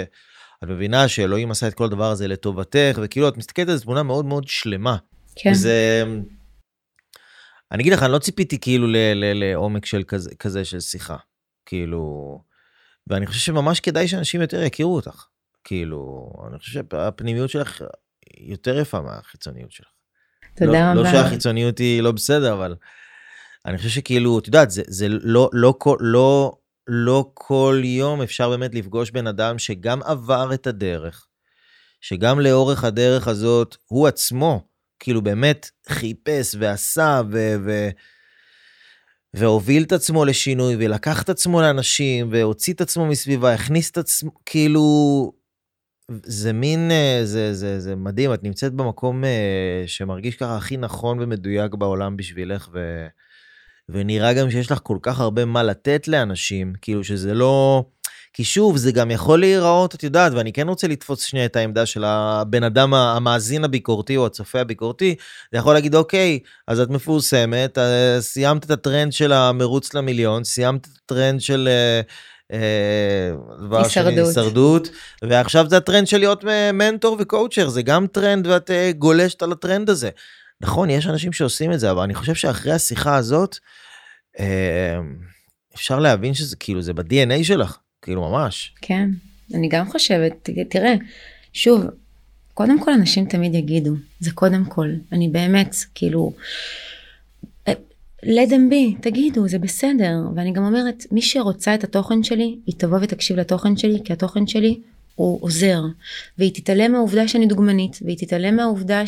את 0.64 0.68
מבינה 0.68 1.08
שאלוהים 1.08 1.50
עשה 1.50 1.68
את 1.68 1.74
כל 1.74 1.84
הדבר 1.84 2.10
הזה 2.10 2.28
לטובתך, 2.28 2.98
וכאילו 3.02 3.28
את 3.28 3.36
מסתכלת 3.36 3.68
על 3.68 3.78
תמונה 3.78 4.02
מאוד 4.02 4.24
מאוד 4.24 4.48
שלמה. 4.48 4.96
כן. 5.36 5.50
וזה... 5.50 6.04
אני 7.72 7.82
אגיד 7.82 7.92
לך, 7.92 8.02
אני 8.02 8.12
לא 8.12 8.18
ציפיתי 8.18 8.58
כאילו 8.60 8.86
לעומק 9.34 9.86
של 9.86 10.02
כזה, 10.02 10.34
כזה 10.34 10.64
של 10.64 10.80
שיחה. 10.80 11.16
כאילו... 11.66 12.38
ואני 13.06 13.26
חושב 13.26 13.40
שממש 13.40 13.80
כדאי 13.80 14.08
שאנשים 14.08 14.40
יותר 14.40 14.62
יכירו 14.62 14.96
אותך. 14.96 15.26
כאילו, 15.64 16.32
אני 16.48 16.58
חושב 16.58 16.72
שהפנימיות 16.72 17.50
שלך 17.50 17.82
יותר 18.40 18.78
יפה 18.78 19.00
מהחיצוניות 19.00 19.72
שלך. 19.72 19.86
תודה 20.56 20.72
לא, 20.72 20.94
לא 20.94 21.00
רבה. 21.00 21.12
לא 21.12 21.22
שהחיצוניות 21.22 21.78
היא 21.78 22.02
לא 22.02 22.12
בסדר, 22.12 22.52
אבל 22.52 22.74
אני 23.66 23.78
חושב 23.78 23.88
שכאילו, 23.88 24.38
את 24.38 24.46
יודעת, 24.46 24.70
זה, 24.70 24.82
זה 24.86 25.08
לא, 25.08 25.50
לא, 25.52 25.74
לא, 25.80 25.96
לא 26.00 26.56
לא 26.86 27.30
כל 27.34 27.80
יום 27.84 28.22
אפשר 28.22 28.50
באמת 28.50 28.74
לפגוש 28.74 29.10
בן 29.10 29.26
אדם 29.26 29.58
שגם 29.58 30.02
עבר 30.02 30.54
את 30.54 30.66
הדרך, 30.66 31.26
שגם 32.00 32.40
לאורך 32.40 32.84
הדרך 32.84 33.28
הזאת 33.28 33.76
הוא 33.86 34.08
עצמו, 34.08 34.68
כאילו 34.98 35.22
באמת 35.22 35.70
חיפש 35.88 36.54
ועשה 36.58 37.22
ו... 37.30 37.54
ו 37.64 37.88
והוביל 39.34 39.82
את 39.82 39.92
עצמו 39.92 40.24
לשינוי, 40.24 40.76
ולקח 40.78 41.22
את 41.22 41.28
עצמו 41.28 41.60
לאנשים, 41.60 42.28
והוציא 42.32 42.74
את 42.74 42.80
עצמו 42.80 43.06
מסביבה, 43.06 43.54
הכניס 43.54 43.90
את 43.90 43.98
עצמו, 43.98 44.30
כאילו, 44.46 45.32
זה 46.10 46.52
מין, 46.52 46.90
אה, 46.90 47.20
זה, 47.24 47.54
זה, 47.54 47.80
זה 47.80 47.96
מדהים, 47.96 48.34
את 48.34 48.42
נמצאת 48.42 48.72
במקום 48.72 49.24
אה, 49.24 49.82
שמרגיש 49.86 50.36
ככה 50.36 50.56
הכי 50.56 50.76
נכון 50.76 51.20
ומדויק 51.20 51.74
בעולם 51.74 52.16
בשבילך, 52.16 52.68
ו... 52.72 53.06
ונראה 53.88 54.32
גם 54.32 54.50
שיש 54.50 54.70
לך 54.70 54.78
כל 54.82 54.98
כך 55.02 55.20
הרבה 55.20 55.44
מה 55.44 55.62
לתת 55.62 56.08
לאנשים, 56.08 56.72
כאילו 56.82 57.04
שזה 57.04 57.34
לא... 57.34 57.84
כי 58.32 58.44
שוב, 58.44 58.76
זה 58.76 58.92
גם 58.92 59.10
יכול 59.10 59.40
להיראות, 59.40 59.94
את 59.94 60.02
יודעת, 60.02 60.32
ואני 60.32 60.52
כן 60.52 60.68
רוצה 60.68 60.88
לתפוס 60.88 61.22
שנייה 61.22 61.46
את 61.46 61.56
העמדה 61.56 61.86
של 61.86 62.04
הבן 62.04 62.62
אדם 62.62 62.94
המאזין 62.94 63.64
הביקורתי 63.64 64.16
או 64.16 64.26
הצופה 64.26 64.60
הביקורתי, 64.60 65.14
זה 65.52 65.58
יכול 65.58 65.74
להגיד, 65.74 65.94
אוקיי, 65.94 66.38
אז 66.68 66.80
את 66.80 66.90
מפורסמת, 66.90 67.78
אה, 67.78 68.16
סיימת 68.20 68.64
את 68.64 68.70
הטרנד 68.70 69.12
של 69.12 69.32
המרוץ 69.32 69.94
למיליון, 69.94 70.44
סיימת 70.44 70.86
את 70.86 70.98
הטרנד 71.04 71.40
של... 71.40 71.68
אה, 71.68 72.00
שני, 73.88 74.20
הישרדות, 74.20 74.88
ועכשיו 75.22 75.68
זה 75.68 75.76
הטרנד 75.76 76.06
של 76.06 76.18
להיות 76.18 76.44
מנטור 76.72 77.16
ו 77.20 77.26
coacher, 77.26 77.68
זה 77.68 77.82
גם 77.82 78.06
טרנד 78.06 78.46
ואת 78.46 78.70
אה, 78.70 78.92
גולשת 78.92 79.42
על 79.42 79.52
הטרנד 79.52 79.90
הזה. 79.90 80.10
נכון, 80.60 80.90
יש 80.90 81.06
אנשים 81.06 81.32
שעושים 81.32 81.72
את 81.72 81.80
זה, 81.80 81.90
אבל 81.90 82.02
אני 82.02 82.14
חושב 82.14 82.34
שאחרי 82.34 82.72
השיחה 82.72 83.16
הזאת, 83.16 83.58
אה, 84.38 84.98
אפשר 85.74 86.00
להבין 86.00 86.34
שזה 86.34 86.56
כאילו, 86.56 86.82
זה 86.82 86.92
ב-DNA 86.92 87.44
שלך, 87.44 87.78
כאילו 88.02 88.30
ממש. 88.30 88.74
כן, 88.80 89.10
אני 89.54 89.68
גם 89.68 89.90
חושבת, 89.90 90.50
תראה, 90.70 90.94
שוב, 91.52 91.84
קודם 92.54 92.80
כל 92.80 92.92
אנשים 92.92 93.26
תמיד 93.26 93.54
יגידו, 93.54 93.92
זה 94.20 94.30
קודם 94.30 94.64
כל, 94.64 94.88
אני 95.12 95.28
באמת, 95.28 95.76
כאילו, 95.94 96.32
אה, 97.68 97.72
let 98.24 98.48
them 98.50 98.72
be, 98.72 99.02
תגידו, 99.02 99.48
זה 99.48 99.58
בסדר. 99.58 100.16
ואני 100.36 100.52
גם 100.52 100.64
אומרת, 100.64 101.04
מי 101.10 101.22
שרוצה 101.22 101.74
את 101.74 101.84
התוכן 101.84 102.22
שלי, 102.22 102.58
היא 102.66 102.74
תבוא 102.78 102.98
ותקשיב 103.02 103.36
לתוכן 103.36 103.76
שלי, 103.76 103.98
כי 104.04 104.12
התוכן 104.12 104.46
שלי 104.46 104.80
הוא 105.14 105.38
עוזר, 105.42 105.80
והיא 106.38 106.54
תתעלם 106.54 106.92
מהעובדה 106.92 107.28
שאני 107.28 107.46
דוגמנית, 107.46 107.98
והיא 108.04 108.18
תתעלם 108.18 108.56
מהעובדה 108.56 109.06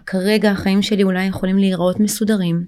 שכרגע 0.00 0.50
החיים 0.50 0.82
שלי 0.82 1.02
אולי 1.02 1.24
יכולים 1.24 1.58
להיראות 1.58 2.00
מסודרים. 2.00 2.64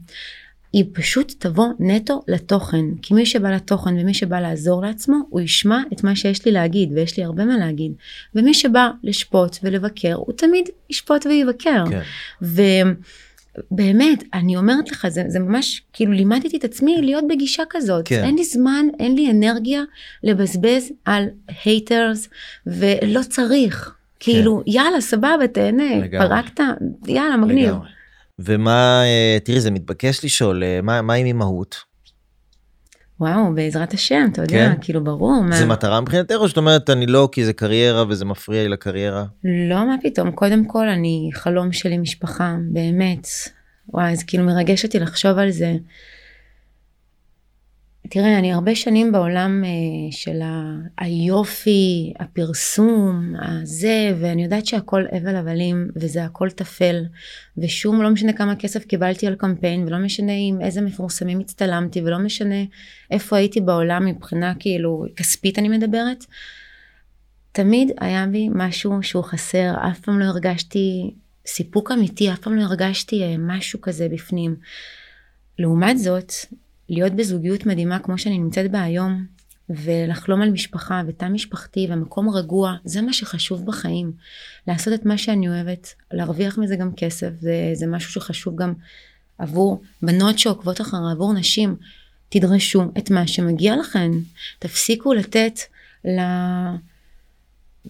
היא 0.72 0.84
פשוט 0.92 1.34
תבוא 1.38 1.66
נטו 1.78 2.22
לתוכן, 2.28 2.84
כי 3.02 3.14
מי 3.14 3.26
שבא 3.26 3.50
לתוכן 3.50 3.98
ומי 3.98 4.14
שבא 4.14 4.40
לעזור 4.40 4.82
לעצמו, 4.82 5.16
הוא 5.28 5.40
ישמע 5.40 5.82
את 5.92 6.04
מה 6.04 6.16
שיש 6.16 6.44
לי 6.44 6.52
להגיד, 6.52 6.92
ויש 6.92 7.16
לי 7.16 7.24
הרבה 7.24 7.44
מה 7.44 7.56
להגיד. 7.56 7.92
ומי 8.34 8.54
שבא 8.54 8.90
לשפוט 9.02 9.56
ולבקר, 9.62 10.14
הוא 10.14 10.34
תמיד 10.36 10.64
ישפוט 10.90 11.26
ויבקר. 11.26 11.84
כן. 11.90 12.00
ובאמת, 13.72 14.24
אני 14.34 14.56
אומרת 14.56 14.90
לך, 14.90 15.08
זה, 15.08 15.24
זה 15.28 15.38
ממש, 15.38 15.82
כאילו 15.92 16.12
לימדתי 16.12 16.56
את 16.56 16.64
עצמי 16.64 16.96
להיות 17.02 17.24
בגישה 17.28 17.62
כזאת. 17.70 18.08
כן. 18.08 18.24
אין 18.24 18.34
לי 18.34 18.44
זמן, 18.44 18.86
אין 19.00 19.14
לי 19.14 19.30
אנרגיה 19.30 19.82
לבזבז 20.22 20.92
על 21.04 21.24
haters, 21.64 22.28
ולא 22.66 23.20
צריך. 23.28 23.95
כן. 24.20 24.32
כאילו, 24.32 24.62
יאללה, 24.66 25.00
סבבה, 25.00 25.46
תהנה, 25.52 25.84
פרקת, 26.18 26.60
יאללה, 27.06 27.36
מגניב. 27.36 27.68
לגמרי. 27.68 27.88
ומה, 28.38 29.02
אה, 29.04 29.38
תראי, 29.44 29.60
זה 29.60 29.70
מתבקש 29.70 30.24
לשאול, 30.24 30.64
אה, 30.64 30.80
מה, 30.82 31.02
מה 31.02 31.14
עם 31.14 31.26
אימהות? 31.26 31.76
וואו, 33.20 33.54
בעזרת 33.54 33.92
השם, 33.92 34.28
אתה 34.32 34.42
יודע, 34.42 34.52
כן? 34.52 34.72
כאילו 34.80 35.04
ברור. 35.04 35.42
מה... 35.42 35.56
זה 35.56 35.66
מטרה 35.66 36.00
מבחינתך 36.00 36.34
או 36.34 36.48
שאת 36.48 36.56
אומרת 36.56 36.90
אני 36.90 37.06
לא 37.06 37.28
כי 37.32 37.44
זה 37.44 37.52
קריירה 37.52 38.04
וזה 38.08 38.24
מפריע 38.24 38.62
לי 38.62 38.68
לקריירה? 38.68 39.24
לא, 39.44 39.86
מה 39.86 39.96
פתאום, 40.02 40.30
קודם 40.30 40.64
כל 40.64 40.88
אני 40.88 41.30
חלום 41.34 41.72
שלי 41.72 41.98
משפחה, 41.98 42.56
באמת. 42.72 43.26
וואי, 43.88 44.16
זה 44.16 44.24
כאילו 44.26 44.44
מרגש 44.44 44.84
אותי 44.84 44.98
לחשוב 44.98 45.38
על 45.38 45.50
זה. 45.50 45.72
תראה, 48.10 48.38
אני 48.38 48.52
הרבה 48.52 48.74
שנים 48.74 49.12
בעולם 49.12 49.64
uh, 49.64 50.16
של 50.16 50.40
היופי, 50.98 52.12
הפרסום, 52.18 53.34
הזה, 53.38 54.14
ואני 54.20 54.44
יודעת 54.44 54.66
שהכל 54.66 55.04
הבל 55.12 55.36
הבלים, 55.36 55.90
וזה 55.96 56.24
הכל 56.24 56.50
טפל, 56.50 57.04
ושום, 57.58 58.02
לא 58.02 58.10
משנה 58.10 58.32
כמה 58.32 58.56
כסף 58.56 58.84
קיבלתי 58.84 59.26
על 59.26 59.34
קמפיין, 59.34 59.86
ולא 59.86 59.98
משנה 59.98 60.32
עם 60.48 60.60
איזה 60.60 60.80
מפורסמים 60.80 61.40
הצטלמתי, 61.40 62.02
ולא 62.02 62.18
משנה 62.18 62.64
איפה 63.10 63.36
הייתי 63.36 63.60
בעולם 63.60 64.06
מבחינה 64.06 64.54
כאילו 64.58 65.04
כספית 65.16 65.58
אני 65.58 65.68
מדברת, 65.68 66.24
תמיד 67.52 67.90
היה 68.00 68.26
בי 68.26 68.48
משהו 68.52 69.02
שהוא 69.02 69.24
חסר, 69.24 69.74
אף 69.90 70.00
פעם 70.00 70.18
לא 70.18 70.24
הרגשתי 70.24 71.14
סיפוק 71.46 71.92
אמיתי, 71.92 72.32
אף 72.32 72.38
פעם 72.38 72.54
לא 72.54 72.62
הרגשתי 72.62 73.22
uh, 73.22 73.38
משהו 73.38 73.80
כזה 73.80 74.08
בפנים. 74.08 74.56
לעומת 75.58 75.98
זאת, 75.98 76.32
להיות 76.88 77.12
בזוגיות 77.12 77.66
מדהימה 77.66 77.98
כמו 77.98 78.18
שאני 78.18 78.38
נמצאת 78.38 78.70
בה 78.70 78.82
היום, 78.82 79.26
ולחלום 79.70 80.42
על 80.42 80.50
משפחה 80.50 81.02
ותא 81.06 81.24
משפחתי 81.24 81.86
ומקום 81.90 82.28
רגוע, 82.28 82.74
זה 82.84 83.02
מה 83.02 83.12
שחשוב 83.12 83.66
בחיים. 83.66 84.12
לעשות 84.68 84.94
את 84.94 85.06
מה 85.06 85.18
שאני 85.18 85.48
אוהבת, 85.48 85.94
להרוויח 86.12 86.58
מזה 86.58 86.76
גם 86.76 86.90
כסף, 86.96 87.30
זה, 87.40 87.70
זה 87.74 87.86
משהו 87.86 88.12
שחשוב 88.12 88.56
גם 88.56 88.74
עבור 89.38 89.82
בנות 90.02 90.38
שעוקבות 90.38 90.80
אחריו, 90.80 91.08
עבור 91.12 91.32
נשים. 91.32 91.76
תדרשו 92.28 92.82
את 92.98 93.10
מה 93.10 93.26
שמגיע 93.26 93.76
לכן. 93.76 94.10
תפסיקו 94.58 95.14
לתת 95.14 95.60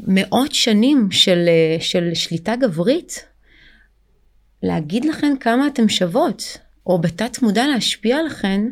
למאות 0.06 0.52
שנים 0.54 1.10
של, 1.10 1.48
של 1.80 2.10
שליטה 2.14 2.56
גברית 2.56 3.24
להגיד 4.62 5.04
לכן 5.04 5.34
כמה 5.40 5.66
אתן 5.66 5.88
שוות. 5.88 6.58
או 6.86 6.98
בתת 6.98 7.42
מודע 7.42 7.66
להשפיע 7.66 8.18
עליכן 8.18 8.62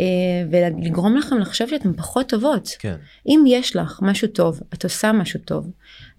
אה, 0.00 0.04
ולגרום 0.50 1.16
לכם 1.16 1.38
לחשוב 1.38 1.68
שאתן 1.68 1.92
פחות 1.92 2.28
טובות. 2.28 2.68
כן. 2.78 2.96
אם 3.26 3.44
יש 3.46 3.76
לך 3.76 3.98
משהו 4.02 4.28
טוב, 4.28 4.60
את 4.74 4.84
עושה 4.84 5.12
משהו 5.12 5.40
טוב, 5.40 5.70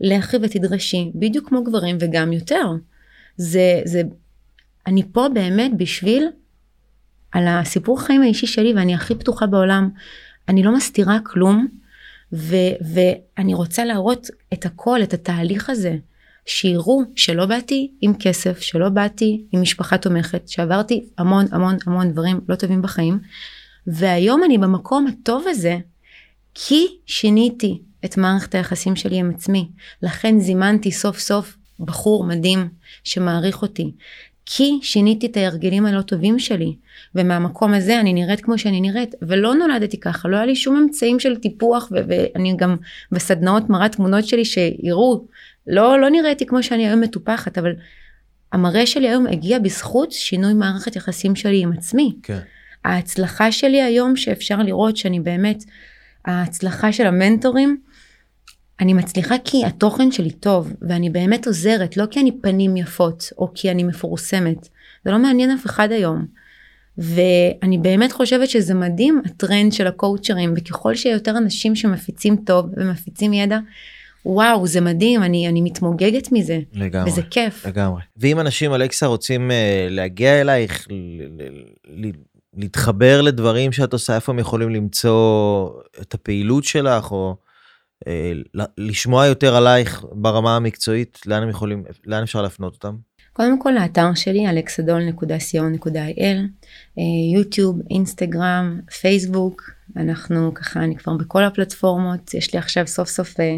לכי 0.01 0.37
ותדרשי, 0.41 1.11
בדיוק 1.15 1.49
כמו 1.49 1.63
גברים 1.63 1.97
וגם 1.99 2.33
יותר. 2.33 2.65
זה, 3.37 3.81
זה, 3.85 4.01
אני 4.87 5.03
פה 5.11 5.27
באמת 5.33 5.71
בשביל, 5.77 6.27
על 7.31 7.47
הסיפור 7.47 8.01
חיים 8.01 8.21
האישי 8.21 8.47
שלי 8.47 8.73
ואני 8.73 8.95
הכי 8.95 9.15
פתוחה 9.15 9.47
בעולם. 9.47 9.89
אני 10.47 10.63
לא 10.63 10.75
מסתירה 10.75 11.19
כלום, 11.23 11.67
ו, 12.33 12.55
ואני 12.93 13.53
רוצה 13.53 13.85
להראות 13.85 14.27
את 14.53 14.65
הכל, 14.65 14.99
את 15.03 15.13
התהליך 15.13 15.69
הזה. 15.69 15.95
שיראו 16.49 17.01
שלא 17.15 17.45
באתי 17.45 17.91
עם 18.01 18.13
כסף, 18.19 18.59
שלא 18.59 18.89
באתי 18.89 19.43
עם 19.51 19.61
משפחה 19.61 19.97
תומכת, 19.97 20.47
שעברתי 20.47 21.05
המון 21.17 21.45
המון 21.51 21.77
המון 21.85 22.11
דברים 22.11 22.39
לא 22.49 22.55
טובים 22.55 22.81
בחיים, 22.81 23.19
והיום 23.87 24.43
אני 24.43 24.57
במקום 24.57 25.07
הטוב 25.07 25.45
הזה, 25.47 25.77
כי 26.53 26.87
שיניתי 27.05 27.81
את 28.05 28.17
מערכת 28.17 28.55
היחסים 28.55 28.95
שלי 28.95 29.17
עם 29.17 29.31
עצמי. 29.35 29.69
לכן 30.03 30.39
זימנתי 30.39 30.91
סוף 30.91 31.19
סוף 31.19 31.57
בחור 31.79 32.23
מדהים 32.23 32.69
שמעריך 33.03 33.61
אותי. 33.61 33.91
כי 34.45 34.79
שיניתי 34.81 35.25
את 35.25 35.37
ההרגלים 35.37 35.85
הלא 35.85 36.01
טובים 36.01 36.39
שלי, 36.39 36.75
ומהמקום 37.15 37.73
הזה 37.73 37.99
אני 37.99 38.13
נראית 38.13 38.41
כמו 38.41 38.57
שאני 38.57 38.81
נראית, 38.81 39.15
ולא 39.21 39.55
נולדתי 39.55 39.99
ככה, 39.99 40.27
לא 40.27 40.35
היה 40.35 40.45
לי 40.45 40.55
שום 40.55 40.75
אמצעים 40.75 41.19
של 41.19 41.35
טיפוח, 41.35 41.91
ואני 41.91 42.55
גם 42.57 42.75
בסדנאות 43.11 43.69
מראה 43.69 43.89
תמונות 43.89 44.27
שלי 44.27 44.45
שיראו 44.45 45.25
לא, 45.67 45.99
לא 45.99 46.09
נראיתי 46.09 46.45
כמו 46.45 46.63
שאני 46.63 46.87
היום 46.87 47.01
מטופחת, 47.01 47.57
אבל 47.57 47.71
המראה 48.53 48.85
שלי 48.85 49.09
היום 49.09 49.27
הגיע 49.27 49.59
בזכות 49.59 50.11
שינוי 50.11 50.53
מערכת 50.53 50.95
יחסים 50.95 51.35
שלי 51.35 51.63
עם 51.63 51.71
עצמי. 51.73 52.15
כן. 52.23 52.39
ההצלחה 52.85 53.51
שלי 53.51 53.81
היום, 53.81 54.15
שאפשר 54.15 54.57
לראות 54.57 54.97
שאני 54.97 55.19
באמת, 55.19 55.63
ההצלחה 56.25 56.91
של 56.91 57.07
המנטורים, 57.07 57.77
אני 58.79 58.93
מצליחה 58.93 59.35
כי 59.43 59.65
התוכן 59.65 60.11
שלי 60.11 60.31
טוב, 60.31 60.73
ואני 60.81 61.09
באמת 61.09 61.47
עוזרת, 61.47 61.97
לא 61.97 62.05
כי 62.05 62.19
אני 62.19 62.31
פנים 62.41 62.77
יפות, 62.77 63.29
או 63.37 63.51
כי 63.55 63.71
אני 63.71 63.83
מפורסמת. 63.83 64.69
זה 65.05 65.11
לא 65.11 65.19
מעניין 65.19 65.51
אף 65.51 65.65
אחד 65.65 65.91
היום. 65.91 66.25
ואני 66.97 67.77
באמת 67.77 68.11
חושבת 68.11 68.49
שזה 68.49 68.73
מדהים 68.73 69.21
הטרנד 69.25 69.73
של 69.73 69.87
הקואוצ'רים, 69.87 70.53
וככל 70.57 70.95
שיותר 70.95 71.37
אנשים 71.37 71.75
שמפיצים 71.75 72.35
טוב 72.35 72.65
ומפיצים 72.77 73.33
ידע, 73.33 73.59
וואו 74.25 74.67
זה 74.67 74.81
מדהים 74.81 75.23
אני 75.23 75.47
אני 75.47 75.61
מתמוגגת 75.61 76.31
מזה 76.31 76.59
לגמרי 76.73 77.11
וזה 77.11 77.21
כיף 77.21 77.65
לגמרי 77.65 78.01
ואם 78.17 78.39
אנשים 78.39 78.73
אלכסה 78.73 79.05
רוצים 79.05 79.51
uh, 79.51 79.53
להגיע 79.89 80.41
אלייך 80.41 80.87
להתחבר 82.53 83.21
לדברים 83.21 83.71
שאת 83.71 83.93
עושה 83.93 84.15
איפה 84.15 84.31
הם 84.31 84.39
יכולים 84.39 84.69
למצוא 84.69 85.69
את 86.01 86.13
הפעילות 86.13 86.63
שלך 86.63 87.11
או 87.11 87.35
uh, 88.05 88.09
לשמוע 88.77 89.25
יותר 89.25 89.55
עלייך 89.55 90.05
ברמה 90.11 90.55
המקצועית 90.55 91.19
לאן 91.25 91.43
הם 91.43 91.49
יכולים 91.49 91.83
לאן 92.05 92.23
אפשר 92.23 92.41
להפנות 92.41 92.73
אותם. 92.73 92.95
קודם 93.33 93.61
כל 93.61 93.77
האתר 93.77 94.13
שלי 94.15 94.45
alexadol.co.il 94.49 96.37
יוטיוב 97.33 97.79
אינסטגרם 97.91 98.79
פייסבוק 99.01 99.69
אנחנו 99.97 100.53
ככה 100.53 100.79
אני 100.79 100.95
כבר 100.95 101.13
בכל 101.13 101.43
הפלטפורמות 101.43 102.33
יש 102.33 102.53
לי 102.53 102.59
עכשיו 102.59 102.87
סוף 102.87 103.09
סוף. 103.09 103.39
אה, 103.39 103.57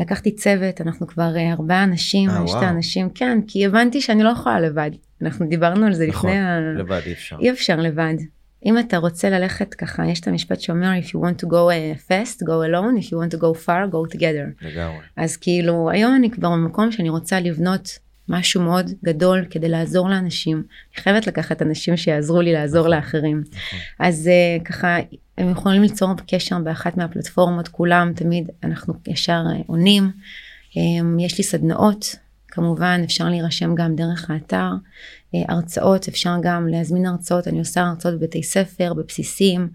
לקחתי 0.00 0.34
צוות, 0.34 0.80
אנחנו 0.80 1.06
כבר 1.06 1.36
אה, 1.36 1.52
ארבעה 1.52 1.84
אנשים, 1.84 2.30
אה, 2.30 2.46
שתי 2.46 2.66
אנשים, 2.68 3.10
כן, 3.10 3.38
כי 3.46 3.66
הבנתי 3.66 4.00
שאני 4.00 4.22
לא 4.22 4.28
יכולה 4.28 4.60
לבד. 4.60 4.90
אנחנו 5.22 5.46
דיברנו 5.46 5.86
על 5.86 5.94
זה 5.94 6.06
נכון, 6.06 6.30
לפני 6.30 6.40
ה... 6.40 6.60
נכון, 6.60 6.76
לבד 6.76 7.00
אי 7.06 7.12
אפשר. 7.12 7.36
אי 7.40 7.50
אפשר 7.50 7.76
לבד. 7.76 8.14
אם 8.66 8.78
אתה 8.78 8.96
רוצה 8.96 9.30
ללכת 9.30 9.74
ככה, 9.74 10.06
יש 10.06 10.20
את 10.20 10.28
המשפט 10.28 10.60
שאומר, 10.60 10.90
if 11.02 11.06
you 11.06 11.18
want 11.18 11.44
to 11.44 11.48
go 11.48 11.70
fast, 12.08 12.38
go 12.42 12.62
alone, 12.68 13.02
if 13.02 13.06
you 13.06 13.16
want 13.16 13.36
to 13.36 13.40
go 13.40 13.66
far, 13.66 13.92
go 13.92 14.16
together. 14.16 14.62
לגמרי. 14.62 14.98
אז 15.16 15.36
כאילו, 15.36 15.90
היום 15.90 16.14
אני 16.14 16.30
כבר 16.30 16.50
במקום 16.50 16.92
שאני 16.92 17.08
רוצה 17.08 17.40
לבנות 17.40 17.98
משהו 18.28 18.62
מאוד 18.62 18.90
גדול 19.04 19.44
כדי 19.50 19.68
לעזור 19.68 20.08
לאנשים. 20.08 20.56
אני 20.56 21.02
חייבת 21.02 21.26
לקחת 21.26 21.62
אנשים 21.62 21.96
שיעזרו 21.96 22.40
לי 22.40 22.52
לעזור 22.52 22.80
נכון, 22.80 22.90
לאחרים. 22.96 23.42
נכון. 23.48 23.78
אז 23.98 24.30
uh, 24.60 24.64
ככה, 24.64 24.96
הם 25.38 25.50
יכולים 25.50 25.82
ליצור 25.82 26.10
קשר 26.30 26.58
באחת 26.58 26.96
מהפלטפורמות, 26.96 27.68
כולם, 27.68 28.12
תמיד 28.16 28.50
אנחנו 28.64 28.94
ישר 29.06 29.42
uh, 29.52 29.62
עונים. 29.66 30.10
Um, 30.70 30.76
יש 31.20 31.38
לי 31.38 31.44
סדנאות, 31.44 32.16
כמובן 32.48 33.00
אפשר 33.04 33.28
להירשם 33.28 33.74
גם 33.74 33.96
דרך 33.96 34.30
האתר. 34.30 34.70
Uh, 34.70 35.38
הרצאות, 35.48 36.08
אפשר 36.08 36.34
גם 36.42 36.68
להזמין 36.68 37.06
הרצאות, 37.06 37.48
אני 37.48 37.58
עושה 37.58 37.80
הרצאות 37.80 38.14
בבתי 38.14 38.42
ספר, 38.42 38.94
בבסיסים, 38.94 39.68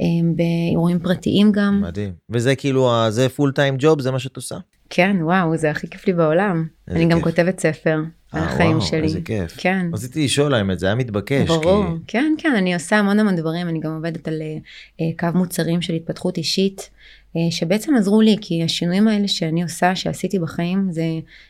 um, 0.00 0.02
באירועים 0.36 0.98
פרטיים 0.98 1.52
גם. 1.52 1.80
מדהים. 1.80 2.12
וזה 2.30 2.56
כאילו, 2.56 2.90
זה 3.08 3.28
פול 3.28 3.52
טיים 3.52 3.74
ג'וב, 3.78 4.00
זה 4.00 4.10
מה 4.10 4.18
שאת 4.18 4.36
עושה? 4.36 4.56
כן, 4.90 5.16
וואו, 5.20 5.56
זה 5.56 5.70
הכי 5.70 5.88
כיף 5.90 6.06
לי 6.06 6.12
בעולם. 6.12 6.66
אני 6.88 7.00
כיף. 7.00 7.08
גם 7.08 7.20
כותבת 7.20 7.60
ספר 7.60 8.02
על 8.32 8.42
אה, 8.42 8.46
החיים 8.46 8.76
וואו, 8.76 8.86
שלי. 8.86 9.02
איזה 9.02 9.20
כיף. 9.24 9.54
כן. 9.56 9.86
רציתי 9.92 10.24
לשאול 10.24 10.52
להם 10.52 10.70
את 10.70 10.78
זה, 10.78 10.86
היה 10.86 10.94
מתבקש. 10.94 11.48
ברור, 11.48 11.84
כי... 11.84 11.92
כן, 12.06 12.34
כן, 12.38 12.54
אני 12.56 12.74
עושה 12.74 12.96
המון 12.98 13.18
המון 13.20 13.36
דברים, 13.36 13.68
אני 13.68 13.80
גם 13.80 13.94
עובדת 13.94 14.28
על 14.28 14.42
uh, 14.42 15.02
קו 15.18 15.26
מוצרים 15.34 15.82
של 15.82 15.92
התפתחות 15.92 16.36
אישית, 16.36 16.90
uh, 17.34 17.38
שבעצם 17.50 17.94
עזרו 17.94 18.20
לי, 18.20 18.36
כי 18.40 18.62
השינויים 18.62 19.08
האלה 19.08 19.28
שאני 19.28 19.62
עושה, 19.62 19.96
שעשיתי 19.96 20.38
בחיים, 20.38 20.88
זה 20.90 21.04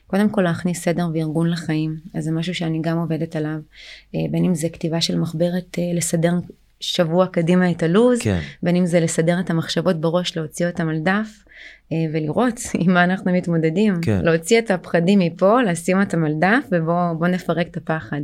קודם 0.06 0.28
כל 0.28 0.42
להכניס 0.42 0.82
סדר 0.82 1.06
וארגון 1.14 1.50
לחיים. 1.50 1.96
אז 2.14 2.24
זה 2.24 2.32
משהו 2.32 2.54
שאני 2.54 2.78
גם 2.82 2.98
עובדת 2.98 3.36
עליו, 3.36 3.58
uh, 3.58 4.16
בין 4.30 4.44
אם 4.44 4.54
זה 4.54 4.68
כתיבה 4.68 5.00
של 5.00 5.18
מחברת, 5.18 5.78
לסדר 5.94 6.32
שבוע 6.80 7.26
קדימה 7.26 7.70
את 7.70 7.82
הלו"ז, 7.82 8.22
כן. 8.22 8.40
בין 8.62 8.76
אם 8.76 8.86
זה 8.86 9.00
לסדר 9.00 9.40
את 9.40 9.50
המחשבות 9.50 10.00
בראש, 10.00 10.36
להוציא 10.36 10.66
אותם 10.66 10.88
על 10.88 10.98
דף. 10.98 11.45
אה, 11.92 11.96
ולראות 12.12 12.60
עם 12.78 12.94
מה 12.94 13.04
אנחנו 13.04 13.32
מתמודדים. 13.32 13.94
כן. 14.02 14.20
להוציא 14.24 14.58
את 14.58 14.70
הפחדים 14.70 15.18
מפה, 15.18 15.62
לשים 15.62 16.00
אותם 16.00 16.24
על 16.24 16.32
דף 16.40 16.64
ובוא 16.72 17.28
נפרק 17.28 17.66
את 17.70 17.76
הפחד. 17.76 18.20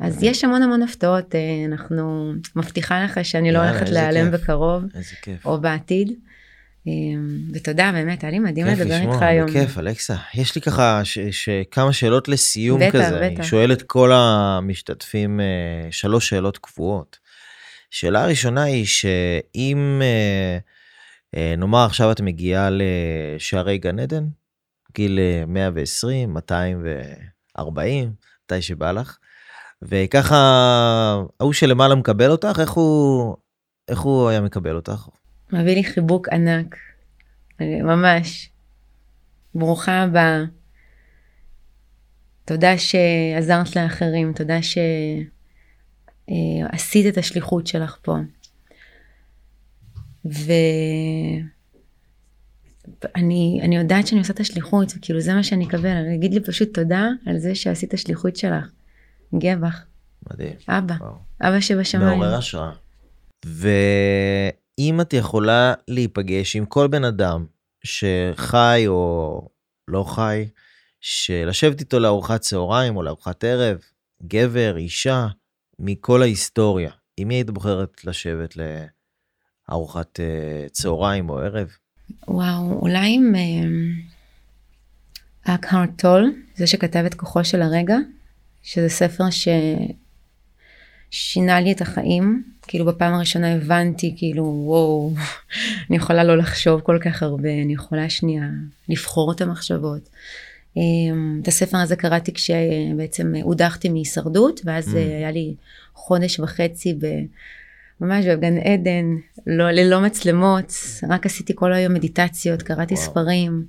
אז 0.00 0.22
יש 0.22 0.44
המון 0.44 0.62
המון 0.62 0.82
הפתעות, 0.82 1.34
אה, 1.34 1.40
אנחנו 1.66 2.32
מבטיחה 2.56 3.04
לך 3.04 3.20
שאני 3.22 3.52
לא 3.52 3.58
הולכת 3.58 3.88
להיעלם 3.88 4.30
כיף. 4.30 4.40
בקרוב 4.40 4.82
כיף. 5.22 5.46
או 5.46 5.60
בעתיד. 5.60 6.12
אה, 6.88 6.92
ותודה 7.54 7.90
באמת, 7.92 8.22
היה 8.22 8.30
לי 8.30 8.38
מדהים 8.38 8.66
כיף 8.66 8.78
לדבר 8.78 8.94
לשמוע, 8.94 9.12
איתך 9.14 9.22
היום. 9.22 9.50
בכיף, 9.50 9.78
אלכסה. 9.78 10.16
יש 10.34 10.54
לי 10.54 10.60
ככה 10.60 11.00
ש- 11.04 11.18
ש- 11.18 11.48
כמה 11.70 11.92
שאלות 11.92 12.28
לסיום 12.28 12.80
בטח, 12.80 12.92
כזה. 12.92 13.16
בטח. 13.22 13.38
אני 13.40 13.44
שואל 13.46 13.72
את 13.72 13.82
כל 13.82 14.10
המשתתפים 14.14 15.40
שלוש 15.90 16.28
שאלות 16.28 16.58
קבועות. 16.58 17.18
שאלה 17.90 18.24
הראשונה 18.24 18.62
היא 18.62 18.86
שאם 18.86 20.02
נאמר 21.34 21.84
עכשיו 21.84 22.12
את 22.12 22.20
מגיעה 22.20 22.68
לשערי 22.70 23.78
גן 23.78 23.98
עדן, 23.98 24.24
גיל 24.94 25.18
אה, 25.18 25.44
120, 25.46 26.34
240, 26.34 28.12
מתי 28.44 28.62
שבא 28.62 28.92
לך, 28.92 29.18
וככה 29.82 30.36
ההוא 31.40 31.52
שלמעלה 31.52 31.94
מקבל 31.94 32.30
אותך, 32.30 32.58
איך 32.60 32.70
הוא, 32.70 33.36
איך 33.88 34.00
הוא 34.00 34.28
היה 34.28 34.40
מקבל 34.40 34.76
אותך? 34.76 35.08
מביא 35.52 35.74
לי 35.74 35.84
חיבוק 35.84 36.28
ענק, 36.28 36.76
ממש. 37.60 38.50
ברוכה 39.54 40.02
הבאה. 40.02 40.44
תודה 42.44 42.78
שעזרת 42.78 43.76
לאחרים, 43.76 44.32
תודה 44.32 44.58
שעשית 46.22 47.06
את 47.06 47.18
השליחות 47.18 47.66
שלך 47.66 47.96
פה. 48.02 48.16
ואני 53.14 53.60
אני 53.62 53.76
יודעת 53.76 54.06
שאני 54.06 54.20
עושה 54.20 54.32
את 54.32 54.40
השליחות, 54.40 54.92
וכאילו 54.96 55.20
זה 55.20 55.34
מה 55.34 55.42
שאני 55.42 55.66
אקבל, 55.66 56.02
להגיד 56.02 56.34
לי 56.34 56.40
פשוט 56.40 56.74
תודה 56.74 57.08
על 57.26 57.38
זה 57.38 57.54
שעשית 57.54 57.94
השליחות 57.94 58.36
שלך. 58.36 58.70
גאה 59.38 59.56
בך, 59.56 59.84
מדהים. 60.30 60.52
אבא, 60.68 60.94
וואו. 61.00 61.14
אבא 61.40 61.60
שבשמיים. 61.60 62.18
מעורר 62.18 62.34
השראה. 62.34 62.72
ואם 63.46 65.00
את 65.00 65.12
יכולה 65.12 65.74
להיפגש 65.88 66.56
עם 66.56 66.66
כל 66.66 66.86
בן 66.86 67.04
אדם 67.04 67.46
שחי 67.84 68.84
או 68.86 69.48
לא 69.88 70.04
חי, 70.04 70.48
שלשבת 71.00 71.80
איתו 71.80 71.98
לארוחת 71.98 72.40
צהריים 72.40 72.96
או 72.96 73.02
לארוחת 73.02 73.44
ערב, 73.44 73.78
גבר, 74.22 74.76
אישה, 74.76 75.26
מכל 75.78 76.22
ההיסטוריה, 76.22 76.90
עם 77.16 77.28
מי 77.28 77.34
היית 77.34 77.50
בוחרת 77.50 78.04
לשבת 78.04 78.56
לארוחת 79.68 80.20
אה, 80.20 80.66
צהריים 80.72 81.30
או 81.30 81.38
ערב? 81.38 81.68
וואו, 82.28 82.72
אולי 82.80 83.14
עם 83.14 83.34
אקהרט 85.44 85.90
טול, 85.96 86.34
זה 86.56 86.66
שכתב 86.66 87.02
את 87.06 87.14
כוחו 87.14 87.44
של 87.44 87.62
הרגע, 87.62 87.96
שזה 88.62 88.88
ספר 88.88 89.24
ששינה 91.10 91.60
לי 91.60 91.72
את 91.72 91.80
החיים. 91.80 92.44
כאילו 92.68 92.84
בפעם 92.84 93.14
הראשונה 93.14 93.54
הבנתי, 93.54 94.14
כאילו, 94.16 94.44
וואו, 94.44 95.12
אני 95.90 95.96
יכולה 95.96 96.24
לא 96.24 96.36
לחשוב 96.36 96.80
כל 96.80 96.98
כך 97.04 97.22
הרבה, 97.22 97.48
אני 97.64 97.72
יכולה 97.72 98.10
שנייה 98.10 98.44
לבחור 98.88 99.32
את 99.32 99.40
המחשבות. 99.40 100.08
אמ, 100.76 101.40
את 101.42 101.48
הספר 101.48 101.78
הזה 101.78 101.96
קראתי 101.96 102.32
כשבעצם 102.32 103.34
הודחתי 103.42 103.88
מהישרדות, 103.88 104.60
ואז 104.64 104.94
Mm. 104.94 104.96
היה 104.96 105.30
לי 105.30 105.54
חודש 105.94 106.40
וחצי 106.40 106.94
ב... 106.94 107.06
ממש 108.00 108.26
בגן 108.26 108.58
עדן, 108.58 109.16
לא, 109.46 109.70
ללא 109.70 110.00
מצלמות, 110.00 110.72
רק 111.08 111.26
עשיתי 111.26 111.52
כל 111.56 111.72
היום 111.72 111.94
מדיטציות, 111.94 112.62
קראתי 112.62 112.94
וואו. 112.94 113.06
ספרים, 113.06 113.64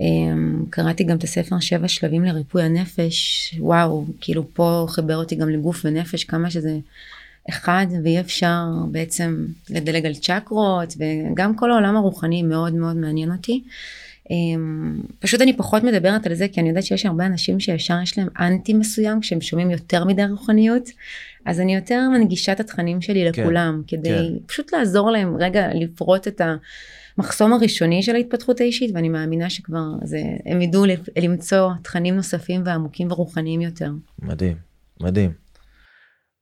אמ, 0.00 0.64
קראתי 0.70 1.04
גם 1.04 1.16
את 1.16 1.24
הספר 1.24 1.60
שבע 1.60 1.88
שלבים 1.88 2.24
לריפוי 2.24 2.62
הנפש, 2.62 3.54
וואו, 3.58 4.04
כאילו 4.20 4.54
פה 4.54 4.86
חיבר 4.88 5.16
אותי 5.16 5.34
גם 5.34 5.48
לגוף 5.48 5.82
ונפש, 5.84 6.24
כמה 6.24 6.50
שזה 6.50 6.78
אחד, 7.50 7.86
ואי 8.04 8.20
אפשר 8.20 8.64
בעצם 8.90 9.46
לדלג 9.70 10.06
על 10.06 10.14
צ'קרות, 10.14 10.94
וגם 10.98 11.56
כל 11.56 11.70
העולם 11.70 11.96
הרוחני 11.96 12.42
מאוד 12.42 12.74
מאוד 12.74 12.96
מעניין 12.96 13.32
אותי. 13.32 13.62
אמ, 14.30 15.00
פשוט 15.18 15.40
אני 15.40 15.56
פחות 15.56 15.82
מדברת 15.84 16.26
על 16.26 16.34
זה, 16.34 16.48
כי 16.48 16.60
אני 16.60 16.68
יודעת 16.68 16.84
שיש 16.84 17.06
הרבה 17.06 17.26
אנשים 17.26 17.60
שישר 17.60 17.98
יש 18.02 18.18
להם 18.18 18.28
אנטי 18.40 18.74
מסוים, 18.74 19.20
כשהם 19.20 19.40
שומעים 19.40 19.70
יותר 19.70 20.04
מדי 20.04 20.24
רוחניות, 20.30 20.90
אז 21.46 21.60
אני 21.60 21.74
יותר 21.74 22.08
מנגישה 22.12 22.52
את 22.52 22.60
התכנים 22.60 23.00
שלי 23.00 23.32
כן, 23.32 23.42
לכולם, 23.42 23.82
כדי 23.86 24.08
כן. 24.08 24.46
פשוט 24.46 24.74
לעזור 24.74 25.10
להם 25.10 25.36
רגע 25.36 25.68
לפרוט 25.74 26.28
את 26.28 26.40
המחסום 27.18 27.52
הראשוני 27.52 28.02
של 28.02 28.14
ההתפתחות 28.14 28.60
האישית, 28.60 28.90
ואני 28.94 29.08
מאמינה 29.08 29.50
שכבר 29.50 29.84
זה, 30.04 30.20
הם 30.46 30.62
ידעו 30.62 30.84
למצוא 31.22 31.70
תכנים 31.82 32.16
נוספים 32.16 32.62
ועמוקים 32.64 33.12
ורוחניים 33.12 33.60
יותר. 33.60 33.90
מדהים, 34.18 34.56
מדהים. 35.00 35.32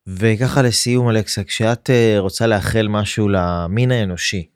וככה 0.07 0.63
לסיום 0.63 1.11
אלכסה, 1.11 1.45
כשאת 1.45 1.91
אה, 1.91 2.17
רוצה 2.19 2.47
לאחל 2.47 2.89
משהו 2.89 3.29
למין 3.29 3.91
האנושי, 3.91 4.47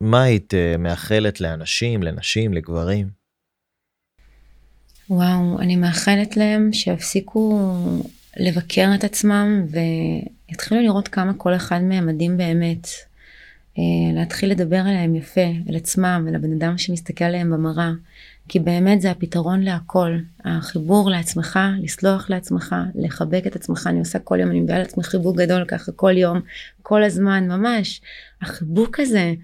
מה 0.00 0.22
היית 0.22 0.54
אה, 0.54 0.76
מאחלת 0.78 1.40
לאנשים, 1.40 2.02
לנשים, 2.02 2.54
לגברים? 2.54 3.24
וואו, 5.10 5.58
אני 5.58 5.76
מאחלת 5.76 6.36
להם 6.36 6.72
שיפסיקו 6.72 7.58
לבקר 8.36 8.90
את 8.94 9.04
עצמם 9.04 9.66
ויתחילו 10.48 10.80
לראות 10.80 11.08
כמה 11.08 11.34
כל 11.34 11.54
אחד 11.54 11.82
מהם 11.82 12.06
מדהים 12.06 12.36
באמת. 12.36 12.88
אה, 13.78 13.82
להתחיל 14.14 14.50
לדבר 14.50 14.76
עליהם 14.80 15.14
יפה, 15.14 15.46
על 15.68 15.76
עצמם, 15.76 16.24
על 16.28 16.34
הבן 16.34 16.52
אדם 16.52 16.78
שמסתכל 16.78 17.24
עליהם 17.24 17.50
במראה. 17.50 17.90
כי 18.48 18.60
באמת 18.60 19.00
זה 19.00 19.10
הפתרון 19.10 19.60
להכל. 19.60 20.18
החיבור 20.44 21.10
לעצמך, 21.10 21.58
לסלוח 21.82 22.30
לעצמך, 22.30 22.74
לחבק 22.94 23.42
את 23.46 23.56
עצמך. 23.56 23.86
אני 23.86 23.98
עושה 23.98 24.18
כל 24.18 24.40
יום, 24.40 24.50
אני 24.50 24.60
מביאה 24.60 24.78
לעצמי 24.78 25.04
חיבוק 25.04 25.36
גדול 25.36 25.64
ככה 25.64 25.92
כל 25.92 26.16
יום, 26.16 26.40
כל 26.82 27.04
הזמן, 27.04 27.48
ממש. 27.48 28.00
החיבוק 28.42 29.00
הזה, 29.00 29.34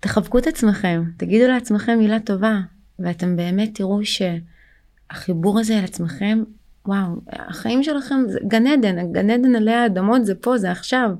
תחבקו 0.00 0.38
את 0.38 0.46
עצמכם, 0.46 1.02
תגידו 1.16 1.48
לעצמכם 1.48 1.98
מילה 1.98 2.20
טובה, 2.20 2.60
ואתם 2.98 3.36
באמת 3.36 3.70
תראו 3.74 4.00
שהחיבור 4.04 5.60
הזה 5.60 5.78
על 5.78 5.84
עצמכם, 5.84 6.42
וואו, 6.88 7.16
החיים 7.32 7.82
שלכם 7.82 8.16
זה 8.28 8.38
גן 8.48 8.66
עדן, 8.66 8.98
הגן 8.98 9.30
עדן 9.30 9.56
עלי 9.56 9.72
האדמות 9.72 10.26
זה 10.26 10.34
פה, 10.34 10.58
זה 10.58 10.70
עכשיו. 10.70 11.10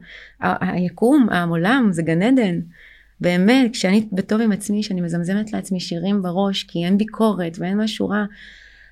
ה- 0.41 0.73
היקום, 0.73 1.27
העולם, 1.31 1.89
זה 1.93 2.03
גן 2.03 2.23
עדן. 2.23 2.61
באמת, 3.21 3.73
כשאני 3.73 4.09
בטוב 4.13 4.41
עם 4.41 4.53
עצמי, 4.53 4.83
שאני 4.83 5.01
מזמזמת 5.01 5.53
לעצמי 5.53 5.81
שירים 5.81 6.23
בראש, 6.23 6.63
כי 6.63 6.85
אין 6.85 6.99
ביקורת 6.99 7.57
ואין 7.59 7.79
משהו 7.79 8.09
רע, 8.09 8.25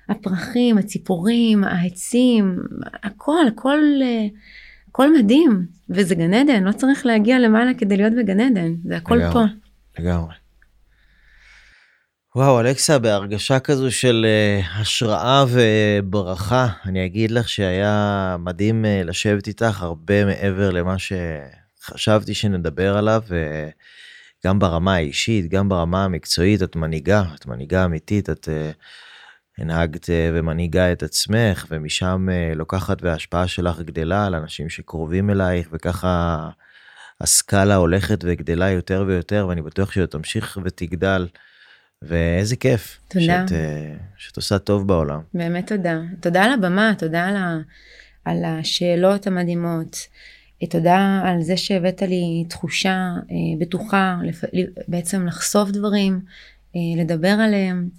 הפרחים, 0.09 0.77
הציפורים, 0.77 1.63
העצים, 1.63 2.59
הכל, 3.03 3.47
הכל, 3.47 3.79
הכל 4.89 5.17
מדהים, 5.17 5.65
וזה 5.89 6.15
גן 6.15 6.33
עדן, 6.33 6.63
לא 6.63 6.71
צריך 6.71 7.05
להגיע 7.05 7.39
למעלה 7.39 7.73
כדי 7.73 7.97
להיות 7.97 8.13
בגן 8.13 8.39
עדן, 8.39 8.73
זה 8.85 8.97
הכל 8.97 9.15
לגמרי. 9.15 9.33
פה. 9.33 9.43
לגמרי. 10.03 10.33
וואו, 12.35 12.59
אלכסה, 12.59 12.99
בהרגשה 12.99 13.59
כזו 13.59 13.91
של 13.91 14.25
uh, 14.25 14.79
השראה 14.79 15.45
וברכה, 15.49 16.67
אני 16.85 17.05
אגיד 17.05 17.31
לך 17.31 17.49
שהיה 17.49 18.35
מדהים 18.39 18.85
uh, 18.85 19.07
לשבת 19.07 19.47
איתך 19.47 19.81
הרבה 19.81 20.25
מעבר 20.25 20.71
למה 20.71 20.95
שחשבתי 20.99 22.33
שנדבר 22.33 22.97
עליו, 22.97 23.21
וגם 23.27 24.59
ברמה 24.59 24.95
האישית, 24.95 25.49
גם 25.49 25.69
ברמה 25.69 26.03
המקצועית, 26.03 26.63
את 26.63 26.75
מנהיגה, 26.75 27.23
את 27.35 27.45
מנהיגה 27.45 27.85
אמיתית, 27.85 28.29
את 28.29 28.47
uh, 28.51 29.61
הנהגת 29.61 30.09
ומנהיגה 30.33 30.91
את 30.91 31.03
עצמך, 31.03 31.65
ומשם 31.69 32.27
לוקחת 32.55 32.97
וההשפעה 33.01 33.47
שלך 33.47 33.79
גדלה 33.79 34.25
על 34.25 34.35
אנשים 34.35 34.69
שקרובים 34.69 35.29
אלייך, 35.29 35.67
וככה 35.71 36.49
הסקאלה 37.21 37.75
הולכת 37.75 38.19
וגדלה 38.23 38.69
יותר 38.69 39.03
ויותר, 39.07 39.45
ואני 39.49 39.61
בטוח 39.61 39.91
שהיא 39.91 40.05
תמשיך 40.05 40.57
ותגדל. 40.63 41.27
ואיזה 42.07 42.55
כיף. 42.55 42.99
תודה. 43.07 43.25
שאת, 43.25 43.51
אה, 43.51 43.95
שאת 44.17 44.37
עושה 44.37 44.59
טוב 44.59 44.87
בעולם. 44.87 45.19
באמת 45.33 45.67
תודה. 45.67 45.99
תודה 46.19 46.43
על 46.43 46.51
הבמה, 46.53 46.93
תודה 46.97 47.25
על, 47.25 47.35
ה, 47.35 47.57
על 48.25 48.45
השאלות 48.45 49.27
המדהימות. 49.27 49.97
אה, 50.63 50.67
תודה 50.67 51.21
על 51.25 51.41
זה 51.41 51.57
שהבאת 51.57 52.01
לי 52.01 52.45
תחושה 52.49 53.09
אה, 53.31 53.35
בטוחה, 53.59 54.17
לפ, 54.23 54.43
בעצם 54.87 55.27
לחשוף 55.27 55.69
דברים, 55.69 56.19
לדבר 56.97 57.27
עליהם. 57.27 57.89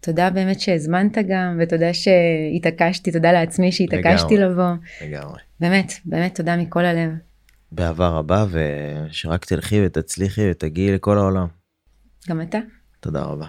תודה 0.00 0.30
באמת 0.30 0.60
שהזמנת 0.60 1.18
גם, 1.28 1.60
ותודה 1.62 1.94
שהתעקשתי, 1.94 3.12
תודה 3.12 3.32
לעצמי 3.32 3.72
שהתעקשתי 3.72 4.36
לגמרי. 4.36 4.52
לבוא. 4.52 4.74
לגמרי. 5.04 5.40
באמת, 5.60 5.92
באמת 6.04 6.34
תודה 6.34 6.56
מכל 6.56 6.84
הלב. 6.84 7.10
באהבה 7.72 8.08
רבה, 8.08 8.46
ושרק 8.50 9.44
תלכי 9.44 9.86
ותצליחי 9.86 10.50
ותגיעי 10.50 10.94
לכל 10.94 11.18
העולם. 11.18 11.46
גם 12.28 12.42
אתה. 12.42 12.58
תודה 13.04 13.24
רבה. 13.24 13.46